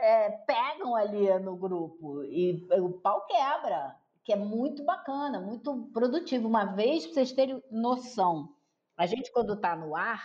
é, 0.00 0.30
pegam 0.46 0.94
ali 0.94 1.38
no 1.38 1.56
grupo 1.56 2.22
e 2.24 2.66
o 2.72 2.92
pau 2.92 3.24
quebra, 3.26 3.96
que 4.24 4.32
é 4.32 4.36
muito 4.36 4.84
bacana, 4.84 5.40
muito 5.40 5.88
produtivo. 5.92 6.48
Uma 6.48 6.66
vez, 6.66 7.04
para 7.04 7.14
vocês 7.14 7.32
terem 7.32 7.62
noção, 7.70 8.54
a 8.96 9.06
gente 9.06 9.32
quando 9.32 9.54
está 9.54 9.74
no 9.74 9.96
ar, 9.96 10.22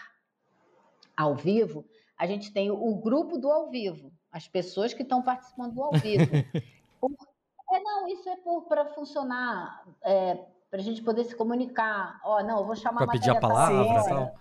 ao 1.15 1.35
vivo, 1.35 1.85
a 2.17 2.25
gente 2.25 2.51
tem 2.51 2.71
o 2.71 2.95
grupo 2.95 3.37
do 3.37 3.51
ao 3.51 3.69
vivo, 3.69 4.11
as 4.31 4.47
pessoas 4.47 4.93
que 4.93 5.03
estão 5.03 5.21
participando 5.21 5.73
do 5.73 5.83
ao 5.83 5.91
vivo. 5.93 6.23
é, 7.71 7.79
não, 7.79 8.07
isso 8.07 8.29
é 8.29 8.37
para 8.67 8.85
funcionar, 8.85 9.85
é, 10.01 10.35
para 10.69 10.79
a 10.79 10.83
gente 10.83 11.01
poder 11.01 11.25
se 11.25 11.35
comunicar. 11.35 12.19
Ó, 12.23 12.37
oh, 12.39 12.43
não, 12.43 12.59
eu 12.59 12.65
vou 12.65 12.75
chamar 12.75 13.05
para 13.05 13.11
pedir 13.11 13.31
a 13.31 13.39
palavra 13.39 14.03
tal. 14.03 14.35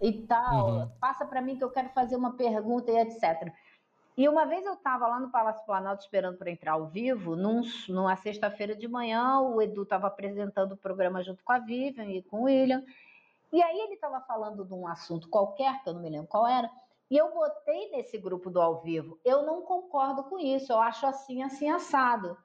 e 0.00 0.12
tal. 0.26 0.68
Uhum. 0.68 0.90
Passa 1.00 1.26
para 1.26 1.42
mim 1.42 1.56
que 1.56 1.64
eu 1.64 1.70
quero 1.70 1.90
fazer 1.90 2.16
uma 2.16 2.32
pergunta 2.32 2.90
e 2.90 2.98
etc. 2.98 3.52
E 4.16 4.28
uma 4.28 4.44
vez 4.44 4.66
eu 4.66 4.74
estava 4.74 5.06
lá 5.06 5.18
no 5.18 5.30
Palácio 5.30 5.64
Planalto 5.64 6.02
esperando 6.02 6.36
para 6.36 6.50
entrar 6.50 6.72
ao 6.72 6.86
vivo, 6.86 7.36
num, 7.36 7.62
numa 7.88 8.16
sexta-feira 8.16 8.76
de 8.76 8.86
manhã, 8.88 9.40
o 9.40 9.62
Edu 9.62 9.82
estava 9.82 10.08
apresentando 10.08 10.72
o 10.72 10.76
programa 10.76 11.22
junto 11.22 11.42
com 11.42 11.52
a 11.52 11.58
Vivian 11.58 12.04
e 12.04 12.22
com 12.22 12.40
o 12.40 12.44
William. 12.44 12.84
E 13.52 13.62
aí 13.62 13.78
ele 13.80 13.94
estava 13.94 14.20
falando 14.20 14.64
de 14.64 14.74
um 14.74 14.86
assunto 14.86 15.28
qualquer, 15.28 15.82
que 15.82 15.88
eu 15.88 15.94
não 15.94 16.02
me 16.02 16.10
lembro 16.10 16.26
qual 16.26 16.46
era, 16.46 16.70
e 17.10 17.16
eu 17.16 17.34
botei 17.34 17.90
nesse 17.90 18.16
grupo 18.16 18.48
do 18.48 18.60
ao 18.60 18.80
vivo. 18.82 19.18
Eu 19.24 19.42
não 19.42 19.62
concordo 19.62 20.22
com 20.24 20.38
isso, 20.38 20.72
eu 20.72 20.78
acho 20.78 21.04
assim, 21.06 21.42
assim, 21.42 21.68
assado. 21.68 22.38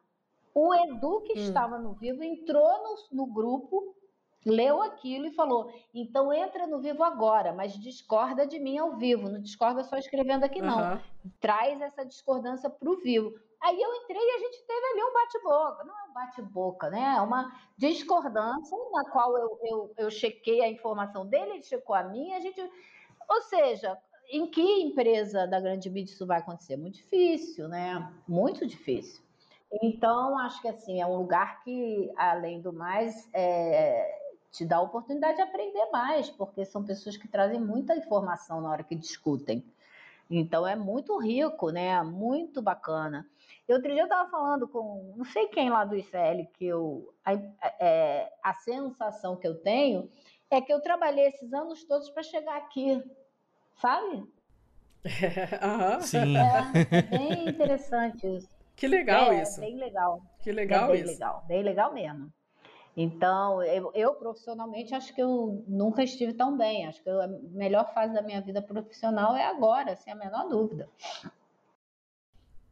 O 0.53 0.73
Edu, 0.73 1.21
que 1.21 1.33
hum. 1.33 1.43
estava 1.43 1.77
no 1.77 1.93
vivo, 1.93 2.23
entrou 2.23 2.71
no, 3.11 3.25
no 3.25 3.25
grupo, 3.31 3.95
leu 4.43 4.81
aquilo 4.81 5.27
e 5.27 5.35
falou: 5.35 5.71
então 5.93 6.33
entra 6.33 6.65
no 6.65 6.79
vivo 6.79 7.03
agora, 7.03 7.53
mas 7.53 7.73
discorda 7.73 8.47
de 8.47 8.59
mim 8.59 8.77
ao 8.77 8.95
vivo. 8.95 9.29
Não 9.29 9.39
discorda 9.39 9.83
só 9.83 9.97
escrevendo 9.97 10.43
aqui, 10.43 10.61
não. 10.61 10.93
Uhum. 10.93 11.01
Traz 11.39 11.79
essa 11.81 12.03
discordância 12.03 12.69
para 12.69 12.89
o 12.89 12.97
vivo. 12.97 13.33
aí 13.61 13.79
eu 13.79 13.93
entrei 13.95 14.21
e 14.21 14.35
a 14.35 14.39
gente 14.39 14.63
teve 14.65 14.85
ali 14.87 15.03
um 15.03 15.13
bate-boca. 15.13 15.83
Não 15.83 15.99
é 15.99 16.03
um 16.09 16.13
bate-boca, 16.13 16.89
né? 16.89 17.15
É 17.17 17.21
uma 17.21 17.51
discordância 17.77 18.77
na 18.91 19.11
qual 19.11 19.37
eu, 19.37 19.59
eu, 19.61 19.93
eu 19.97 20.09
chequei 20.09 20.61
a 20.61 20.69
informação 20.69 21.25
dele, 21.27 21.51
ele 21.51 21.63
checou 21.63 21.95
a 21.95 22.03
minha, 22.03 22.37
a 22.37 22.39
gente. 22.39 22.61
Ou 23.27 23.41
seja, 23.41 23.97
em 24.31 24.47
que 24.47 24.61
empresa 24.61 25.47
da 25.47 25.59
grande 25.59 25.89
mídia 25.89 26.13
isso 26.13 26.25
vai 26.25 26.39
acontecer? 26.39 26.77
Muito 26.77 26.95
difícil, 26.95 27.67
né? 27.67 28.11
Muito 28.27 28.65
difícil. 28.65 29.23
Então, 29.81 30.37
acho 30.39 30.61
que 30.61 30.67
assim, 30.67 31.01
é 31.01 31.05
um 31.05 31.17
lugar 31.17 31.63
que, 31.63 32.11
além 32.15 32.61
do 32.61 32.71
mais, 32.71 33.29
é, 33.33 34.19
te 34.51 34.65
dá 34.65 34.77
a 34.77 34.81
oportunidade 34.81 35.35
de 35.35 35.41
aprender 35.41 35.85
mais, 35.91 36.29
porque 36.29 36.63
são 36.63 36.83
pessoas 36.83 37.17
que 37.17 37.27
trazem 37.27 37.59
muita 37.59 37.95
informação 37.95 38.61
na 38.61 38.69
hora 38.69 38.83
que 38.83 38.95
discutem. 38.95 39.63
Então 40.29 40.65
é 40.65 40.75
muito 40.75 41.17
rico, 41.17 41.69
né? 41.69 42.01
Muito 42.01 42.61
bacana. 42.61 43.27
E 43.67 43.73
outro 43.73 43.91
dia 43.91 44.01
eu 44.01 44.05
estava 44.05 44.29
falando 44.29 44.67
com 44.67 45.13
não 45.15 45.25
sei 45.25 45.47
quem 45.47 45.69
lá 45.69 45.83
do 45.83 45.95
ICL 45.95 46.47
que 46.53 46.65
eu 46.65 47.13
a, 47.23 47.33
é, 47.79 48.31
a 48.43 48.53
sensação 48.53 49.35
que 49.35 49.47
eu 49.47 49.55
tenho 49.55 50.09
é 50.49 50.61
que 50.61 50.71
eu 50.71 50.79
trabalhei 50.79 51.27
esses 51.27 51.53
anos 51.53 51.83
todos 51.83 52.09
para 52.09 52.23
chegar 52.23 52.57
aqui, 52.57 53.03
sabe? 53.75 54.23
uhum. 55.05 56.01
Sim. 56.01 56.37
É, 56.37 56.97
é, 56.97 57.01
bem 57.03 57.49
interessante 57.49 58.25
isso. 58.27 58.49
Que 58.75 58.87
legal 58.87 59.31
é, 59.31 59.43
isso. 59.43 59.59
Bem 59.59 59.77
legal. 59.77 60.21
Que 60.41 60.51
legal 60.51 60.89
é 60.89 60.93
bem 60.93 61.01
isso. 61.01 61.11
legal, 61.13 61.45
bem 61.47 61.63
legal 61.63 61.93
mesmo. 61.93 62.33
Então, 62.97 63.61
eu, 63.61 63.91
eu, 63.93 64.13
profissionalmente 64.13 64.95
acho 64.95 65.13
que 65.13 65.21
eu 65.21 65.63
nunca 65.67 66.01
estive 66.01 66.33
tão 66.33 66.57
bem. 66.57 66.87
Acho 66.87 67.03
que 67.03 67.09
a 67.09 67.27
melhor 67.51 67.93
fase 67.93 68.13
da 68.13 68.21
minha 68.21 68.41
vida 68.41 68.61
profissional 68.61 69.35
é 69.35 69.45
agora, 69.45 69.95
sem 69.97 70.13
a 70.13 70.15
menor 70.15 70.47
dúvida. 70.47 70.89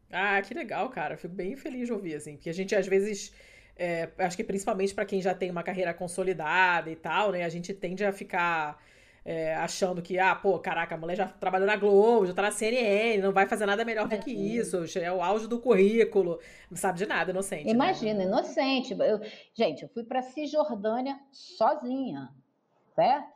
Ah, 0.09 0.41
que 0.41 0.53
legal, 0.53 0.89
cara. 0.89 1.17
Fico 1.17 1.33
bem 1.33 1.55
feliz 1.55 1.87
de 1.87 1.93
ouvir, 1.93 2.15
assim, 2.15 2.35
porque 2.35 2.49
a 2.49 2.53
gente 2.53 2.75
às 2.75 2.87
vezes. 2.87 3.33
É, 3.75 4.11
acho 4.19 4.37
que 4.37 4.43
principalmente 4.43 4.93
para 4.93 5.03
quem 5.03 5.19
já 5.19 5.33
tem 5.33 5.49
uma 5.49 5.63
carreira 5.63 5.93
consolidada 5.95 6.91
e 6.91 6.95
tal, 6.95 7.31
né? 7.31 7.43
A 7.43 7.49
gente 7.49 7.73
tende 7.73 8.05
a 8.05 8.13
ficar 8.13 8.79
é, 9.25 9.55
achando 9.55 10.01
que, 10.01 10.19
ah, 10.19 10.35
pô, 10.35 10.59
caraca, 10.59 10.95
a 10.95 10.97
mulher 10.97 11.15
já 11.15 11.27
trabalhou 11.27 11.65
na 11.65 11.77
Globo, 11.77 12.25
já 12.25 12.33
tá 12.33 12.41
na 12.41 12.51
CNN, 12.51 13.21
não 13.21 13.31
vai 13.31 13.47
fazer 13.47 13.65
nada 13.65 13.85
melhor 13.85 14.07
do 14.07 14.17
que 14.17 14.31
isso, 14.31 14.83
é 14.99 15.11
o 15.11 15.21
auge 15.21 15.47
do 15.47 15.59
currículo, 15.59 16.39
não 16.69 16.77
sabe 16.77 16.97
de 16.97 17.05
nada, 17.05 17.31
inocente. 17.31 17.65
Né? 17.65 17.71
Imagina, 17.71 18.19
né? 18.19 18.25
inocente. 18.25 18.93
Eu, 18.93 19.21
gente, 19.53 19.83
eu 19.83 19.89
fui 19.89 20.03
pra 20.03 20.21
Cisjordânia 20.21 21.17
sozinha, 21.31 22.29
certo? 22.95 23.33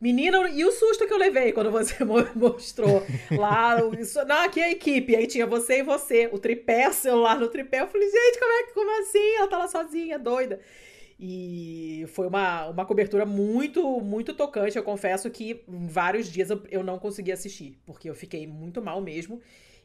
Menina, 0.00 0.46
e 0.50 0.62
o 0.62 0.70
susto 0.70 1.06
que 1.06 1.12
eu 1.12 1.18
levei 1.18 1.52
quando 1.52 1.70
você 1.70 2.04
mostrou 2.36 3.02
lá, 3.30 3.78
isso, 3.98 4.22
não, 4.26 4.44
aqui 4.44 4.60
é 4.60 4.64
a 4.64 4.70
equipe, 4.70 5.16
aí 5.16 5.26
tinha 5.26 5.46
você 5.46 5.78
e 5.78 5.82
você, 5.82 6.28
o 6.30 6.38
tripé, 6.38 6.88
o 6.88 6.92
celular 6.92 7.38
no 7.38 7.48
tripé, 7.48 7.80
eu 7.80 7.88
falei, 7.88 8.08
gente, 8.08 8.38
como 8.38 8.52
é 8.52 8.62
que, 8.64 8.74
como 8.74 9.00
assim? 9.00 9.34
Ela 9.36 9.48
tá 9.48 9.58
lá 9.58 9.68
sozinha, 9.68 10.18
doida. 10.18 10.60
E 11.18 12.04
foi 12.08 12.26
uma, 12.26 12.66
uma 12.68 12.84
cobertura 12.84 13.24
muito, 13.24 14.00
muito 14.00 14.34
tocante. 14.34 14.76
Eu 14.76 14.82
confesso 14.82 15.30
que 15.30 15.64
em 15.66 15.86
vários 15.86 16.30
dias 16.30 16.50
eu, 16.70 16.84
não 16.84 16.98
consegui 16.98 17.32
assistir, 17.32 17.78
porque 17.86 18.08
eu 18.08 18.14
fiquei 18.14 18.46
muito 18.46 18.82
mal 18.82 19.00
mesmo. 19.00 19.40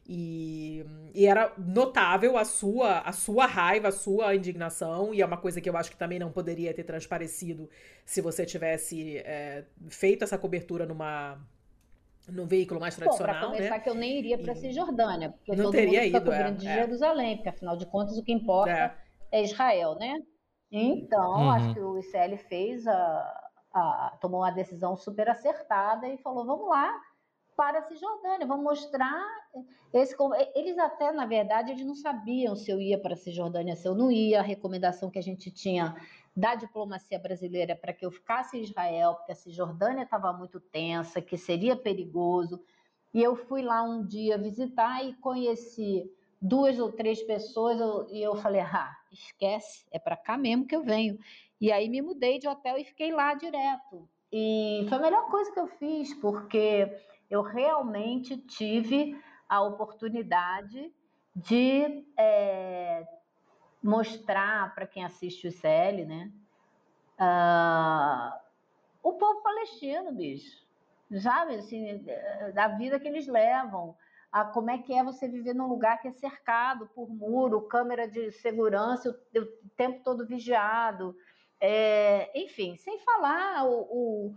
E, 0.06 0.84
e, 1.14 1.26
era 1.26 1.54
notável 1.58 2.38
a 2.38 2.44
sua, 2.44 3.00
a 3.00 3.14
sua 3.14 3.46
raiva, 3.46 3.90
a 3.90 3.92
sua 3.92 4.36
indignação, 4.36 5.14
e 5.14 5.22
é 5.22 5.26
uma 5.26 5.38
coisa 5.38 5.62
que 5.62 5.70
eu 5.70 5.78
acho 5.78 5.92
que 5.92 5.96
também 5.96 6.20
não 6.20 6.32
poderia 6.32 6.74
ter 6.74 6.84
transparecido 6.84 7.70
se 8.04 8.20
você 8.20 8.46
tivesse 8.46 9.20
é, 9.20 9.64
feito 9.90 10.24
essa 10.24 10.38
cobertura 10.38 10.86
numa 10.86 11.40
num 12.28 12.46
veículo 12.46 12.80
mais 12.80 12.96
tradicional, 12.96 13.34
Bom, 13.34 13.40
pra 13.40 13.48
começar 13.50 13.76
né? 13.78 13.80
que 13.80 13.90
eu 13.90 13.96
nem 13.96 14.20
iria 14.20 14.38
para 14.38 14.56
Cisjordânia, 14.56 15.32
porque 15.32 15.56
não 15.56 15.66
todo 15.66 15.74
teria 15.74 16.02
mundo 16.04 16.10
ido, 16.10 16.22
cobrindo 16.22 16.48
é, 16.48 16.52
de 16.52 16.68
é. 16.68 16.74
Jerusalém, 16.76 17.36
porque 17.38 17.50
afinal 17.50 17.78
de 17.78 17.86
contas 17.86 18.18
o 18.18 18.24
que 18.24 18.32
importa 18.32 18.72
é, 19.32 19.40
é 19.40 19.44
Israel, 19.44 19.96
né? 19.96 20.20
Então, 20.72 21.32
uhum. 21.32 21.50
acho 21.52 21.74
que 21.74 21.80
o 21.82 21.98
ICL 21.98 22.38
fez 22.38 22.88
a, 22.88 23.50
a, 23.74 24.18
tomou 24.22 24.42
uma 24.42 24.52
decisão 24.52 24.96
super 24.96 25.30
acertada 25.30 26.08
e 26.08 26.18
falou: 26.18 26.46
vamos 26.46 26.70
lá 26.70 26.98
para 27.58 27.80
a 27.80 27.82
Cisjordânia, 27.84 28.48
vamos 28.48 28.64
mostrar 28.64 29.22
esse. 29.94 30.16
Eles 30.56 30.78
até, 30.78 31.12
na 31.12 31.26
verdade, 31.26 31.72
eles 31.72 31.86
não 31.86 31.96
sabiam 31.96 32.56
se 32.56 32.72
eu 32.72 32.80
ia 32.80 32.98
para 32.98 33.14
a 33.14 33.18
Cisjordânia, 33.18 33.76
se 33.76 33.88
eu 33.88 33.94
não 33.94 34.10
ia. 34.10 34.40
A 34.40 34.44
recomendação 34.44 35.12
que 35.12 35.20
a 35.20 35.24
gente 35.24 35.52
tinha 35.52 35.96
da 36.36 36.56
diplomacia 36.56 37.20
brasileira 37.20 37.76
para 37.76 37.94
que 37.94 38.06
eu 38.06 38.12
ficasse 38.12 38.58
em 38.58 38.64
Israel, 38.64 39.16
porque 39.16 39.34
a 39.34 39.36
Cisjordânia 39.36 40.04
estava 40.04 40.32
muito 40.32 40.60
tensa, 40.60 41.22
que 41.22 41.38
seria 41.38 41.76
perigoso. 41.76 42.64
E 43.14 43.22
eu 43.22 43.36
fui 43.36 43.62
lá 43.62 43.84
um 43.84 44.06
dia 44.06 44.38
visitar 44.38 45.04
e 45.04 45.14
conheci 45.16 46.10
duas 46.42 46.80
ou 46.80 46.92
três 46.92 47.22
pessoas 47.22 47.80
eu, 47.80 48.08
e 48.10 48.22
eu 48.22 48.36
falei, 48.36 48.62
ah, 48.62 48.92
esquece, 49.12 49.86
é 49.92 50.00
para 50.00 50.18
cá 50.18 50.38
mesmo 50.38 50.66
que 50.66 50.76
eu 50.76 50.84
venho. 50.84 51.20
E 51.60 51.72
aí 51.72 51.88
me 51.88 52.02
mudei 52.02 52.40
de 52.40 52.48
hotel 52.48 52.78
e 52.78 52.84
fiquei 52.84 53.12
lá 53.12 53.36
direto. 53.36 54.10
E 54.32 54.86
foi 54.90 54.98
a 54.98 55.02
melhor 55.02 55.30
coisa 55.30 55.52
que 55.52 55.60
eu 55.60 55.68
fiz, 55.68 56.14
porque 56.16 56.92
eu 57.30 57.42
realmente 57.44 58.38
tive 58.38 59.22
a 59.48 59.62
oportunidade 59.62 60.92
de 61.36 62.06
é, 62.18 63.06
mostrar 63.84 64.74
para 64.74 64.88
quem 64.88 65.04
assiste 65.04 65.48
o 65.48 65.50
ICL, 65.50 66.06
né? 66.06 66.32
Uh, 67.20 68.40
o 69.04 69.14
povo 69.14 69.42
palestino, 69.42 70.12
bicho. 70.12 70.62
Sabe, 71.22 71.56
assim, 71.56 72.04
da 72.54 72.70
vida 72.70 73.00
que 73.00 73.08
eles 73.08 73.28
levam 73.28 73.96
a 74.32 74.46
como 74.46 74.72
é 74.72 74.78
que 74.78 74.94
é 74.94 75.04
você 75.04 75.28
viver 75.28 75.54
num 75.54 75.68
lugar 75.68 76.00
que 76.02 76.08
é 76.08 76.12
cercado 76.12 76.88
por 76.96 77.10
muro, 77.10 77.68
câmera 77.68 78.08
de 78.08 78.32
segurança, 78.32 79.10
o, 79.10 79.40
o 79.40 79.70
tempo 79.76 80.02
todo 80.04 80.26
vigiado. 80.26 81.16
É, 81.60 82.32
enfim, 82.40 82.76
sem 82.78 82.98
falar 83.00 83.66
o, 83.66 83.82
o, 83.82 84.36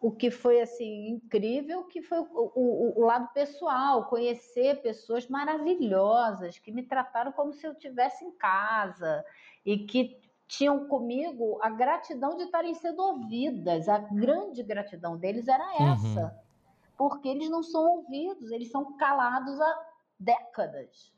o, 0.00 0.10
que 0.10 0.30
foi 0.30 0.60
assim 0.60 1.10
incrível, 1.10 1.84
que 1.84 2.02
foi 2.02 2.18
o, 2.20 3.00
o, 3.00 3.04
lado 3.04 3.28
pessoal, 3.32 4.06
conhecer 4.06 4.80
pessoas 4.80 5.28
maravilhosas 5.28 6.58
que 6.58 6.72
me 6.72 6.82
trataram 6.82 7.30
como 7.30 7.52
se 7.52 7.66
eu 7.66 7.72
estivesse 7.72 8.24
em 8.24 8.32
casa 8.32 9.24
e 9.64 9.78
que 9.78 10.18
tinham 10.48 10.88
comigo 10.88 11.58
a 11.62 11.68
gratidão 11.68 12.36
de 12.36 12.44
estarem 12.44 12.74
sendo 12.74 13.02
ouvidas. 13.02 13.88
A 13.88 13.98
grande 13.98 14.62
gratidão 14.62 15.16
deles 15.16 15.48
era 15.48 15.92
essa. 15.92 16.22
Uhum 16.22 16.43
porque 16.96 17.28
eles 17.28 17.50
não 17.50 17.62
são 17.62 17.84
ouvidos, 17.98 18.50
eles 18.50 18.70
são 18.70 18.96
calados 18.96 19.60
há 19.60 19.86
décadas. 20.18 21.12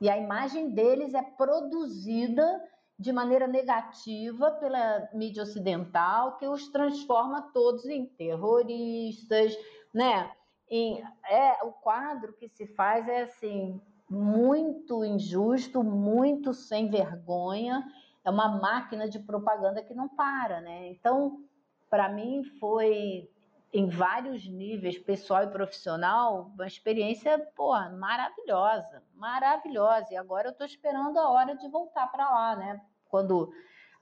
E 0.00 0.08
a 0.08 0.16
imagem 0.16 0.70
deles 0.70 1.14
é 1.14 1.22
produzida 1.22 2.62
de 2.98 3.12
maneira 3.12 3.46
negativa 3.46 4.50
pela 4.52 5.08
mídia 5.14 5.42
ocidental, 5.42 6.36
que 6.36 6.46
os 6.46 6.68
transforma 6.68 7.50
todos 7.52 7.86
em 7.86 8.06
terroristas, 8.06 9.56
né? 9.92 10.30
Em, 10.68 11.02
é 11.28 11.64
o 11.64 11.72
quadro 11.72 12.32
que 12.34 12.48
se 12.48 12.66
faz 12.66 13.08
é 13.08 13.22
assim 13.22 13.80
muito 14.08 15.04
injusto, 15.04 15.82
muito 15.82 16.52
sem 16.52 16.90
vergonha. 16.90 17.84
É 18.24 18.30
uma 18.30 18.48
máquina 18.48 19.08
de 19.08 19.18
propaganda 19.18 19.82
que 19.82 19.94
não 19.94 20.08
para, 20.08 20.60
né? 20.60 20.88
Então, 20.88 21.42
para 21.88 22.08
mim 22.08 22.44
foi 22.58 23.30
em 23.72 23.88
vários 23.88 24.46
níveis, 24.46 24.98
pessoal 24.98 25.44
e 25.44 25.50
profissional, 25.50 26.50
uma 26.54 26.66
experiência, 26.66 27.38
pô, 27.54 27.72
maravilhosa, 27.90 29.02
maravilhosa. 29.14 30.08
E 30.10 30.16
agora 30.16 30.48
eu 30.48 30.52
estou 30.52 30.66
esperando 30.66 31.18
a 31.18 31.30
hora 31.30 31.54
de 31.56 31.68
voltar 31.68 32.08
para 32.08 32.28
lá, 32.28 32.56
né? 32.56 32.80
Quando 33.08 33.52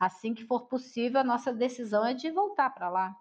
assim 0.01 0.33
que 0.33 0.45
for 0.45 0.69
possível, 0.69 1.21
a 1.21 1.25
nossa 1.25 1.53
decisão 1.53 2.05
é 2.05 2.15
de 2.15 2.31
voltar 2.31 2.71
para 2.71 2.89
lá. 2.89 3.17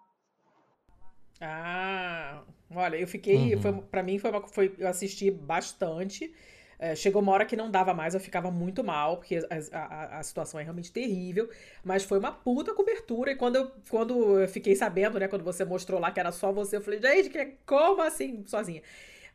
Ah, 1.40 2.42
olha, 2.74 2.96
eu 2.96 3.06
fiquei, 3.06 3.54
uhum. 3.54 3.82
para 3.82 4.02
mim 4.02 4.18
foi, 4.18 4.30
uma, 4.30 4.48
foi 4.48 4.74
eu 4.78 4.88
assisti 4.88 5.30
bastante. 5.30 6.34
É, 6.78 6.94
chegou 6.94 7.20
uma 7.20 7.32
hora 7.32 7.44
que 7.44 7.56
não 7.56 7.70
dava 7.70 7.92
mais, 7.92 8.14
eu 8.14 8.20
ficava 8.20 8.52
muito 8.52 8.84
mal, 8.84 9.16
porque 9.16 9.36
a, 9.36 9.78
a, 9.78 10.18
a, 10.18 10.22
situação 10.22 10.60
é 10.60 10.62
realmente 10.62 10.92
terrível. 10.92 11.50
Mas 11.82 12.04
foi 12.04 12.18
uma 12.18 12.30
puta 12.30 12.72
cobertura. 12.72 13.32
E 13.32 13.36
quando 13.36 13.56
eu, 13.56 13.72
quando 13.90 14.38
eu 14.38 14.48
fiquei 14.48 14.76
sabendo, 14.76 15.18
né, 15.18 15.26
quando 15.26 15.42
você 15.42 15.64
mostrou 15.64 15.98
lá 15.98 16.12
que 16.12 16.20
era 16.20 16.30
só 16.30 16.52
você, 16.52 16.76
eu 16.76 16.80
falei, 16.80 17.00
gente, 17.00 17.30
que, 17.30 17.44
como 17.66 18.00
assim, 18.02 18.44
sozinha? 18.46 18.82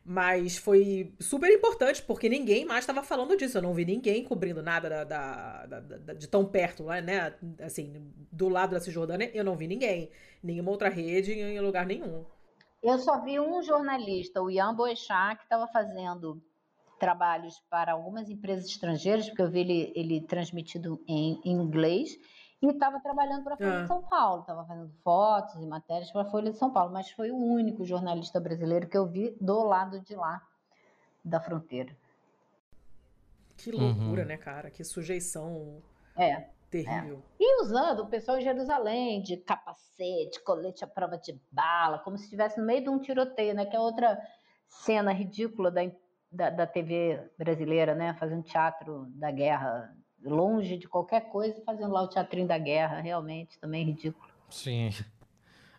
Mas 0.06 0.56
foi 0.56 1.14
super 1.20 1.50
importante, 1.50 2.02
porque 2.02 2.28
ninguém 2.28 2.64
mais 2.64 2.80
estava 2.84 3.02
falando 3.02 3.36
disso. 3.36 3.58
Eu 3.58 3.62
não 3.62 3.74
vi 3.74 3.84
ninguém 3.84 4.24
cobrindo 4.24 4.62
nada 4.62 4.88
da, 4.88 5.04
da, 5.04 5.80
da, 5.80 6.12
de 6.14 6.26
tão 6.26 6.44
perto 6.44 6.84
né? 6.84 7.34
Assim, 7.62 8.12
do 8.30 8.48
lado 8.48 8.72
da 8.72 8.80
Cisjordânia, 8.80 9.30
eu 9.34 9.44
não 9.44 9.56
vi 9.56 9.66
ninguém. 9.66 10.10
Nenhuma 10.42 10.70
outra 10.70 10.88
rede 10.88 11.32
em 11.32 11.60
lugar 11.60 11.86
nenhum. 11.86 12.24
Eu 12.82 12.98
só 12.98 13.22
vi 13.22 13.40
um 13.40 13.62
jornalista, 13.62 14.42
o 14.42 14.50
Ian 14.50 14.74
Boechat, 14.74 15.38
que 15.38 15.44
estava 15.44 15.66
fazendo 15.68 16.42
trabalhos 16.98 17.60
para 17.68 17.92
algumas 17.92 18.28
empresas 18.28 18.66
estrangeiras, 18.66 19.26
porque 19.26 19.42
eu 19.42 19.50
vi 19.50 19.60
ele, 19.60 19.92
ele 19.94 20.20
transmitido 20.22 21.02
em, 21.06 21.40
em 21.44 21.52
inglês, 21.52 22.16
e 22.62 22.66
estava 22.66 22.98
trabalhando 23.00 23.44
para 23.44 23.54
a 23.54 23.56
Folha 23.56 23.78
ah. 23.78 23.82
de 23.82 23.88
São 23.88 24.02
Paulo, 24.02 24.40
estava 24.40 24.64
fazendo 24.64 24.90
fotos 25.02 25.54
e 25.62 25.66
matérias 25.66 26.10
para 26.10 26.22
a 26.22 26.30
Folha 26.30 26.50
de 26.50 26.58
São 26.58 26.70
Paulo, 26.70 26.92
mas 26.92 27.10
foi 27.10 27.30
o 27.30 27.36
único 27.36 27.84
jornalista 27.84 28.40
brasileiro 28.40 28.88
que 28.88 28.96
eu 28.96 29.06
vi 29.06 29.36
do 29.40 29.62
lado 29.64 30.00
de 30.00 30.14
lá 30.14 30.42
da 31.24 31.40
fronteira. 31.40 31.94
Que 33.56 33.70
loucura, 33.70 34.22
uhum. 34.22 34.28
né, 34.28 34.36
cara? 34.36 34.70
Que 34.70 34.82
sujeição 34.82 35.82
é, 36.16 36.48
terrível. 36.70 37.22
É. 37.38 37.42
E 37.42 37.62
usando 37.62 38.00
o 38.00 38.06
pessoal 38.06 38.38
em 38.38 38.42
Jerusalém 38.42 39.22
de 39.22 39.36
capacete, 39.36 40.42
colete 40.42 40.84
à 40.84 40.86
prova 40.86 41.16
de 41.16 41.38
bala, 41.50 41.98
como 41.98 42.16
se 42.16 42.24
estivesse 42.24 42.58
no 42.58 42.66
meio 42.66 42.82
de 42.82 42.88
um 42.88 42.98
tiroteio, 42.98 43.54
né? 43.54 43.64
Que 43.64 43.76
é 43.76 43.80
outra 43.80 44.18
cena 44.68 45.12
ridícula 45.12 45.70
da, 45.70 45.82
da, 46.34 46.50
da 46.50 46.66
TV 46.66 47.20
brasileira, 47.38 47.94
né? 47.94 48.14
Fazendo 48.18 48.42
teatro 48.42 49.06
da 49.10 49.30
guerra, 49.30 49.94
longe 50.22 50.76
de 50.76 50.88
qualquer 50.88 51.28
coisa, 51.30 51.62
fazendo 51.64 51.92
lá 51.92 52.02
o 52.02 52.08
teatrinho 52.08 52.48
da 52.48 52.58
guerra, 52.58 53.00
realmente, 53.00 53.58
também 53.58 53.84
ridículo. 53.84 54.28
Sim. 54.50 54.90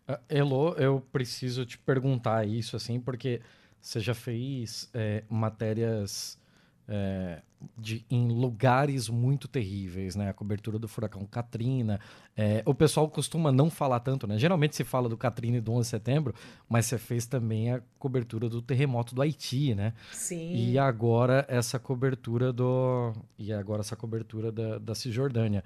Uh, 0.08 0.20
Elo, 0.30 0.74
eu 0.74 1.02
preciso 1.12 1.66
te 1.66 1.78
perguntar 1.78 2.48
isso, 2.48 2.76
assim, 2.76 3.00
porque 3.00 3.42
você 3.82 4.00
já 4.00 4.14
fez 4.14 4.90
é, 4.94 5.24
matérias 5.30 6.40
é, 6.88 7.42
de, 7.78 8.06
em 8.10 8.28
lugares 8.28 9.10
muito 9.10 9.48
terríveis, 9.48 10.16
né? 10.16 10.30
A 10.30 10.34
cobertura 10.34 10.78
do 10.78 10.88
furacão 10.88 11.26
Katrina. 11.26 12.00
É, 12.36 12.62
o 12.66 12.74
pessoal 12.74 13.10
costuma 13.10 13.52
não 13.52 13.70
falar 13.70 14.00
tanto, 14.02 14.28
né? 14.28 14.38
Geralmente 14.38 14.76
se 14.76 14.84
fala 14.84 15.10
do 15.10 15.18
Katrina 15.18 15.58
e 15.58 15.62
do 15.62 15.72
11 15.72 15.82
de 15.82 15.90
setembro, 15.90 16.36
mas 16.70 16.86
você 16.86 16.98
fez 16.98 17.26
também 17.26 17.72
a 17.72 17.82
cobertura 17.98 18.48
do 18.50 18.62
terremoto 18.62 19.16
do 19.16 19.22
Haiti, 19.22 19.74
né? 19.74 19.94
Sim. 20.12 20.54
E 20.54 20.78
agora 20.78 21.46
essa 21.48 21.80
cobertura 21.80 22.54
do... 22.54 23.14
E 23.38 23.52
agora 23.52 23.82
essa 23.82 23.96
cobertura 23.96 24.52
da, 24.52 24.78
da 24.78 24.96
Cisjordânia. 24.96 25.64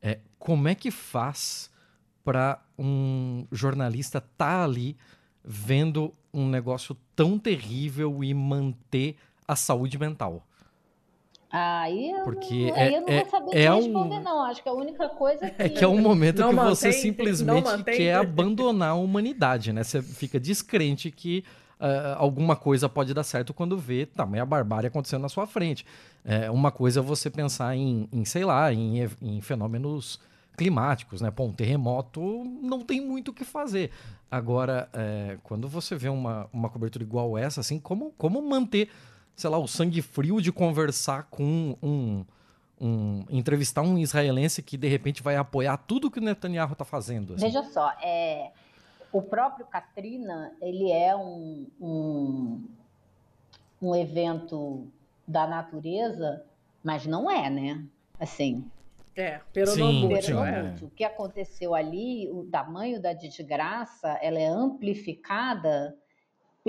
É, 0.00 0.20
como 0.38 0.68
é 0.68 0.74
que 0.74 0.90
faz 0.90 1.70
para 2.24 2.62
um 2.78 3.46
jornalista 3.50 4.18
estar 4.18 4.30
tá 4.36 4.64
ali 4.64 4.96
vendo 5.44 6.14
um 6.32 6.48
negócio 6.48 6.96
tão 7.16 7.38
terrível 7.38 8.22
e 8.22 8.32
manter 8.32 9.16
a 9.48 9.56
saúde 9.56 9.98
mental? 9.98 10.46
Aí 11.52 12.12
eu, 12.12 12.22
Porque 12.22 12.70
não, 12.70 12.76
é, 12.76 12.82
aí 12.82 12.94
eu 12.94 13.00
não 13.00 13.08
é, 13.08 13.20
vou 13.22 13.30
saber 13.30 13.56
é 13.56 13.74
responder, 13.74 14.16
um... 14.16 14.22
não. 14.22 14.42
Acho 14.44 14.62
que 14.62 14.68
a 14.68 14.72
única 14.72 15.08
coisa 15.08 15.50
que... 15.50 15.62
É 15.62 15.68
que 15.68 15.84
é 15.84 15.88
um 15.88 16.00
momento 16.00 16.36
que 16.36 16.52
mantém, 16.52 16.74
você 16.74 16.92
simplesmente 16.92 17.82
quer 17.84 18.14
abandonar 18.14 18.90
a 18.90 18.94
humanidade, 18.94 19.72
né? 19.72 19.82
Você 19.82 20.00
fica 20.00 20.38
descrente 20.38 21.10
que 21.10 21.44
uh, 21.80 22.16
alguma 22.16 22.54
coisa 22.54 22.88
pode 22.88 23.12
dar 23.12 23.24
certo 23.24 23.52
quando 23.52 23.76
vê 23.76 24.06
tamanha 24.06 24.46
barbárie 24.46 24.86
acontecendo 24.86 25.22
na 25.22 25.28
sua 25.28 25.46
frente. 25.46 25.84
É, 26.24 26.50
uma 26.50 26.70
coisa 26.70 27.00
é 27.00 27.02
você 27.02 27.28
pensar 27.28 27.74
em, 27.74 28.08
em 28.12 28.24
sei 28.24 28.44
lá, 28.44 28.72
em, 28.72 29.08
em 29.20 29.40
fenômenos 29.40 30.20
climáticos, 30.56 31.20
né? 31.20 31.30
Pô, 31.30 31.44
um 31.44 31.52
terremoto 31.52 32.44
não 32.62 32.80
tem 32.82 33.00
muito 33.00 33.30
o 33.30 33.34
que 33.34 33.44
fazer. 33.44 33.90
Agora, 34.30 34.88
é, 34.92 35.38
quando 35.42 35.66
você 35.68 35.96
vê 35.96 36.08
uma, 36.08 36.48
uma 36.52 36.68
cobertura 36.68 37.02
igual 37.02 37.36
essa, 37.36 37.60
assim, 37.60 37.80
como, 37.80 38.12
como 38.16 38.40
manter 38.40 38.88
sei 39.40 39.50
lá, 39.50 39.58
o 39.58 39.66
sangue 39.66 40.02
frio 40.02 40.40
de 40.40 40.52
conversar 40.52 41.24
com 41.30 41.76
um, 41.82 42.24
um, 42.80 43.24
entrevistar 43.30 43.82
um 43.82 43.96
israelense 43.96 44.62
que 44.62 44.76
de 44.76 44.86
repente 44.86 45.22
vai 45.22 45.36
apoiar 45.36 45.76
tudo 45.78 46.10
que 46.10 46.18
o 46.18 46.22
Netanyahu 46.22 46.72
está 46.72 46.84
fazendo. 46.84 47.34
Assim. 47.34 47.46
Veja 47.46 47.62
só, 47.64 47.90
é, 48.02 48.50
o 49.10 49.22
próprio 49.22 49.66
Katrina 49.66 50.52
ele 50.60 50.92
é 50.92 51.16
um, 51.16 51.66
um, 51.80 52.68
um 53.80 53.96
evento 53.96 54.86
da 55.26 55.46
natureza, 55.46 56.44
mas 56.82 57.06
não 57.06 57.30
é, 57.30 57.48
né? 57.48 57.84
Assim. 58.18 58.64
É, 59.16 59.40
peronomútil. 59.52 60.44
É. 60.44 60.74
O 60.82 60.90
que 60.90 61.04
aconteceu 61.04 61.74
ali, 61.74 62.28
o 62.30 62.44
tamanho 62.44 63.00
da 63.00 63.12
desgraça, 63.12 64.18
ela 64.22 64.38
é 64.38 64.46
amplificada 64.46 65.96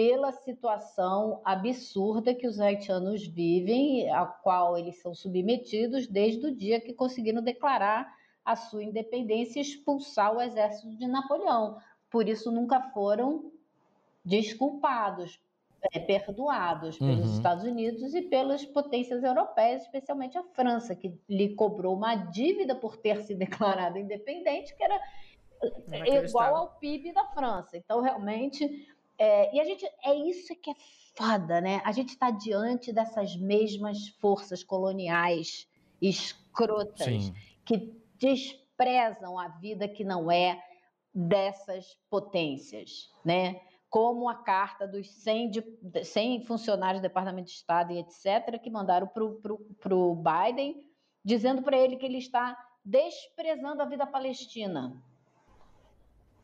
pela 0.01 0.31
situação 0.31 1.39
absurda 1.45 2.33
que 2.33 2.47
os 2.47 2.59
haitianos 2.59 3.27
vivem, 3.27 4.09
a 4.09 4.25
qual 4.25 4.75
eles 4.75 4.99
são 4.99 5.13
submetidos 5.13 6.07
desde 6.07 6.47
o 6.47 6.55
dia 6.55 6.81
que 6.81 6.91
conseguiram 6.91 7.39
declarar 7.39 8.11
a 8.43 8.55
sua 8.55 8.83
independência 8.83 9.59
e 9.59 9.61
expulsar 9.61 10.35
o 10.35 10.41
exército 10.41 10.89
de 10.95 11.05
Napoleão. 11.05 11.77
Por 12.09 12.27
isso 12.27 12.51
nunca 12.51 12.81
foram 12.81 13.51
desculpados, 14.25 15.39
é, 15.93 15.99
perdoados 15.99 16.97
pelos 16.97 17.27
uhum. 17.27 17.35
Estados 17.35 17.63
Unidos 17.63 18.15
e 18.15 18.23
pelas 18.23 18.65
potências 18.65 19.23
europeias, 19.23 19.83
especialmente 19.83 20.35
a 20.35 20.43
França, 20.43 20.95
que 20.95 21.13
lhe 21.29 21.53
cobrou 21.53 21.95
uma 21.95 22.15
dívida 22.15 22.73
por 22.73 22.97
ter 22.97 23.21
se 23.21 23.35
declarado 23.35 23.99
independente, 23.99 24.75
que 24.75 24.83
era 24.83 24.99
igual 26.25 26.55
ao 26.55 26.67
PIB 26.79 27.13
da 27.13 27.25
França. 27.25 27.77
Então, 27.77 28.01
realmente, 28.01 28.90
é, 29.21 29.55
e 29.55 29.59
a 29.59 29.63
gente, 29.63 29.85
é 30.03 30.15
isso 30.15 30.55
que 30.55 30.71
é 30.71 30.73
foda, 31.15 31.61
né? 31.61 31.79
A 31.85 31.91
gente 31.91 32.09
está 32.09 32.31
diante 32.31 32.91
dessas 32.91 33.35
mesmas 33.35 34.07
forças 34.19 34.63
coloniais 34.63 35.67
escrotas 36.01 37.25
Sim. 37.25 37.33
que 37.63 37.93
desprezam 38.17 39.37
a 39.37 39.47
vida 39.47 39.87
que 39.87 40.03
não 40.03 40.31
é 40.31 40.59
dessas 41.13 41.85
potências, 42.09 43.11
né? 43.23 43.61
Como 43.91 44.27
a 44.27 44.33
carta 44.33 44.87
dos 44.87 45.07
100, 45.11 45.51
de, 45.51 46.03
100 46.03 46.45
funcionários 46.45 46.99
do 46.99 47.03
Departamento 47.03 47.49
de 47.49 47.53
Estado 47.53 47.93
e 47.93 47.99
etc., 47.99 48.59
que 48.59 48.71
mandaram 48.71 49.05
para 49.05 49.93
o 49.93 50.15
Biden, 50.15 50.83
dizendo 51.23 51.61
para 51.61 51.77
ele 51.77 51.95
que 51.95 52.07
ele 52.07 52.17
está 52.17 52.57
desprezando 52.83 53.83
a 53.83 53.85
vida 53.85 54.07
palestina. 54.07 54.99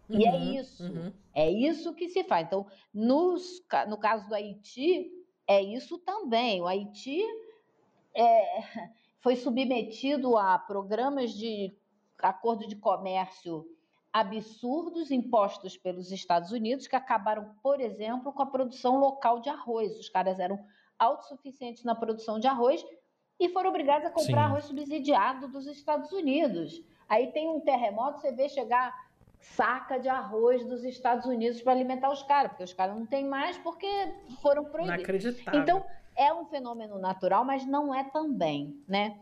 E 0.09 0.25
é 0.25 0.31
uhum, 0.31 0.53
isso. 0.53 0.83
Uhum. 0.83 1.11
É 1.37 1.51
isso 1.51 1.93
que 1.93 2.09
se 2.09 2.23
faz. 2.23 2.47
Então, 2.47 2.65
nos, 2.91 3.63
no 3.87 3.95
caso 3.99 4.27
do 4.27 4.33
Haiti, 4.33 5.07
é 5.45 5.61
isso 5.61 5.99
também. 5.99 6.59
O 6.63 6.65
Haiti 6.65 7.21
é, 8.15 8.63
foi 9.21 9.35
submetido 9.35 10.35
a 10.35 10.57
programas 10.57 11.31
de 11.31 11.77
acordo 12.17 12.67
de 12.67 12.75
comércio 12.75 13.69
absurdos 14.11 15.11
impostos 15.11 15.77
pelos 15.77 16.11
Estados 16.11 16.51
Unidos, 16.51 16.87
que 16.87 16.95
acabaram, 16.95 17.53
por 17.61 17.79
exemplo, 17.79 18.33
com 18.33 18.41
a 18.41 18.47
produção 18.47 18.97
local 18.97 19.39
de 19.39 19.49
arroz. 19.49 19.95
Os 19.99 20.09
caras 20.09 20.39
eram 20.39 20.57
autossuficientes 20.97 21.83
na 21.83 21.93
produção 21.93 22.39
de 22.39 22.47
arroz 22.47 22.83
e 23.39 23.47
foram 23.49 23.69
obrigados 23.69 24.07
a 24.07 24.11
comprar 24.11 24.45
Sim. 24.45 24.49
arroz 24.49 24.65
subsidiado 24.65 25.47
dos 25.49 25.67
Estados 25.67 26.11
Unidos. 26.11 26.83
Aí 27.07 27.31
tem 27.31 27.47
um 27.47 27.59
terremoto, 27.59 28.21
você 28.21 28.31
vê 28.31 28.49
chegar 28.49 29.06
saca 29.39 29.99
de 29.99 30.09
arroz 30.09 30.65
dos 30.65 30.83
Estados 30.83 31.25
Unidos 31.25 31.61
para 31.61 31.73
alimentar 31.73 32.11
os 32.11 32.23
caras, 32.23 32.51
porque 32.51 32.63
os 32.63 32.73
caras 32.73 32.95
não 32.95 33.05
têm 33.05 33.27
mais 33.27 33.57
porque 33.57 33.87
foram 34.41 34.65
proibidos. 34.65 35.37
Então, 35.53 35.83
é 36.15 36.33
um 36.33 36.45
fenômeno 36.45 36.97
natural, 36.99 37.45
mas 37.45 37.65
não 37.65 37.93
é 37.93 38.03
também, 38.03 38.75
né? 38.87 39.17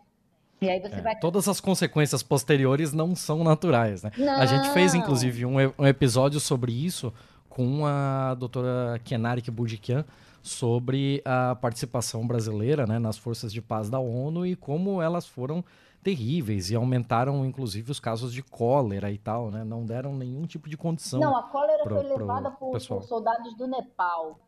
E 0.62 0.70
aí 0.70 0.80
você 0.80 0.96
é, 0.96 1.02
vai... 1.02 1.20
Todas 1.20 1.48
as 1.48 1.60
consequências 1.60 2.24
posteriores 2.24 2.94
não 2.94 3.16
são 3.16 3.44
naturais, 3.44 4.04
né? 4.04 4.12
Não. 4.18 4.40
A 4.40 4.46
gente 4.46 4.70
fez, 4.70 4.94
inclusive, 4.94 5.46
um, 5.46 5.56
um 5.78 5.86
episódio 5.86 6.40
sobre 6.40 6.72
isso 6.72 7.14
com 7.50 7.86
a 7.86 8.34
doutora 8.36 9.00
Kenarik 9.04 9.50
Budikian 9.52 10.06
sobre 10.42 11.22
a 11.26 11.56
participação 11.56 12.26
brasileira 12.28 12.86
né, 12.86 13.00
nas 13.00 13.18
forças 13.18 13.52
de 13.52 13.62
paz 13.62 13.90
da 13.90 13.98
ONU 13.98 14.46
e 14.46 14.56
como 14.56 15.02
elas 15.02 15.26
foram 15.26 15.66
terríveis 16.06 16.70
e 16.70 16.76
aumentaram 16.76 17.44
inclusive 17.44 17.90
os 17.90 18.00
casos 18.00 18.32
de 18.32 18.44
cólera 18.44 19.12
e 19.12 19.18
tal, 19.18 19.50
né? 19.50 19.64
Não 19.64 19.84
deram 19.84 20.16
nenhum 20.16 20.46
tipo 20.46 20.70
de 20.70 20.78
condição. 20.78 21.20
Não, 21.20 21.36
a 21.36 21.42
cólera 21.42 21.84
pro, 21.84 21.96
foi 21.96 22.04
levada 22.04 22.52
por, 22.52 22.78
por, 22.88 23.04
soldados 23.04 23.56
do 23.56 23.66
Nepal. 23.66 24.40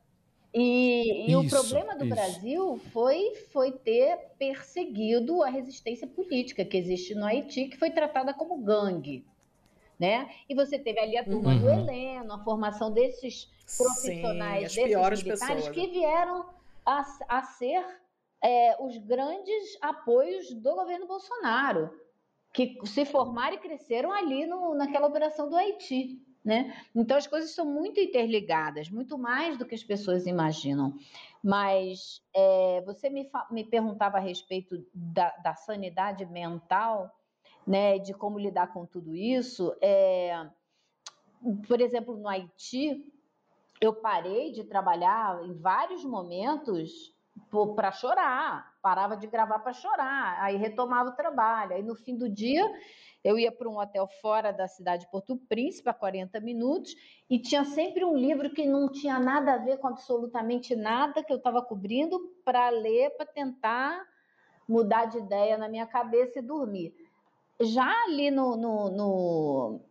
E, 0.53 1.31
e 1.31 1.35
o 1.35 1.49
problema 1.49 1.95
do 1.95 2.05
isso. 2.05 2.15
Brasil 2.15 2.79
foi, 2.93 3.33
foi 3.51 3.71
ter 3.71 4.33
perseguido 4.37 5.41
a 5.41 5.49
resistência 5.49 6.05
política 6.05 6.63
que 6.63 6.77
existe 6.77 7.15
no 7.15 7.25
Haiti, 7.25 7.65
que 7.65 7.77
foi 7.77 7.89
tratada 7.89 8.35
como 8.35 8.61
gangue. 8.61 9.25
Né? 9.99 10.29
E 10.47 10.53
você 10.53 10.77
teve 10.77 10.99
ali 10.99 11.17
a 11.17 11.23
turma 11.23 11.53
uhum. 11.53 11.59
do 11.59 11.69
Heleno, 11.69 12.33
a 12.33 12.43
formação 12.43 12.91
desses 12.91 13.49
profissionais, 13.75 14.73
Sim, 14.73 14.83
desses 14.83 15.23
militares 15.23 15.23
pessoas. 15.23 15.69
que 15.69 15.87
vieram 15.87 16.45
a, 16.85 17.03
a 17.27 17.41
ser 17.41 17.83
é, 18.43 18.75
os 18.81 18.97
grandes 18.97 19.77
apoios 19.81 20.53
do 20.53 20.75
governo 20.75 21.07
Bolsonaro, 21.07 21.89
que 22.53 22.77
se 22.85 23.05
formaram 23.05 23.55
e 23.55 23.59
cresceram 23.59 24.11
ali 24.11 24.45
no, 24.45 24.75
naquela 24.75 25.07
operação 25.07 25.49
do 25.49 25.55
Haiti. 25.55 26.21
Né? 26.43 26.73
Então 26.95 27.17
as 27.17 27.27
coisas 27.27 27.51
são 27.51 27.65
muito 27.65 27.99
interligadas, 27.99 28.89
muito 28.89 29.17
mais 29.17 29.57
do 29.57 29.65
que 29.65 29.75
as 29.75 29.83
pessoas 29.83 30.25
imaginam. 30.25 30.95
Mas 31.43 32.21
é, 32.33 32.81
você 32.85 33.09
me, 33.09 33.29
me, 33.51 33.65
perguntava 33.65 34.17
a 34.17 34.21
respeito 34.21 34.81
da, 34.93 35.29
da, 35.37 35.55
sanidade 35.55 36.25
mental, 36.25 37.13
né, 37.65 37.99
de 37.99 38.13
como 38.13 38.39
lidar 38.39 38.71
com 38.71 38.85
tudo 38.85 39.13
isso. 39.13 39.75
É, 39.81 40.47
por 41.67 41.81
exemplo, 41.81 42.15
no 42.15 42.29
Haiti, 42.29 43.05
eu 43.81 43.93
parei 43.93 44.51
de 44.51 44.63
trabalhar 44.63 45.43
em 45.43 45.53
vários 45.53 46.05
momentos 46.05 47.13
para 47.75 47.91
chorar, 47.91 48.73
parava 48.81 49.15
de 49.15 49.27
gravar 49.27 49.59
para 49.59 49.73
chorar, 49.73 50.41
aí 50.41 50.57
retomava 50.57 51.09
o 51.09 51.15
trabalho. 51.15 51.73
Aí 51.73 51.83
no 51.83 51.95
fim 51.95 52.15
do 52.17 52.29
dia 52.29 52.63
eu 53.23 53.37
ia 53.37 53.51
para 53.51 53.67
um 53.67 53.79
hotel 53.79 54.07
fora 54.21 54.51
da 54.51 54.67
cidade 54.67 55.05
de 55.05 55.11
Porto 55.11 55.35
Príncipe, 55.35 55.89
a 55.89 55.93
40 55.93 56.39
minutos, 56.39 56.95
e 57.29 57.39
tinha 57.39 57.65
sempre 57.65 58.05
um 58.05 58.15
livro 58.15 58.49
que 58.49 58.65
não 58.65 58.89
tinha 58.89 59.19
nada 59.19 59.53
a 59.53 59.57
ver 59.57 59.77
com 59.77 59.87
absolutamente 59.87 60.75
nada 60.75 61.23
que 61.23 61.31
eu 61.31 61.37
estava 61.37 61.61
cobrindo 61.61 62.19
para 62.45 62.69
ler, 62.69 63.11
para 63.17 63.25
tentar 63.25 64.05
mudar 64.67 65.05
de 65.05 65.17
ideia 65.17 65.57
na 65.57 65.67
minha 65.67 65.85
cabeça 65.85 66.39
e 66.39 66.41
dormir. 66.41 66.93
Já 67.59 67.89
ali 68.03 68.29
no, 68.29 68.55
no, 68.55 68.89
no 68.89 69.81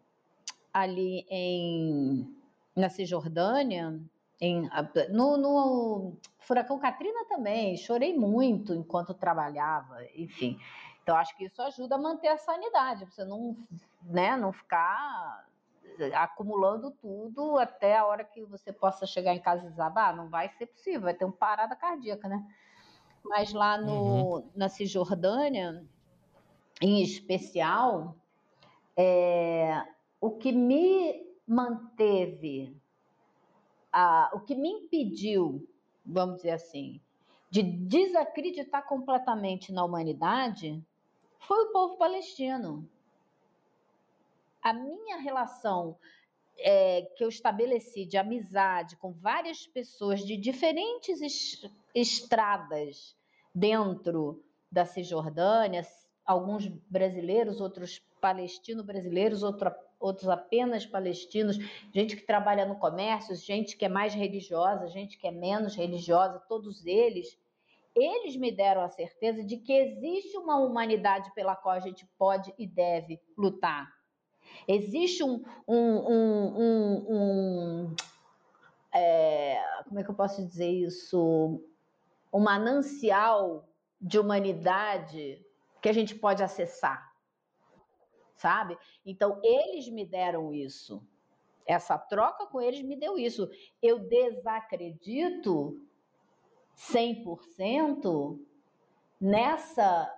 ali 0.72 1.26
em 1.28 2.36
na 2.76 2.90
Cisjordânia, 2.90 3.98
em, 4.40 4.68
no, 5.10 5.36
no 5.36 6.16
furacão 6.38 6.78
Katrina 6.78 7.24
também, 7.28 7.76
chorei 7.76 8.16
muito 8.16 8.74
enquanto 8.74 9.14
trabalhava, 9.14 9.98
enfim. 10.14 10.58
Então 11.02 11.16
acho 11.16 11.36
que 11.36 11.44
isso 11.44 11.62
ajuda 11.62 11.94
a 11.94 11.98
manter 11.98 12.28
a 12.28 12.36
sanidade, 12.36 13.06
você 13.06 13.24
não, 13.24 13.56
né, 14.02 14.36
não 14.36 14.52
ficar 14.52 15.46
acumulando 16.14 16.90
tudo 16.90 17.56
até 17.58 17.96
a 17.96 18.04
hora 18.04 18.24
que 18.24 18.44
você 18.44 18.72
possa 18.72 19.06
chegar 19.06 19.34
em 19.34 19.40
casa 19.40 19.66
e 19.66 19.70
desabar, 19.70 20.14
não 20.14 20.28
vai 20.28 20.48
ser 20.50 20.66
possível, 20.66 21.02
vai 21.02 21.14
ter 21.14 21.24
uma 21.24 21.32
parada 21.32 21.74
cardíaca, 21.74 22.28
né? 22.28 22.44
Mas 23.24 23.52
lá 23.52 23.78
no, 23.78 24.36
uhum. 24.36 24.50
na 24.54 24.68
Cisjordânia, 24.68 25.84
em 26.80 27.02
especial, 27.02 28.16
é, 28.96 29.82
o 30.20 30.30
que 30.30 30.52
me 30.52 31.26
manteve, 31.46 32.76
a, 33.98 34.30
o 34.34 34.40
que 34.40 34.54
me 34.54 34.68
impediu, 34.68 35.66
vamos 36.04 36.36
dizer 36.36 36.50
assim, 36.50 37.00
de 37.50 37.62
desacreditar 37.62 38.86
completamente 38.86 39.72
na 39.72 39.82
humanidade 39.82 40.84
foi 41.38 41.64
o 41.64 41.72
povo 41.72 41.96
palestino. 41.96 42.86
A 44.62 44.74
minha 44.74 45.16
relação 45.16 45.96
é, 46.58 47.10
que 47.16 47.24
eu 47.24 47.30
estabeleci 47.30 48.04
de 48.04 48.18
amizade 48.18 48.96
com 48.96 49.12
várias 49.12 49.66
pessoas 49.66 50.20
de 50.20 50.36
diferentes 50.36 51.20
estradas 51.94 53.16
dentro 53.54 54.44
da 54.70 54.84
Cisjordânia, 54.84 55.86
alguns 56.26 56.66
brasileiros, 56.66 57.62
outros 57.62 58.02
palestino-brasileiros, 58.20 59.42
outro, 59.42 59.72
outros 59.98 60.28
apenas 60.28 60.84
palestinos, 60.84 61.56
gente 61.92 62.16
que 62.16 62.26
trabalha 62.26 62.66
no 62.66 62.78
comércio, 62.78 63.34
gente 63.34 63.76
que 63.76 63.84
é 63.84 63.88
mais 63.88 64.14
religiosa, 64.14 64.88
gente 64.88 65.18
que 65.18 65.26
é 65.26 65.30
menos 65.30 65.74
religiosa, 65.74 66.42
todos 66.48 66.84
eles, 66.84 67.38
eles 67.94 68.36
me 68.36 68.52
deram 68.52 68.82
a 68.82 68.88
certeza 68.88 69.42
de 69.42 69.56
que 69.56 69.72
existe 69.72 70.36
uma 70.36 70.58
humanidade 70.58 71.32
pela 71.34 71.56
qual 71.56 71.74
a 71.74 71.80
gente 71.80 72.06
pode 72.18 72.52
e 72.58 72.66
deve 72.66 73.20
lutar. 73.36 73.90
Existe 74.68 75.24
um, 75.24 75.42
um, 75.66 76.12
um, 76.12 77.06
um, 77.08 77.96
é, 78.94 79.60
como 79.84 79.98
é 79.98 80.04
que 80.04 80.10
eu 80.10 80.14
posso 80.14 80.44
dizer 80.46 80.70
isso? 80.70 81.62
um 82.36 82.40
manancial 82.40 83.66
de 83.98 84.18
humanidade 84.18 85.42
que 85.80 85.88
a 85.88 85.92
gente 85.92 86.14
pode 86.14 86.42
acessar, 86.42 87.05
sabe? 88.36 88.78
Então, 89.04 89.40
eles 89.42 89.88
me 89.88 90.04
deram 90.04 90.52
isso. 90.54 91.02
Essa 91.66 91.98
troca 91.98 92.46
com 92.46 92.60
eles 92.60 92.82
me 92.82 92.96
deu 92.96 93.18
isso. 93.18 93.50
Eu 93.82 93.98
desacredito 93.98 95.80
100% 96.76 98.38
nessa 99.20 100.12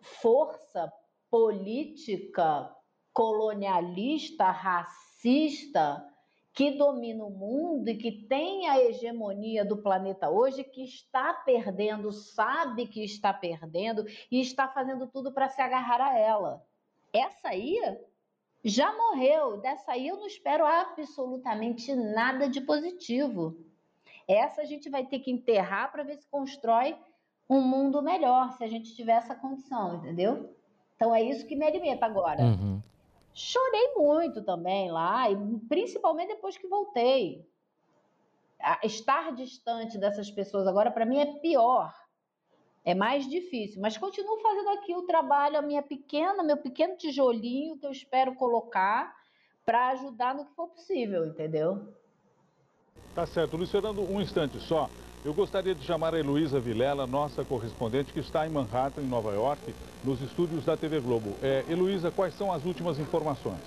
força 0.00 0.92
política 1.30 2.74
colonialista, 3.12 4.50
racista, 4.50 6.06
que 6.52 6.72
domina 6.72 7.24
o 7.24 7.30
mundo 7.30 7.88
e 7.88 7.96
que 7.96 8.10
tem 8.10 8.68
a 8.68 8.78
hegemonia 8.78 9.64
do 9.64 9.76
planeta 9.76 10.30
hoje, 10.30 10.64
que 10.64 10.82
está 10.82 11.32
perdendo, 11.32 12.12
sabe 12.12 12.86
que 12.86 13.04
está 13.04 13.32
perdendo 13.32 14.04
e 14.30 14.40
está 14.40 14.68
fazendo 14.68 15.06
tudo 15.06 15.32
para 15.32 15.48
se 15.48 15.60
agarrar 15.60 16.00
a 16.00 16.18
ela. 16.18 16.67
Essa 17.18 17.48
aí 17.48 17.80
já 18.64 18.92
morreu, 18.96 19.58
dessa 19.58 19.92
aí 19.92 20.08
eu 20.08 20.16
não 20.16 20.26
espero 20.26 20.64
absolutamente 20.64 21.94
nada 21.94 22.48
de 22.48 22.60
positivo. 22.60 23.56
Essa 24.26 24.62
a 24.62 24.64
gente 24.64 24.90
vai 24.90 25.06
ter 25.06 25.20
que 25.20 25.30
enterrar 25.30 25.90
para 25.90 26.02
ver 26.02 26.18
se 26.18 26.26
constrói 26.28 26.96
um 27.48 27.60
mundo 27.62 28.02
melhor, 28.02 28.52
se 28.52 28.64
a 28.64 28.68
gente 28.68 28.94
tiver 28.94 29.12
essa 29.12 29.34
condição, 29.34 29.96
entendeu? 29.96 30.54
Então 30.94 31.14
é 31.14 31.22
isso 31.22 31.46
que 31.46 31.56
me 31.56 31.64
alimenta 31.64 32.04
agora. 32.04 32.42
Uhum. 32.42 32.82
Chorei 33.32 33.94
muito 33.94 34.42
também 34.42 34.90
lá, 34.90 35.30
e 35.30 35.36
principalmente 35.68 36.34
depois 36.34 36.58
que 36.58 36.66
voltei. 36.66 37.48
Estar 38.82 39.32
distante 39.32 39.96
dessas 39.96 40.30
pessoas 40.30 40.66
agora, 40.66 40.90
para 40.90 41.06
mim, 41.06 41.20
é 41.20 41.38
pior. 41.38 41.94
É 42.84 42.94
mais 42.94 43.28
difícil, 43.28 43.80
mas 43.80 43.98
continuo 43.98 44.40
fazendo 44.40 44.70
aqui 44.70 44.94
o 44.94 45.02
trabalho, 45.02 45.58
a 45.58 45.62
minha 45.62 45.82
pequena, 45.82 46.42
meu 46.42 46.56
pequeno 46.56 46.96
tijolinho 46.96 47.76
que 47.78 47.86
eu 47.86 47.90
espero 47.90 48.34
colocar 48.34 49.14
para 49.64 49.90
ajudar 49.90 50.34
no 50.34 50.46
que 50.46 50.54
for 50.54 50.68
possível, 50.68 51.26
entendeu? 51.26 51.92
Tá 53.14 53.26
certo. 53.26 53.56
Luiz 53.56 53.70
Fernando, 53.70 54.00
um 54.00 54.20
instante 54.20 54.58
só. 54.60 54.88
Eu 55.24 55.34
gostaria 55.34 55.74
de 55.74 55.84
chamar 55.84 56.14
a 56.14 56.18
Heloísa 56.18 56.60
Vilela, 56.60 57.06
nossa 57.06 57.44
correspondente, 57.44 58.12
que 58.12 58.20
está 58.20 58.46
em 58.46 58.50
Manhattan, 58.50 59.02
em 59.02 59.08
Nova 59.08 59.34
York, 59.34 59.74
nos 60.04 60.22
estúdios 60.22 60.64
da 60.64 60.76
TV 60.76 61.00
Globo. 61.00 61.34
É, 61.42 61.64
Heloísa, 61.68 62.10
quais 62.10 62.32
são 62.34 62.52
as 62.52 62.64
últimas 62.64 62.98
informações? 62.98 63.60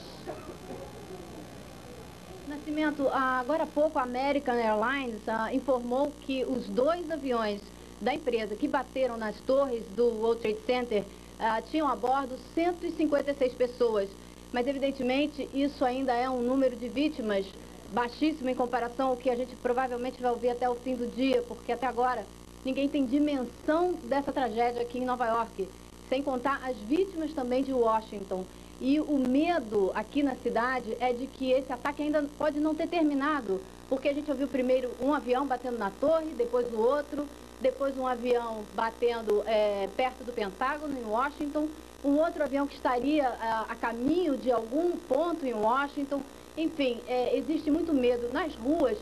Nascimento, 2.47 3.07
agora 3.09 3.63
há 3.63 3.67
pouco 3.67 3.99
a 3.99 4.03
American 4.03 4.55
Airlines 4.55 5.21
uh, 5.27 5.53
informou 5.53 6.11
que 6.21 6.45
os 6.45 6.67
dois 6.69 7.11
aviões 7.11 7.61
da 8.01 8.13
empresa 8.13 8.55
que 8.55 8.67
bateram 8.67 9.15
nas 9.15 9.39
torres 9.41 9.83
do 9.95 10.07
World 10.07 10.41
Trade 10.41 10.59
Center 10.65 11.03
uh, 11.03 11.69
tinham 11.69 11.87
a 11.87 11.95
bordo 11.95 12.35
156 12.55 13.53
pessoas. 13.53 14.09
Mas, 14.51 14.67
evidentemente, 14.67 15.47
isso 15.53 15.85
ainda 15.85 16.13
é 16.13 16.29
um 16.29 16.41
número 16.41 16.75
de 16.75 16.89
vítimas 16.89 17.45
baixíssimo 17.93 18.49
em 18.49 18.55
comparação 18.55 19.09
ao 19.09 19.17
que 19.17 19.29
a 19.29 19.35
gente 19.35 19.55
provavelmente 19.57 20.21
vai 20.21 20.31
ouvir 20.31 20.49
até 20.49 20.69
o 20.69 20.75
fim 20.75 20.95
do 20.95 21.07
dia, 21.07 21.41
porque 21.47 21.71
até 21.71 21.85
agora 21.85 22.25
ninguém 22.65 22.89
tem 22.89 23.05
dimensão 23.05 23.93
dessa 24.03 24.31
tragédia 24.31 24.81
aqui 24.81 24.97
em 24.97 25.05
Nova 25.05 25.25
York, 25.27 25.67
sem 26.09 26.23
contar 26.23 26.61
as 26.63 26.75
vítimas 26.77 27.33
também 27.33 27.63
de 27.63 27.71
Washington. 27.71 28.45
E 28.79 28.99
o 28.99 29.19
medo 29.19 29.91
aqui 29.93 30.23
na 30.23 30.35
cidade 30.35 30.97
é 30.99 31.13
de 31.13 31.27
que 31.27 31.51
esse 31.51 31.71
ataque 31.71 32.01
ainda 32.01 32.25
pode 32.37 32.59
não 32.59 32.73
ter 32.73 32.87
terminado, 32.87 33.61
porque 33.87 34.09
a 34.09 34.13
gente 34.13 34.31
ouviu 34.31 34.47
primeiro 34.47 34.89
um 34.99 35.13
avião 35.13 35.45
batendo 35.45 35.77
na 35.77 35.91
torre, 35.91 36.33
depois 36.35 36.65
o 36.73 36.79
outro, 36.79 37.27
depois 37.61 37.97
um 37.97 38.07
avião 38.07 38.63
batendo 38.73 39.43
é, 39.45 39.87
perto 39.95 40.23
do 40.23 40.33
Pentágono, 40.33 40.97
em 40.97 41.03
Washington, 41.03 41.67
um 42.03 42.17
outro 42.17 42.43
avião 42.43 42.65
que 42.65 42.75
estaria 42.75 43.27
a, 43.27 43.65
a 43.69 43.75
caminho 43.75 44.35
de 44.35 44.51
algum 44.51 44.97
ponto 44.97 45.45
em 45.45 45.53
Washington. 45.53 46.21
Enfim, 46.57 46.99
é, 47.07 47.37
existe 47.37 47.69
muito 47.69 47.93
medo. 47.93 48.29
Nas 48.33 48.55
ruas 48.55 48.97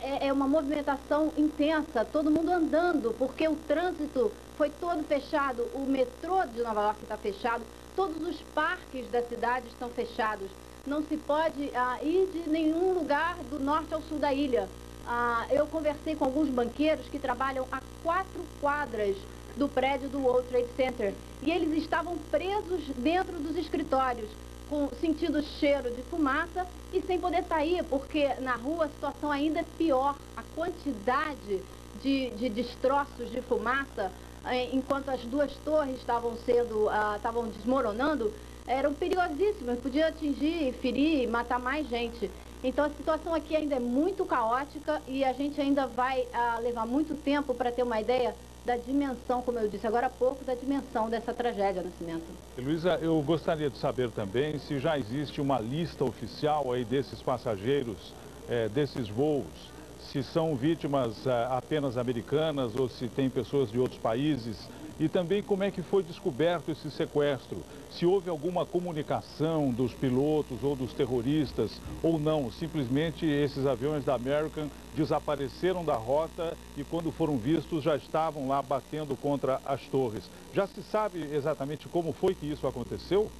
é, 0.00 0.26
é, 0.26 0.32
uma 0.32 0.48
movimentação 0.48 1.32
intensa, 1.36 2.04
todo 2.04 2.30
mundo 2.30 2.50
andando, 2.50 3.14
porque 3.16 3.46
o 3.46 3.54
trânsito 3.54 4.32
foi 4.56 4.70
todo 4.70 5.04
fechado, 5.04 5.62
o 5.74 5.80
metrô 5.80 6.44
de 6.46 6.62
Nova 6.62 6.82
York 6.82 7.02
está 7.02 7.16
fechado, 7.16 7.62
todos 7.94 8.20
os 8.26 8.40
parques 8.54 9.08
da 9.10 9.22
cidade 9.22 9.66
estão 9.68 9.88
fechados. 9.90 10.48
Não 10.86 11.02
se 11.02 11.16
pode 11.16 11.70
ah, 11.74 11.98
ir 12.02 12.26
de 12.32 12.48
nenhum 12.48 12.94
lugar 12.94 13.36
do 13.50 13.58
norte 13.58 13.92
ao 13.92 14.02
sul 14.02 14.18
da 14.18 14.32
ilha. 14.32 14.68
Ah, 15.06 15.46
eu 15.50 15.66
conversei 15.68 16.16
com 16.16 16.24
alguns 16.24 16.48
banqueiros 16.48 17.06
que 17.08 17.18
trabalham 17.18 17.66
a 17.70 17.80
quatro 18.02 18.44
quadras 18.60 19.16
do 19.56 19.68
prédio 19.68 20.08
do 20.08 20.18
World 20.18 20.48
Trade 20.48 20.68
Center 20.76 21.14
e 21.42 21.50
eles 21.50 21.82
estavam 21.82 22.18
presos 22.30 22.84
dentro 22.96 23.38
dos 23.38 23.56
escritórios 23.56 24.28
com, 24.68 24.88
sentindo 25.00 25.40
cheiro 25.42 25.90
de 25.92 26.02
fumaça 26.02 26.66
e 26.92 27.00
sem 27.02 27.20
poder 27.20 27.44
sair, 27.44 27.84
porque 27.84 28.34
na 28.40 28.56
rua 28.56 28.86
a 28.86 28.88
situação 28.88 29.30
ainda 29.30 29.60
é 29.60 29.64
pior. 29.78 30.16
A 30.36 30.42
quantidade 30.54 31.62
de, 32.02 32.30
de 32.30 32.48
destroços 32.48 33.30
de 33.30 33.40
fumaça, 33.42 34.10
eh, 34.44 34.70
enquanto 34.72 35.08
as 35.08 35.20
duas 35.22 35.52
torres 35.64 35.96
estavam 35.98 36.36
sendo, 36.44 36.88
ah, 36.88 37.14
estavam 37.16 37.46
desmoronando, 37.46 38.32
eram 38.66 38.92
perigosíssimas, 38.92 39.78
podia 39.78 40.08
atingir, 40.08 40.72
ferir, 40.82 41.28
matar 41.28 41.60
mais 41.60 41.88
gente. 41.88 42.28
Então 42.66 42.84
a 42.84 42.90
situação 42.90 43.32
aqui 43.32 43.54
ainda 43.54 43.76
é 43.76 43.80
muito 43.80 44.24
caótica 44.24 45.00
e 45.06 45.22
a 45.22 45.32
gente 45.32 45.60
ainda 45.60 45.86
vai 45.86 46.26
ah, 46.32 46.58
levar 46.58 46.84
muito 46.84 47.14
tempo 47.14 47.54
para 47.54 47.70
ter 47.70 47.84
uma 47.84 48.00
ideia 48.00 48.34
da 48.64 48.76
dimensão, 48.76 49.40
como 49.40 49.60
eu 49.60 49.68
disse 49.68 49.86
agora 49.86 50.08
há 50.08 50.10
pouco, 50.10 50.44
da 50.44 50.52
dimensão 50.56 51.08
dessa 51.08 51.32
tragédia, 51.32 51.80
Nascimento. 51.80 52.24
Luísa, 52.58 52.98
eu 53.00 53.22
gostaria 53.22 53.70
de 53.70 53.78
saber 53.78 54.10
também 54.10 54.58
se 54.58 54.80
já 54.80 54.98
existe 54.98 55.40
uma 55.40 55.60
lista 55.60 56.04
oficial 56.04 56.72
aí 56.72 56.84
desses 56.84 57.22
passageiros, 57.22 58.12
é, 58.48 58.68
desses 58.68 59.08
voos, 59.08 59.72
se 60.00 60.24
são 60.24 60.56
vítimas 60.56 61.24
é, 61.24 61.46
apenas 61.48 61.96
americanas 61.96 62.74
ou 62.74 62.88
se 62.88 63.08
tem 63.08 63.30
pessoas 63.30 63.70
de 63.70 63.78
outros 63.78 64.00
países 64.00 64.68
E 64.98 65.08
também 65.08 65.42
como 65.42 65.62
é 65.62 65.70
que 65.70 65.82
foi 65.82 66.02
descoberto 66.02 66.70
esse 66.70 66.90
sequestro? 66.90 67.62
Se 67.90 68.06
houve 68.06 68.30
alguma 68.30 68.64
comunicação 68.64 69.70
dos 69.70 69.92
pilotos 69.92 70.64
ou 70.64 70.74
dos 70.74 70.94
terroristas 70.94 71.82
ou 72.02 72.18
não, 72.18 72.50
simplesmente 72.50 73.26
esses 73.26 73.66
aviões 73.66 74.04
da 74.04 74.14
American 74.14 74.70
desapareceram 74.94 75.84
da 75.84 75.96
rota 75.96 76.56
e 76.78 76.84
quando 76.84 77.12
foram 77.12 77.36
vistos 77.36 77.84
já 77.84 77.94
estavam 77.94 78.48
lá 78.48 78.62
batendo 78.62 79.14
contra 79.16 79.60
as 79.66 79.86
torres. 79.88 80.30
Já 80.54 80.66
se 80.66 80.82
sabe 80.82 81.22
exatamente 81.30 81.88
como 81.88 82.14
foi 82.14 82.34
que 82.34 82.46
isso 82.46 82.66
aconteceu? 82.66 83.30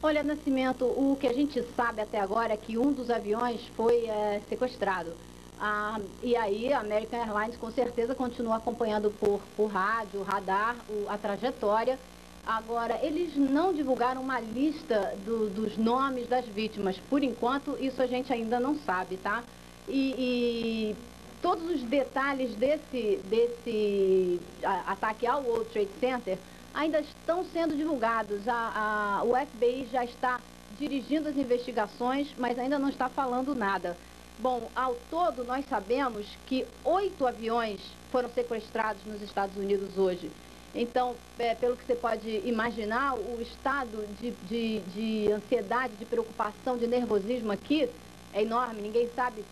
Olha, 0.00 0.22
Nascimento, 0.22 0.84
o 0.84 1.16
que 1.16 1.26
a 1.26 1.32
gente 1.32 1.60
sabe 1.74 2.00
até 2.00 2.20
agora 2.20 2.54
é 2.54 2.56
que 2.56 2.78
um 2.78 2.92
dos 2.92 3.10
aviões 3.10 3.66
foi 3.74 4.06
é, 4.06 4.40
sequestrado. 4.48 5.12
Ah, 5.60 5.98
e 6.22 6.36
aí 6.36 6.72
a 6.72 6.80
American 6.80 7.18
Airlines 7.20 7.56
com 7.56 7.70
certeza 7.70 8.14
continua 8.14 8.56
acompanhando 8.56 9.10
por, 9.10 9.40
por 9.56 9.66
rádio, 9.66 10.22
radar, 10.22 10.76
o, 10.88 11.08
a 11.08 11.18
trajetória. 11.18 11.98
Agora, 12.46 12.98
eles 13.02 13.36
não 13.36 13.74
divulgaram 13.74 14.22
uma 14.22 14.40
lista 14.40 15.14
do, 15.24 15.50
dos 15.50 15.76
nomes 15.76 16.28
das 16.28 16.46
vítimas. 16.46 16.96
Por 17.10 17.22
enquanto, 17.22 17.76
isso 17.78 18.00
a 18.00 18.06
gente 18.06 18.32
ainda 18.32 18.58
não 18.58 18.76
sabe, 18.78 19.16
tá? 19.18 19.42
E, 19.86 20.14
e 20.16 20.96
todos 21.42 21.70
os 21.70 21.82
detalhes 21.82 22.54
desse, 22.54 23.20
desse 23.24 24.40
ataque 24.86 25.26
ao 25.26 25.42
World 25.42 25.68
Trade 25.70 25.90
Center 26.00 26.38
ainda 26.72 27.00
estão 27.00 27.44
sendo 27.52 27.76
divulgados. 27.76 28.46
A, 28.46 29.20
a, 29.20 29.24
o 29.24 29.34
FBI 29.34 29.88
já 29.90 30.04
está 30.04 30.40
dirigindo 30.78 31.28
as 31.28 31.36
investigações, 31.36 32.28
mas 32.38 32.58
ainda 32.58 32.78
não 32.78 32.88
está 32.88 33.08
falando 33.08 33.54
nada. 33.54 33.96
Bom, 34.40 34.70
ao 34.74 34.94
todo, 35.10 35.42
nós 35.42 35.64
sabemos 35.68 36.26
que 36.46 36.64
oito 36.84 37.26
aviões 37.26 37.80
foram 38.12 38.28
sequestrados 38.30 39.04
nos 39.04 39.20
Estados 39.20 39.56
Unidos 39.56 39.98
hoje. 39.98 40.30
Então, 40.72 41.16
é, 41.38 41.56
pelo 41.56 41.76
que 41.76 41.84
você 41.84 41.96
pode 41.96 42.28
imaginar, 42.46 43.14
o 43.18 43.40
estado 43.40 44.06
de, 44.20 44.30
de, 44.46 44.80
de, 44.80 45.32
ansiedade, 45.32 45.94
de 45.96 46.04
preocupação, 46.04 46.78
de 46.78 46.86
nervosismo 46.86 47.50
aqui 47.50 47.90
é 48.32 48.42
enorme. 48.42 48.80
Ninguém 48.80 49.08
sabe 49.16 49.44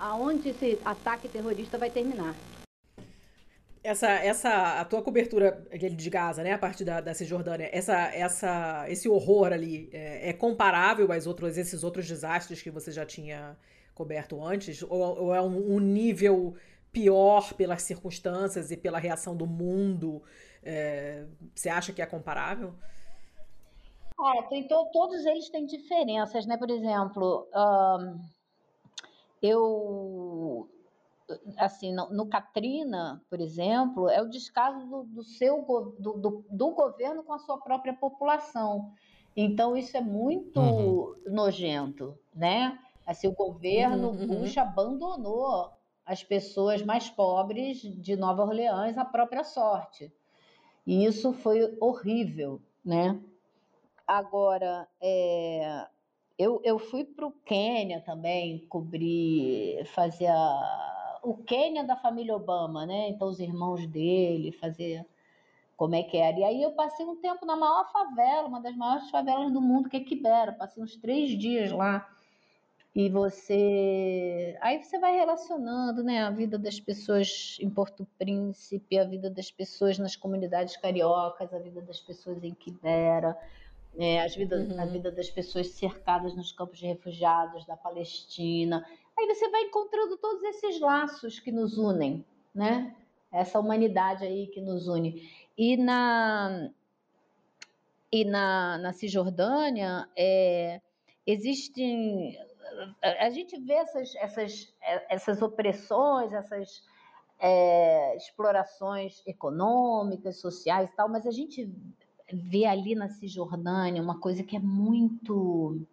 aonde 0.00 0.50
esse 0.50 0.78
ataque 0.84 1.26
terrorista 1.26 1.78
vai 1.78 1.88
terminar 1.88 2.34
essa, 3.84 4.08
essa, 4.08 4.80
a 4.80 4.84
tua 4.86 5.02
cobertura 5.02 5.62
de 5.94 6.08
Gaza, 6.08 6.42
né, 6.42 6.52
a 6.52 6.58
partir 6.58 6.86
da, 6.86 7.02
da 7.02 7.12
Cisjordânia, 7.12 7.68
essa, 7.70 7.94
essa, 8.14 8.86
esse 8.88 9.06
horror 9.10 9.52
ali 9.52 9.90
é, 9.92 10.30
é, 10.30 10.32
comparável 10.32 11.12
aos 11.12 11.26
outros, 11.26 11.58
esses 11.58 11.84
outros 11.84 12.08
desastres 12.08 12.62
que 12.62 12.70
você 12.70 12.90
já 12.90 13.04
tinha 13.04 13.54
coberto 13.94 14.42
antes? 14.42 14.82
Ou, 14.82 15.24
ou 15.24 15.34
é 15.34 15.40
um, 15.40 15.76
um, 15.76 15.80
nível 15.80 16.54
pior 16.92 17.52
pelas 17.54 17.82
circunstâncias 17.82 18.70
e 18.70 18.76
pela 18.76 18.98
reação 18.98 19.36
do 19.36 19.46
mundo? 19.46 20.22
É, 20.62 21.26
você 21.54 21.68
acha 21.68 21.92
que 21.92 22.02
é 22.02 22.06
comparável? 22.06 22.74
Olha, 24.18 24.42
tem 24.44 24.66
to, 24.66 24.90
todos 24.92 25.24
eles 25.26 25.48
têm 25.50 25.66
diferenças, 25.66 26.46
né? 26.46 26.56
Por 26.56 26.70
exemplo, 26.70 27.48
um, 27.54 28.20
eu 29.42 30.68
assim, 31.56 31.92
no, 31.92 32.10
no 32.10 32.26
Katrina, 32.26 33.22
por 33.30 33.40
exemplo, 33.40 34.08
é 34.08 34.20
o 34.20 34.28
descaso 34.28 34.86
do, 34.86 35.04
do 35.04 35.22
seu 35.22 35.62
do, 35.98 36.12
do, 36.12 36.44
do, 36.50 36.70
governo 36.70 37.22
com 37.22 37.32
a 37.32 37.38
sua 37.38 37.58
própria 37.58 37.94
população. 37.94 38.92
Então 39.36 39.76
isso 39.76 39.96
é 39.96 40.00
muito 40.00 40.60
uhum. 40.60 41.14
nojento, 41.26 42.16
né? 42.34 42.78
Assim, 43.06 43.28
o 43.28 43.32
governo 43.32 44.10
uhum, 44.10 44.20
uhum. 44.20 44.26
Bush 44.26 44.56
abandonou 44.56 45.70
as 46.06 46.22
pessoas 46.22 46.82
mais 46.82 47.08
pobres 47.08 47.80
de 47.80 48.16
Nova 48.16 48.42
Orleans 48.42 48.98
à 48.98 49.04
própria 49.04 49.44
sorte. 49.44 50.12
E 50.86 51.04
isso 51.04 51.32
foi 51.32 51.76
horrível, 51.80 52.60
né? 52.84 53.18
Agora, 54.06 54.86
é, 55.00 55.86
eu, 56.38 56.60
eu 56.62 56.78
fui 56.78 57.04
para 57.04 57.26
o 57.26 57.32
Quênia 57.32 58.00
também 58.02 58.66
cobrir, 58.68 59.84
fazer 59.86 60.26
a, 60.26 61.20
o 61.22 61.36
Quênia 61.38 61.84
da 61.84 61.96
família 61.96 62.36
Obama, 62.36 62.84
né? 62.84 63.08
Então 63.08 63.28
os 63.28 63.40
irmãos 63.40 63.86
dele, 63.86 64.52
fazer 64.52 65.06
como 65.76 65.94
é 65.94 66.02
que 66.02 66.18
era. 66.18 66.38
E 66.38 66.44
aí 66.44 66.62
eu 66.62 66.72
passei 66.72 67.06
um 67.06 67.16
tempo 67.16 67.46
na 67.46 67.56
maior 67.56 67.90
favela, 67.90 68.46
uma 68.46 68.60
das 68.60 68.76
maiores 68.76 69.08
favelas 69.10 69.50
do 69.52 69.60
mundo, 69.60 69.88
que 69.88 69.96
é 69.96 70.00
Quibera. 70.00 70.52
Passei 70.52 70.82
uns 70.82 70.96
três 70.96 71.30
dias 71.38 71.72
lá. 71.72 72.13
E 72.94 73.08
você. 73.08 74.56
Aí 74.60 74.82
você 74.82 74.98
vai 74.98 75.16
relacionando, 75.16 76.04
né? 76.04 76.22
A 76.22 76.30
vida 76.30 76.56
das 76.56 76.78
pessoas 76.78 77.58
em 77.60 77.68
Porto 77.68 78.06
Príncipe, 78.16 78.98
a 78.98 79.04
vida 79.04 79.28
das 79.28 79.50
pessoas 79.50 79.98
nas 79.98 80.14
comunidades 80.14 80.76
cariocas, 80.76 81.52
a 81.52 81.58
vida 81.58 81.80
das 81.82 81.98
pessoas 81.98 82.42
em 82.44 82.54
Quibera. 82.54 83.36
É, 83.96 84.20
as 84.22 84.34
vidas, 84.34 84.68
uhum. 84.68 84.80
a 84.80 84.86
vida 84.86 85.10
das 85.10 85.30
pessoas 85.30 85.68
cercadas 85.68 86.34
nos 86.34 86.50
campos 86.50 86.78
de 86.78 86.86
refugiados 86.86 87.64
da 87.64 87.76
Palestina. 87.76 88.84
Aí 89.16 89.26
você 89.26 89.48
vai 89.48 89.62
encontrando 89.62 90.16
todos 90.16 90.42
esses 90.42 90.80
laços 90.80 91.38
que 91.38 91.52
nos 91.52 91.78
unem, 91.78 92.24
né? 92.54 92.94
Essa 93.30 93.58
humanidade 93.60 94.24
aí 94.24 94.48
que 94.48 94.60
nos 94.60 94.88
une. 94.88 95.28
E 95.56 95.76
na, 95.76 96.70
e 98.10 98.24
na, 98.24 98.78
na 98.78 98.92
Cisjordânia, 98.92 100.08
é, 100.16 100.80
existem. 101.26 102.36
A 103.02 103.30
gente 103.30 103.58
vê 103.60 103.74
essas, 103.74 104.14
essas, 104.16 104.74
essas 105.08 105.42
opressões, 105.42 106.32
essas 106.32 106.82
é, 107.38 108.16
explorações 108.16 109.22
econômicas, 109.26 110.40
sociais 110.40 110.90
e 110.90 110.96
tal, 110.96 111.08
mas 111.08 111.26
a 111.26 111.30
gente 111.30 111.70
vê 112.32 112.64
ali 112.64 112.94
na 112.94 113.08
Cisjordânia 113.08 114.02
uma 114.02 114.18
coisa 114.18 114.42
que 114.42 114.56
é 114.56 114.60
muito 114.60 115.86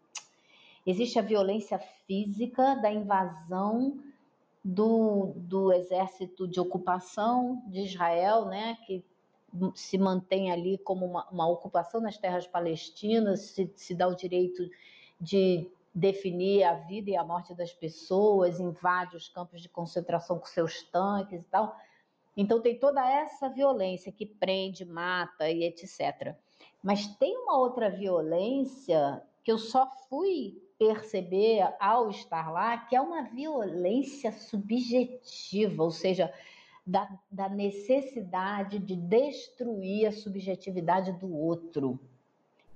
Existe 0.86 1.20
a 1.20 1.22
violência 1.22 1.78
física 2.08 2.76
da 2.76 2.92
invasão 2.92 4.00
do, 4.64 5.34
do 5.36 5.72
exército 5.72 6.48
de 6.48 6.60
ocupação 6.60 7.62
de 7.68 7.82
Israel, 7.82 8.46
né, 8.46 8.78
que 8.86 9.04
se 9.76 9.98
mantém 9.98 10.52
ali 10.52 10.78
como 10.80 11.06
uma, 11.06 11.30
uma 11.30 11.48
ocupação 11.48 12.02
nas 12.02 12.18
terras 12.18 12.48
palestinas, 12.48 13.42
se, 13.42 13.72
se 13.76 13.94
dá 13.94 14.08
o 14.08 14.16
direito 14.16 14.68
de 15.20 15.70
definir 15.94 16.64
a 16.64 16.74
vida 16.74 17.12
e 17.12 17.18
a 17.18 17.24
morte 17.24 17.54
das 17.54 17.74
pessoas, 17.74 18.60
invade 18.60 19.16
os 19.16 19.28
campos 19.28 19.62
de 19.62 19.70
concentração 19.70 20.40
com 20.40 20.46
seus 20.46 20.84
tanques 20.84 21.44
e 21.44 21.48
tal. 21.48 21.76
Então 22.36 22.62
tem 22.62 22.80
toda 22.80 23.06
essa 23.10 23.50
violência 23.50 24.12
que 24.12 24.26
prende, 24.26 24.86
mata 24.86 25.50
e 25.50 25.64
etc. 25.64 26.36
Mas 26.82 27.08
tem 27.18 27.36
uma 27.38 27.58
outra 27.58 27.90
violência 27.90 29.22
que 29.44 29.52
eu 29.52 29.58
só 29.58 29.90
fui 30.10 30.62
perceber 30.80 31.62
ao 31.80 32.10
estar 32.10 32.52
lá 32.52 32.78
que 32.78 32.96
é 32.96 33.02
uma 33.02 33.24
violência 33.24 34.32
subjetiva, 34.32 35.84
ou 35.84 35.92
seja, 35.92 36.34
da, 36.86 37.08
da 37.30 37.48
necessidade 37.48 38.80
de 38.80 38.96
destruir 38.96 40.08
a 40.08 40.12
subjetividade 40.12 41.12
do 41.14 41.36
outro. 41.36 42.00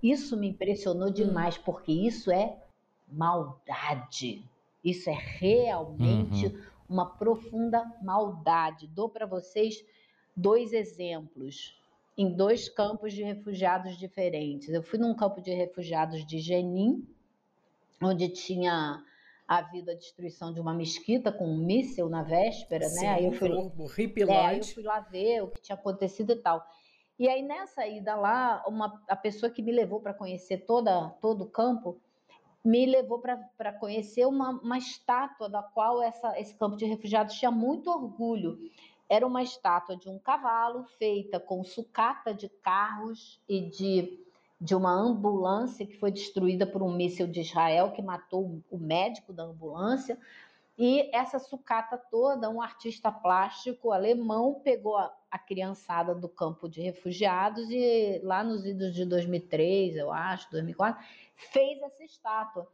Isso 0.04 0.38
me 0.38 0.50
impressionou 0.50 1.08
hum. 1.08 1.14
demais, 1.14 1.58
porque 1.58 1.92
isso 1.92 2.30
é 2.30 2.62
maldade. 3.08 4.44
Isso 4.84 5.10
é 5.10 5.18
realmente 5.18 6.48
uhum. 6.48 6.62
uma 6.88 7.06
profunda 7.06 7.84
maldade. 8.02 8.88
Dou 8.88 9.10
para 9.10 9.26
vocês 9.26 9.84
dois 10.36 10.74
exemplos 10.74 11.80
em 12.18 12.32
dois 12.32 12.70
campos 12.70 13.14
de 13.14 13.24
refugiados 13.24 13.98
diferentes. 13.98 14.70
Eu 14.70 14.84
fui 14.84 15.00
num 15.00 15.14
campo 15.14 15.42
de 15.42 15.54
refugiados 15.54 16.26
de 16.26 16.40
Jenin, 16.40 17.06
onde 18.02 18.30
tinha 18.30 19.04
havido 19.48 19.92
a 19.92 19.94
destruição 19.94 20.54
de 20.54 20.60
uma 20.60 20.74
mesquita 20.74 21.32
com 21.32 21.48
um 21.48 21.58
míssil 21.58 22.10
na 22.10 22.24
véspera, 22.24 22.88
Sim, 22.90 23.02
né? 23.02 23.14
Aí 23.14 23.26
eu 23.26 23.32
fui, 23.34 23.50
é, 24.28 24.46
aí 24.46 24.58
eu 24.60 24.64
fui 24.64 24.84
lá 24.84 25.00
ver 25.00 25.44
o 25.44 25.48
que 25.50 25.62
tinha 25.62 25.76
acontecido 25.76 26.32
e 26.32 26.36
tal. 26.38 26.66
E 27.18 27.30
aí 27.30 27.44
nessa 27.44 27.86
ida 27.88 28.16
lá, 28.16 28.64
uma, 28.68 29.02
a 29.08 29.16
pessoa 29.16 29.50
que 29.50 29.62
me 29.62 29.72
levou 29.72 30.00
para 30.00 30.14
conhecer 30.14 30.66
toda, 30.66 31.10
todo 31.22 31.44
o 31.44 31.50
campo 31.50 32.02
me 32.66 32.86
levou 32.86 33.20
para 33.20 33.72
conhecer 33.74 34.26
uma, 34.26 34.50
uma 34.50 34.78
estátua 34.78 35.48
da 35.48 35.62
qual 35.62 36.02
essa, 36.02 36.38
esse 36.40 36.56
campo 36.56 36.76
de 36.76 36.86
refugiados 36.86 37.36
tinha 37.36 37.52
muito 37.52 37.92
orgulho. 37.92 38.58
Era 39.08 39.26
uma 39.26 39.44
estátua 39.44 39.96
de 39.96 40.10
um 40.10 40.18
cavalo 40.18 40.84
feita 40.98 41.40
com 41.40 41.64
sucata 41.64 42.34
de 42.34 42.50
carros 42.50 43.40
e 43.48 43.62
de 43.62 44.26
de 44.60 44.74
uma 44.74 44.92
ambulância 44.92 45.86
que 45.86 45.98
foi 45.98 46.12
destruída 46.12 46.66
por 46.66 46.82
um 46.82 46.92
míssil 46.92 47.28
de 47.28 47.42
Israel 47.42 47.92
que 47.92 48.02
matou 48.02 48.62
o 48.72 48.78
médico 48.78 49.34
da 49.34 49.44
ambulância. 49.44 50.18
E 50.78 51.10
essa 51.16 51.40
sucata 51.40 51.98
toda, 51.98 52.50
um 52.50 52.62
artista 52.62 53.12
plástico 53.12 53.92
alemão 53.92 54.60
pegou 54.64 54.98
a, 54.98 55.14
a 55.32 55.40
criançada 55.40 56.14
do 56.14 56.28
campo 56.28 56.68
de 56.68 56.82
refugiados 56.82 57.70
e 57.70 58.20
lá 58.24 58.44
nos 58.44 58.66
idos 58.66 58.94
de 58.94 59.06
2003, 59.06 59.96
eu 59.96 60.12
acho, 60.12 60.52
2004, 60.52 61.04
fez 61.36 61.82
essa 61.82 62.04
estátua. 62.04 62.68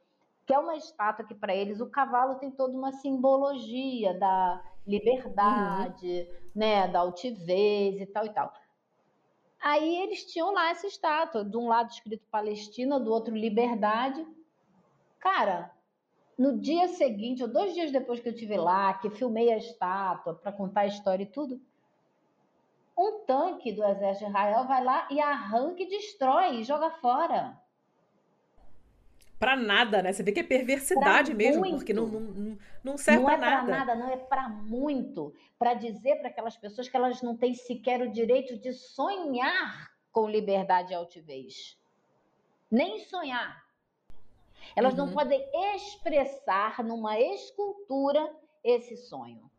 que 0.46 0.54
é 0.54 0.60
uma 0.60 0.76
estátua 0.76 1.26
que 1.26 1.36
para 1.36 1.56
eles 1.56 1.80
o 1.80 1.90
cavalo 1.90 2.36
tem 2.36 2.52
toda 2.52 2.76
uma 2.76 2.92
simbologia 2.92 4.18
da 4.18 4.62
liberdade, 4.86 6.28
uhum. 6.30 6.52
né, 6.56 6.88
da 6.88 7.00
altivez 7.00 8.02
e 8.02 8.06
tal 8.06 8.26
e 8.26 8.30
tal. 8.30 8.52
Aí 9.62 9.98
eles 9.98 10.26
tinham 10.26 10.52
lá 10.52 10.72
essa 10.72 10.88
estátua, 10.88 11.46
de 11.46 11.56
um 11.56 11.68
lado 11.68 11.92
escrito 11.92 12.26
Palestina, 12.32 13.00
do 13.00 13.12
outro 13.12 13.36
Liberdade. 13.36 14.26
Cara, 15.20 15.72
no 16.36 16.60
dia 16.60 16.88
seguinte, 16.88 17.44
ou 17.44 17.48
dois 17.48 17.76
dias 17.76 17.92
depois 17.92 18.20
que 18.20 18.28
eu 18.28 18.34
estive 18.34 18.58
lá, 18.58 18.96
que 18.96 19.12
filmei 19.12 19.54
a 19.54 19.58
estátua 19.58 20.34
para 20.34 20.52
contar 20.52 20.82
a 20.82 20.88
história 20.88 21.24
e 21.24 21.28
tudo, 21.28 21.62
um 22.98 23.20
tanque 23.26 23.72
do 23.72 23.84
exército 23.84 24.26
de 24.26 24.32
Israel 24.32 24.66
vai 24.66 24.84
lá 24.84 25.08
e 25.12 25.22
arranca 25.22 25.84
e 25.84 25.88
destrói 25.88 26.56
e 26.56 26.64
joga 26.64 26.90
fora. 26.90 27.61
Pra 29.42 29.56
nada, 29.56 30.04
né? 30.04 30.14
Você 30.14 30.22
vê 30.22 30.32
que 30.32 30.42
é 30.42 30.44
perversidade 30.44 31.32
pra 31.32 31.36
mesmo, 31.36 31.62
muito. 31.62 31.78
porque 31.78 31.94
não, 31.94 32.06
não, 32.06 32.58
não 32.84 32.96
serve 32.96 33.26
para 33.26 33.38
nada. 33.38 33.56
Não 33.56 33.58
é 33.58 33.66
pra 33.66 33.78
nada, 33.80 33.96
não 33.96 34.14
é 34.14 34.18
para 34.18 34.48
muito. 34.48 35.34
Para 35.58 35.74
dizer 35.74 36.18
para 36.18 36.28
aquelas 36.28 36.56
pessoas 36.56 36.88
que 36.88 36.96
elas 36.96 37.24
não 37.24 37.36
têm 37.36 37.56
sequer 37.56 38.04
o 38.04 38.12
direito 38.12 38.56
de 38.56 38.72
sonhar 38.72 39.90
com 40.12 40.30
liberdade 40.30 40.92
e 40.92 40.96
altivez. 40.96 41.76
Nem 42.70 43.00
sonhar. 43.00 43.66
Elas 44.76 44.94
uhum. 44.94 45.08
não 45.08 45.12
podem 45.12 45.44
expressar 45.74 46.84
numa 46.84 47.20
escultura 47.20 48.32
esse 48.64 48.96
sonho. 48.96 49.50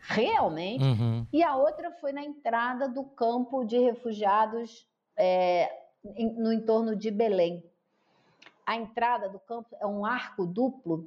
Realmente. 0.00 0.84
Uhum. 0.84 1.26
E 1.32 1.42
a 1.42 1.56
outra 1.56 1.92
foi 1.92 2.12
na 2.12 2.22
entrada 2.22 2.90
do 2.90 3.04
campo 3.04 3.64
de 3.64 3.78
refugiados 3.78 4.86
é, 5.16 5.72
no 6.36 6.52
entorno 6.52 6.94
de 6.94 7.10
Belém. 7.10 7.69
A 8.70 8.76
entrada 8.76 9.28
do 9.28 9.40
campo 9.40 9.76
é 9.80 9.84
um 9.84 10.06
arco 10.06 10.46
duplo 10.46 11.04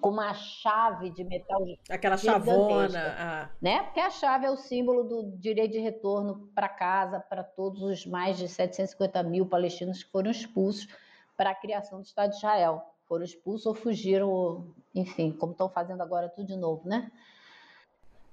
com 0.00 0.08
uma 0.08 0.32
chave 0.32 1.10
de 1.10 1.22
metal 1.22 1.62
aquela 1.90 2.16
chavona 2.16 3.14
ah. 3.18 3.50
né 3.60 3.82
porque 3.82 4.00
a 4.00 4.08
chave 4.08 4.46
é 4.46 4.50
o 4.50 4.56
símbolo 4.56 5.04
do 5.04 5.36
direito 5.36 5.72
de 5.72 5.78
retorno 5.78 6.48
para 6.54 6.66
casa 6.66 7.20
para 7.20 7.44
todos 7.44 7.82
os 7.82 8.06
mais 8.06 8.38
de 8.38 8.48
750 8.48 9.22
mil 9.24 9.44
palestinos 9.44 10.02
que 10.02 10.10
foram 10.10 10.30
expulsos 10.30 10.88
para 11.36 11.50
a 11.50 11.54
criação 11.54 12.00
do 12.00 12.06
Estado 12.06 12.30
de 12.30 12.36
Israel 12.38 12.82
foram 13.06 13.26
expulsos 13.26 13.66
ou 13.66 13.74
fugiram 13.74 14.66
enfim 14.94 15.32
como 15.32 15.52
estão 15.52 15.68
fazendo 15.68 16.00
agora 16.00 16.30
tudo 16.30 16.46
de 16.46 16.56
novo 16.56 16.88
né 16.88 17.12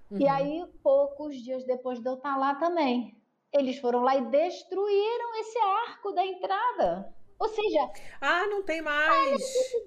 uhum. 0.10 0.20
e 0.20 0.28
aí 0.28 0.66
poucos 0.82 1.36
dias 1.36 1.66
depois 1.66 2.00
de 2.00 2.08
eu 2.08 2.16
estar 2.16 2.38
lá 2.38 2.56
também 2.56 3.14
eles 3.52 3.78
foram 3.78 4.02
lá 4.02 4.16
e 4.16 4.26
destruíram 4.28 5.36
esse 5.42 5.60
arco 5.60 6.14
da 6.14 6.26
entrada 6.26 7.14
ou 7.42 7.50
seja, 7.50 7.90
ah, 8.22 8.46
não 8.46 8.62
tem 8.62 8.84
mais 8.84 9.42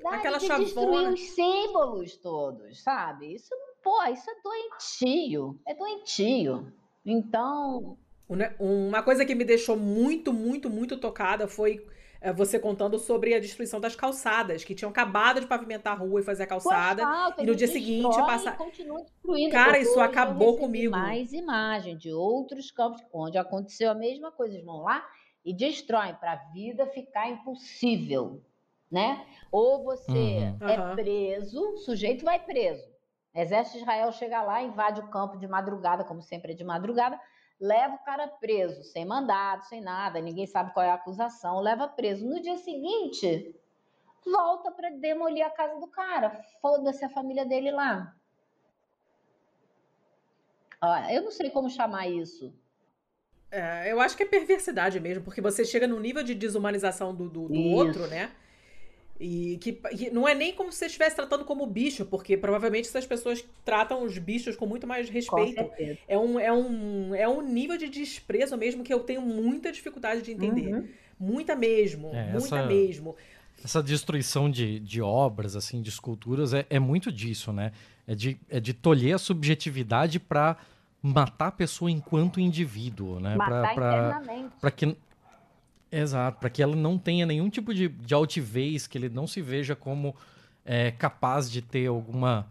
aquela 0.07 0.39
de 0.39 0.47
chavona. 0.47 0.65
destruir 0.65 1.09
os 1.11 1.21
símbolos 1.21 2.17
todos, 2.17 2.83
sabe? 2.83 3.33
Isso, 3.33 3.55
pô, 3.81 4.03
isso 4.07 4.29
é 4.29 4.35
doentio, 4.43 5.61
é 5.65 5.73
doentio. 5.73 6.73
Então, 7.07 7.97
uma 8.59 9.05
coisa 9.05 9.25
que 9.25 9.37
me 9.37 9.45
deixou 9.45 9.77
muito, 9.77 10.33
muito, 10.33 10.69
muito 10.69 10.97
tocada 10.97 11.47
foi 11.47 11.87
é, 12.21 12.33
você 12.33 12.59
contando 12.59 12.99
sobre 12.99 13.35
a 13.35 13.39
destruição 13.39 13.79
das 13.79 13.95
calçadas, 13.95 14.65
que 14.65 14.75
tinham 14.75 14.91
acabado 14.91 15.41
de 15.41 15.47
pavimentar 15.47 15.93
a 15.93 15.97
rua 15.97 16.19
e 16.19 16.25
fazer 16.25 16.43
a 16.43 16.47
calçada, 16.49 17.07
asfalto, 17.07 17.41
e 17.41 17.47
no 17.47 17.55
dia 17.55 17.69
seguinte 17.69 18.17
passar. 18.17 18.59
Cara, 19.53 19.79
isso 19.79 20.01
acabou 20.01 20.59
comigo. 20.59 20.91
Mais 20.91 21.33
imagem 21.33 21.97
de 21.97 22.11
outros 22.11 22.73
campos 22.73 23.01
onde 23.13 23.39
aconteceu 23.39 23.93
a 23.93 23.95
mesma 23.95 24.33
coisa. 24.33 24.55
Eles 24.55 24.67
vão 24.67 24.83
lá 24.83 25.07
e 25.45 25.53
destroem 25.53 26.15
para 26.15 26.33
a 26.33 26.37
vida 26.53 26.87
ficar 26.87 27.29
impossível, 27.29 28.43
né? 28.91 29.27
Ou 29.53 29.85
você 29.85 30.57
uhum. 30.61 30.69
é 30.69 30.95
preso, 30.95 31.61
o 31.75 31.77
sujeito 31.79 32.25
vai 32.25 32.39
preso. 32.39 32.89
O 33.35 33.39
exército 33.39 33.79
de 33.79 33.83
Israel 33.83 34.13
chega 34.13 34.43
lá, 34.43 34.63
invade 34.63 35.01
o 35.01 35.09
campo 35.09 35.37
de 35.37 35.47
madrugada, 35.47 36.05
como 36.05 36.23
sempre 36.23 36.53
é 36.53 36.55
de 36.55 36.65
madrugada, 36.65 37.21
leva 37.61 37.97
o 37.97 38.05
cara 38.05 38.29
preso, 38.29 38.83
sem 38.85 39.05
mandado, 39.05 39.65
sem 39.65 39.81
nada, 39.81 40.21
ninguém 40.21 40.47
sabe 40.47 40.73
qual 40.73 40.87
é 40.87 40.91
a 40.91 40.95
acusação, 40.95 41.61
leva 41.61 41.89
preso. 41.89 42.27
No 42.27 42.41
dia 42.41 42.57
seguinte, 42.57 43.55
volta 44.25 44.71
para 44.71 44.91
demolir 44.91 45.45
a 45.45 45.51
casa 45.51 45.79
do 45.79 45.89
cara. 45.89 46.43
Foda-se 46.61 47.05
a 47.05 47.11
família 47.11 47.45
dele 47.45 47.71
lá. 47.71 48.15
Eu 51.11 51.23
não 51.23 51.31
sei 51.31 51.51
como 51.51 51.71
chamar 51.71 52.09
isso. 52.09 52.55
É, 53.55 53.93
eu 53.93 54.01
acho 54.01 54.17
que 54.17 54.25
é 54.25 54.27
perversidade 54.27 54.99
mesmo, 54.99 55.23
porque 55.23 55.41
você 55.41 55.65
chega 55.65 55.87
num 55.87 56.01
nível 56.01 56.25
de 56.25 56.35
desumanização 56.35 57.15
do, 57.15 57.29
do, 57.29 57.47
do 57.47 57.55
outro, 57.55 58.09
né? 58.09 58.31
E 59.21 59.59
que, 59.61 59.73
que, 59.73 60.11
não 60.11 60.27
é 60.27 60.35
nem 60.35 60.53
como 60.53 60.73
se 60.73 60.79
você 60.79 60.87
estivesse 60.87 61.15
tratando 61.15 61.45
como 61.45 61.65
bicho, 61.67 62.05
porque 62.05 62.37
provavelmente 62.37 62.89
essas 62.89 63.07
pessoas 63.07 63.45
tratam 63.65 64.03
os 64.03 64.19
bichos 64.19 64.57
com 64.57 64.67
muito 64.67 64.89
mais 64.89 65.09
respeito. 65.09 65.71
É 66.09 66.19
um, 66.19 66.41
é, 66.41 66.53
um, 66.53 67.15
é 67.15 67.29
um 67.29 67.41
nível 67.41 67.79
de 67.79 67.89
desprezo 67.89 68.57
mesmo 68.57 68.83
que 68.83 68.93
eu 68.93 69.01
tenho 69.01 69.23
muita 69.23 69.71
dificuldade 69.71 70.23
de 70.23 70.33
entender. 70.33 70.75
Uhum. 70.75 70.89
Muita 71.17 71.55
mesmo, 71.55 72.09
é, 72.13 72.33
muita 72.33 72.59
essa, 72.59 72.67
mesmo. 72.67 73.15
Essa 73.65 73.81
destruição 73.81 74.51
de, 74.51 74.81
de 74.81 75.01
obras, 75.01 75.55
assim, 75.55 75.81
de 75.81 75.91
esculturas, 75.91 76.53
é, 76.53 76.67
é 76.69 76.81
muito 76.81 77.13
disso, 77.13 77.53
né? 77.53 77.71
É 78.09 78.17
de, 78.17 78.37
é 78.51 78.59
de 78.59 78.75
tolher 78.75 79.15
a 79.15 79.19
subjetividade 79.19 80.19
para 80.19 80.57
matar 81.07 81.49
a 81.49 81.53
pessoa 81.53 81.91
enquanto 81.91 82.41
indivíduo, 82.41 83.21
né? 83.21 83.37
Matar 83.37 83.75
para 84.59 84.71
que 84.71 84.97
Exato, 85.93 86.41
para 86.41 86.51
que 86.51 86.61
ela 86.61 86.75
não 86.75 86.99
tenha 86.99 87.25
nenhum 87.25 87.49
tipo 87.49 87.73
de, 87.73 87.89
de 87.89 88.15
altivez, 88.15 88.87
que 88.89 88.99
ele 88.99 89.09
não 89.09 89.29
se 89.29 89.41
veja 89.41 89.77
como 89.77 90.17
é, 90.65 90.91
capaz 90.91 91.49
de 91.49 91.63
ter 91.63 91.87
alguma 91.87 92.47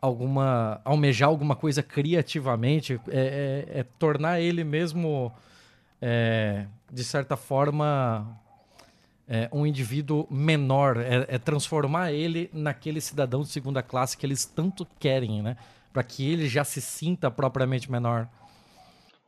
alguma 0.00 0.80
almejar 0.84 1.28
alguma 1.28 1.54
coisa 1.54 1.82
criativamente, 1.82 3.00
é, 3.08 3.66
é, 3.74 3.80
é 3.80 3.82
tornar 3.98 4.40
ele 4.40 4.64
mesmo 4.64 5.32
é, 6.02 6.66
de 6.90 7.04
certa 7.04 7.36
forma 7.36 8.36
é, 9.28 9.48
um 9.52 9.64
indivíduo 9.64 10.26
menor, 10.28 10.98
é, 10.98 11.24
é, 11.28 11.38
transformar 11.38 12.12
ele 12.12 12.50
naquele 12.52 13.00
cidadão 13.00 13.42
de 13.42 13.48
segunda 13.48 13.82
classe 13.82 14.18
que 14.18 14.26
eles 14.26 14.44
tanto 14.44 14.86
querem, 14.98 15.40
né? 15.40 15.56
Para 15.92 16.02
que 16.02 16.30
ele 16.30 16.48
já 16.48 16.64
se 16.64 16.80
sinta 16.80 17.30
propriamente 17.30 17.90
menor. 17.90 18.28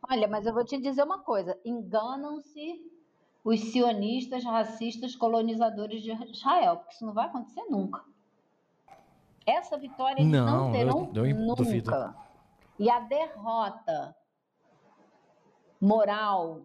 Olha, 0.09 0.27
mas 0.29 0.47
eu 0.47 0.53
vou 0.53 0.65
te 0.65 0.79
dizer 0.79 1.03
uma 1.03 1.19
coisa: 1.19 1.59
enganam-se 1.65 2.81
os 3.43 3.61
sionistas, 3.61 4.45
racistas, 4.45 5.15
colonizadores 5.15 6.03
de 6.03 6.13
Israel, 6.31 6.79
porque 6.79 6.95
isso 6.95 7.07
não 7.07 7.13
vai 7.13 7.27
acontecer 7.27 7.65
nunca. 7.69 8.03
Essa 9.47 9.77
vitória 9.77 10.21
eles 10.21 10.33
não, 10.33 10.47
não 10.47 10.73
terão 10.73 11.13
eu, 11.15 11.27
eu 11.27 11.37
nunca. 11.37 11.63
Duvido. 11.63 11.93
E 12.79 12.91
a 12.91 13.01
derrota 13.01 14.17
moral, 15.81 16.63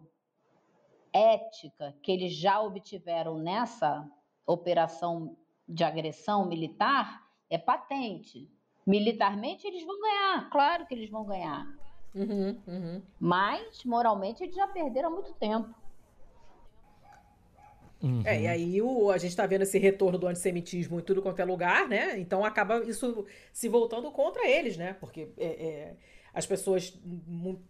ética 1.12 1.94
que 2.02 2.10
eles 2.10 2.32
já 2.32 2.60
obtiveram 2.60 3.38
nessa 3.38 4.08
operação 4.46 5.36
de 5.68 5.84
agressão 5.84 6.46
militar 6.46 7.22
é 7.50 7.58
patente. 7.58 8.50
Militarmente 8.86 9.66
eles 9.66 9.84
vão 9.84 10.00
ganhar, 10.00 10.50
claro 10.50 10.86
que 10.86 10.94
eles 10.94 11.10
vão 11.10 11.24
ganhar. 11.24 11.66
Uhum, 12.14 12.58
uhum. 12.66 13.02
Mas 13.18 13.84
moralmente 13.84 14.42
eles 14.42 14.54
já 14.54 14.66
perderam 14.66 15.08
há 15.08 15.12
muito 15.12 15.32
tempo. 15.34 15.74
Uhum. 18.02 18.22
É, 18.24 18.40
e 18.40 18.46
aí 18.46 18.82
o, 18.82 19.10
a 19.10 19.18
gente 19.18 19.36
tá 19.36 19.46
vendo 19.46 19.62
esse 19.62 19.78
retorno 19.78 20.18
do 20.18 20.26
antissemitismo 20.26 20.98
em 20.98 21.02
tudo 21.02 21.20
quanto 21.20 21.40
é 21.40 21.44
lugar, 21.44 21.86
né? 21.86 22.18
Então 22.18 22.44
acaba 22.44 22.82
isso 22.84 23.26
se 23.52 23.68
voltando 23.68 24.10
contra 24.10 24.48
eles, 24.48 24.76
né? 24.76 24.96
Porque 24.98 25.28
é, 25.36 25.46
é, 25.46 25.96
as 26.32 26.46
pessoas 26.46 26.98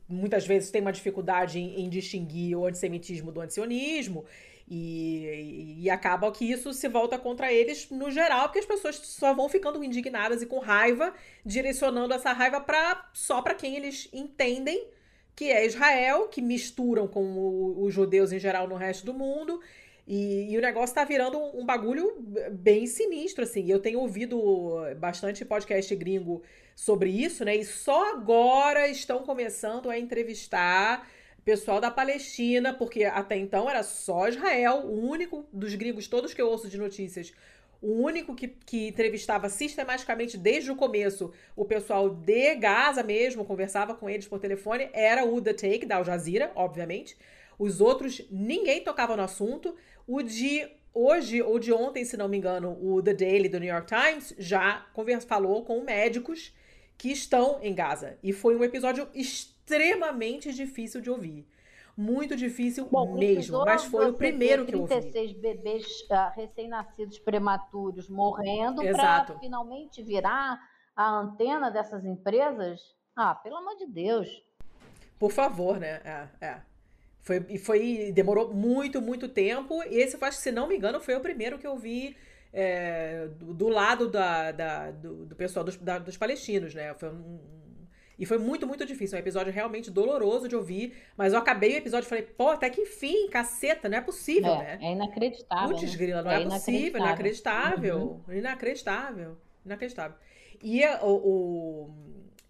muitas 0.09 0.47
vezes 0.47 0.71
têm 0.71 0.81
uma 0.81 0.93
dificuldade 0.93 1.59
em, 1.59 1.81
em 1.81 1.89
distinguir 1.89 2.57
o 2.57 2.65
antissemitismo 2.65 3.33
do 3.33 3.41
antisionismo. 3.41 4.25
E, 4.73 5.79
e, 5.81 5.91
acaba 5.91 6.31
que 6.31 6.49
isso 6.49 6.73
se 6.73 6.89
volta 6.89 7.19
contra 7.19 7.53
eles 7.53 7.91
no 7.91 8.09
geral, 8.09 8.45
porque 8.45 8.61
as 8.61 8.67
pessoas 8.67 8.97
só 8.99 9.35
vão 9.35 9.49
ficando 9.49 9.83
indignadas 9.83 10.43
e 10.43 10.47
com 10.47 10.61
raiva, 10.61 11.13
direcionando 11.45 12.15
essa 12.15 12.33
raiva 12.33 12.61
pra, 12.61 13.11
só 13.13 13.43
para 13.43 13.53
quem 13.53 13.75
eles 13.75 14.09
entendem 14.13 14.87
que 15.35 15.51
é 15.51 15.67
Israel, 15.67 16.29
que 16.29 16.41
misturam 16.41 17.09
com 17.09 17.83
os 17.83 17.93
judeus 17.93 18.31
em 18.31 18.39
geral 18.39 18.69
no 18.69 18.77
resto 18.77 19.07
do 19.07 19.15
mundo. 19.15 19.61
E, 20.07 20.53
e 20.53 20.59
o 20.59 20.61
negócio 20.61 20.95
tá 20.95 21.05
virando 21.05 21.39
um, 21.39 21.61
um, 21.61 21.65
bagulho 21.65 22.15
bem 22.53 22.87
sinistro, 22.87 23.45
assim. 23.45 23.71
Eu 23.71 23.81
tenho 23.81 24.01
ouvido 24.01 24.83
bastante 24.99 25.45
podcast 25.45 25.95
gringo 25.97 26.43
sobre 26.77 27.11
isso, 27.11 27.45
né? 27.45 27.57
E 27.57 27.65
só 27.65 28.13
agora 28.13 28.87
estão 28.89 29.21
começando 29.23 29.89
a 29.89 29.99
entrevistar 29.99 31.09
pessoal 31.51 31.81
da 31.81 31.91
Palestina, 31.91 32.73
porque 32.73 33.03
até 33.03 33.37
então 33.37 33.69
era 33.69 33.83
só 33.83 34.29
Israel, 34.29 34.85
o 34.85 35.05
único 35.05 35.45
dos 35.53 35.75
gringos 35.75 36.07
todos 36.07 36.33
que 36.33 36.41
eu 36.41 36.49
ouço 36.49 36.69
de 36.69 36.79
notícias, 36.79 37.33
o 37.83 37.91
único 38.05 38.37
que, 38.37 38.47
que 38.47 38.87
entrevistava 38.87 39.49
sistematicamente 39.49 40.39
desde 40.39 40.71
o 40.71 40.77
começo 40.77 41.33
o 41.57 41.65
pessoal 41.65 42.09
de 42.09 42.55
Gaza 42.55 43.03
mesmo, 43.03 43.45
conversava 43.45 43.97
com 43.97 44.09
eles 44.09 44.29
por 44.29 44.39
telefone, 44.39 44.91
era 44.93 45.25
o 45.25 45.41
The 45.43 45.55
Take, 45.55 45.87
da 45.87 45.97
Al 45.97 46.05
Jazeera, 46.05 46.53
obviamente. 46.55 47.17
Os 47.59 47.81
outros, 47.81 48.23
ninguém 48.31 48.85
tocava 48.85 49.17
no 49.17 49.25
assunto. 49.25 49.75
O 50.07 50.23
de 50.23 50.69
hoje, 50.95 51.43
ou 51.43 51.59
de 51.59 51.73
ontem, 51.73 52.05
se 52.05 52.17
não 52.17 52.29
me 52.29 52.37
engano, 52.37 52.79
o 52.81 53.03
The 53.03 53.15
Daily 53.15 53.49
do 53.49 53.59
New 53.59 53.69
York 53.69 53.89
Times 53.89 54.35
já 54.39 54.87
falou 55.27 55.65
com 55.65 55.83
médicos 55.83 56.55
que 56.97 57.11
estão 57.11 57.59
em 57.61 57.75
Gaza. 57.75 58.19
E 58.23 58.33
foi 58.33 58.55
um 58.55 58.63
episódio 58.63 59.09
extremamente 59.13 59.60
difícil 60.55 61.01
de 61.01 61.11
ouvir. 61.11 61.47
Muito 61.97 62.35
difícil 62.35 62.89
Bom, 62.91 63.15
mesmo, 63.15 63.65
mas 63.65 63.85
foi 63.85 64.09
o 64.09 64.15
primeiro 64.15 64.65
que 64.65 64.75
eu 64.75 64.81
ouvi. 64.81 64.95
36 64.95 65.33
bebês 65.33 65.85
uh, 66.11 66.35
recém-nascidos 66.35 67.19
prematuros 67.19 68.09
morrendo 68.09 68.83
para 68.83 69.39
finalmente 69.39 70.03
virar 70.03 70.59
a 70.97 71.21
antena 71.21 71.71
dessas 71.71 72.05
empresas. 72.05 72.81
Ah, 73.15 73.35
pelo 73.35 73.57
amor 73.57 73.77
de 73.77 73.87
Deus. 73.87 74.29
Por 75.19 75.31
favor, 75.31 75.79
né? 75.79 76.01
É, 76.05 76.47
é. 76.47 76.61
Foi, 77.21 77.45
e 77.51 77.59
foi, 77.59 78.13
demorou 78.15 78.53
muito, 78.53 79.03
muito 79.03 79.29
tempo. 79.29 79.83
Esse, 79.83 80.17
acho 80.25 80.39
que, 80.39 80.43
se 80.43 80.51
não 80.51 80.67
me 80.67 80.77
engano, 80.77 81.01
foi 81.01 81.15
o 81.15 81.21
primeiro 81.21 81.59
que 81.59 81.67
eu 81.67 81.77
vi 81.77 82.17
é, 82.53 83.29
do, 83.37 83.53
do, 83.53 83.69
lado 83.69 84.09
da, 84.09 84.51
da 84.53 84.91
do, 84.91 85.27
do, 85.27 85.37
pessoal 85.37 85.65
dos, 85.65 85.77
da, 85.77 85.99
dos 85.99 86.17
palestinos, 86.17 86.75
né? 86.75 86.95
Foi 86.95 87.11
um, 87.11 87.39
e 88.21 88.27
foi 88.27 88.37
muito, 88.37 88.67
muito 88.67 88.85
difícil. 88.85 89.17
Um 89.17 89.21
episódio 89.21 89.51
realmente 89.51 89.91
doloroso 89.91 90.47
de 90.47 90.55
ouvir. 90.55 90.93
Mas 91.17 91.33
eu 91.33 91.39
acabei 91.39 91.73
o 91.73 91.77
episódio 91.79 92.05
e 92.05 92.09
falei, 92.09 92.25
pô, 92.25 92.51
até 92.51 92.69
que 92.69 92.83
enfim, 92.83 93.29
caceta, 93.31 93.89
não 93.89 93.97
é 93.97 94.01
possível, 94.03 94.53
é, 94.53 94.59
né? 94.59 94.79
É 94.83 94.93
inacreditável. 94.93 95.69
Putz, 95.71 95.91
né? 95.91 95.97
grila, 95.97 96.23
não 96.23 96.31
é, 96.31 96.43
é 96.43 96.45
possível, 96.45 97.01
inacreditável. 97.01 97.99
Uhum. 97.99 98.35
Inacreditável. 98.35 99.39
Inacreditável. 99.65 100.19
E 100.63 100.85
o, 101.01 101.09
o, 101.09 101.91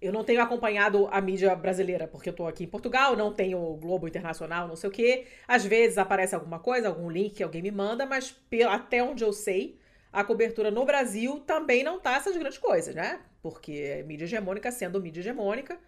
eu 0.03 0.12
não 0.12 0.25
tenho 0.25 0.43
acompanhado 0.43 1.07
a 1.12 1.21
mídia 1.21 1.55
brasileira, 1.55 2.09
porque 2.09 2.31
eu 2.31 2.35
tô 2.35 2.49
aqui 2.49 2.64
em 2.64 2.66
Portugal, 2.66 3.14
não 3.14 3.33
tenho 3.33 3.77
Globo 3.77 4.09
Internacional, 4.09 4.66
não 4.66 4.75
sei 4.75 4.91
o 4.91 4.93
quê. 4.93 5.27
Às 5.47 5.64
vezes 5.64 5.99
aparece 5.99 6.35
alguma 6.35 6.59
coisa, 6.59 6.89
algum 6.89 7.09
link 7.09 7.37
que 7.37 7.45
alguém 7.45 7.62
me 7.62 7.71
manda, 7.71 8.05
mas 8.07 8.37
até 8.68 9.05
onde 9.05 9.23
eu 9.23 9.33
sei, 9.33 9.79
a 10.13 10.25
cobertura 10.25 10.71
no 10.71 10.85
Brasil 10.85 11.41
também 11.41 11.85
não 11.85 12.01
tá 12.01 12.17
essas 12.17 12.37
grandes 12.37 12.59
coisas, 12.59 12.95
né? 12.95 13.21
Porque 13.43 13.73
é 13.73 14.03
mídia 14.03 14.25
hegemônica 14.25 14.71
sendo 14.73 15.01
mídia 15.01 15.21
hegemônica 15.21 15.79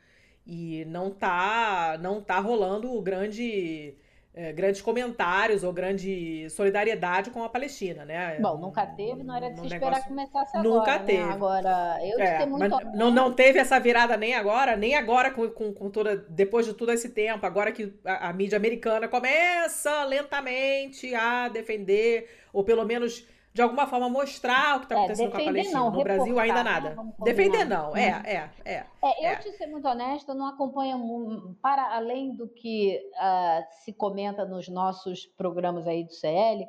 e 0.47 0.85
não 0.87 1.11
tá, 1.11 1.99
não 2.01 2.21
tá 2.21 2.39
rolando 2.39 3.01
grande 3.01 3.97
é, 4.35 4.51
grandes 4.51 4.81
comentários 4.81 5.63
ou 5.63 5.73
grande 5.73 6.49
solidariedade 6.49 7.31
com 7.31 7.45
a 7.45 7.51
Palestina, 7.51 8.05
né? 8.05 8.39
Bom, 8.41 8.57
nunca 8.57 8.87
teve, 8.87 9.23
não 9.23 9.37
era 9.37 9.51
de 9.51 9.61
se 9.61 9.67
esperar 9.67 9.91
negócio... 9.91 10.09
começasse 10.09 10.57
agora. 10.57 10.75
Nunca 10.75 10.93
né? 10.93 11.05
teve. 11.05 11.23
Agora, 11.23 11.99
eu 12.03 12.19
é, 12.19 12.47
muito 12.47 12.77
não, 12.95 13.11
não 13.11 13.33
teve 13.33 13.59
essa 13.59 13.79
virada 13.79 14.17
nem 14.17 14.35
agora, 14.35 14.75
nem 14.75 14.95
agora 14.95 15.31
com, 15.31 15.51
com, 15.51 15.73
com 15.75 15.91
toda. 15.91 16.17
Depois 16.17 16.65
de 16.65 16.73
todo 16.73 16.91
esse 16.93 17.11
tempo, 17.11 17.45
agora 17.45 17.73
que 17.73 17.95
a, 18.05 18.31
a 18.31 18.33
mídia 18.33 18.57
americana 18.57 19.07
começa 19.07 20.03
lentamente 20.05 21.15
a 21.15 21.49
defender, 21.49 22.31
ou 22.55 22.65
pelo 22.65 22.87
menos 22.87 23.27
de 23.55 23.61
alguma 23.61 23.87
forma 23.87 24.09
mostrar 24.09 24.77
o 24.77 24.81
que 24.81 24.87
está 24.87 24.95
é, 24.95 24.99
acontecendo 24.99 25.29
é, 25.29 25.31
com 25.31 25.37
a 25.37 25.45
Palestina. 25.45 25.79
Não, 25.79 25.91
no 25.91 26.03
Brasil 26.03 26.41
ainda 26.41 26.65
nada. 26.65 26.95
Né? 26.95 27.13
Defender 27.23 27.65
não, 27.67 27.95
é, 27.95 28.23
é, 28.25 28.51
é, 28.65 28.73
é. 28.75 29.27
eu, 29.27 29.31
é. 29.31 29.37
te 29.37 29.53
ser 29.53 29.67
muito 29.67 29.87
honesta, 29.87 30.35
não 30.35 30.47
acompanho 30.47 31.57
para 31.61 31.95
além 31.95 32.35
do 32.35 32.49
que 32.49 32.99
uh, 33.15 33.85
se 33.85 33.93
comenta 33.93 34.45
nos 34.45 34.69
nossos 34.69 35.27
programas 35.27 35.87
aí 35.87 36.05
do 36.05 36.13
CL, 36.13 36.67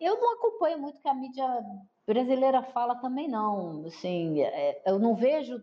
eu 0.00 0.18
não 0.18 0.34
acompanho 0.34 0.78
muito 0.78 0.96
o 0.96 1.00
que 1.00 1.08
a 1.08 1.14
mídia 1.14 1.46
brasileira 2.06 2.62
fala 2.62 2.94
também 2.96 3.28
não. 3.28 3.84
Assim, 3.86 4.40
é, 4.40 4.80
eu 4.86 4.98
não 4.98 5.14
vejo 5.14 5.62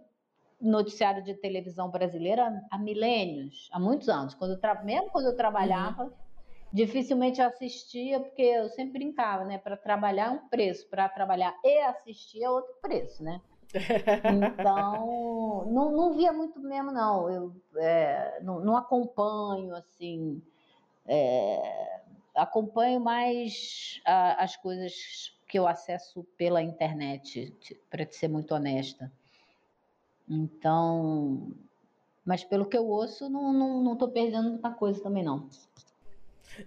noticiário 0.62 1.24
de 1.24 1.34
televisão 1.34 1.90
brasileira 1.90 2.62
há 2.70 2.78
milênios, 2.78 3.70
há 3.72 3.80
muitos 3.80 4.08
anos. 4.08 4.36
Quando 4.36 4.52
eu 4.52 4.84
mesmo 4.84 5.10
quando 5.10 5.26
eu 5.26 5.36
trabalhava, 5.36 6.04
uhum 6.04 6.29
dificilmente 6.72 7.42
eu 7.42 7.48
assistia, 7.48 8.20
porque 8.20 8.42
eu 8.42 8.70
sempre 8.70 9.00
brincava, 9.00 9.44
né? 9.44 9.58
Para 9.58 9.76
trabalhar 9.76 10.28
é 10.28 10.30
um 10.30 10.48
preço, 10.48 10.88
para 10.88 11.10
trabalhar 11.10 11.56
e 11.64 11.80
assistir 11.82 12.44
é 12.44 12.50
outro 12.50 12.74
preço, 12.82 13.24
né? 13.24 13.42
Então, 13.74 15.66
não, 15.70 15.92
não 15.92 16.14
via 16.14 16.32
muito 16.32 16.60
mesmo, 16.60 16.92
não. 16.92 17.30
Eu 17.30 17.56
é, 17.78 18.40
não, 18.42 18.60
não, 18.60 18.76
acompanho, 18.76 19.76
assim. 19.76 20.42
É, 21.06 22.02
acompanho 22.36 23.00
mais 23.00 24.02
a, 24.06 24.44
as 24.44 24.56
coisas 24.56 24.94
que 25.48 25.58
eu 25.58 25.68
acesso 25.68 26.24
pela 26.38 26.62
internet, 26.62 27.56
para 27.90 28.06
ser 28.12 28.28
muito 28.28 28.54
honesta. 28.54 29.12
Então, 30.28 31.52
mas 32.24 32.44
pelo 32.44 32.68
que 32.68 32.78
eu 32.78 32.88
ouço, 32.88 33.28
não, 33.28 33.52
não, 33.52 33.82
não 33.82 33.96
tô 33.96 34.08
perdendo 34.08 34.52
muita 34.52 34.70
coisa 34.70 35.02
também, 35.02 35.24
não. 35.24 35.50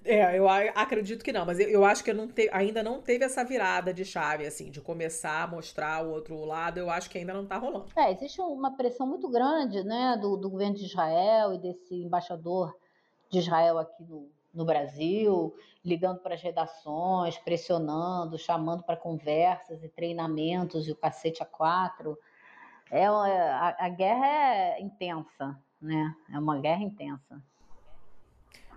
É, 0.05 0.39
eu 0.39 0.49
acredito 0.49 1.25
que 1.25 1.33
não, 1.33 1.45
mas 1.45 1.59
eu, 1.59 1.69
eu 1.69 1.85
acho 1.85 2.03
que 2.03 2.13
não 2.13 2.29
te, 2.29 2.49
ainda 2.53 2.83
não 2.83 3.01
teve 3.01 3.25
essa 3.25 3.45
virada 3.45 3.93
de 3.93 4.05
chave, 4.05 4.47
assim, 4.47 4.71
de 4.71 4.81
começar 4.81 5.43
a 5.43 5.47
mostrar 5.47 6.05
o 6.05 6.11
outro 6.11 6.45
lado, 6.45 6.79
eu 6.79 6.91
acho 6.91 7.11
que 7.11 7.19
ainda 7.19 7.35
não 7.35 7.47
tá 7.47 7.57
rolando. 7.57 7.87
É, 7.97 8.13
existe 8.13 8.41
uma 8.41 8.77
pressão 8.77 9.07
muito 9.07 9.29
grande, 9.29 9.83
né, 9.85 10.17
do, 10.21 10.37
do 10.37 10.51
governo 10.51 10.77
de 10.77 10.85
Israel 10.85 11.53
e 11.53 11.59
desse 11.59 11.95
embaixador 11.95 12.75
de 13.31 13.39
Israel 13.39 13.79
aqui 13.79 14.05
no, 14.05 14.29
no 14.53 14.65
Brasil, 14.65 15.55
ligando 15.85 16.21
para 16.21 16.35
as 16.35 16.43
redações, 16.43 17.39
pressionando, 17.39 18.39
chamando 18.39 18.83
para 18.83 18.97
conversas 18.97 19.83
e 19.83 19.89
treinamentos 19.89 20.87
e 20.87 20.93
o 20.93 20.97
cacete 20.97 21.43
a 21.43 21.47
quatro. 21.47 22.19
É, 22.91 23.07
a, 23.07 23.77
a 23.79 23.89
guerra 23.89 24.27
é 24.27 24.81
intensa, 24.81 25.59
né? 25.81 26.15
É 26.33 26.39
uma 26.39 26.59
guerra 26.59 26.83
intensa. 26.83 27.43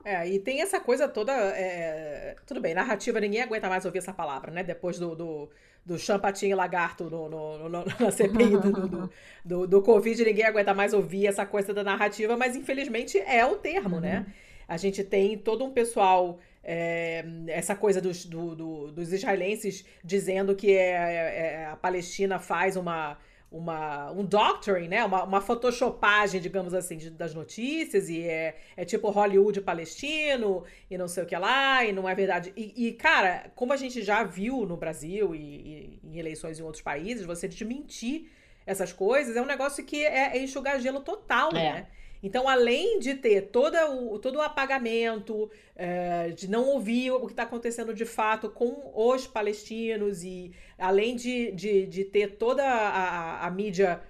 É, 0.05 0.29
e 0.29 0.39
tem 0.39 0.61
essa 0.61 0.79
coisa 0.79 1.07
toda. 1.07 1.33
É... 1.33 2.35
Tudo 2.45 2.61
bem, 2.61 2.75
narrativa, 2.75 3.19
ninguém 3.19 3.41
aguenta 3.41 3.67
mais 3.67 3.85
ouvir 3.85 3.97
essa 3.97 4.13
palavra, 4.13 4.51
né? 4.51 4.63
Depois 4.63 4.99
do, 4.99 5.15
do, 5.15 5.49
do 5.83 5.97
champatinho 5.97 6.55
lagarto 6.55 7.05
no, 7.05 7.27
no, 7.27 7.69
no, 7.69 7.85
na 7.99 8.11
CPI 8.11 8.51
do, 8.51 8.71
do, 8.71 9.09
do, 9.43 9.67
do, 9.67 9.81
Covid, 9.81 10.23
ninguém 10.23 10.45
aguenta 10.45 10.75
mais 10.75 10.93
ouvir 10.93 11.25
essa 11.25 11.43
coisa 11.43 11.73
da 11.73 11.83
narrativa, 11.83 12.37
mas 12.37 12.55
infelizmente 12.55 13.17
é 13.17 13.43
o 13.43 13.55
termo, 13.55 13.99
né? 13.99 14.19
uhum. 14.19 14.23
né? 14.25 14.33
A 14.67 14.77
gente 14.77 15.03
tem 15.03 15.37
todo 15.39 15.65
um 15.65 15.71
pessoal. 15.71 16.39
É, 16.67 17.23
essa 17.47 17.75
coisa 17.75 18.01
dos, 18.01 18.25
do, 18.25 18.55
do, 18.55 18.91
dos 18.91 19.13
israelenses 19.13 19.85
dizendo 20.03 20.55
que 20.55 20.71
é, 20.71 20.91
é, 20.91 21.53
é 21.61 21.65
a 21.67 21.75
Palestina 21.75 22.39
faz 22.39 22.75
uma 22.75 23.19
uma, 23.51 24.11
um 24.11 24.25
doctoring, 24.25 24.87
né? 24.87 25.03
Uma, 25.03 25.23
uma 25.23 25.41
photoshopagem, 25.41 26.41
digamos 26.41 26.73
assim, 26.73 26.97
de, 26.97 27.09
das 27.09 27.33
notícias, 27.33 28.09
e 28.09 28.23
é, 28.23 28.57
é 28.75 28.85
tipo 28.85 29.09
Hollywood 29.09 29.61
palestino, 29.61 30.63
e 30.89 30.97
não 30.97 31.07
sei 31.07 31.23
o 31.23 31.25
que 31.25 31.37
lá, 31.37 31.83
e 31.85 31.91
não 31.91 32.07
é 32.07 32.13
verdade. 32.13 32.51
E, 32.55 32.87
e 32.87 32.93
cara, 32.93 33.51
como 33.55 33.73
a 33.73 33.77
gente 33.77 34.01
já 34.01 34.23
viu 34.23 34.65
no 34.65 34.75
Brasil 34.75 35.33
e, 35.35 35.39
e, 35.39 35.99
em 36.03 36.19
eleições 36.19 36.59
em 36.59 36.63
outros 36.63 36.81
países, 36.81 37.25
você 37.25 37.47
desmentir 37.47 38.29
essas 38.65 38.91
coisas 38.91 39.35
é 39.35 39.41
um 39.41 39.45
negócio 39.45 39.85
que 39.85 40.03
é, 40.03 40.35
é 40.35 40.43
enxugar 40.43 40.79
gelo 40.79 40.99
total, 40.99 41.49
é. 41.51 41.53
né? 41.53 41.87
Então, 42.25 42.49
além 42.49 42.97
de 42.97 43.13
ter 43.13 43.49
todo 43.51 43.75
o, 43.75 44.17
todo 44.17 44.37
o 44.37 44.41
apagamento, 44.41 45.47
é, 45.75 46.29
de 46.29 46.49
não 46.49 46.69
ouvir 46.69 47.11
o 47.11 47.27
que 47.27 47.33
está 47.33 47.43
acontecendo 47.43 47.93
de 47.93 48.03
fato 48.03 48.49
com 48.49 48.91
os 48.95 49.27
palestinos, 49.27 50.23
e 50.23 50.51
além 50.75 51.15
de, 51.15 51.51
de, 51.51 51.85
de 51.85 52.03
ter 52.03 52.37
toda 52.37 52.63
a, 52.65 53.45
a 53.45 53.51
mídia 53.51 54.01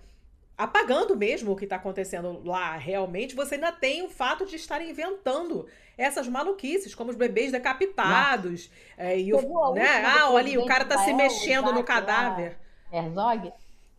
apagando 0.57 1.17
mesmo 1.17 1.51
o 1.51 1.57
que 1.57 1.65
está 1.65 1.75
acontecendo 1.75 2.41
lá 2.45 2.77
realmente, 2.77 3.35
você 3.35 3.55
ainda 3.55 3.73
tem 3.73 4.01
o 4.03 4.09
fato 4.09 4.45
de 4.45 4.55
estar 4.55 4.81
inventando 4.81 5.67
essas 5.97 6.25
maluquices, 6.25 6.95
como 6.95 7.11
os 7.11 7.17
bebês 7.17 7.51
decapitados. 7.51 8.71
É, 8.97 9.19
e 9.19 9.33
o, 9.33 9.73
né? 9.73 10.05
Ah, 10.05 10.33
ali, 10.33 10.57
o 10.57 10.65
cara 10.65 10.83
está 10.83 10.99
se 10.99 11.11
mexendo 11.13 11.73
no 11.73 11.83
cadáver. 11.83 12.57
Herzog? 12.93 13.51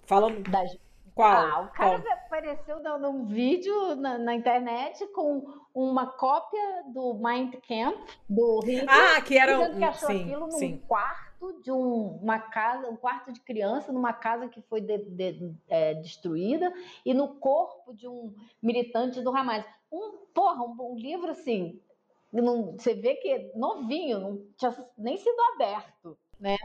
Falando. 0.06 0.42
Das, 0.50 0.74
qual? 1.16 1.34
Ah, 1.34 1.60
o 1.62 1.68
cara 1.68 1.98
Qual? 1.98 2.12
apareceu 2.12 2.98
num 2.98 3.24
vídeo 3.24 3.96
na, 3.96 4.18
na, 4.18 4.34
internet 4.34 5.06
com 5.14 5.46
uma 5.74 6.06
cópia 6.06 6.84
do 6.92 7.14
Mind 7.14 7.54
Camp 7.66 8.06
do 8.28 8.60
Hitler. 8.60 8.86
Ah, 8.86 9.22
que 9.22 9.38
era 9.38 9.58
um. 9.58 9.78
que 9.78 9.82
achou 9.82 10.10
sim, 10.10 10.24
aquilo 10.24 10.46
num 10.46 10.58
sim. 10.58 10.76
quarto 10.86 11.62
de 11.62 11.72
um, 11.72 12.18
uma 12.22 12.38
casa, 12.38 12.86
um 12.90 12.96
quarto 12.96 13.32
de 13.32 13.40
criança 13.40 13.90
numa 13.90 14.12
casa 14.12 14.46
que 14.46 14.60
foi 14.60 14.82
de, 14.82 14.98
de, 14.98 15.54
é, 15.70 15.94
destruída 15.94 16.70
e 17.02 17.14
no 17.14 17.36
corpo 17.36 17.94
de 17.94 18.06
um 18.06 18.34
militante 18.62 19.22
do 19.22 19.34
Hamas. 19.34 19.64
Um, 19.90 20.18
porra, 20.34 20.64
um, 20.64 20.76
um 20.92 20.96
livro 20.96 21.30
assim. 21.30 21.80
Não, 22.30 22.72
você 22.72 22.92
vê 22.92 23.14
que 23.14 23.28
é 23.30 23.52
novinho, 23.54 24.20
não 24.20 24.46
tinha 24.58 24.86
nem 24.98 25.16
sido 25.16 25.40
aberto, 25.54 26.18
né? 26.38 26.58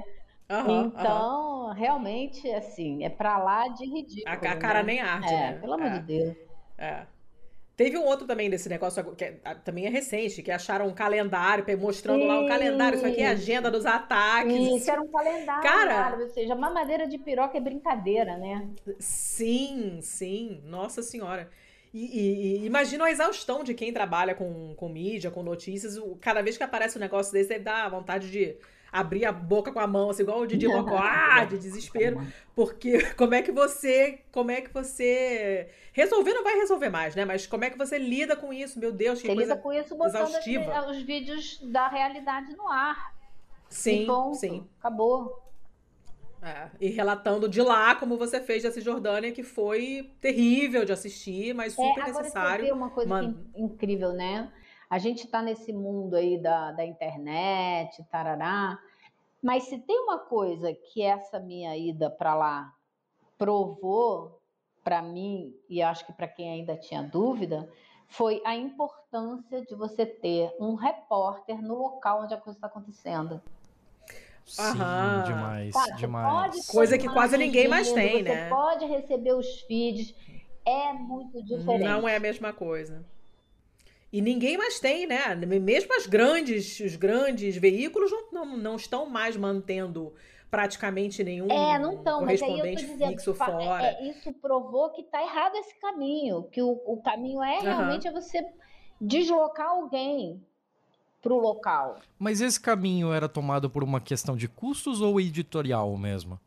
Uhum, 0.52 0.88
então, 0.88 1.68
uhum. 1.68 1.74
realmente, 1.74 2.50
assim, 2.52 3.04
é 3.04 3.10
pra 3.10 3.38
lá 3.38 3.68
de 3.70 3.86
ridículo. 3.86 4.28
A, 4.28 4.34
a 4.34 4.56
cara 4.58 4.80
né? 4.80 4.84
nem 4.84 5.00
arte, 5.00 5.34
é, 5.34 5.38
né? 5.38 5.58
Pelo 5.60 5.74
amor 5.74 5.88
é. 5.88 6.00
de 6.00 6.00
Deus. 6.02 6.38
É. 6.78 7.06
Teve 7.76 7.98
um 7.98 8.04
outro 8.04 8.28
também 8.28 8.50
desse 8.50 8.70
negócio, 8.70 9.04
que 9.16 9.24
é, 9.24 9.32
também 9.64 9.88
é 9.88 9.90
recente, 9.90 10.44
que 10.44 10.52
acharam 10.52 10.88
um 10.88 10.94
calendário, 10.94 11.66
mostrando 11.80 12.20
Sim. 12.20 12.28
lá 12.28 12.42
o 12.42 12.48
calendário. 12.48 12.98
Isso 12.98 13.08
aqui 13.08 13.22
é 13.22 13.28
a 13.28 13.32
agenda 13.32 13.72
dos 13.72 13.86
ataques. 13.86 14.54
Isso, 14.54 14.92
era 14.92 15.02
um 15.02 15.08
calendário. 15.08 15.64
Cara, 15.64 16.18
ou 16.18 16.30
seja, 16.30 16.54
uma 16.54 16.70
madeira 16.70 17.08
de 17.08 17.18
piroca 17.18 17.58
é 17.58 17.62
brincadeira, 17.62 18.38
né? 18.38 18.68
Sim, 19.00 20.00
sim. 20.02 20.62
Nossa 20.66 21.02
Senhora. 21.02 21.50
E, 21.94 22.06
e, 22.06 22.58
e 22.62 22.66
imagina 22.66 23.06
a 23.06 23.12
exaustão 23.12 23.64
de 23.64 23.74
quem 23.74 23.92
trabalha 23.92 24.36
com, 24.36 24.76
com 24.76 24.88
mídia, 24.88 25.32
com 25.32 25.42
notícias. 25.42 26.00
Cada 26.20 26.42
vez 26.42 26.58
que 26.58 26.64
aparece 26.64 26.98
um 26.98 27.02
negócio 27.02 27.34
desse, 27.34 27.50
deve 27.50 27.64
dar 27.64 27.90
vontade 27.90 28.30
de 28.30 28.58
abrir 28.92 29.26
a 29.26 29.32
boca 29.32 29.72
com 29.72 29.80
a 29.80 29.88
mão, 29.88 30.10
assim, 30.10 30.24
igual 30.24 30.42
o 30.42 30.48
Didi 30.48 30.68
Mocó, 30.70 30.98
ah, 30.98 31.46
de 31.46 31.58
desespero, 31.58 32.22
porque 32.56 33.02
como 33.16 33.34
é 33.34 33.42
que 33.42 33.52
você, 33.52 34.20
como 34.32 34.52
é 34.52 34.62
que 34.62 34.74
você 34.74 35.70
resolver 35.94 36.34
não 36.34 36.44
vai 36.44 36.56
resolver 36.56 36.90
mais, 36.90 37.16
né? 37.16 37.24
Mas 37.24 37.48
como 37.48 37.64
é 37.64 37.70
que 37.70 37.78
você 37.78 37.98
lida 37.98 38.36
com 38.36 38.52
isso? 38.52 38.80
Meu 38.80 38.92
Deus, 38.92 39.22
que 39.22 39.28
você 39.28 39.36
coisa 39.36 39.54
lida 39.54 39.62
com 39.62 39.72
isso 39.74 39.96
botando 39.96 40.28
exaustiva. 40.28 40.88
os 40.88 41.02
vídeos 41.02 41.60
da 41.64 41.88
realidade 41.88 42.56
no 42.56 42.68
ar. 42.68 43.16
Sim, 43.70 44.06
sim. 44.34 44.68
Acabou. 44.80 45.42
É, 46.44 46.70
e 46.80 46.90
relatando 46.90 47.48
de 47.48 47.62
lá 47.62 47.94
como 47.94 48.18
você 48.18 48.42
fez 48.42 48.64
da 48.64 48.72
Cisjordânia, 48.72 49.32
que 49.32 49.44
foi 49.44 50.12
terrível 50.20 50.84
de 50.84 50.92
assistir, 50.92 51.54
mas 51.54 51.74
é, 51.74 51.76
super 51.76 52.00
é, 52.00 52.10
agora 52.10 52.24
necessário. 52.24 52.66
Você 52.66 52.72
vê 52.72 52.78
uma 52.78 52.90
coisa 52.90 53.14
uma... 53.14 53.36
incrível, 53.56 54.12
né? 54.12 54.52
A 54.92 54.98
gente 54.98 55.24
está 55.24 55.42
nesse 55.42 55.72
mundo 55.72 56.18
aí 56.18 56.38
da, 56.38 56.74
da 56.74 56.86
internet, 56.86 58.04
tarará, 58.12 58.78
mas 59.42 59.64
se 59.64 59.80
tem 59.80 59.98
uma 60.02 60.20
coisa 60.20 60.74
que 60.74 61.02
essa 61.02 61.40
minha 61.40 61.78
ida 61.78 62.10
para 62.10 62.36
lá 62.36 62.76
provou 63.38 64.42
para 64.84 65.02
mim, 65.02 65.56
e 65.70 65.82
acho 65.82 66.06
que 66.06 66.12
para 66.12 66.28
quem 66.28 66.52
ainda 66.52 66.76
tinha 66.76 67.02
dúvida, 67.02 67.72
foi 68.10 68.42
a 68.44 68.54
importância 68.54 69.62
de 69.66 69.74
você 69.76 70.06
ter 70.06 70.54
um 70.60 70.76
repórter 70.76 71.62
no 71.62 71.76
local 71.76 72.24
onde 72.24 72.34
a 72.34 72.38
coisa 72.38 72.58
está 72.58 72.68
acontecendo. 72.68 73.42
Sim, 74.46 74.62
Aham. 74.82 75.24
demais, 75.24 75.74
tá, 75.74 75.86
demais. 75.96 76.68
Coisa 76.68 76.98
que 76.98 77.08
quase 77.08 77.38
ninguém 77.38 77.70
mais 77.70 77.90
tem, 77.94 78.24
você 78.24 78.30
né? 78.30 78.44
Você 78.44 78.50
pode 78.50 78.86
receber 78.88 79.36
os 79.36 79.62
feeds, 79.62 80.14
é 80.66 80.92
muito 80.92 81.42
diferente. 81.42 81.88
Não 81.88 82.10
é 82.10 82.18
a 82.18 82.20
mesma 82.20 82.52
coisa. 82.52 83.06
E 84.12 84.22
ninguém 84.22 84.58
mais 84.58 84.80
tem, 84.80 85.08
né? 85.08 85.36
Mesmo 85.36 85.96
as 85.96 86.06
grandes, 86.06 86.80
os 86.80 86.96
grandes 86.96 87.56
veículos 87.56 88.12
não, 88.12 88.32
não, 88.32 88.58
não 88.58 88.76
estão 88.76 89.06
mais 89.06 89.38
mantendo 89.38 90.14
praticamente 90.50 91.24
nenhum 91.24 91.50
é, 91.50 91.80
não 91.80 92.04
tão, 92.04 92.20
correspondente 92.20 92.86
mas 92.86 93.02
aí 93.02 93.12
eu 93.12 93.16
tô 93.16 93.16
dizendo, 93.16 93.36
fora. 93.36 93.86
É, 93.86 94.10
isso 94.10 94.34
provou 94.34 94.90
que 94.90 95.02
está 95.02 95.22
errado 95.24 95.56
esse 95.56 95.74
caminho, 95.80 96.44
que 96.44 96.62
o, 96.62 96.72
o 96.86 97.02
caminho 97.02 97.42
é 97.42 97.60
realmente 97.60 98.06
uhum. 98.10 98.18
é 98.18 98.22
você 98.22 98.46
deslocar 99.00 99.70
alguém 99.70 100.46
para 101.22 101.34
o 101.34 101.40
local. 101.40 102.00
Mas 102.20 102.42
esse 102.42 102.60
caminho 102.60 103.14
era 103.14 103.30
tomado 103.30 103.70
por 103.70 103.82
uma 103.82 104.02
questão 104.02 104.36
de 104.36 104.50
custos 104.50 105.00
ou 105.00 105.22
editorial 105.22 105.96
mesmo? 105.96 106.38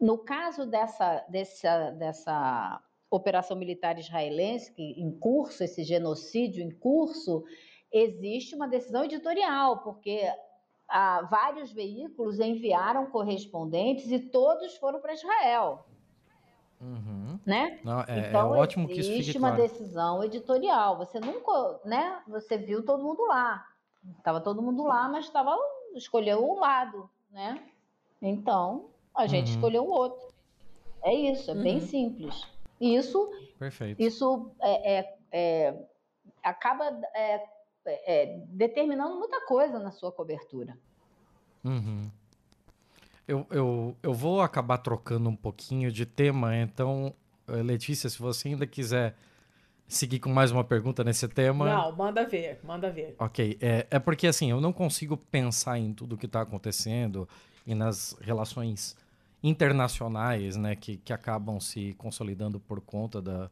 No 0.00 0.18
caso 0.18 0.66
dessa, 0.66 1.24
dessa, 1.28 1.90
dessa 1.90 2.80
operação 3.16 3.56
militar 3.56 3.98
israelense, 3.98 4.72
que 4.72 4.82
em 4.82 5.10
curso, 5.10 5.62
esse 5.62 5.84
genocídio 5.84 6.62
em 6.62 6.70
curso, 6.70 7.44
existe 7.92 8.54
uma 8.54 8.68
decisão 8.68 9.04
editorial, 9.04 9.82
porque 9.82 10.22
ah, 10.88 11.26
vários 11.30 11.72
veículos 11.72 12.40
enviaram 12.40 13.06
correspondentes 13.06 14.10
e 14.10 14.18
todos 14.18 14.76
foram 14.76 15.00
para 15.00 15.14
Israel. 15.14 15.86
Uhum. 16.80 17.38
Né? 17.46 17.80
Não, 17.84 18.00
é, 18.00 18.06
é 18.08 18.28
então, 18.28 18.54
é 18.54 18.58
ótimo 18.58 18.88
que 18.88 19.00
isso 19.00 19.12
existe 19.12 19.38
uma 19.38 19.52
decisão 19.52 20.22
editorial. 20.24 20.98
Você 20.98 21.20
nunca, 21.20 21.80
né? 21.84 22.20
Você 22.26 22.58
viu 22.58 22.84
todo 22.84 23.04
mundo 23.04 23.24
lá. 23.26 23.64
Estava 24.18 24.40
todo 24.40 24.60
mundo 24.60 24.82
lá, 24.82 25.08
mas 25.08 25.26
estava 25.26 25.56
escolheu 25.94 26.44
um 26.44 26.58
lado, 26.58 27.08
né? 27.30 27.62
Então, 28.20 28.86
a 29.14 29.26
gente 29.26 29.48
uhum. 29.48 29.54
escolheu 29.54 29.84
o 29.84 29.90
outro. 29.90 30.28
É 31.02 31.14
isso, 31.14 31.50
é 31.50 31.54
uhum. 31.54 31.62
bem 31.62 31.80
simples. 31.80 32.46
Isso, 32.82 33.30
Perfeito. 33.58 34.02
isso 34.02 34.50
é, 34.60 34.98
é, 34.98 35.16
é 35.30 35.74
acaba 36.42 36.84
é, 37.14 37.40
é, 37.86 38.40
determinando 38.48 39.16
muita 39.16 39.40
coisa 39.46 39.78
na 39.78 39.92
sua 39.92 40.10
cobertura. 40.10 40.76
Uhum. 41.64 42.10
Eu, 43.26 43.46
eu, 43.50 43.96
eu 44.02 44.12
vou 44.12 44.40
acabar 44.40 44.78
trocando 44.78 45.28
um 45.28 45.36
pouquinho 45.36 45.92
de 45.92 46.04
tema, 46.04 46.56
então, 46.56 47.14
eh, 47.46 47.62
Letícia, 47.62 48.10
se 48.10 48.18
você 48.18 48.48
ainda 48.48 48.66
quiser 48.66 49.14
seguir 49.86 50.18
com 50.18 50.28
mais 50.28 50.50
uma 50.50 50.64
pergunta 50.64 51.04
nesse 51.04 51.28
tema. 51.28 51.66
Não, 51.66 51.96
manda 51.96 52.26
ver, 52.26 52.58
manda 52.64 52.90
ver. 52.90 53.14
Ok, 53.18 53.58
é, 53.60 53.86
é 53.90 53.98
porque 54.00 54.26
assim, 54.26 54.50
eu 54.50 54.60
não 54.60 54.72
consigo 54.72 55.16
pensar 55.16 55.78
em 55.78 55.92
tudo 55.94 56.16
que 56.16 56.26
está 56.26 56.40
acontecendo 56.40 57.28
e 57.64 57.74
nas 57.74 58.16
relações 58.20 58.96
internacionais, 59.42 60.56
né, 60.56 60.76
que, 60.76 60.96
que 60.98 61.12
acabam 61.12 61.58
se 61.58 61.94
consolidando 61.98 62.60
por 62.60 62.80
conta 62.80 63.20
da, 63.20 63.50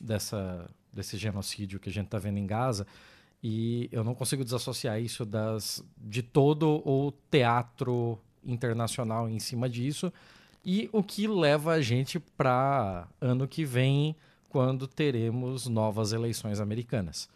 dessa, 0.00 0.70
desse 0.92 1.18
genocídio 1.18 1.78
que 1.78 1.88
a 1.88 1.92
gente 1.92 2.06
está 2.06 2.18
vendo 2.18 2.38
em 2.38 2.46
Gaza. 2.46 2.86
E 3.42 3.88
eu 3.92 4.02
não 4.02 4.14
consigo 4.14 4.42
desassociar 4.42 5.00
isso 5.00 5.24
das, 5.24 5.84
de 5.96 6.22
todo 6.22 6.82
o 6.84 7.12
teatro 7.30 8.18
internacional 8.44 9.28
em 9.28 9.38
cima 9.38 9.68
disso. 9.68 10.12
E 10.64 10.88
o 10.92 11.02
que 11.02 11.26
leva 11.28 11.72
a 11.72 11.80
gente 11.80 12.18
para 12.18 13.06
ano 13.20 13.46
que 13.46 13.64
vem, 13.64 14.16
quando 14.48 14.88
teremos 14.88 15.66
novas 15.66 16.12
eleições 16.12 16.58
americanas. 16.58 17.28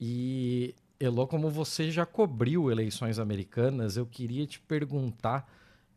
E, 0.00 0.74
Elo, 0.98 1.26
como 1.26 1.50
você 1.50 1.90
já 1.90 2.04
cobriu 2.04 2.70
eleições 2.70 3.18
americanas, 3.18 3.96
eu 3.96 4.06
queria 4.06 4.46
te 4.46 4.58
perguntar 4.58 5.48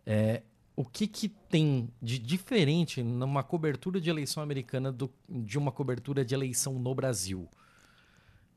é, 0.05 0.43
o 0.75 0.83
que, 0.83 1.07
que 1.07 1.29
tem 1.29 1.93
de 2.01 2.17
diferente 2.17 3.03
numa 3.03 3.43
cobertura 3.43 4.01
de 4.01 4.09
eleição 4.09 4.41
americana 4.41 4.91
do, 4.91 5.13
de 5.29 5.57
uma 5.57 5.71
cobertura 5.71 6.25
de 6.25 6.33
eleição 6.33 6.73
no 6.73 6.95
Brasil? 6.95 7.47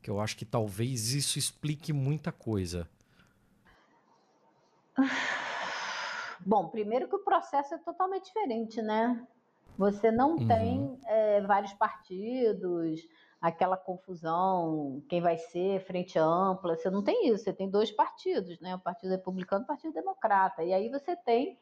Que 0.01 0.09
eu 0.09 0.19
acho 0.19 0.35
que 0.35 0.45
talvez 0.45 1.13
isso 1.13 1.37
explique 1.37 1.93
muita 1.93 2.31
coisa. 2.31 2.89
Bom, 6.45 6.69
primeiro 6.69 7.07
que 7.07 7.15
o 7.15 7.23
processo 7.23 7.75
é 7.75 7.77
totalmente 7.77 8.25
diferente, 8.25 8.81
né? 8.81 9.25
Você 9.77 10.09
não 10.09 10.37
uhum. 10.37 10.47
tem 10.47 10.99
é, 11.05 11.41
vários 11.41 11.73
partidos, 11.73 13.01
aquela 13.39 13.77
confusão, 13.77 15.03
quem 15.07 15.21
vai 15.21 15.37
ser, 15.37 15.85
frente 15.85 16.17
ampla, 16.17 16.75
você 16.75 16.89
não 16.89 17.03
tem 17.03 17.29
isso, 17.29 17.43
você 17.43 17.53
tem 17.53 17.69
dois 17.69 17.91
partidos, 17.91 18.59
né? 18.59 18.75
O 18.75 18.79
Partido 18.79 19.11
Republicano 19.11 19.61
e 19.61 19.65
o 19.65 19.67
Partido 19.67 19.93
Democrata. 19.93 20.63
E 20.63 20.73
aí 20.73 20.89
você 20.89 21.15
tem 21.15 21.59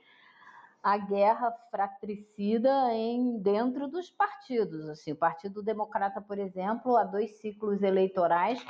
a 0.85 0.99
guerra 0.99 1.51
fratricida 1.71 2.93
em 2.93 3.39
dentro 3.39 3.87
dos 3.87 4.11
partidos. 4.11 4.87
Assim, 4.87 5.13
o 5.13 5.15
Partido 5.15 5.63
Democrata, 5.63 6.21
por 6.21 6.37
exemplo, 6.37 6.95
há 6.95 7.03
dois 7.03 7.39
ciclos 7.39 7.81
eleitorais 7.81 8.63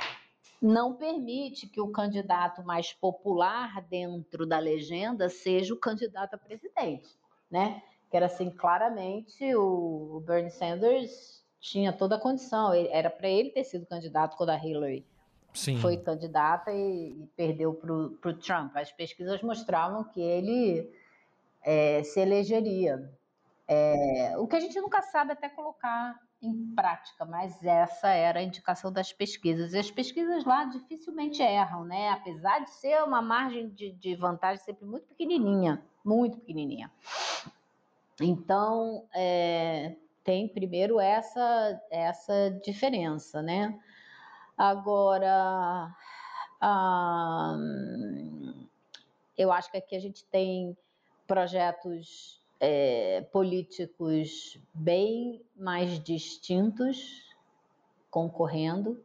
não 0.62 0.94
permite 0.94 1.66
que 1.66 1.78
o 1.78 1.92
candidato 1.92 2.64
mais 2.64 2.90
popular 2.90 3.82
dentro 3.82 4.46
da 4.46 4.58
legenda 4.58 5.28
seja 5.28 5.74
o 5.74 5.76
candidato 5.76 6.32
a 6.32 6.38
presidente, 6.38 7.06
né? 7.50 7.82
Que 8.10 8.16
era 8.16 8.24
assim 8.24 8.48
claramente 8.48 9.54
o 9.54 10.22
Bernie 10.26 10.50
Sanders 10.50 11.44
tinha 11.60 11.92
toda 11.92 12.16
a 12.16 12.18
condição, 12.18 12.72
era 12.72 13.10
para 13.10 13.28
ele 13.28 13.50
ter 13.50 13.64
sido 13.64 13.84
candidato 13.84 14.38
quando 14.38 14.50
a 14.50 14.56
Hillary 14.56 15.04
Sim. 15.52 15.76
foi 15.80 15.98
candidata 15.98 16.72
e, 16.72 17.10
e 17.10 17.26
perdeu 17.36 17.74
para 17.74 17.92
o 18.30 18.34
Trump. 18.38 18.74
As 18.74 18.90
pesquisas 18.90 19.42
mostravam 19.42 20.02
que 20.02 20.22
ele 20.22 20.90
é, 21.66 22.04
se 22.04 22.20
elegeria. 22.20 23.12
É, 23.66 24.34
o 24.38 24.46
que 24.46 24.54
a 24.54 24.60
gente 24.60 24.80
nunca 24.80 25.02
sabe 25.02 25.32
até 25.32 25.48
colocar 25.48 26.16
em 26.40 26.72
prática, 26.76 27.24
mas 27.24 27.64
essa 27.64 28.08
era 28.08 28.38
a 28.38 28.42
indicação 28.42 28.92
das 28.92 29.12
pesquisas. 29.12 29.72
E 29.72 29.78
as 29.78 29.90
pesquisas 29.90 30.44
lá 30.44 30.64
dificilmente 30.64 31.42
erram, 31.42 31.84
né? 31.84 32.10
Apesar 32.10 32.60
de 32.60 32.70
ser 32.70 33.02
uma 33.02 33.20
margem 33.20 33.68
de, 33.70 33.90
de 33.90 34.14
vantagem 34.14 34.62
sempre 34.64 34.84
muito 34.84 35.08
pequenininha, 35.08 35.82
muito 36.04 36.38
pequenininha. 36.38 36.88
Então, 38.20 39.08
é, 39.12 39.96
tem 40.22 40.48
primeiro 40.48 41.00
essa, 41.00 41.82
essa 41.90 42.50
diferença, 42.64 43.42
né? 43.42 43.76
Agora, 44.56 45.92
eu 49.36 49.50
acho 49.50 49.70
que 49.70 49.76
aqui 49.76 49.96
a 49.96 50.00
gente 50.00 50.24
tem 50.26 50.76
projetos 51.26 52.40
é, 52.60 53.22
políticos 53.32 54.58
bem 54.72 55.42
mais 55.56 56.02
distintos 56.02 57.26
concorrendo 58.10 59.02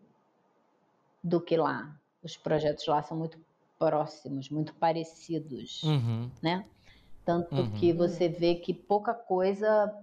do 1.24 1.42
que 1.42 1.58
lá. 1.58 1.96
Os 2.24 2.38
projetos 2.38 2.86
lá 2.88 3.02
são 3.02 3.18
muito 3.18 3.40
próximos, 3.78 4.50
muito 4.50 4.74
parecidos, 4.76 5.84
uhum. 5.84 6.30
né? 6.42 6.66
Tanto 7.26 7.56
uhum. 7.56 7.72
que 7.72 7.92
você 7.92 8.30
vê 8.30 8.56
que 8.56 8.74
pouca 8.74 9.14
coisa 9.14 9.94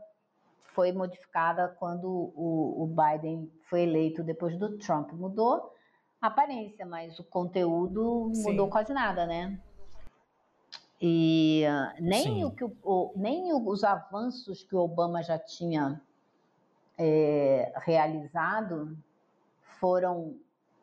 foi 0.74 0.92
modificada 0.92 1.68
quando 1.78 2.08
o, 2.08 2.84
o 2.84 2.86
Biden 2.86 3.50
foi 3.68 3.82
eleito 3.82 4.22
depois 4.22 4.56
do 4.56 4.78
Trump. 4.78 5.12
Mudou 5.12 5.72
a 6.20 6.26
aparência, 6.26 6.84
mas 6.84 7.18
o 7.18 7.24
conteúdo 7.24 8.30
Sim. 8.34 8.50
mudou 8.50 8.68
quase 8.68 8.92
nada, 8.92 9.26
né? 9.26 9.58
E 11.00 11.64
uh, 11.64 12.02
nem, 12.02 12.44
o 12.44 12.50
que 12.50 12.64
o, 12.64 12.76
o, 12.82 13.12
nem 13.14 13.52
os 13.52 13.84
avanços 13.84 14.64
que 14.64 14.74
o 14.74 14.80
Obama 14.80 15.22
já 15.22 15.38
tinha 15.38 16.00
é, 16.98 17.72
realizado 17.76 18.98
foram 19.78 20.36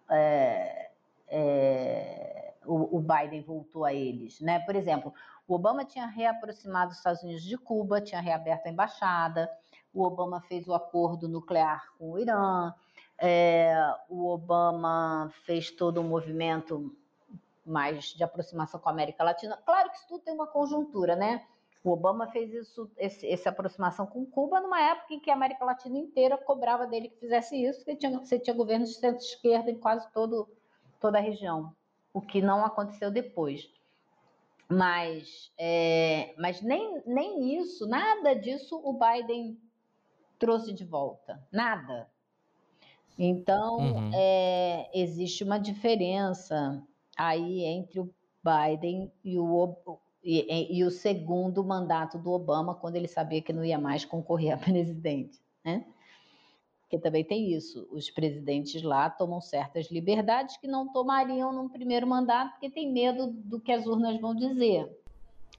é, 0.09 0.89
é, 1.27 2.53
o, 2.65 2.97
o 2.97 3.01
Biden 3.01 3.41
voltou 3.41 3.83
a 3.83 3.93
eles, 3.93 4.39
né? 4.39 4.59
Por 4.59 4.75
exemplo, 4.75 5.13
o 5.45 5.55
Obama 5.55 5.83
tinha 5.83 6.05
reaproximado 6.05 6.91
os 6.91 6.97
Estados 6.97 7.21
Unidos 7.21 7.43
de 7.43 7.57
Cuba, 7.57 7.99
tinha 7.99 8.21
reaberto 8.21 8.67
a 8.67 8.71
embaixada, 8.71 9.51
o 9.93 10.03
Obama 10.03 10.39
fez 10.41 10.65
o 10.67 10.73
acordo 10.73 11.27
nuclear 11.27 11.91
com 11.97 12.11
o 12.11 12.19
Irã, 12.19 12.73
o 14.09 14.27
Obama 14.27 15.29
fez 15.45 15.71
todo 15.71 15.99
um 16.01 16.07
movimento 16.07 16.95
mais 17.65 18.05
de 18.13 18.23
aproximação 18.23 18.79
com 18.79 18.89
a 18.89 18.91
América 18.91 19.23
Latina. 19.23 19.57
Claro 19.65 19.89
que 19.89 19.97
isso 19.97 20.07
tudo 20.07 20.23
tem 20.23 20.33
uma 20.33 20.47
conjuntura, 20.47 21.15
né? 21.15 21.45
O 21.83 21.91
Obama 21.91 22.27
fez 22.27 22.51
isso, 22.51 22.89
esse, 22.97 23.27
essa 23.29 23.49
aproximação 23.49 24.07
com 24.07 24.25
Cuba 24.25 24.59
numa 24.59 24.81
época 24.81 25.13
em 25.13 25.19
que 25.19 25.29
a 25.29 25.35
América 25.35 25.63
Latina 25.63 25.99
inteira 25.99 26.35
cobrava 26.35 26.87
dele 26.87 27.09
que 27.09 27.19
fizesse 27.19 27.55
isso, 27.55 27.79
porque 27.79 27.95
tinha, 27.95 28.17
você 28.17 28.39
tinha 28.39 28.55
governos 28.55 28.89
de 28.89 28.95
centro-esquerda 28.95 29.69
em 29.69 29.77
quase 29.77 30.11
todo, 30.11 30.49
toda 30.99 31.19
a 31.19 31.21
região, 31.21 31.71
o 32.11 32.21
que 32.21 32.41
não 32.41 32.65
aconteceu 32.65 33.11
depois. 33.11 33.69
Mas, 34.67 35.51
é, 35.59 36.33
mas 36.39 36.59
nem, 36.61 37.03
nem 37.05 37.55
isso, 37.59 37.85
nada 37.87 38.33
disso 38.33 38.81
o 38.83 38.93
Biden 38.93 39.55
trouxe 40.39 40.73
de 40.73 40.83
volta, 40.83 41.39
nada. 41.51 42.09
Então, 43.17 43.77
uhum. 43.77 44.11
é, 44.11 44.89
existe 44.91 45.43
uma 45.43 45.59
diferença 45.59 46.83
aí 47.15 47.63
entre 47.63 47.99
o 47.99 48.13
Biden 48.43 49.11
e 49.23 49.39
o, 49.39 49.75
e, 50.23 50.77
e, 50.77 50.83
o 50.83 50.91
segundo 50.91 51.63
mandato 51.63 52.17
do 52.17 52.31
Obama, 52.31 52.75
quando 52.75 52.95
ele 52.95 53.07
sabia 53.07 53.41
que 53.41 53.53
não 53.53 53.63
ia 53.63 53.79
mais 53.79 54.05
concorrer 54.05 54.53
a 54.53 54.57
presidente, 54.57 55.39
né? 55.63 55.85
Porque 56.81 56.99
também 56.99 57.23
tem 57.23 57.51
isso, 57.51 57.87
os 57.91 58.11
presidentes 58.11 58.83
lá 58.83 59.09
tomam 59.09 59.41
certas 59.41 59.89
liberdades 59.89 60.55
que 60.57 60.67
não 60.67 60.87
tomariam 60.87 61.51
num 61.51 61.67
primeiro 61.67 62.05
mandato, 62.05 62.51
porque 62.51 62.69
tem 62.69 62.91
medo 62.91 63.27
do 63.27 63.59
que 63.59 63.71
as 63.71 63.87
urnas 63.87 64.21
vão 64.21 64.35
dizer. 64.35 64.87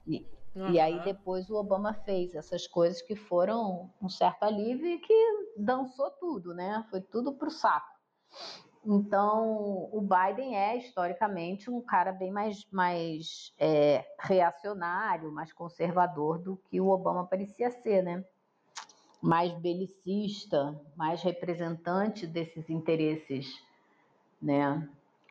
E, 0.07 0.25
uhum. 0.55 0.71
e 0.71 0.79
aí 0.79 1.03
depois 1.03 1.49
o 1.49 1.55
Obama 1.55 1.93
fez 1.93 2.33
essas 2.33 2.65
coisas 2.65 3.01
que 3.01 3.13
foram 3.13 3.91
um 4.01 4.07
certo 4.07 4.43
alívio 4.43 4.87
e 4.87 4.99
que 4.99 5.53
dançou 5.57 6.09
tudo, 6.11 6.53
né? 6.53 6.85
Foi 6.89 7.01
tudo 7.01 7.33
para 7.33 7.49
o 7.49 7.51
saco. 7.51 7.97
Então, 8.89 9.89
o 9.91 9.99
Biden 9.99 10.55
é 10.55 10.77
historicamente 10.77 11.69
um 11.69 11.81
cara 11.81 12.13
bem 12.13 12.31
mais, 12.31 12.65
mais 12.71 13.53
é, 13.59 14.05
reacionário, 14.17 15.29
mais 15.29 15.51
conservador 15.51 16.39
do 16.39 16.55
que 16.69 16.79
o 16.79 16.87
Obama 16.87 17.25
parecia 17.25 17.69
ser, 17.69 18.01
né? 18.01 18.23
Mais 19.21 19.51
belicista, 19.55 20.73
mais 20.95 21.21
representante 21.21 22.25
desses 22.25 22.69
interesses, 22.69 23.61
né? 24.41 24.87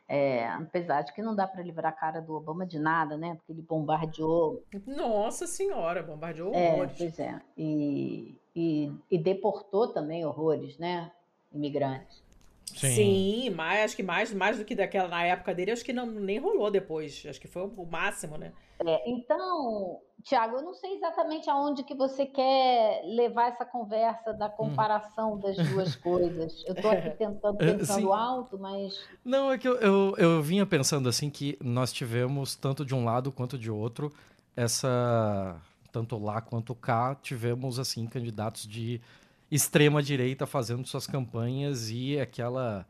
É, 0.06 0.46
apesar 0.48 1.00
de 1.00 1.14
que 1.14 1.22
não 1.22 1.34
dá 1.34 1.48
para 1.48 1.62
livrar 1.62 1.92
a 1.92 1.96
cara 1.96 2.20
do 2.20 2.34
Obama 2.34 2.66
de 2.66 2.78
nada, 2.78 3.16
né? 3.16 3.36
Porque 3.36 3.52
ele 3.52 3.62
bombardeou. 3.62 4.62
Nossa 4.86 5.46
Senhora, 5.46 6.02
bombardeou 6.02 6.52
é, 6.54 6.74
horrores. 6.74 6.98
Pois 6.98 7.18
é. 7.18 7.40
E, 7.56 8.38
e, 8.54 8.92
e 9.10 9.16
deportou 9.16 9.94
também 9.94 10.26
horrores, 10.26 10.76
né? 10.76 11.10
Imigrantes. 11.50 12.25
Sim, 12.74 12.94
Sim 12.94 13.50
mas 13.50 13.84
acho 13.84 13.96
que 13.96 14.02
mais, 14.02 14.32
mais 14.34 14.58
do 14.58 14.64
que 14.64 14.74
daquela 14.74 15.08
na 15.08 15.24
época 15.24 15.54
dele, 15.54 15.72
acho 15.72 15.84
que 15.84 15.92
não, 15.92 16.06
nem 16.06 16.38
rolou 16.38 16.70
depois. 16.70 17.24
Acho 17.28 17.40
que 17.40 17.48
foi 17.48 17.62
o 17.62 17.86
máximo, 17.86 18.36
né? 18.36 18.52
É, 18.78 19.10
então, 19.10 20.00
Tiago, 20.22 20.56
eu 20.56 20.62
não 20.62 20.74
sei 20.74 20.96
exatamente 20.96 21.48
aonde 21.48 21.82
que 21.82 21.94
você 21.94 22.26
quer 22.26 23.02
levar 23.04 23.48
essa 23.48 23.64
conversa 23.64 24.34
da 24.34 24.46
hum. 24.46 24.56
comparação 24.56 25.34
hum. 25.34 25.38
das 25.38 25.56
duas 25.56 25.96
coisas. 25.96 26.62
Eu 26.66 26.74
estou 26.74 26.90
aqui 26.90 27.10
tentando, 27.10 27.56
é, 27.62 27.74
pensando 27.74 28.12
alto, 28.12 28.58
mas. 28.58 29.00
Não, 29.24 29.50
é 29.50 29.56
que 29.56 29.66
eu, 29.66 29.76
eu, 29.76 30.14
eu 30.18 30.42
vinha 30.42 30.66
pensando 30.66 31.08
assim 31.08 31.30
que 31.30 31.56
nós 31.62 31.92
tivemos, 31.92 32.54
tanto 32.54 32.84
de 32.84 32.94
um 32.94 33.04
lado 33.04 33.32
quanto 33.32 33.58
de 33.58 33.70
outro, 33.70 34.12
essa. 34.54 35.56
Tanto 35.90 36.18
lá 36.18 36.42
quanto 36.42 36.74
cá, 36.74 37.14
tivemos 37.14 37.78
assim 37.78 38.06
candidatos 38.06 38.66
de 38.66 39.00
extrema 39.50 40.02
direita 40.02 40.46
fazendo 40.46 40.86
suas 40.86 41.06
campanhas 41.06 41.90
e 41.90 42.18
aquela 42.18 42.86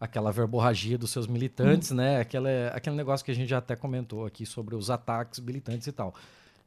aquela 0.00 0.30
verborragia 0.30 0.98
dos 0.98 1.10
seus 1.10 1.26
militantes, 1.26 1.90
hum. 1.92 1.96
né? 1.96 2.20
Aquela, 2.20 2.50
aquele 2.74 2.94
negócio 2.94 3.24
que 3.24 3.30
a 3.30 3.34
gente 3.34 3.48
já 3.48 3.58
até 3.58 3.74
comentou 3.74 4.26
aqui 4.26 4.44
sobre 4.44 4.74
os 4.74 4.90
ataques 4.90 5.40
militantes 5.40 5.86
e 5.86 5.92
tal. 5.92 6.14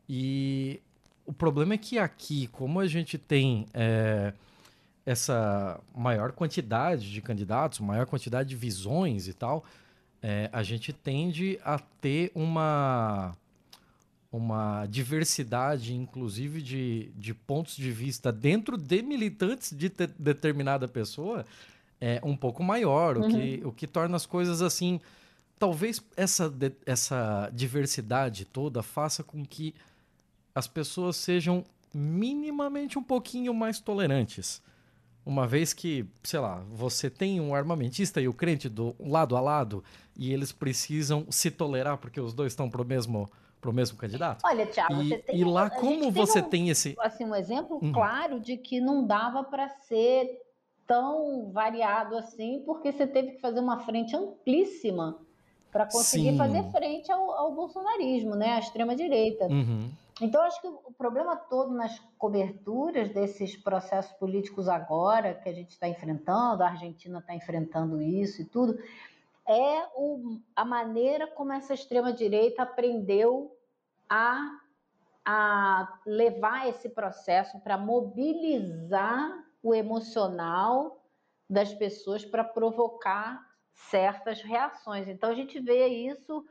E 0.10 0.80
o 1.26 1.34
problema 1.34 1.74
é 1.74 1.78
que 1.78 2.00
aqui, 2.00 2.48
como 2.48 2.80
a 2.80 2.88
gente 2.88 3.18
tem 3.18 3.68
é, 3.74 4.34
essa 5.06 5.80
maior 5.96 6.32
quantidade 6.32 7.12
de 7.12 7.22
candidatos, 7.22 7.80
maior 7.80 8.06
quantidade 8.08 8.50
de 8.50 8.56
visões 8.56 9.28
e 9.28 9.34
tal, 9.34 9.64
é, 10.22 10.50
a 10.52 10.64
gente 10.64 10.92
tende 10.92 11.60
a 11.64 11.78
ter 11.78 12.32
uma 12.34 13.36
uma 14.32 14.86
diversidade, 14.88 15.94
inclusive, 15.94 16.62
de, 16.62 17.12
de 17.16 17.34
pontos 17.34 17.76
de 17.76 17.92
vista 17.92 18.32
dentro 18.32 18.78
de 18.78 19.02
militantes 19.02 19.76
de 19.76 19.90
te, 19.90 20.08
determinada 20.20 20.88
pessoa 20.88 21.46
é 22.00 22.20
um 22.24 22.36
pouco 22.36 22.64
maior, 22.64 23.18
uhum. 23.18 23.26
o, 23.26 23.30
que, 23.30 23.62
o 23.66 23.72
que 23.72 23.88
torna 23.88 24.16
as 24.16 24.26
coisas 24.26 24.62
assim. 24.62 25.00
Talvez 25.58 26.02
essa, 26.16 26.54
essa 26.86 27.50
diversidade 27.54 28.46
toda 28.46 28.84
faça 28.84 29.24
com 29.24 29.44
que 29.44 29.74
as 30.54 30.68
pessoas 30.68 31.16
sejam 31.16 31.64
minimamente 31.94 33.00
um 33.00 33.04
pouquinho 33.04 33.54
mais 33.54 33.80
tolerantes. 33.80 34.62
Uma 35.26 35.48
vez 35.48 35.74
que, 35.74 36.06
sei 36.24 36.40
lá, 36.40 36.64
você 36.72 37.10
tem 37.10 37.42
um 37.42 37.54
armamentista 37.54 38.22
e 38.22 38.28
o 38.28 38.34
crente 38.34 38.70
do 38.70 38.96
lado 39.00 39.36
a 39.36 39.42
lado 39.42 39.84
e 40.16 40.32
eles 40.32 40.52
precisam 40.52 41.26
se 41.30 41.52
tolerar 41.52 41.98
porque 41.98 42.22
os 42.22 42.34
dois 42.34 42.54
estão 42.54 42.70
pro 42.70 42.86
mesmo 42.86 43.30
para 43.60 43.70
o 43.70 43.74
mesmo 43.74 43.98
candidato? 43.98 44.42
Olha, 44.46 44.66
Tiago, 44.66 45.02
e, 45.02 45.10
você 45.10 45.18
tem. 45.18 45.36
E 45.38 45.44
lá, 45.44 45.70
como 45.70 46.12
você 46.12 46.40
um, 46.40 46.50
tem 46.50 46.70
esse. 46.70 46.96
Assim, 47.00 47.26
um 47.26 47.36
exemplo 47.36 47.80
uhum. 47.82 47.92
claro 47.92 48.40
de 48.40 48.58
que 48.58 48.80
não 48.80 49.06
dava 49.06 49.44
para 49.44 49.70
ser 49.70 50.42
tão 50.86 51.52
variado 51.52 52.18
assim, 52.18 52.64
porque 52.66 52.92
você 52.92 53.06
teve 53.06 53.32
que 53.32 53.42
fazer 53.42 53.60
uma 53.60 53.82
frente 53.82 54.16
amplíssima 54.16 55.20
para 55.72 55.86
conseguir 55.86 56.32
Sim. 56.32 56.38
fazer 56.38 56.64
frente 56.72 57.12
ao, 57.12 57.30
ao, 57.32 57.54
bolsonarismo, 57.54 58.36
né? 58.36 58.54
À 58.54 58.60
extrema-direita. 58.60 59.46
Uhum. 59.46 59.90
Então, 60.20 60.42
acho 60.42 60.60
que 60.62 60.68
o 60.68 60.92
problema 60.98 61.36
todo 61.36 61.72
nas 61.72 62.00
coberturas 62.18 63.10
desses 63.10 63.56
processos 63.56 64.12
políticos 64.14 64.68
agora 64.68 65.36
que 65.36 65.48
a 65.48 65.54
gente 65.54 65.72
está 65.72 65.88
enfrentando, 65.88 66.64
a 66.64 66.70
Argentina 66.70 67.20
está 67.20 67.36
enfrentando 67.36 68.02
isso 68.02 68.42
e 68.42 68.46
tudo, 68.46 68.80
é 69.48 69.88
o, 69.96 70.40
a 70.56 70.66
maneira 70.66 71.28
como 71.28 71.54
essa 71.54 71.74
extrema-direita 71.74 72.64
aprendeu 72.64 73.56
a, 74.10 74.60
a 75.26 76.00
levar 76.06 76.68
esse 76.68 76.90
processo 76.90 77.60
para 77.60 77.78
mobilizar 77.78 79.46
o 79.64 79.74
emocional 79.74 81.04
das 81.50 81.74
pessoas 81.74 82.26
para 82.26 82.44
provocar 82.44 83.46
certas 83.74 84.42
reações. 84.42 85.08
Então, 85.08 85.30
a 85.30 85.36
gente 85.36 85.60
vê 85.60 85.88
isso 85.88 86.46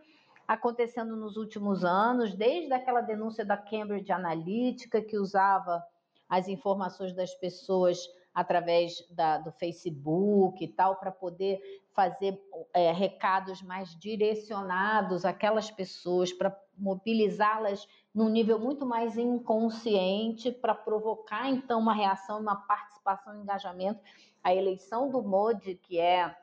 acontecendo 0.49 1.17
nos 1.17 1.37
últimos 1.37 1.85
anos, 1.85 2.35
desde 2.35 2.73
aquela 2.73 3.01
denúncia 3.01 3.45
da 3.45 3.57
Cambridge 3.57 4.13
Analytica, 4.13 5.03
que 5.03 5.19
usava 5.19 5.85
as 6.29 6.49
informações 6.49 7.13
das 7.15 7.35
pessoas 7.35 7.99
através 8.37 9.03
da, 9.09 9.39
do 9.39 9.51
Facebook 9.51 10.63
e 10.63 10.69
tal, 10.69 10.97
para 10.97 11.11
poder 11.11 11.59
fazer 11.95 12.39
é, 12.75 12.93
recados 12.93 13.63
mais 13.63 13.99
direcionados 13.99 15.25
àquelas 15.25 15.71
pessoas, 15.71 16.35
para 16.35 16.55
mobilizá-las 16.77 17.89
num 18.15 18.29
nível 18.29 18.59
muito 18.59 18.85
mais 18.85 19.17
inconsciente, 19.17 20.53
para 20.53 20.75
provocar 20.75 21.49
então 21.49 21.81
uma 21.81 21.95
reação, 21.95 22.39
uma 22.39 22.57
participação, 22.57 23.33
um 23.33 23.41
engajamento. 23.41 24.01
A 24.45 24.55
eleição 24.55 25.09
do 25.09 25.23
Modi, 25.23 25.75
que 25.75 25.99
é 25.99 26.37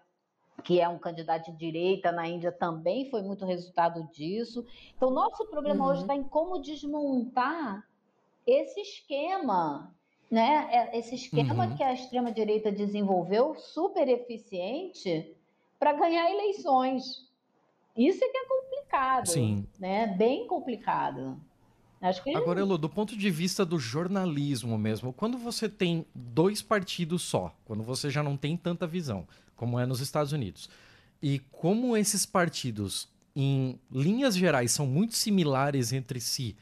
que 0.63 0.79
é 0.79 0.87
um 0.87 0.97
candidato 0.97 1.51
de 1.51 1.57
direita 1.57 2.11
na 2.11 2.27
Índia, 2.27 2.51
também 2.51 3.09
foi 3.09 3.21
muito 3.21 3.45
resultado 3.45 4.03
disso. 4.11 4.65
Então, 4.95 5.11
nosso 5.11 5.45
problema 5.47 5.83
uhum. 5.83 5.91
hoje 5.91 6.01
está 6.01 6.15
em 6.15 6.23
como 6.23 6.61
desmontar 6.61 7.83
esse 8.45 8.79
esquema 8.79 9.93
né? 10.33 10.67
É, 10.71 10.97
esse 10.97 11.13
esquema 11.13 11.67
uhum. 11.67 11.75
que 11.75 11.83
a 11.83 11.93
extrema-direita 11.93 12.71
desenvolveu, 12.71 13.53
super 13.53 14.07
eficiente, 14.07 15.31
para 15.77 15.93
ganhar 15.93 16.27
eleições. 16.31 17.29
Isso 17.95 18.23
é 18.23 18.27
que 18.29 18.37
é 18.37 18.45
complicado. 18.47 19.27
Sim. 19.27 19.67
Né? 19.79 20.07
Bem 20.07 20.47
complicado. 20.47 21.39
Acho 22.01 22.23
que... 22.23 22.35
Agora, 22.35 22.61
Elo, 22.61 22.79
do 22.79 22.89
ponto 22.89 23.15
de 23.15 23.29
vista 23.29 23.63
do 23.63 23.77
jornalismo 23.77 24.75
mesmo, 24.75 25.13
quando 25.13 25.37
você 25.37 25.69
tem 25.69 26.03
dois 26.15 26.63
partidos 26.63 27.21
só, 27.21 27.55
quando 27.63 27.83
você 27.83 28.09
já 28.09 28.23
não 28.23 28.35
tem 28.35 28.57
tanta 28.57 28.87
visão, 28.87 29.27
como 29.55 29.79
é 29.79 29.85
nos 29.85 30.01
Estados 30.01 30.31
Unidos, 30.31 30.67
e 31.21 31.37
como 31.51 31.95
esses 31.95 32.25
partidos, 32.25 33.07
em 33.35 33.79
linhas 33.91 34.35
gerais, 34.35 34.71
são 34.71 34.87
muito 34.87 35.15
similares 35.15 35.93
entre 35.93 36.19
si, 36.19 36.57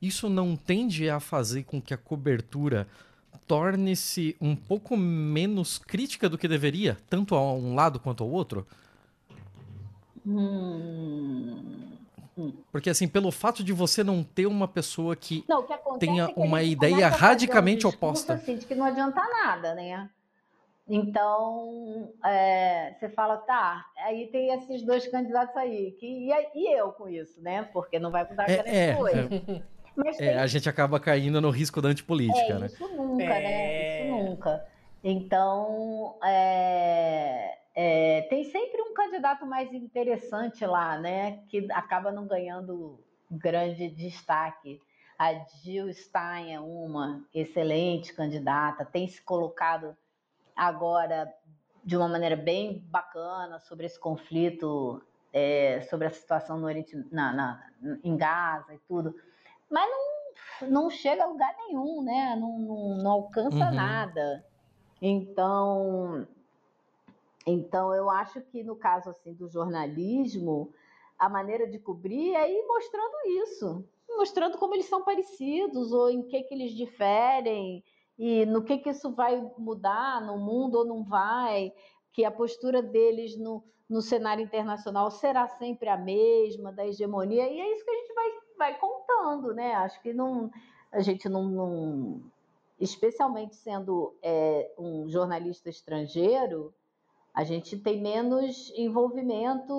isso 0.00 0.28
não 0.28 0.56
tende 0.56 1.10
a 1.10 1.18
fazer 1.18 1.64
com 1.64 1.82
que 1.82 1.92
a 1.92 1.98
cobertura 1.98 2.86
torne-se 3.48 4.36
um 4.40 4.54
pouco 4.54 4.96
menos 4.96 5.78
crítica 5.78 6.28
do 6.28 6.36
que 6.36 6.46
deveria, 6.46 6.98
tanto 7.08 7.34
a 7.34 7.52
um 7.52 7.74
lado 7.74 7.98
quanto 7.98 8.22
ao 8.22 8.30
outro? 8.30 8.66
Hum. 10.24 11.88
Porque, 12.70 12.90
assim, 12.90 13.08
pelo 13.08 13.32
fato 13.32 13.64
de 13.64 13.72
você 13.72 14.04
não 14.04 14.22
ter 14.22 14.46
uma 14.46 14.68
pessoa 14.68 15.16
que, 15.16 15.44
não, 15.48 15.64
que 15.64 15.74
tenha 15.98 16.24
é 16.24 16.32
que 16.32 16.38
uma 16.38 16.62
ideia 16.62 17.08
radicalmente 17.08 17.84
um 17.84 17.90
oposta. 17.90 18.34
Assim, 18.34 18.56
de 18.56 18.66
que 18.66 18.76
não 18.76 18.84
adianta 18.84 19.20
nada, 19.20 19.74
né? 19.74 20.08
Então, 20.88 22.12
é, 22.24 22.94
você 22.98 23.08
fala, 23.08 23.38
tá, 23.38 23.84
aí 24.04 24.28
tem 24.28 24.54
esses 24.54 24.82
dois 24.82 25.06
candidatos 25.08 25.54
aí, 25.56 25.92
que, 25.98 26.06
e, 26.06 26.30
e 26.54 26.78
eu 26.78 26.92
com 26.92 27.08
isso, 27.08 27.42
né? 27.42 27.68
Porque 27.72 27.98
não 27.98 28.10
vai 28.10 28.26
mudar 28.28 28.48
é, 28.48 28.54
grande 28.56 28.70
é, 28.70 28.94
coisa. 28.94 29.28
É. 29.34 29.62
Mas 29.98 30.20
é, 30.20 30.38
a 30.38 30.46
gente 30.46 30.68
acaba 30.68 31.00
caindo 31.00 31.40
no 31.40 31.50
risco 31.50 31.82
da 31.82 31.88
antipolítica, 31.88 32.52
é, 32.52 32.58
né? 32.58 32.66
Isso 32.66 32.88
nunca, 32.88 33.24
né? 33.24 34.04
Isso 34.04 34.14
nunca. 34.14 34.66
Então, 35.02 36.16
é, 36.22 37.58
é, 37.74 38.22
tem 38.22 38.44
sempre 38.44 38.80
um 38.82 38.94
candidato 38.94 39.44
mais 39.44 39.72
interessante 39.72 40.64
lá, 40.64 40.98
né? 40.98 41.40
Que 41.48 41.66
acaba 41.72 42.12
não 42.12 42.26
ganhando 42.26 43.00
grande 43.28 43.88
destaque. 43.88 44.80
A 45.18 45.34
Jill 45.34 45.92
Stein 45.92 46.54
é 46.54 46.60
uma 46.60 47.24
excelente 47.34 48.14
candidata, 48.14 48.84
tem 48.84 49.08
se 49.08 49.20
colocado 49.20 49.96
agora 50.54 51.28
de 51.84 51.96
uma 51.96 52.06
maneira 52.06 52.36
bem 52.36 52.84
bacana 52.88 53.58
sobre 53.58 53.86
esse 53.86 53.98
conflito, 53.98 55.02
é, 55.32 55.80
sobre 55.90 56.06
a 56.06 56.10
situação 56.10 56.56
no 56.58 56.66
Oriente, 56.66 56.96
na, 57.10 57.32
na, 57.32 57.70
em 58.04 58.16
Gaza 58.16 58.74
e 58.74 58.78
tudo, 58.86 59.14
mas 59.70 59.90
não, 59.90 60.70
não 60.70 60.90
chega 60.90 61.24
a 61.24 61.26
lugar 61.26 61.54
nenhum, 61.66 62.02
né? 62.02 62.36
Não, 62.38 62.58
não, 62.58 62.96
não 62.98 63.10
alcança 63.10 63.66
uhum. 63.66 63.74
nada. 63.74 64.44
Então, 65.00 66.26
então 67.46 67.94
eu 67.94 68.10
acho 68.10 68.40
que 68.40 68.62
no 68.62 68.76
caso 68.76 69.10
assim 69.10 69.32
do 69.34 69.48
jornalismo, 69.48 70.72
a 71.18 71.28
maneira 71.28 71.66
de 71.66 71.78
cobrir 71.78 72.34
é 72.34 72.50
ir 72.50 72.66
mostrando 72.66 73.14
isso, 73.42 73.84
mostrando 74.08 74.58
como 74.58 74.74
eles 74.74 74.86
são 74.86 75.04
parecidos 75.04 75.92
ou 75.92 76.10
em 76.10 76.22
que 76.22 76.42
que 76.42 76.54
eles 76.54 76.72
diferem 76.72 77.84
e 78.18 78.44
no 78.46 78.64
que, 78.64 78.78
que 78.78 78.90
isso 78.90 79.12
vai 79.12 79.40
mudar 79.56 80.20
no 80.20 80.38
mundo 80.38 80.78
ou 80.78 80.84
não 80.84 81.04
vai, 81.04 81.72
que 82.12 82.24
a 82.24 82.30
postura 82.30 82.82
deles 82.82 83.38
no, 83.38 83.62
no 83.88 84.02
cenário 84.02 84.42
internacional 84.42 85.08
será 85.10 85.46
sempre 85.46 85.88
a 85.88 85.96
mesma, 85.96 86.72
da 86.72 86.84
hegemonia, 86.84 87.48
e 87.48 87.60
é 87.60 87.72
isso 87.72 87.84
que 87.84 87.90
a 87.90 87.94
gente 87.94 88.12
vai, 88.12 88.30
vai 88.58 88.78
contando, 89.18 89.52
né? 89.54 89.74
Acho 89.74 90.00
que 90.00 90.12
não, 90.12 90.50
a 90.92 91.00
gente 91.00 91.28
não, 91.28 91.44
não 91.44 92.22
especialmente 92.80 93.56
sendo 93.56 94.16
é, 94.22 94.72
um 94.78 95.08
jornalista 95.08 95.68
estrangeiro, 95.68 96.72
a 97.34 97.44
gente 97.44 97.76
tem 97.76 98.00
menos 98.00 98.72
envolvimento 98.76 99.72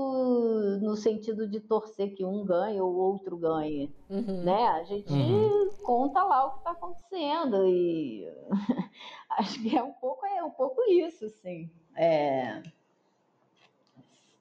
no 0.81 0.95
sentido 0.95 1.47
de 1.47 1.59
torcer 1.59 2.15
que 2.15 2.23
um 2.23 2.45
ganhe 2.45 2.79
ou 2.79 2.91
o 2.93 2.97
outro 2.97 3.37
ganhe, 3.37 3.93
uhum. 4.09 4.43
né? 4.43 4.67
A 4.67 4.83
gente 4.83 5.11
uhum. 5.11 5.69
conta 5.83 6.23
lá 6.23 6.45
o 6.45 6.51
que 6.51 6.57
está 6.59 6.71
acontecendo 6.71 7.67
e 7.67 8.31
acho 9.31 9.61
que 9.61 9.75
é 9.75 9.83
um 9.83 9.93
pouco 9.93 10.25
é 10.25 10.43
um 10.43 10.51
pouco 10.51 10.81
isso, 10.89 11.25
assim. 11.25 11.69
É... 11.95 12.61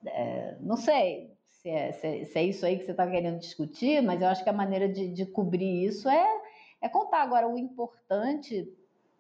É, 0.07 0.57
não 0.61 0.77
sei 0.77 1.38
se 1.59 1.69
é, 1.69 1.93
se 1.93 2.07
é, 2.07 2.25
se, 2.25 2.39
é, 2.39 2.43
isso 2.45 2.65
aí 2.65 2.79
que 2.79 2.85
você 2.85 2.93
está 2.93 3.09
querendo 3.09 3.39
discutir, 3.39 4.01
mas 4.03 4.21
eu 4.21 4.29
acho 4.29 4.43
que 4.43 4.51
a 4.51 4.53
maneira 4.53 4.89
de, 4.89 5.09
de 5.09 5.27
cobrir 5.27 5.85
isso 5.85 6.09
é, 6.09 6.41
é 6.81 6.89
contar. 6.89 7.23
Agora, 7.23 7.49
o 7.49 7.59
importante, 7.59 8.73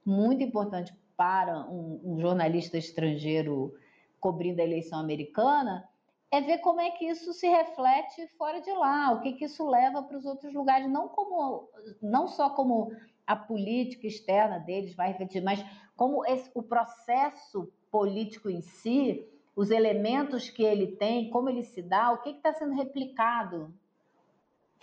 muito 0.05 0.43
importante 0.43 0.95
para 1.17 1.69
um, 1.69 2.01
um 2.05 2.21
jornalista 2.21 2.79
estrangeiro 2.79 3.75
cobrindo 4.21 4.61
a 4.61 4.65
eleição 4.65 4.99
americana, 5.01 5.89
é 6.31 6.41
ver 6.41 6.59
como 6.59 6.81
é 6.81 6.91
que 6.91 7.07
isso 7.07 7.33
se 7.33 7.49
reflete 7.49 8.27
fora 8.37 8.61
de 8.61 8.71
lá, 8.73 9.13
o 9.13 9.21
que, 9.21 9.33
que 9.33 9.47
isso 9.47 9.69
leva 9.69 10.03
para 10.03 10.17
os 10.17 10.27
outros 10.27 10.53
lugares, 10.53 10.89
não 10.89 11.09
como 11.09 11.69
não 12.03 12.29
só 12.29 12.51
como 12.51 12.93
a 13.27 13.35
política 13.35 14.07
externa 14.07 14.59
deles 14.59 14.95
vai 14.95 15.09
refletir, 15.09 15.43
mas 15.43 15.65
como 15.97 16.25
esse, 16.27 16.51
o 16.55 16.63
processo 16.63 17.73
político 17.91 18.49
em 18.49 18.61
si, 18.61 19.27
os 19.59 19.73
elementos 19.73 20.49
que 20.49 20.63
ele 20.63 20.87
tem, 20.87 21.31
como 21.31 21.49
ele 21.49 21.65
se 21.65 21.83
dá, 21.83 22.13
o 22.13 22.23
que 22.23 22.31
está 22.31 22.53
sendo 22.53 22.77
replicado 22.77 23.75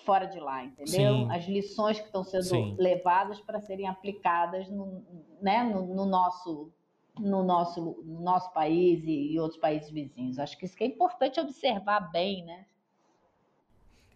fora 0.04 0.26
de 0.26 0.38
lá, 0.38 0.66
entendeu? 0.66 1.16
Sim. 1.16 1.32
As 1.32 1.46
lições 1.46 1.98
que 1.98 2.08
estão 2.08 2.26
sendo 2.26 2.44
Sim. 2.44 2.76
levadas 2.78 3.40
para 3.40 3.62
serem 3.62 3.88
aplicadas 3.88 4.70
no, 4.70 5.02
né, 5.42 5.64
no, 5.64 5.86
no 5.96 6.06
nosso 6.06 6.74
no 7.18 7.42
nosso, 7.42 8.04
no 8.04 8.20
nosso 8.20 8.52
país 8.52 9.02
e, 9.06 9.32
e 9.32 9.40
outros 9.40 9.58
países 9.58 9.90
vizinhos. 9.90 10.38
Acho 10.38 10.58
que 10.58 10.66
isso 10.66 10.76
que 10.76 10.84
é 10.84 10.88
importante 10.88 11.40
observar 11.40 12.12
bem, 12.12 12.44
né? 12.44 12.66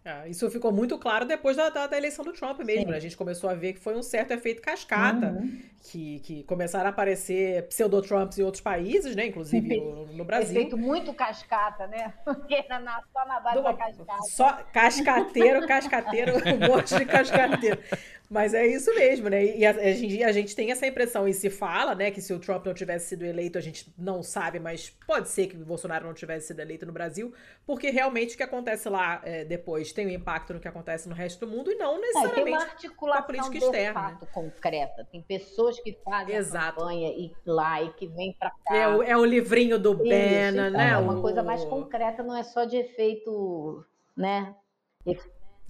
É, 0.02 0.28
isso 0.30 0.50
ficou 0.50 0.72
muito 0.72 0.98
claro 0.98 1.26
depois 1.26 1.58
da, 1.58 1.68
da, 1.68 1.86
da 1.86 1.96
eleição 1.96 2.24
do 2.24 2.32
Trump 2.32 2.58
mesmo. 2.60 2.90
Né? 2.90 2.96
A 2.96 3.00
gente 3.00 3.16
começou 3.16 3.50
a 3.50 3.54
ver 3.54 3.74
que 3.74 3.80
foi 3.80 3.94
um 3.94 4.02
certo 4.02 4.30
efeito 4.30 4.62
cascata, 4.62 5.26
uhum. 5.26 5.60
que, 5.82 6.20
que 6.20 6.42
começaram 6.44 6.86
a 6.86 6.88
aparecer 6.88 7.66
pseudo-Trumps 7.68 8.38
em 8.38 8.42
outros 8.42 8.62
países, 8.62 9.14
né? 9.14 9.26
Inclusive 9.26 9.76
no, 9.78 10.06
no, 10.06 10.24
Brasil. 10.24 10.58
Efeito 10.58 10.78
muito 10.78 11.12
cascata, 11.12 11.86
né? 11.86 12.14
Porque 12.24 12.54
era 12.54 12.80
na, 12.80 13.02
só 13.12 13.26
na 13.26 13.40
base 13.40 13.56
Do, 13.56 13.62
da 13.62 13.74
cascata. 13.74 14.22
Só 14.22 14.52
cascateiro, 14.72 15.66
cascateiro, 15.66 16.32
um 16.48 16.68
monte 16.68 16.96
de 16.96 17.04
cascateiro. 17.04 17.78
Mas 18.30 18.54
é 18.54 18.64
isso 18.64 18.94
mesmo, 18.94 19.28
né? 19.28 19.44
E 19.56 19.66
a, 19.66 19.70
a, 19.70 19.92
gente, 19.92 20.22
a 20.22 20.30
gente 20.30 20.54
tem 20.54 20.70
essa 20.70 20.86
impressão 20.86 21.26
e 21.26 21.34
se 21.34 21.50
fala, 21.50 21.96
né, 21.96 22.12
que 22.12 22.22
se 22.22 22.32
o 22.32 22.38
Trump 22.38 22.64
não 22.64 22.72
tivesse 22.72 23.08
sido 23.08 23.24
eleito, 23.24 23.58
a 23.58 23.60
gente 23.60 23.92
não 23.98 24.22
sabe, 24.22 24.60
mas 24.60 24.88
pode 25.04 25.28
ser 25.28 25.48
que 25.48 25.56
o 25.56 25.64
Bolsonaro 25.64 26.06
não 26.06 26.14
tivesse 26.14 26.46
sido 26.46 26.60
eleito 26.60 26.86
no 26.86 26.92
Brasil, 26.92 27.34
porque 27.66 27.90
realmente 27.90 28.34
o 28.34 28.36
que 28.36 28.44
acontece 28.44 28.88
lá 28.88 29.20
é, 29.24 29.44
depois 29.44 29.90
tem 29.92 30.06
um 30.06 30.10
impacto 30.10 30.54
no 30.54 30.60
que 30.60 30.68
acontece 30.68 31.08
no 31.08 31.14
resto 31.14 31.44
do 31.44 31.50
mundo 31.50 31.72
e 31.72 31.74
não 31.74 32.00
necessariamente 32.00 32.40
é, 32.40 32.44
tem 32.44 32.52
uma 32.52 32.62
articulação 32.62 33.26
política 33.26 33.58
externa. 33.58 34.00
Fato 34.00 34.24
né? 34.24 34.30
concreta. 34.32 35.08
Tem 35.10 35.22
pessoas 35.22 35.80
que 35.80 35.98
fazem 36.04 36.36
Exato. 36.36 36.68
a 36.68 36.72
campanha 36.72 37.08
e 37.08 37.32
lá 37.44 37.82
e 37.82 37.92
que 37.94 38.06
vêm 38.06 38.32
para 38.38 38.50
cá. 38.64 38.76
É 38.76 38.86
o, 38.86 39.02
é 39.02 39.16
o 39.16 39.24
livrinho 39.24 39.76
do 39.76 39.94
Isso, 39.94 40.04
Bena, 40.04 40.68
então, 40.68 40.78
né? 40.78 40.90
É 40.90 40.96
uma 40.96 41.18
o... 41.18 41.20
coisa 41.20 41.42
mais 41.42 41.64
concreta, 41.64 42.22
não 42.22 42.36
é 42.36 42.44
só 42.44 42.64
de 42.64 42.76
efeito, 42.76 43.84
né? 44.16 44.54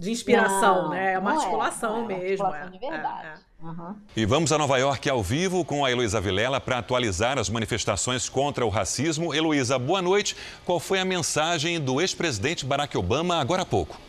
De 0.00 0.10
inspiração, 0.10 0.84
não, 0.84 0.90
né? 0.90 1.12
É 1.12 1.18
uma 1.18 1.32
articulação 1.32 2.04
é, 2.04 2.06
mesmo. 2.06 2.46
Uma 2.46 2.56
articulação 2.56 2.66
é, 2.66 2.70
de 2.70 2.78
verdade. 2.78 3.26
É, 3.26 3.30
é. 3.46 3.50
Uhum. 3.62 3.94
E 4.16 4.24
vamos 4.24 4.50
a 4.52 4.58
Nova 4.58 4.78
York 4.78 5.10
ao 5.10 5.22
vivo 5.22 5.62
com 5.66 5.84
a 5.84 5.90
Heloísa 5.90 6.18
Vilela 6.18 6.58
para 6.58 6.78
atualizar 6.78 7.38
as 7.38 7.50
manifestações 7.50 8.26
contra 8.26 8.64
o 8.64 8.70
racismo. 8.70 9.34
Heloísa, 9.34 9.78
boa 9.78 10.00
noite. 10.00 10.34
Qual 10.64 10.80
foi 10.80 10.98
a 10.98 11.04
mensagem 11.04 11.78
do 11.78 12.00
ex-presidente 12.00 12.64
Barack 12.64 12.96
Obama 12.96 13.36
agora 13.36 13.62
há 13.62 13.66
pouco? 13.66 14.00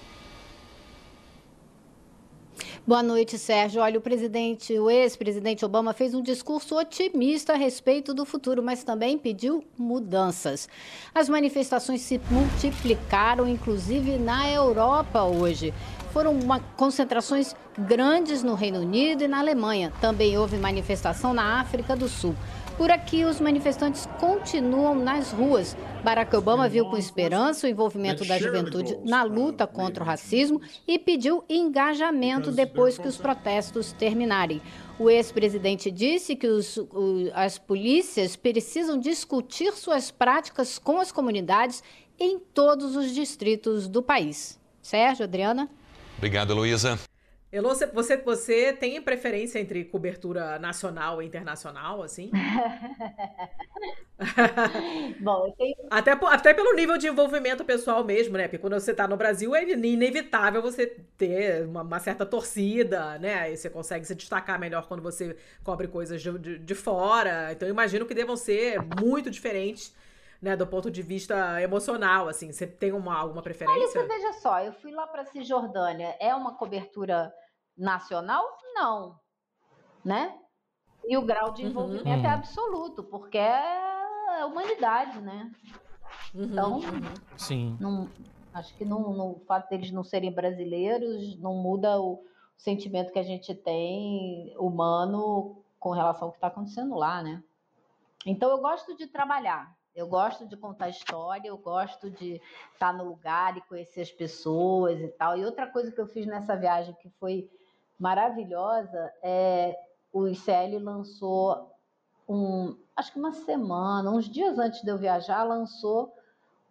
Boa 2.85 3.03
noite, 3.03 3.37
Sérgio. 3.37 3.79
Olha, 3.79 3.99
o 3.99 4.01
presidente, 4.01 4.73
o 4.79 4.89
ex-presidente 4.89 5.63
Obama 5.63 5.93
fez 5.93 6.15
um 6.15 6.21
discurso 6.21 6.75
otimista 6.75 7.53
a 7.53 7.55
respeito 7.55 8.11
do 8.11 8.25
futuro, 8.25 8.63
mas 8.63 8.83
também 8.83 9.19
pediu 9.19 9.63
mudanças. 9.77 10.67
As 11.13 11.29
manifestações 11.29 12.01
se 12.01 12.19
multiplicaram, 12.31 13.47
inclusive 13.47 14.17
na 14.17 14.49
Europa 14.49 15.23
hoje. 15.23 15.71
Foram 16.11 16.31
uma, 16.33 16.59
concentrações 16.75 17.55
grandes 17.77 18.41
no 18.41 18.55
Reino 18.55 18.79
Unido 18.79 19.23
e 19.23 19.27
na 19.27 19.37
Alemanha. 19.37 19.93
Também 20.01 20.35
houve 20.35 20.57
manifestação 20.57 21.35
na 21.35 21.61
África 21.61 21.95
do 21.95 22.09
Sul. 22.09 22.35
Por 22.81 22.89
aqui, 22.89 23.25
os 23.25 23.39
manifestantes 23.39 24.07
continuam 24.19 24.95
nas 24.95 25.31
ruas. 25.31 25.77
Barack 26.03 26.35
Obama 26.35 26.67
viu 26.67 26.83
com 26.85 26.97
esperança 26.97 27.67
o 27.67 27.69
envolvimento 27.69 28.25
da 28.25 28.39
juventude 28.39 28.97
na 29.05 29.21
luta 29.21 29.67
contra 29.67 30.03
o 30.03 30.07
racismo 30.07 30.59
e 30.87 30.97
pediu 30.97 31.43
engajamento 31.47 32.51
depois 32.51 32.97
que 32.97 33.07
os 33.07 33.17
protestos 33.17 33.91
terminarem. 33.91 34.59
O 34.97 35.11
ex-presidente 35.11 35.91
disse 35.91 36.35
que 36.35 36.47
os, 36.47 36.79
as 37.35 37.59
polícias 37.59 38.35
precisam 38.35 38.97
discutir 38.97 39.73
suas 39.73 40.09
práticas 40.09 40.79
com 40.79 40.99
as 40.99 41.11
comunidades 41.11 41.83
em 42.19 42.39
todos 42.39 42.95
os 42.95 43.13
distritos 43.13 43.87
do 43.87 44.01
país. 44.01 44.59
Sérgio, 44.81 45.25
Adriana? 45.25 45.69
Obrigado, 46.17 46.55
Luísa. 46.55 46.99
Elô, 47.51 47.75
você, 47.93 48.15
você 48.17 48.71
tem 48.71 49.01
preferência 49.01 49.59
entre 49.59 49.83
cobertura 49.83 50.57
nacional 50.57 51.21
e 51.21 51.25
internacional, 51.25 52.01
assim? 52.01 52.31
Bom, 55.19 55.51
tenho... 55.57 55.75
até, 55.89 56.11
até 56.11 56.53
pelo 56.53 56.73
nível 56.73 56.97
de 56.97 57.07
envolvimento 57.07 57.65
pessoal 57.65 58.03
mesmo, 58.03 58.37
né? 58.37 58.43
Porque 58.43 58.57
quando 58.57 58.73
você 58.73 58.91
está 58.91 59.07
no 59.07 59.17
Brasil 59.17 59.55
é 59.55 59.63
inevitável 59.63 60.61
você 60.61 60.87
ter 61.17 61.65
uma, 61.65 61.81
uma, 61.81 61.99
certa 61.99 62.25
torcida, 62.25 63.17
né? 63.17 63.35
Aí 63.35 63.57
você 63.57 63.69
consegue 63.69 64.05
se 64.05 64.15
destacar 64.15 64.59
melhor 64.59 64.87
quando 64.87 65.01
você 65.01 65.35
cobre 65.63 65.87
coisas 65.87 66.21
de, 66.21 66.37
de, 66.39 66.59
de 66.59 66.75
fora. 66.75 67.51
Então 67.51 67.67
eu 67.67 67.73
imagino 67.73 68.05
que 68.05 68.13
devam 68.13 68.35
ser 68.35 68.79
muito 69.01 69.29
diferentes 69.29 69.93
né, 70.41 70.55
do 70.55 70.65
ponto 70.65 70.89
de 70.89 71.01
vista 71.01 71.61
emocional, 71.61 72.27
assim, 72.27 72.51
você 72.51 72.65
tem 72.65 72.91
uma, 72.91 73.15
alguma 73.15 73.41
preferência? 73.41 73.99
Olha, 73.99 74.07
veja 74.07 74.33
só, 74.33 74.59
eu 74.59 74.73
fui 74.73 74.91
lá 74.91 75.05
para 75.05 75.25
Cisjordânia, 75.25 76.15
é 76.19 76.33
uma 76.33 76.55
cobertura 76.55 77.31
nacional? 77.77 78.43
Não, 78.73 79.19
né? 80.03 80.35
E 81.05 81.17
o 81.17 81.21
grau 81.21 81.51
de 81.51 81.63
uhum. 81.63 81.69
envolvimento 81.69 82.19
uhum. 82.19 82.25
é 82.25 82.29
absoluto, 82.29 83.03
porque 83.03 83.37
é 83.37 84.45
humanidade, 84.45 85.19
né? 85.21 85.51
Uhum, 86.33 86.43
então, 86.43 86.73
uhum. 86.75 87.37
sim. 87.37 87.77
Não, 87.79 88.09
acho 88.53 88.75
que 88.75 88.85
não, 88.85 89.13
não, 89.13 89.31
o 89.31 89.39
fato 89.45 89.69
deles 89.69 89.91
não 89.91 90.03
serem 90.03 90.33
brasileiros 90.33 91.37
não 91.39 91.55
muda 91.55 91.99
o 91.99 92.23
sentimento 92.57 93.11
que 93.11 93.19
a 93.19 93.23
gente 93.23 93.53
tem 93.55 94.55
humano 94.57 95.63
com 95.79 95.91
relação 95.91 96.27
ao 96.27 96.31
que 96.31 96.37
está 96.37 96.47
acontecendo 96.47 96.95
lá, 96.95 97.23
né? 97.23 97.43
Então 98.25 98.51
eu 98.51 98.59
gosto 98.59 98.95
de 98.95 99.07
trabalhar, 99.07 99.75
eu 99.95 100.07
gosto 100.07 100.47
de 100.47 100.55
contar 100.55 100.89
história, 100.89 101.47
eu 101.47 101.57
gosto 101.57 102.09
de 102.09 102.41
estar 102.73 102.93
no 102.93 103.03
lugar 103.03 103.57
e 103.57 103.61
conhecer 103.61 104.01
as 104.01 104.11
pessoas 104.11 104.99
e 104.99 105.07
tal. 105.09 105.37
E 105.37 105.45
outra 105.45 105.67
coisa 105.67 105.91
que 105.91 105.99
eu 105.99 106.07
fiz 106.07 106.25
nessa 106.25 106.55
viagem 106.55 106.95
que 107.01 107.09
foi 107.19 107.49
maravilhosa 107.99 109.13
é 109.21 109.77
o 110.11 110.27
ICL 110.27 110.79
lançou 110.79 111.71
um, 112.27 112.75
acho 112.95 113.11
que 113.11 113.19
uma 113.19 113.31
semana, 113.31 114.09
uns 114.09 114.29
dias 114.29 114.57
antes 114.57 114.81
de 114.81 114.89
eu 114.89 114.97
viajar, 114.97 115.43
lançou 115.43 116.15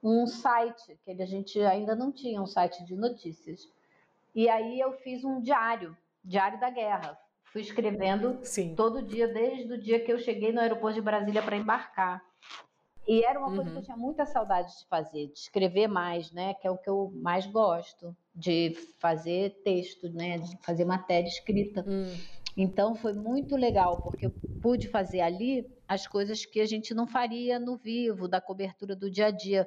um 0.02 0.26
site 0.26 0.98
que 1.04 1.10
a 1.10 1.26
gente 1.26 1.60
ainda 1.60 1.94
não 1.94 2.10
tinha 2.10 2.40
um 2.40 2.46
site 2.46 2.82
de 2.84 2.96
notícias. 2.96 3.68
E 4.34 4.48
aí 4.48 4.80
eu 4.80 4.92
fiz 4.92 5.24
um 5.24 5.40
diário, 5.40 5.96
diário 6.24 6.58
da 6.58 6.70
guerra. 6.70 7.18
Fui 7.44 7.60
escrevendo 7.60 8.38
Sim. 8.42 8.74
todo 8.74 9.02
dia, 9.02 9.28
desde 9.28 9.72
o 9.74 9.78
dia 9.78 10.02
que 10.02 10.12
eu 10.12 10.18
cheguei 10.18 10.52
no 10.52 10.60
aeroporto 10.60 10.94
de 10.94 11.02
Brasília 11.02 11.42
para 11.42 11.56
embarcar. 11.56 12.22
E 13.08 13.24
era 13.24 13.38
uma 13.38 13.48
uhum. 13.48 13.56
coisa 13.56 13.70
que 13.70 13.76
eu 13.76 13.80
uhum. 13.80 13.84
tinha 13.84 13.96
muita 13.96 14.26
saudade 14.26 14.78
de 14.78 14.86
fazer, 14.86 15.28
de 15.28 15.38
escrever 15.38 15.88
mais, 15.88 16.30
né? 16.30 16.54
Que 16.54 16.66
é 16.66 16.70
o 16.70 16.78
que 16.78 16.88
eu 16.88 17.12
mais 17.16 17.46
gosto, 17.46 18.16
de 18.34 18.72
fazer 18.98 19.60
texto, 19.64 20.08
né? 20.10 20.38
De 20.38 20.56
fazer 20.62 20.84
matéria 20.84 21.28
escrita. 21.28 21.84
Uhum. 21.86 22.14
Então 22.56 22.94
foi 22.94 23.12
muito 23.12 23.56
legal, 23.56 24.02
porque 24.02 24.26
eu 24.26 24.32
pude 24.60 24.88
fazer 24.88 25.20
ali 25.20 25.66
as 25.88 26.06
coisas 26.06 26.44
que 26.44 26.60
a 26.60 26.66
gente 26.66 26.94
não 26.94 27.06
faria 27.06 27.58
no 27.58 27.76
vivo, 27.76 28.28
da 28.28 28.40
cobertura 28.40 28.94
do 28.94 29.10
dia 29.10 29.26
a 29.26 29.30
dia. 29.30 29.66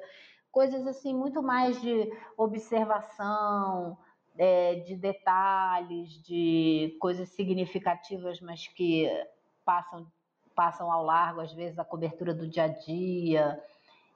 Coisas 0.50 0.86
assim, 0.86 1.12
muito 1.12 1.42
mais 1.42 1.80
de 1.82 2.10
observação, 2.36 3.98
é, 4.36 4.76
de 4.76 4.96
detalhes, 4.96 6.10
de 6.22 6.96
coisas 7.00 7.28
significativas, 7.30 8.40
mas 8.40 8.68
que 8.68 9.08
passam, 9.64 10.06
passam 10.54 10.90
ao 10.90 11.04
largo, 11.04 11.40
às 11.40 11.52
vezes, 11.52 11.78
a 11.78 11.84
cobertura 11.84 12.32
do 12.34 12.48
dia 12.48 12.64
a 12.64 12.68
dia. 12.68 13.62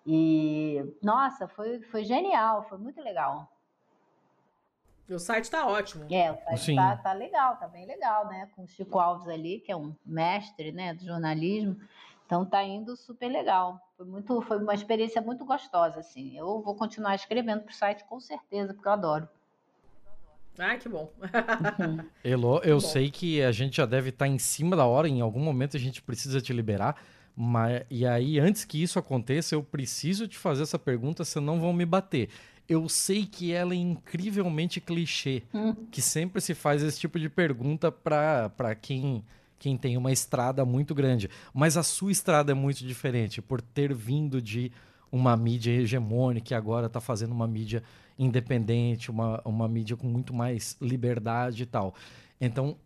E, 0.07 0.83
nossa, 1.03 1.47
foi, 1.49 1.81
foi 1.83 2.05
genial, 2.05 2.63
foi 2.69 2.79
muito 2.79 3.01
legal. 3.03 3.51
O 5.09 5.19
site 5.19 5.45
está 5.45 5.67
ótimo. 5.67 6.07
É, 6.11 6.31
o 6.31 6.37
site 6.37 6.71
está 6.71 6.97
tá 6.97 7.13
legal, 7.13 7.57
tá 7.57 7.67
bem 7.67 7.87
legal, 7.87 8.27
né? 8.27 8.49
Com 8.55 8.65
o 8.65 8.69
Chico 8.69 8.99
Alves 8.99 9.27
ali, 9.27 9.61
que 9.61 9.73
é 9.73 9.77
um 9.77 9.95
mestre 10.05 10.71
né, 10.71 10.93
do 10.93 11.05
jornalismo. 11.05 11.81
Então 12.27 12.45
tá 12.45 12.63
indo 12.63 12.95
super 12.95 13.29
legal. 13.29 13.81
Foi, 13.97 14.05
muito, 14.05 14.41
foi 14.43 14.59
uma 14.59 14.75
experiência 14.75 15.23
muito 15.23 15.47
gostosa, 15.47 16.01
assim. 16.01 16.37
Eu 16.37 16.61
vou 16.61 16.75
continuar 16.75 17.15
escrevendo 17.15 17.63
para 17.63 17.71
o 17.71 17.75
site 17.75 18.05
com 18.05 18.21
certeza, 18.21 18.75
porque 18.75 18.87
eu 18.87 18.93
adoro. 18.93 19.29
Ah, 20.59 20.77
que 20.77 20.89
bom. 20.89 21.13
Elo, 22.25 22.61
eu 22.65 22.77
bom. 22.77 22.81
sei 22.81 23.11
que 23.11 23.41
a 23.43 23.53
gente 23.53 23.77
já 23.77 23.87
deve 23.87 24.09
estar 24.11 24.27
tá 24.27 24.29
em 24.29 24.39
cima 24.39 24.77
da 24.77 24.85
hora, 24.85 25.09
em 25.09 25.21
algum 25.21 25.41
momento 25.41 25.77
a 25.77 25.81
gente 25.81 26.03
precisa 26.03 26.41
te 26.41 26.53
liberar. 26.53 26.97
Mas, 27.41 27.85
e 27.89 28.05
aí, 28.05 28.41
antes 28.41 28.65
que 28.65 28.83
isso 28.83 28.99
aconteça, 28.99 29.55
eu 29.55 29.63
preciso 29.63 30.27
te 30.27 30.37
fazer 30.37 30.65
essa 30.65 30.79
pergunta, 30.79 31.25
senão 31.25 31.61
vão 31.61 31.73
me 31.73 31.87
bater. 31.87 32.29
Eu 32.69 32.89
sei 32.89 33.25
que 33.25 33.53
ela 33.53 33.73
é 33.73 33.77
incrivelmente 33.77 34.81
clichê, 34.81 35.45
hum. 35.55 35.73
que 35.91 36.03
sempre 36.03 36.41
se 36.41 36.53
faz 36.53 36.83
esse 36.83 36.99
tipo 36.99 37.19
de 37.19 37.29
pergunta 37.29 37.93
para 37.93 38.75
quem, 38.75 39.25
quem 39.57 39.77
tem 39.77 39.97
uma 39.97 40.11
estrada 40.11 40.65
muito 40.65 40.97
grande. 40.97 41.31
Mas 41.55 41.77
a 41.77 41.85
sua 41.85 42.11
estrada 42.11 42.51
é 42.51 42.55
muito 42.55 42.85
diferente, 42.85 43.41
por 43.41 43.63
ter 43.63 43.95
vindo 43.95 44.43
de 44.43 44.73
uma 45.11 45.37
mídia 45.37 45.71
hegemônica 45.71 46.53
e 46.53 46.57
agora 46.57 46.87
está 46.87 47.01
fazendo 47.01 47.33
uma 47.33 47.47
mídia 47.47 47.83
independente, 48.19 49.11
uma, 49.11 49.41
uma 49.45 49.69
mídia 49.69 49.97
com 49.97 50.07
muito 50.07 50.35
mais 50.35 50.77
liberdade 50.81 51.63
e 51.63 51.67
tal. 51.67 51.95
Então, 52.41 52.77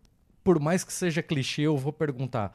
por 0.43 0.59
mais 0.59 0.83
que 0.83 0.93
seja 0.93 1.23
clichê, 1.23 1.63
eu 1.63 1.77
vou 1.77 1.91
perguntar: 1.91 2.53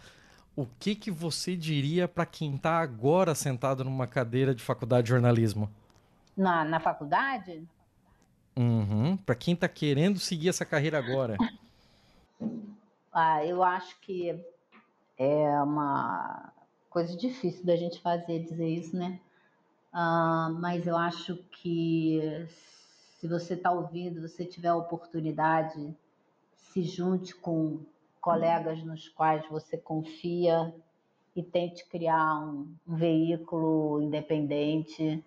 o 0.54 0.66
que, 0.78 0.94
que 0.94 1.10
você 1.10 1.56
diria 1.56 2.06
para 2.06 2.24
quem 2.24 2.54
está 2.54 2.78
agora 2.78 3.34
sentado 3.34 3.84
numa 3.84 4.06
cadeira 4.06 4.54
de 4.54 4.62
faculdade 4.62 5.04
de 5.04 5.10
jornalismo? 5.10 5.70
Na, 6.36 6.64
na 6.64 6.78
faculdade? 6.78 7.66
Uhum, 8.56 9.16
para 9.16 9.34
quem 9.34 9.54
está 9.54 9.68
querendo 9.68 10.18
seguir 10.18 10.48
essa 10.48 10.64
carreira 10.64 10.98
agora. 10.98 11.36
ah, 13.12 13.44
eu 13.44 13.62
acho 13.62 13.98
que 14.00 14.36
é 15.16 15.62
uma 15.62 16.52
coisa 16.90 17.16
difícil 17.16 17.64
da 17.64 17.76
gente 17.76 18.00
fazer, 18.00 18.44
dizer 18.44 18.68
isso, 18.68 18.96
né? 18.96 19.20
Uh, 19.98 20.54
mas 20.60 20.86
eu 20.86 20.96
acho 20.96 21.34
que 21.50 22.46
se 23.18 23.26
você 23.26 23.54
está 23.54 23.72
ouvindo, 23.72 24.22
você 24.22 24.44
tiver 24.44 24.68
a 24.68 24.76
oportunidade, 24.76 25.92
se 26.54 26.82
junte 26.82 27.34
com 27.34 27.80
colegas 28.20 28.80
nos 28.84 29.08
quais 29.08 29.44
você 29.48 29.76
confia 29.76 30.72
e 31.34 31.42
tente 31.42 31.84
criar 31.88 32.38
um, 32.38 32.72
um 32.86 32.94
veículo 32.94 34.00
independente, 34.00 35.24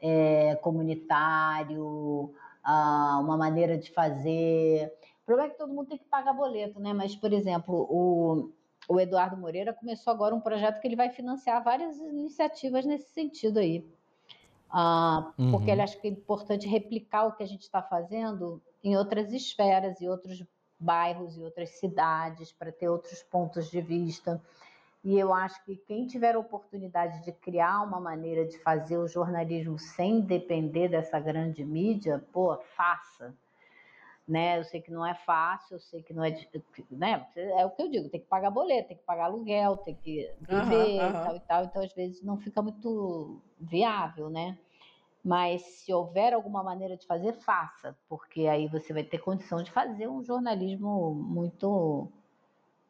é, 0.00 0.54
comunitário, 0.56 1.84
uh, 1.84 3.20
uma 3.20 3.36
maneira 3.36 3.76
de 3.76 3.92
fazer. 3.92 4.94
O 5.24 5.26
problema 5.26 5.50
é 5.50 5.52
que 5.52 5.58
todo 5.58 5.74
mundo 5.74 5.88
tem 5.88 5.98
que 5.98 6.06
pagar 6.06 6.32
boleto, 6.32 6.80
né? 6.80 6.94
Mas, 6.94 7.14
por 7.14 7.34
exemplo, 7.34 7.86
o, 7.90 8.50
o 8.88 8.98
Eduardo 8.98 9.36
Moreira 9.36 9.74
começou 9.74 10.10
agora 10.10 10.34
um 10.34 10.40
projeto 10.40 10.80
que 10.80 10.88
ele 10.88 10.96
vai 10.96 11.10
financiar 11.10 11.62
várias 11.62 11.98
iniciativas 11.98 12.86
nesse 12.86 13.10
sentido 13.10 13.58
aí. 13.58 13.84
Ah, 14.70 15.32
uhum. 15.38 15.52
Porque 15.52 15.70
ele 15.70 15.82
acha 15.82 15.96
que 15.98 16.06
é 16.06 16.10
importante 16.10 16.66
replicar 16.66 17.26
o 17.26 17.32
que 17.32 17.42
a 17.42 17.46
gente 17.46 17.62
está 17.62 17.82
fazendo 17.82 18.60
em 18.82 18.96
outras 18.96 19.32
esferas 19.32 20.00
e 20.00 20.08
outros 20.08 20.44
bairros 20.78 21.36
e 21.36 21.42
outras 21.42 21.70
cidades 21.78 22.52
para 22.52 22.70
ter 22.70 22.88
outros 22.88 23.22
pontos 23.22 23.70
de 23.70 23.80
vista. 23.80 24.42
E 25.02 25.18
eu 25.18 25.32
acho 25.32 25.64
que 25.64 25.76
quem 25.76 26.06
tiver 26.06 26.34
a 26.34 26.38
oportunidade 26.38 27.24
de 27.24 27.32
criar 27.32 27.82
uma 27.82 28.00
maneira 28.00 28.44
de 28.44 28.58
fazer 28.58 28.98
o 28.98 29.06
jornalismo 29.06 29.78
sem 29.78 30.20
depender 30.20 30.88
dessa 30.88 31.20
grande 31.20 31.64
mídia, 31.64 32.24
pô, 32.32 32.56
faça. 32.76 33.32
Né? 34.26 34.58
Eu 34.58 34.64
sei 34.64 34.80
que 34.80 34.90
não 34.90 35.06
é 35.06 35.14
fácil, 35.14 35.76
eu 35.76 35.80
sei 35.80 36.02
que 36.02 36.12
não 36.12 36.24
é, 36.24 36.36
né? 36.90 37.26
É 37.36 37.64
o 37.64 37.70
que 37.70 37.82
eu 37.82 37.88
digo, 37.88 38.08
tem 38.08 38.20
que 38.20 38.26
pagar 38.26 38.50
boleto, 38.50 38.88
tem 38.88 38.96
que 38.96 39.04
pagar 39.04 39.26
aluguel, 39.26 39.76
tem 39.76 39.94
que 39.94 40.28
viver 40.40 41.00
uhum, 41.00 41.04
uhum. 41.04 41.10
e 41.10 41.24
tal 41.24 41.36
e 41.36 41.40
tal, 41.40 41.64
então 41.64 41.82
às 41.84 41.92
vezes 41.92 42.22
não 42.22 42.36
fica 42.36 42.60
muito 42.60 43.40
viável, 43.60 44.28
né? 44.28 44.58
Mas 45.24 45.62
se 45.62 45.92
houver 45.92 46.32
alguma 46.32 46.62
maneira 46.62 46.96
de 46.96 47.06
fazer, 47.06 47.34
faça, 47.34 47.96
porque 48.08 48.46
aí 48.46 48.66
você 48.68 48.92
vai 48.92 49.04
ter 49.04 49.18
condição 49.18 49.62
de 49.62 49.70
fazer 49.70 50.08
um 50.08 50.24
jornalismo 50.24 51.14
muito, 51.14 52.08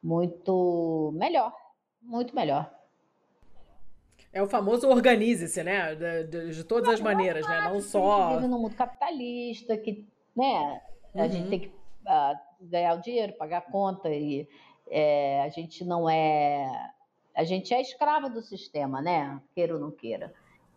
muito 0.01 1.11
melhor, 1.15 1.51
muito 2.01 2.35
melhor. 2.35 2.71
É 4.31 4.43
o 4.43 4.47
famoso 4.47 4.87
organize-se, 4.87 5.63
né? 5.63 5.95
De, 5.95 6.23
de, 6.25 6.51
de 6.51 6.63
todas 6.63 6.85
não, 6.85 6.93
as 6.93 7.01
maneiras, 7.01 7.45
é 7.45 7.49
né? 7.49 7.61
Não 7.69 7.81
só. 7.81 8.27
A 8.27 8.29
gente 8.29 8.35
vive 8.35 8.47
num 8.47 8.59
mundo 8.59 8.75
capitalista 8.75 9.75
que, 9.75 10.07
né? 10.35 10.81
A 11.17 11.23
uhum. 11.23 11.31
gente 11.31 11.49
tem 11.49 11.59
que 11.59 11.67
uh, 11.67 12.37
ganhar 12.61 12.95
o 12.95 13.01
dinheiro, 13.01 13.33
pagar 13.33 13.59
a 13.59 13.71
conta 13.71 14.09
e 14.09 14.47
é, 14.89 15.41
a 15.43 15.49
gente 15.49 15.83
não 15.83 16.09
é. 16.09 16.91
A 17.35 17.43
gente 17.43 17.73
é 17.73 17.81
escrava 17.81 18.29
do 18.29 18.41
sistema, 18.41 19.01
né? 19.01 19.41
Queira 19.53 19.73
ou 19.73 19.79
não 19.79 19.91
queira. 19.91 20.33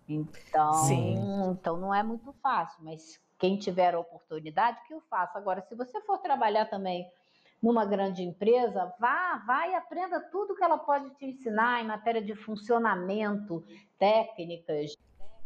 Então, 0.09 0.75
Sim. 0.85 1.15
então 1.53 1.77
não 1.77 1.95
é 1.95 2.03
muito 2.03 2.33
fácil, 2.43 2.83
mas 2.83 3.21
quem 3.39 3.57
tiver 3.57 3.95
a 3.95 4.01
oportunidade 4.01 4.79
que 4.87 4.95
o 4.95 5.01
faça. 5.09 5.39
Agora, 5.39 5.63
se 5.63 5.75
você 5.75 6.01
for 6.03 6.19
trabalhar 6.19 6.67
também 6.67 7.09
numa 7.63 7.85
grande 7.85 8.23
empresa, 8.23 8.93
vá, 8.99 9.43
vá 9.47 9.69
e 9.69 9.75
aprenda 9.75 10.21
tudo 10.21 10.55
que 10.55 10.65
ela 10.65 10.79
pode 10.79 11.11
te 11.15 11.27
ensinar 11.27 11.83
em 11.83 11.87
matéria 11.87 12.21
de 12.21 12.35
funcionamento, 12.35 13.65
técnicas. 13.99 14.97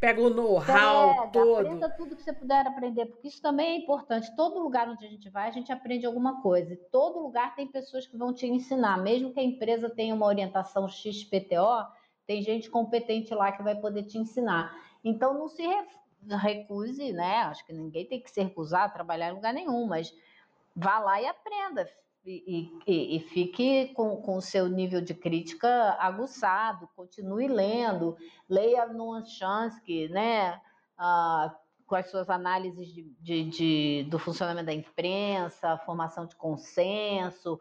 Pega 0.01 0.21
o 0.21 0.29
know-how 0.29 1.31
todo. 1.31 1.61
Aprenda 1.61 1.89
tudo 1.91 2.16
que 2.16 2.23
você 2.23 2.33
puder 2.33 2.66
aprender, 2.66 3.07
porque 3.07 3.29
isso 3.29 3.41
também 3.41 3.73
é 3.73 3.77
importante. 3.79 4.35
Todo 4.37 4.62
lugar 4.62 4.89
onde 4.89 5.07
a 5.07 5.09
gente 5.09 5.31
vai, 5.31 5.49
a 5.49 5.53
gente 5.53 5.73
aprende 5.73 6.05
alguma 6.05 6.43
coisa. 6.43 6.75
E 6.75 6.77
todo 6.77 7.21
lugar 7.21 7.55
tem 7.55 7.66
pessoas 7.66 8.07
que 8.07 8.16
vão 8.16 8.33
te 8.33 8.47
ensinar. 8.47 8.99
Mesmo 8.99 9.33
que 9.33 9.41
a 9.41 9.45
empresa 9.45 9.89
tenha 9.89 10.15
uma 10.15 10.27
orientação 10.27 10.87
XPTO, 10.89 11.87
tem 12.27 12.43
gente 12.43 12.71
competente 12.71 13.35
lá 13.35 13.53
que 13.53 13.62
vai 13.62 13.75
poder 13.77 14.03
te 14.05 14.19
ensinar. 14.19 14.75
Então 15.03 15.35
não 15.35 15.49
se 15.49 15.62
recuse, 16.29 17.12
né? 17.12 17.43
Acho 17.43 17.65
que 17.66 17.73
ninguém 17.73 18.07
tem 18.07 18.21
que 18.21 18.31
se 18.31 18.43
recusar 18.43 18.85
a 18.85 18.89
trabalhar 18.91 19.31
em 19.31 19.35
lugar 19.35 19.55
nenhum, 19.55 19.87
mas 19.87 20.15
vá 20.77 20.99
lá 20.99 21.21
e 21.21 21.27
aprenda. 21.27 21.89
E, 22.26 22.72
e, 22.86 23.16
e 23.16 23.20
fique 23.20 23.88
com, 23.94 24.36
o 24.36 24.40
seu 24.40 24.66
nível 24.66 25.02
de 25.02 25.12
crítica 25.12 25.94
aguçado, 25.98 26.88
continue 26.96 27.46
lendo, 27.46 28.16
leia 28.48 28.86
Noam 28.86 29.26
Chomsky, 29.26 30.09
né? 30.09 30.59
Ah, 30.96 31.55
com 31.86 31.94
as 31.94 32.10
suas 32.10 32.30
análises 32.30 32.88
de, 32.92 33.02
de, 33.20 33.44
de, 33.44 34.06
do 34.10 34.18
funcionamento 34.18 34.66
da 34.66 34.72
imprensa, 34.72 35.76
formação 35.84 36.26
de 36.26 36.34
consenso, 36.34 37.60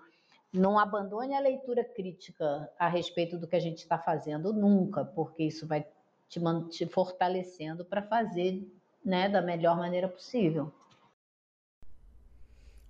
não 0.52 0.80
abandone 0.80 1.34
a 1.34 1.40
leitura 1.40 1.84
crítica 1.84 2.72
a 2.80 2.88
respeito 2.88 3.38
do 3.38 3.48
que 3.48 3.56
a 3.56 3.60
gente 3.60 3.80
está 3.80 3.98
fazendo 3.98 4.53
nunca, 4.53 5.03
porque 5.03 5.44
isso 5.44 5.68
vai 5.68 5.85
te, 6.30 6.40
te 6.69 6.85
fortalecendo 6.85 7.84
para 7.84 8.02
fazer 8.02 8.65
né, 9.03 9.27
da 9.27 9.41
melhor 9.41 9.76
maneira 9.76 10.07
possível. 10.07 10.72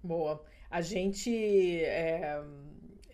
Boa. 0.04 0.44
A 0.74 0.82
gente. 0.82 1.32
É, 1.84 2.42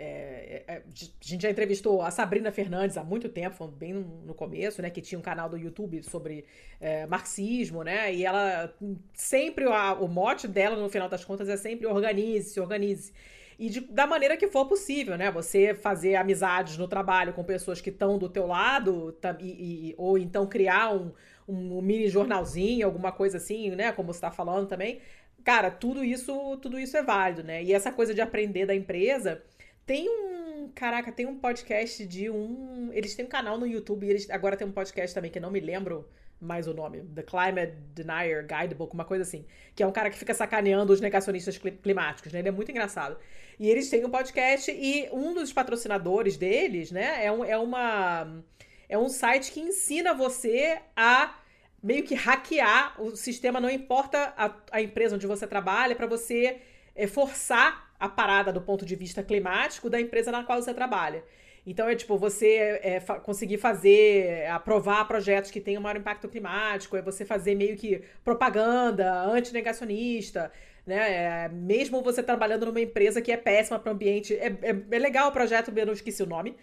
é, 0.02 0.64
é, 0.66 0.76
a 0.78 0.82
gente 1.20 1.44
já 1.44 1.50
entrevistou 1.50 2.02
a 2.02 2.10
Sabrina 2.10 2.54
Fernandes 2.54 2.96
há 2.96 3.04
muito 3.04 3.28
tempo, 3.28 3.68
bem 3.68 3.94
no 3.94 4.34
começo, 4.34 4.82
né? 4.82 4.90
Que 4.90 5.02
tinha 5.02 5.20
um 5.20 5.22
canal 5.22 5.50
do 5.50 5.58
YouTube 5.58 6.02
sobre 6.04 6.46
é, 6.80 7.06
marxismo, 7.06 7.84
né? 7.84 8.14
E 8.14 8.26
ela 8.26 8.74
sempre, 9.14 9.66
a, 9.66 9.94
o 9.94 10.08
mote 10.08 10.48
dela, 10.48 10.78
no 10.78 10.88
final 10.88 11.10
das 11.10 11.26
contas, 11.26 11.50
é 11.50 11.58
sempre 11.58 11.86
organize-se, 11.86 12.62
organize-se 12.62 13.12
e 13.60 13.70
de, 13.70 13.82
da 13.82 14.08
maneira 14.08 14.38
que 14.38 14.48
for 14.48 14.66
possível, 14.68 15.18
né? 15.18 15.30
Você 15.30 15.74
fazer 15.74 16.16
amizades 16.16 16.78
no 16.78 16.88
trabalho 16.88 17.34
com 17.34 17.44
pessoas 17.44 17.82
que 17.82 17.90
estão 17.90 18.18
do 18.18 18.30
teu 18.30 18.48
lado, 18.48 19.12
tá, 19.12 19.36
e, 19.38 19.90
e, 19.90 19.96
ou 19.98 20.18
então 20.18 20.48
criar 20.48 20.96
um, 20.96 21.12
um, 21.46 21.82
mini 21.82 22.08
jornalzinho, 22.08 22.86
alguma 22.86 23.12
coisa 23.12 23.36
assim, 23.36 23.72
né? 23.72 23.92
Como 23.92 24.14
você 24.14 24.18
está 24.18 24.32
falando 24.32 24.66
também. 24.66 25.02
Cara, 25.50 25.72
tudo 25.72 26.04
isso, 26.04 26.58
tudo 26.58 26.80
isso 26.80 26.96
é 26.96 27.02
válido, 27.02 27.44
né? 27.44 27.64
E 27.64 27.74
essa 27.74 27.92
coisa 27.92 28.14
de 28.14 28.22
aprender 28.22 28.68
da 28.68 28.76
empresa 28.76 29.42
tem 29.84 30.08
um. 30.08 30.70
Caraca, 30.76 31.12
tem 31.12 31.26
um 31.26 31.40
podcast 31.40 32.06
de 32.06 32.30
um. 32.30 32.92
Eles 32.94 33.16
têm 33.16 33.26
um 33.26 33.28
canal 33.28 33.58
no 33.58 33.66
YouTube 33.66 34.06
e 34.06 34.12
eles 34.12 34.30
agora 34.30 34.56
tem 34.56 34.68
um 34.68 34.72
podcast 34.72 35.12
também 35.12 35.32
que 35.32 35.40
não 35.40 35.50
me 35.50 35.60
lembro 35.60 36.08
mais 36.40 36.68
o 36.68 36.74
nome, 36.76 37.02
The 37.16 37.24
Climate 37.24 37.74
Denier 37.96 38.46
Guidebook, 38.46 38.94
uma 38.94 39.06
coisa 39.06 39.24
assim, 39.24 39.44
que 39.74 39.82
é 39.82 39.88
um 39.88 39.92
cara 39.92 40.12
que 40.12 40.20
fica 40.20 40.36
sacaneando 40.36 40.94
os 40.94 41.02
negacionistas 41.02 41.58
climáticos, 41.58 42.32
né? 42.32 42.38
Ele 42.38 42.50
é 42.50 42.52
muito 42.52 42.70
engraçado. 42.70 43.18
E 43.60 43.68
eles 43.68 43.90
têm 43.90 44.06
um 44.06 44.12
podcast 44.12 44.72
e 44.72 45.10
um 45.12 45.34
dos 45.34 45.52
patrocinadores 45.52 46.38
deles, 46.38 46.92
né, 46.92 47.26
é, 47.26 47.32
um, 47.32 47.44
é 47.44 47.58
uma 47.58 48.44
é 48.88 48.98
um 48.98 49.10
site 49.10 49.52
que 49.52 49.60
ensina 49.60 50.14
você 50.14 50.80
a 50.96 51.39
meio 51.82 52.04
que 52.04 52.16
hackear 52.16 53.02
o 53.02 53.16
sistema, 53.16 53.60
não 53.60 53.70
importa 53.70 54.34
a, 54.38 54.54
a 54.72 54.82
empresa 54.82 55.16
onde 55.16 55.28
você 55.28 55.48
trabalha, 55.48 55.96
para 55.96 56.08
você 56.08 56.58
é, 56.96 57.08
forçar 57.08 57.92
a 58.00 58.08
parada 58.08 58.52
do 58.52 58.62
ponto 58.62 58.86
de 58.86 58.96
vista 58.96 59.24
climático 59.24 59.90
da 59.90 60.00
empresa 60.00 60.32
na 60.32 60.44
qual 60.44 60.62
você 60.62 60.74
trabalha. 60.74 61.24
Então 61.66 61.88
é 61.88 61.96
tipo 61.96 62.18
você 62.18 62.80
é, 62.82 63.00
fa 63.00 63.20
conseguir 63.20 63.58
fazer, 63.58 64.48
aprovar 64.48 65.06
projetos 65.06 65.52
que 65.52 65.60
tenham 65.60 65.82
maior 65.82 65.98
impacto 65.98 66.28
climático, 66.28 66.96
é 66.96 67.02
você 67.02 67.26
fazer 67.26 67.56
meio 67.56 67.76
que 67.76 68.02
propaganda 68.24 69.24
antinegacionista, 69.26 70.52
né? 70.86 71.46
É, 71.46 71.50
mesmo 71.50 72.02
você 72.02 72.24
trabalhando 72.24 72.66
numa 72.66 72.82
empresa 72.82 73.22
que 73.22 73.32
é 73.32 73.38
péssima 73.38 73.78
para 73.78 73.92
o 73.92 73.94
ambiente. 73.94 74.34
É, 74.36 74.48
é, 74.62 74.76
é, 74.92 75.00
legal 75.00 75.30
o 75.30 75.32
projeto, 75.32 75.72
eu 75.76 75.86
não 75.86 75.94
esqueci 75.94 76.24
o 76.24 76.26
nome, 76.26 76.56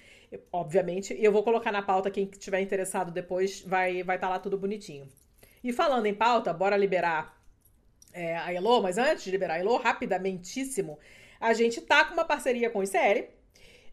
obviamente. 0.53 1.15
E 1.15 1.25
eu 1.25 1.33
vou 1.33 1.43
colocar 1.43 1.73
na 1.73 1.83
pauta, 1.83 2.11
quem 2.11 2.25
estiver 2.25 2.61
interessado 2.61 3.11
depois 3.11 3.63
vai 3.63 3.93
estar 3.93 4.07
vai 4.07 4.19
tá 4.19 4.29
lá 4.29 4.39
tudo 4.39 4.59
bonitinho. 4.59 5.09
E 5.63 5.73
falando 5.73 6.07
em 6.07 6.15
pauta, 6.15 6.53
bora 6.53 6.77
liberar 6.77 7.41
é, 8.13 8.37
a 8.37 8.53
Elo, 8.53 8.83
mas 8.83 8.99
antes 8.99 9.25
de 9.25 9.31
liberar 9.31 9.55
a 9.55 9.59
Elo, 9.59 9.77
rapidamentíssimo, 9.77 10.99
a 11.41 11.53
gente 11.53 11.81
tá 11.81 12.05
com 12.05 12.15
uma 12.15 12.25
parceria 12.25 12.71
com 12.71 12.79
o 12.81 12.85
ICL 12.85 13.37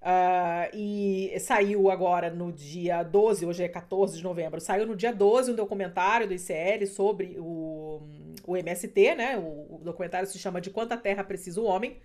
Uh, 0.03 0.67
e 0.73 1.39
saiu 1.39 1.89
agora 1.89 2.29
no 2.29 2.51
dia 2.51 3.01
12, 3.03 3.45
hoje 3.45 3.63
é 3.63 3.69
14 3.69 4.17
de 4.17 4.21
novembro, 4.21 4.59
saiu 4.59 4.85
no 4.85 4.97
dia 4.97 5.13
12 5.13 5.53
um 5.53 5.55
documentário 5.55 6.27
do 6.27 6.33
ICL 6.33 6.85
sobre 6.87 7.37
o, 7.39 8.01
o 8.45 8.57
MST, 8.57 9.15
né? 9.15 9.37
O, 9.37 9.77
o 9.77 9.81
documentário 9.81 10.27
se 10.27 10.37
chama 10.37 10.59
De 10.59 10.69
Quanta 10.69 10.97
Terra 10.97 11.23
Precisa 11.23 11.61
o 11.61 11.63
Homem. 11.63 12.01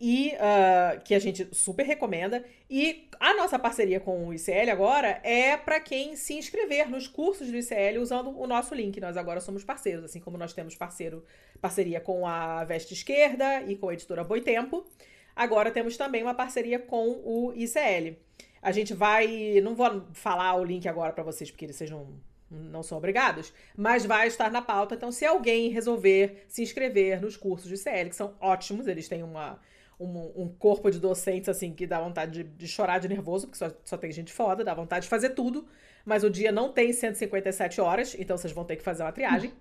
E 0.00 0.32
uh, 0.34 1.00
que 1.02 1.14
a 1.14 1.18
gente 1.18 1.48
super 1.52 1.84
recomenda. 1.84 2.44
E 2.70 3.08
a 3.18 3.34
nossa 3.34 3.58
parceria 3.58 3.98
com 3.98 4.28
o 4.28 4.34
ICL 4.34 4.70
agora 4.70 5.20
é 5.24 5.56
para 5.56 5.80
quem 5.80 6.14
se 6.14 6.34
inscrever 6.34 6.88
nos 6.88 7.08
cursos 7.08 7.50
do 7.50 7.56
ICL 7.56 8.00
usando 8.00 8.38
o 8.38 8.46
nosso 8.46 8.74
link. 8.74 9.00
Nós 9.00 9.16
agora 9.16 9.40
somos 9.40 9.64
parceiros, 9.64 10.04
assim 10.04 10.20
como 10.20 10.38
nós 10.38 10.52
temos 10.52 10.76
parceiro, 10.76 11.24
parceria 11.60 12.00
com 12.00 12.26
a 12.26 12.64
Veste 12.64 12.94
Esquerda 12.94 13.62
e 13.62 13.74
com 13.74 13.88
a 13.88 13.94
editora 13.94 14.22
Boitempo. 14.22 14.86
Agora 15.34 15.70
temos 15.70 15.96
também 15.96 16.22
uma 16.22 16.34
parceria 16.34 16.78
com 16.78 17.20
o 17.24 17.52
ICL. 17.54 18.16
A 18.60 18.72
gente 18.72 18.92
vai. 18.92 19.60
Não 19.62 19.74
vou 19.74 20.04
falar 20.12 20.54
o 20.56 20.64
link 20.64 20.88
agora 20.88 21.12
para 21.12 21.22
vocês, 21.22 21.50
porque 21.50 21.72
vocês 21.72 21.88
não, 21.88 22.08
não 22.50 22.82
são 22.82 22.98
obrigados, 22.98 23.52
mas 23.76 24.04
vai 24.04 24.26
estar 24.26 24.50
na 24.50 24.60
pauta. 24.60 24.94
Então, 24.94 25.12
se 25.12 25.24
alguém 25.24 25.70
resolver 25.70 26.44
se 26.48 26.62
inscrever 26.62 27.20
nos 27.20 27.36
cursos 27.36 27.68
do 27.68 27.74
ICL, 27.74 28.10
que 28.10 28.16
são 28.16 28.34
ótimos, 28.40 28.88
eles 28.88 29.08
têm 29.08 29.22
uma, 29.22 29.60
um, 29.98 30.42
um 30.42 30.48
corpo 30.48 30.90
de 30.90 30.98
docentes 30.98 31.48
assim 31.48 31.72
que 31.72 31.86
dá 31.86 32.00
vontade 32.00 32.42
de, 32.42 32.44
de 32.44 32.68
chorar 32.68 32.98
de 32.98 33.08
nervoso, 33.08 33.46
porque 33.46 33.58
só, 33.58 33.70
só 33.84 33.96
tem 33.96 34.12
gente 34.12 34.32
foda, 34.32 34.64
dá 34.64 34.74
vontade 34.74 35.04
de 35.04 35.08
fazer 35.08 35.30
tudo, 35.30 35.66
mas 36.04 36.22
o 36.24 36.30
dia 36.30 36.52
não 36.52 36.72
tem 36.72 36.92
157 36.92 37.80
horas, 37.80 38.14
então 38.18 38.36
vocês 38.36 38.52
vão 38.52 38.64
ter 38.64 38.76
que 38.76 38.82
fazer 38.82 39.02
uma 39.02 39.12
triagem. 39.12 39.52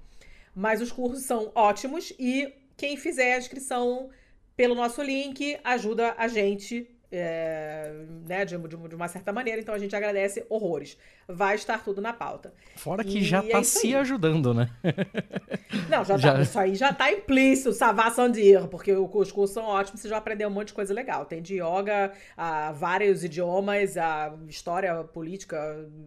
Mas 0.55 0.81
os 0.81 0.91
cursos 0.91 1.23
são 1.23 1.51
ótimos 1.55 2.13
e 2.17 2.53
quem 2.75 2.97
fizer 2.97 3.33
a 3.33 3.37
inscrição 3.37 4.09
pelo 4.55 4.73
nosso 4.73 5.03
link, 5.03 5.59
ajuda 5.63 6.15
a 6.17 6.27
gente 6.27 6.89
é, 7.11 7.91
né, 8.25 8.43
de, 8.43 8.57
de, 8.57 8.95
uma 8.95 9.07
certa 9.07 9.31
maneira, 9.31 9.61
então 9.61 9.73
a 9.73 9.77
gente 9.77 9.95
agradece 9.95 10.45
horrores. 10.49 10.97
Vai 11.27 11.55
estar 11.55 11.83
tudo 11.83 12.01
na 12.01 12.13
pauta. 12.13 12.53
Fora 12.75 13.03
que 13.03 13.19
e 13.19 13.23
já 13.23 13.43
está 13.43 13.59
é 13.59 13.63
se 13.63 13.95
ajudando, 13.95 14.53
né? 14.53 14.69
Não, 15.89 16.03
já, 16.03 16.17
já... 16.17 16.33
Tá, 16.33 16.41
isso 16.41 16.59
aí 16.59 16.75
já 16.75 16.89
está 16.89 17.11
implícito, 17.11 17.73
salvação 17.73 18.29
de 18.29 18.41
erro, 18.41 18.67
porque 18.67 18.93
os 18.93 19.31
cursos 19.31 19.53
são 19.53 19.65
ótimos, 19.65 20.01
você 20.01 20.09
já 20.09 20.17
aprendeu 20.17 20.49
um 20.49 20.51
monte 20.51 20.67
de 20.67 20.73
coisa 20.73 20.93
legal. 20.93 21.25
Tem 21.25 21.41
de 21.41 21.55
yoga, 21.55 22.11
a 22.35 22.71
vários 22.71 23.23
idiomas, 23.23 23.97
a 23.97 24.33
história 24.47 25.03
política, 25.03 25.57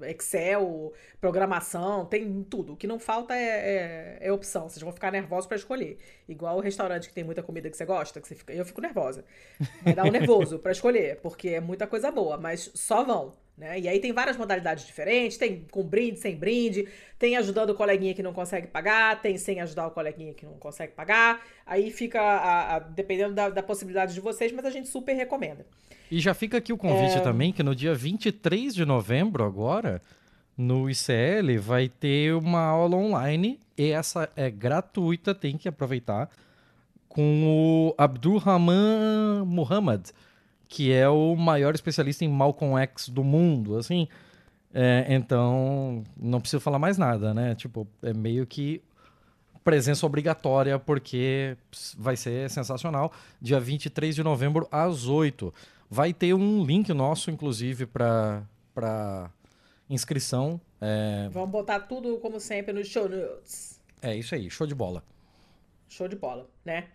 Excel, 0.03 0.93
programação, 1.21 2.05
tem 2.07 2.43
tudo. 2.45 2.75
O 2.75 2.77
que 2.77 2.87
não 2.87 2.99
falta 2.99 3.35
é, 3.35 4.19
é, 4.21 4.29
é 4.29 4.33
opção. 4.33 4.69
Vocês 4.69 4.83
vão 4.83 4.93
ficar 4.93 5.11
nervosos 5.11 5.47
para 5.47 5.57
escolher. 5.57 5.99
Igual 6.31 6.59
o 6.59 6.61
restaurante 6.61 7.09
que 7.09 7.15
tem 7.15 7.25
muita 7.25 7.43
comida 7.43 7.69
que 7.69 7.77
você 7.77 7.85
gosta, 7.85 8.21
que 8.21 8.29
você 8.29 8.37
fica, 8.37 8.53
eu 8.53 8.65
fico 8.65 8.81
nervosa. 8.81 9.25
Vai 9.83 9.95
dar 9.95 10.05
um 10.05 10.11
nervoso 10.11 10.59
para 10.61 10.71
escolher, 10.71 11.19
porque 11.21 11.49
é 11.49 11.61
muita 11.61 11.87
coisa 11.87 12.11
boa, 12.11 12.37
mas 12.37 12.71
só 12.75 13.03
vão. 13.03 13.35
Né? 13.61 13.81
E 13.81 13.89
aí 13.89 13.99
tem 14.01 14.13
várias 14.13 14.39
modalidades 14.39 14.87
diferentes, 14.87 15.37
tem 15.37 15.67
com 15.71 15.83
brinde, 15.83 16.19
sem 16.19 16.35
brinde, 16.35 16.89
tem 17.19 17.37
ajudando 17.37 17.71
o 17.71 17.75
coleguinha 17.75 18.15
que 18.15 18.23
não 18.23 18.33
consegue 18.33 18.69
pagar, 18.69 19.21
tem 19.21 19.37
sem 19.37 19.61
ajudar 19.61 19.89
o 19.89 19.91
coleguinha 19.91 20.33
que 20.33 20.47
não 20.47 20.55
consegue 20.55 20.93
pagar. 20.93 21.45
Aí 21.67 21.91
fica 21.91 22.23
a, 22.23 22.77
a, 22.77 22.79
dependendo 22.79 23.35
da, 23.35 23.51
da, 23.51 23.63
possibilidade 23.63 24.15
de 24.15 24.21
vocês, 24.21 24.51
mas 24.53 24.65
a 24.65 24.71
gente 24.71 24.89
super 24.89 25.13
recomenda. 25.15 25.67
E 26.11 26.21
já 26.21 26.33
fica 26.33 26.57
aqui 26.57 26.73
o 26.73 26.79
convite 26.79 27.19
é... 27.19 27.21
também, 27.21 27.53
que 27.53 27.63
no 27.63 27.75
dia 27.75 27.95
23 27.95 28.75
de 28.75 28.87
novembro 28.87 29.45
agora, 29.45 30.01
no 30.61 30.91
ICL, 30.91 31.59
vai 31.59 31.89
ter 31.89 32.35
uma 32.35 32.61
aula 32.61 32.95
online, 32.95 33.59
e 33.79 33.91
essa 33.93 34.29
é 34.37 34.51
gratuita, 34.51 35.35
tem 35.35 35.57
que 35.57 35.67
aproveitar, 35.67 36.29
com 37.09 37.47
o 37.47 37.95
Abdurrahman 37.97 39.47
Muhammad, 39.47 40.11
que 40.69 40.93
é 40.93 41.09
o 41.09 41.35
maior 41.35 41.75
especialista 41.75 42.27
em 42.27 42.29
Malcolm 42.29 42.79
X 42.83 43.09
do 43.09 43.25
mundo, 43.25 43.79
assim. 43.79 44.07
É, 44.73 45.07
então, 45.09 46.05
não 46.15 46.41
preciso 46.41 46.61
falar 46.61 46.79
mais 46.79 46.99
nada, 46.99 47.33
né? 47.33 47.55
Tipo, 47.55 47.89
é 48.03 48.13
meio 48.13 48.47
que 48.47 48.83
presença 49.65 50.05
obrigatória, 50.05 50.79
porque 50.79 51.57
vai 51.97 52.17
ser 52.17 52.51
sensacional. 52.51 53.13
Dia 53.41 53.59
23 53.59 54.15
de 54.15 54.23
novembro, 54.23 54.69
às 54.71 55.07
8. 55.07 55.53
Vai 55.89 56.13
ter 56.13 56.35
um 56.35 56.63
link 56.65 56.93
nosso, 56.93 57.31
inclusive, 57.31 57.87
para 57.87 59.31
inscrição. 59.91 60.61
É... 60.81 61.29
Vamos 61.31 61.51
botar 61.51 61.81
tudo, 61.81 62.19
como 62.19 62.41
sempre, 62.41 62.73
no 62.73 62.83
show 62.85 63.09
notes. 63.09 63.81
É 64.01 64.15
isso 64.17 64.35
aí, 64.35 64.49
show 64.49 64.67
de 64.67 64.75
bola. 64.75 65.05
Show 65.89 66.09
de 66.09 66.17
bola, 66.17 66.49
né? 66.65 66.89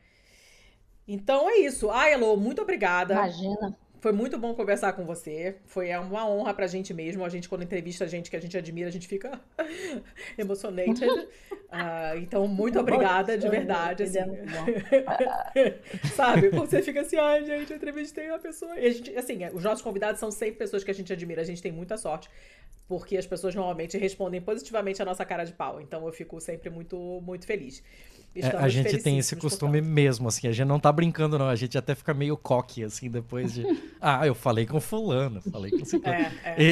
Então 1.07 1.47
é 1.49 1.57
isso. 1.57 1.91
Ai, 1.91 2.13
Elo, 2.13 2.35
muito 2.37 2.61
obrigada. 2.61 3.13
Imagina. 3.13 3.77
Foi 3.99 4.11
muito 4.11 4.37
bom 4.37 4.53
conversar 4.53 4.93
com 4.93 5.05
você. 5.05 5.55
Foi 5.65 5.89
é 5.89 5.99
uma 5.99 6.27
honra 6.29 6.53
pra 6.53 6.67
gente 6.67 6.93
mesmo. 6.93 7.23
A 7.25 7.29
gente, 7.29 7.49
quando 7.49 7.63
entrevista 7.63 8.05
a 8.05 8.07
gente 8.07 8.29
que 8.29 8.35
a 8.35 8.39
gente 8.41 8.57
admira, 8.57 8.87
a 8.87 8.91
gente 8.91 9.07
fica 9.07 9.39
emocionated. 10.37 11.07
uh, 11.07 12.17
então, 12.21 12.47
muito 12.47 12.79
obrigada, 12.79 13.37
de 13.37 13.49
verdade. 13.49 14.03
Assim. 14.03 14.19
Sabe? 16.15 16.49
Você 16.49 16.81
fica 16.81 17.01
assim, 17.01 17.17
ai, 17.17 17.45
gente, 17.45 17.71
eu 17.71 17.77
entrevistei 17.77 18.29
uma 18.29 18.39
pessoa. 18.39 18.79
E 18.79 18.87
a 18.87 18.91
gente, 18.91 19.15
assim, 19.17 19.39
os 19.53 19.63
nossos 19.63 19.81
convidados 19.81 20.19
são 20.19 20.31
sempre 20.31 20.57
pessoas 20.57 20.83
que 20.83 20.91
a 20.91 20.93
gente 20.93 21.11
admira. 21.11 21.41
A 21.41 21.45
gente 21.45 21.61
tem 21.61 21.71
muita 21.71 21.97
sorte. 21.97 22.29
Porque 22.87 23.17
as 23.17 23.25
pessoas 23.25 23.55
normalmente 23.55 23.97
respondem 23.97 24.39
positivamente 24.39 25.01
a 25.01 25.05
nossa 25.05 25.25
cara 25.25 25.43
de 25.43 25.53
pau. 25.53 25.81
Então, 25.81 26.05
eu 26.05 26.13
fico 26.13 26.39
sempre 26.39 26.69
muito, 26.69 27.19
muito 27.23 27.47
feliz. 27.47 27.81
É, 28.35 28.47
a 28.57 28.67
gente 28.67 28.97
tem 28.97 29.17
esse 29.17 29.35
costume 29.35 29.79
portanto. 29.79 29.93
mesmo, 29.93 30.27
assim, 30.27 30.47
a 30.47 30.51
gente 30.51 30.67
não 30.67 30.79
tá 30.79 30.91
brincando, 30.91 31.39
não. 31.39 31.47
A 31.47 31.55
gente 31.55 31.77
até 31.77 31.95
fica 31.95 32.13
meio 32.13 32.35
coque, 32.35 32.83
assim, 32.83 33.09
depois 33.09 33.53
de. 33.53 33.63
Ah, 34.01 34.27
eu 34.27 34.35
falei 34.35 34.65
com 34.65 34.79
fulano, 34.79 35.41
falei 35.51 35.71
com 35.71 35.83
ciclano. 35.83 36.27
É, 36.43 36.51
é, 36.51 36.63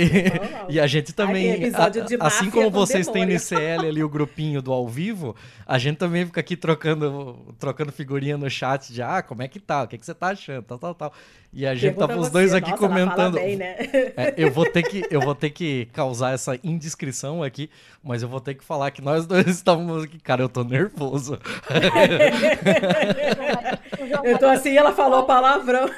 e, 0.70 0.76
e, 0.76 0.80
a 0.80 0.88
gente 0.88 1.14
também. 1.14 1.72
A, 1.74 2.28
assim 2.28 2.50
como 2.50 2.70
vocês 2.70 3.08
têm 3.08 3.26
no 3.26 3.32
ICL 3.32 3.88
ali 3.88 4.04
o 4.04 4.10
grupinho 4.10 4.62
do 4.62 4.72
ao 4.72 4.88
vivo, 4.88 5.36
a 5.66 5.78
gente 5.78 5.98
também 5.98 6.26
fica 6.26 6.40
aqui 6.40 6.56
trocando, 6.56 7.56
trocando 7.58 7.92
figurinha 7.92 8.38
no 8.38 8.50
chat 8.50 8.94
de 8.94 9.02
ah, 9.02 9.22
como 9.22 9.42
é 9.42 9.48
que 9.48 9.60
tá? 9.60 9.84
O 9.84 9.88
que, 9.88 9.98
que 9.98 10.06
você 10.06 10.14
tá 10.14 10.28
achando? 10.28 10.64
Tal, 10.64 10.78
tal, 10.78 10.96
tal. 10.96 11.14
E 11.56 11.68
a 11.68 11.76
gente 11.76 11.96
Pergunta 11.96 12.08
tava 12.08 12.20
os 12.20 12.30
dois 12.30 12.52
aqui 12.52 12.72
Nossa, 12.72 12.88
comentando. 12.88 13.36
Bem, 13.36 13.56
né? 13.56 13.76
é, 14.18 14.34
eu, 14.36 14.52
vou 14.52 14.66
ter 14.66 14.82
que, 14.82 15.06
eu 15.12 15.22
vou 15.22 15.36
ter 15.36 15.52
que 15.52 15.88
causar 15.94 16.34
essa 16.34 16.60
indiscrição 16.64 17.44
aqui, 17.44 17.70
mas 18.04 18.24
eu 18.24 18.28
vou 18.28 18.40
ter 18.40 18.56
que 18.56 18.64
falar 18.64 18.90
que 18.90 19.04
nós 19.04 19.28
dois 19.28 19.46
estávamos 19.48 20.04
aqui. 20.04 20.18
Cara, 20.20 20.42
eu 20.42 20.50
tô 20.50 20.64
nervoso. 20.64 21.38
eu 24.24 24.40
tô 24.40 24.48
assim, 24.48 24.76
ela 24.76 24.94
falou 24.94 25.26
palavrão. 25.26 25.88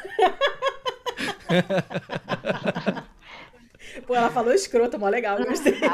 Pô, 4.06 4.16
ela 4.16 4.30
falou 4.30 4.54
escroto, 4.54 5.00
mó 5.00 5.08
legal, 5.10 5.38
gostei. 5.44 5.74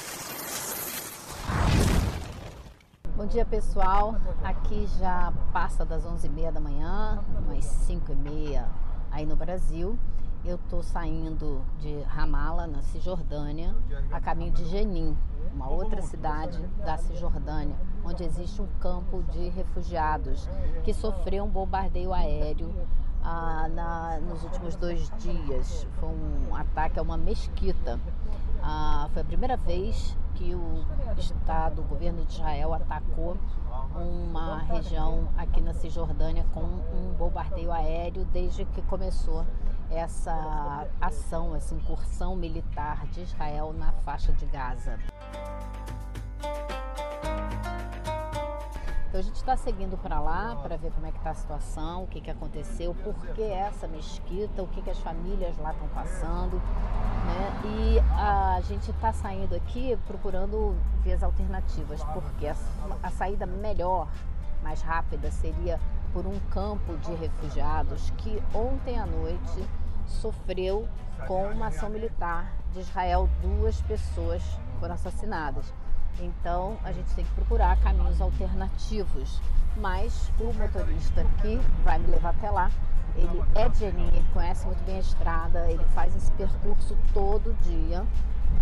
Bom 3.19 3.25
dia, 3.25 3.45
pessoal. 3.45 4.15
Aqui 4.41 4.87
já 4.97 5.33
passa 5.51 5.83
das 5.83 6.05
11h30 6.05 6.53
da 6.53 6.59
manhã, 6.61 7.19
umas 7.37 7.65
5h30 7.85 8.65
aí 9.11 9.25
no 9.25 9.35
Brasil. 9.35 9.99
Eu 10.45 10.55
estou 10.55 10.81
saindo 10.81 11.61
de 11.79 11.99
Ramala, 12.03 12.65
na 12.65 12.81
Cisjordânia, 12.81 13.75
a 14.09 14.21
caminho 14.21 14.53
de 14.53 14.63
Jenin, 14.69 15.17
uma 15.53 15.69
outra 15.69 16.01
cidade 16.01 16.65
da 16.85 16.95
Cisjordânia, 16.95 17.75
onde 18.05 18.23
existe 18.23 18.61
um 18.61 18.67
campo 18.79 19.21
de 19.33 19.49
refugiados 19.49 20.47
que 20.85 20.93
sofreu 20.93 21.43
um 21.43 21.49
bombardeio 21.49 22.13
aéreo 22.13 22.73
ah, 23.21 23.67
na, 23.67 24.19
nos 24.21 24.45
últimos 24.45 24.77
dois 24.77 25.11
dias. 25.17 25.85
Foi 25.99 26.07
um 26.07 26.55
ataque 26.55 26.97
a 26.97 27.01
uma 27.01 27.17
mesquita. 27.17 27.99
Ah, 28.61 29.07
foi 29.13 29.21
a 29.21 29.25
primeira 29.25 29.57
vez 29.57 30.15
que 30.35 30.55
o 30.55 30.85
Estado, 31.17 31.81
o 31.81 31.85
governo 31.85 32.23
de 32.25 32.33
Israel, 32.33 32.73
atacou 32.73 33.37
uma 33.95 34.59
região 34.59 35.29
aqui 35.37 35.61
na 35.61 35.73
Cisjordânia 35.73 36.45
com 36.53 36.61
um 36.61 37.13
bombardeio 37.17 37.71
aéreo 37.71 38.25
desde 38.25 38.65
que 38.65 38.81
começou 38.83 39.45
essa 39.89 40.87
ação, 41.01 41.55
essa 41.55 41.73
incursão 41.73 42.35
militar 42.35 43.05
de 43.07 43.21
Israel 43.21 43.73
na 43.73 43.91
faixa 43.91 44.31
de 44.33 44.45
Gaza. 44.45 44.99
Então 49.19 49.27
a 49.27 49.33
gente 49.33 49.41
está 49.41 49.57
seguindo 49.57 49.97
para 49.97 50.17
lá 50.21 50.55
para 50.63 50.77
ver 50.77 50.93
como 50.93 51.05
é 51.05 51.11
que 51.11 51.17
está 51.17 51.31
a 51.31 51.33
situação, 51.33 52.03
o 52.03 52.07
que, 52.07 52.21
que 52.21 52.31
aconteceu, 52.31 52.95
por 53.03 53.13
que 53.33 53.43
essa 53.43 53.85
mesquita, 53.85 54.63
o 54.63 54.67
que, 54.67 54.81
que 54.81 54.89
as 54.89 54.99
famílias 54.99 55.57
lá 55.57 55.73
estão 55.73 55.89
passando. 55.89 56.55
Né? 56.55 57.61
E 57.65 57.99
a 58.17 58.61
gente 58.61 58.89
está 58.91 59.11
saindo 59.11 59.53
aqui 59.53 59.99
procurando 60.07 60.73
vias 61.03 61.21
alternativas, 61.21 62.01
porque 62.13 62.47
a, 62.47 62.55
a 63.03 63.09
saída 63.09 63.45
melhor, 63.45 64.07
mais 64.63 64.81
rápida, 64.81 65.29
seria 65.31 65.81
por 66.13 66.25
um 66.25 66.39
campo 66.51 66.95
de 66.99 67.13
refugiados 67.15 68.11
que 68.19 68.41
ontem 68.55 68.97
à 68.97 69.05
noite 69.05 69.67
sofreu 70.07 70.87
com 71.27 71.45
uma 71.49 71.67
ação 71.67 71.89
militar 71.89 72.53
de 72.71 72.79
Israel. 72.79 73.27
Duas 73.41 73.81
pessoas 73.81 74.41
foram 74.79 74.95
assassinadas. 74.95 75.73
Então 76.21 76.77
a 76.83 76.91
gente 76.91 77.13
tem 77.13 77.25
que 77.25 77.31
procurar 77.31 77.77
caminhos 77.77 78.19
alternativos. 78.21 79.41
Mas 79.77 80.31
o 80.39 80.53
motorista 80.53 81.25
que 81.41 81.57
vai 81.83 81.99
me 81.99 82.07
levar 82.07 82.31
até 82.31 82.49
lá, 82.49 82.69
ele 83.15 83.43
é 83.55 83.69
de 83.69 83.79
Jenin, 83.79 84.07
ele 84.07 84.25
conhece 84.33 84.65
muito 84.65 84.83
bem 84.83 84.97
a 84.97 84.99
estrada, 84.99 85.71
ele 85.71 85.83
faz 85.93 86.15
esse 86.15 86.31
percurso 86.33 86.97
todo 87.13 87.55
dia 87.63 88.05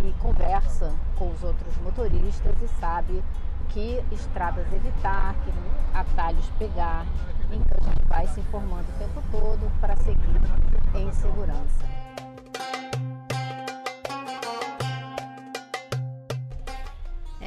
e 0.02 0.12
conversa 0.20 0.94
com 1.16 1.32
os 1.32 1.44
outros 1.44 1.76
motoristas 1.78 2.56
e 2.62 2.68
sabe 2.80 3.24
que 3.70 4.04
estradas 4.12 4.72
evitar, 4.72 5.36
que 5.44 5.52
atalhos 5.94 6.50
pegar. 6.60 7.06
Então 7.52 7.78
a 7.80 7.90
gente 7.90 8.08
vai 8.08 8.28
se 8.28 8.40
informando 8.40 8.86
o 8.90 9.00
tempo 9.00 9.24
todo 9.32 9.72
para 9.80 9.96
seguir 9.96 10.42
em 10.96 11.12
segurança. 11.14 11.86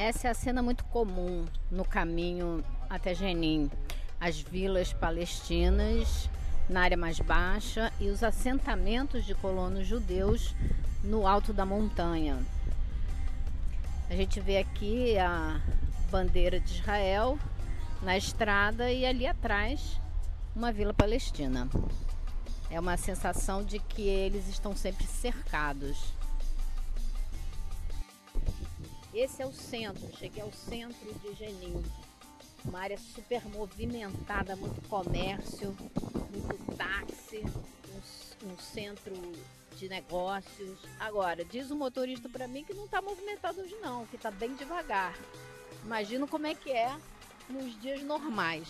Essa 0.03 0.29
é 0.29 0.31
a 0.31 0.33
cena 0.33 0.63
muito 0.63 0.83
comum 0.85 1.45
no 1.69 1.85
caminho 1.85 2.63
até 2.89 3.13
Jenin. 3.13 3.69
As 4.19 4.41
vilas 4.41 4.91
palestinas 4.91 6.27
na 6.67 6.81
área 6.81 6.97
mais 6.97 7.19
baixa 7.19 7.93
e 7.99 8.09
os 8.09 8.23
assentamentos 8.23 9.23
de 9.23 9.35
colonos 9.35 9.85
judeus 9.85 10.55
no 11.03 11.27
alto 11.27 11.53
da 11.53 11.67
montanha. 11.67 12.43
A 14.09 14.15
gente 14.15 14.39
vê 14.39 14.57
aqui 14.57 15.19
a 15.19 15.61
bandeira 16.09 16.59
de 16.59 16.79
Israel 16.79 17.37
na 18.01 18.17
estrada 18.17 18.91
e 18.91 19.05
ali 19.05 19.27
atrás 19.27 20.01
uma 20.55 20.71
vila 20.71 20.95
palestina. 20.95 21.69
É 22.71 22.79
uma 22.79 22.97
sensação 22.97 23.63
de 23.63 23.77
que 23.77 24.01
eles 24.01 24.49
estão 24.49 24.75
sempre 24.75 25.05
cercados. 25.05 26.11
Esse 29.13 29.41
é 29.41 29.45
o 29.45 29.51
centro, 29.51 30.09
cheguei 30.17 30.41
ao 30.41 30.51
centro 30.53 31.13
de 31.15 31.33
Genin. 31.33 31.83
Uma 32.63 32.79
área 32.79 32.97
super 32.97 33.45
movimentada, 33.49 34.55
muito 34.55 34.87
comércio, 34.87 35.75
muito 36.31 36.77
táxi, 36.77 37.43
um, 38.43 38.51
um 38.51 38.57
centro 38.57 39.13
de 39.75 39.89
negócios. 39.89 40.79
Agora, 40.97 41.43
diz 41.43 41.71
o 41.71 41.75
motorista 41.75 42.29
para 42.29 42.47
mim 42.47 42.63
que 42.63 42.73
não 42.73 42.85
está 42.85 43.01
movimentado 43.01 43.59
hoje 43.59 43.75
não, 43.81 44.05
que 44.05 44.15
está 44.15 44.31
bem 44.31 44.55
devagar. 44.55 45.17
Imagino 45.83 46.25
como 46.25 46.47
é 46.47 46.55
que 46.55 46.71
é 46.71 46.95
nos 47.49 47.81
dias 47.81 48.01
normais. 48.03 48.69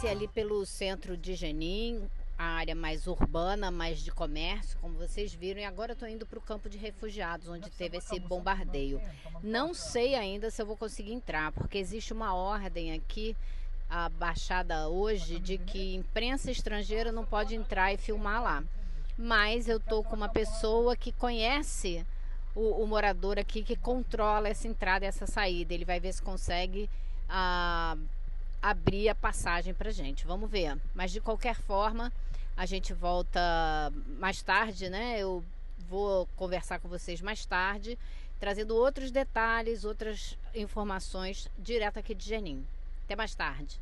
Passei 0.00 0.12
ali 0.12 0.28
pelo 0.28 0.64
centro 0.64 1.14
de 1.14 1.34
Genin, 1.34 2.08
a 2.38 2.44
área 2.44 2.74
mais 2.74 3.06
urbana, 3.06 3.70
mais 3.70 4.00
de 4.00 4.10
comércio, 4.10 4.78
como 4.80 4.96
vocês 4.96 5.34
viram, 5.34 5.60
e 5.60 5.64
agora 5.64 5.92
estou 5.92 6.08
indo 6.08 6.24
para 6.24 6.38
o 6.38 6.42
campo 6.42 6.70
de 6.70 6.78
refugiados, 6.78 7.48
onde 7.48 7.68
teve 7.68 7.98
esse 7.98 8.18
bombardeio. 8.18 8.98
Não 9.42 9.74
sei 9.74 10.14
ainda 10.14 10.50
se 10.50 10.62
eu 10.62 10.64
vou 10.64 10.74
conseguir 10.74 11.12
entrar, 11.12 11.52
porque 11.52 11.76
existe 11.76 12.14
uma 12.14 12.34
ordem 12.34 12.94
aqui 12.94 13.36
a 13.90 14.08
baixada 14.08 14.88
hoje 14.88 15.38
de 15.38 15.58
que 15.58 15.96
imprensa 15.96 16.50
estrangeira 16.50 17.12
não 17.12 17.26
pode 17.26 17.54
entrar 17.54 17.92
e 17.92 17.98
filmar 17.98 18.42
lá. 18.42 18.64
Mas 19.18 19.68
eu 19.68 19.78
tô 19.78 20.02
com 20.02 20.16
uma 20.16 20.30
pessoa 20.30 20.96
que 20.96 21.12
conhece 21.12 22.06
o, 22.54 22.82
o 22.82 22.86
morador 22.86 23.38
aqui 23.38 23.62
que 23.62 23.76
controla 23.76 24.48
essa 24.48 24.66
entrada 24.66 25.04
e 25.04 25.08
essa 25.08 25.26
saída. 25.26 25.74
Ele 25.74 25.84
vai 25.84 26.00
ver 26.00 26.14
se 26.14 26.22
consegue 26.22 26.88
ah, 27.28 27.98
abrir 28.62 29.08
a 29.08 29.14
passagem 29.14 29.72
para 29.74 29.90
gente. 29.90 30.26
Vamos 30.26 30.50
ver. 30.50 30.78
Mas 30.94 31.10
de 31.10 31.20
qualquer 31.20 31.54
forma, 31.54 32.12
a 32.56 32.66
gente 32.66 32.92
volta 32.92 33.40
mais 34.18 34.42
tarde, 34.42 34.88
né? 34.88 35.18
Eu 35.18 35.44
vou 35.88 36.26
conversar 36.36 36.78
com 36.78 36.88
vocês 36.88 37.20
mais 37.20 37.44
tarde, 37.44 37.98
trazendo 38.38 38.76
outros 38.76 39.10
detalhes, 39.10 39.84
outras 39.84 40.38
informações 40.54 41.48
direto 41.58 41.98
aqui 41.98 42.14
de 42.14 42.24
Genin. 42.24 42.66
Até 43.04 43.16
mais 43.16 43.34
tarde. 43.34 43.80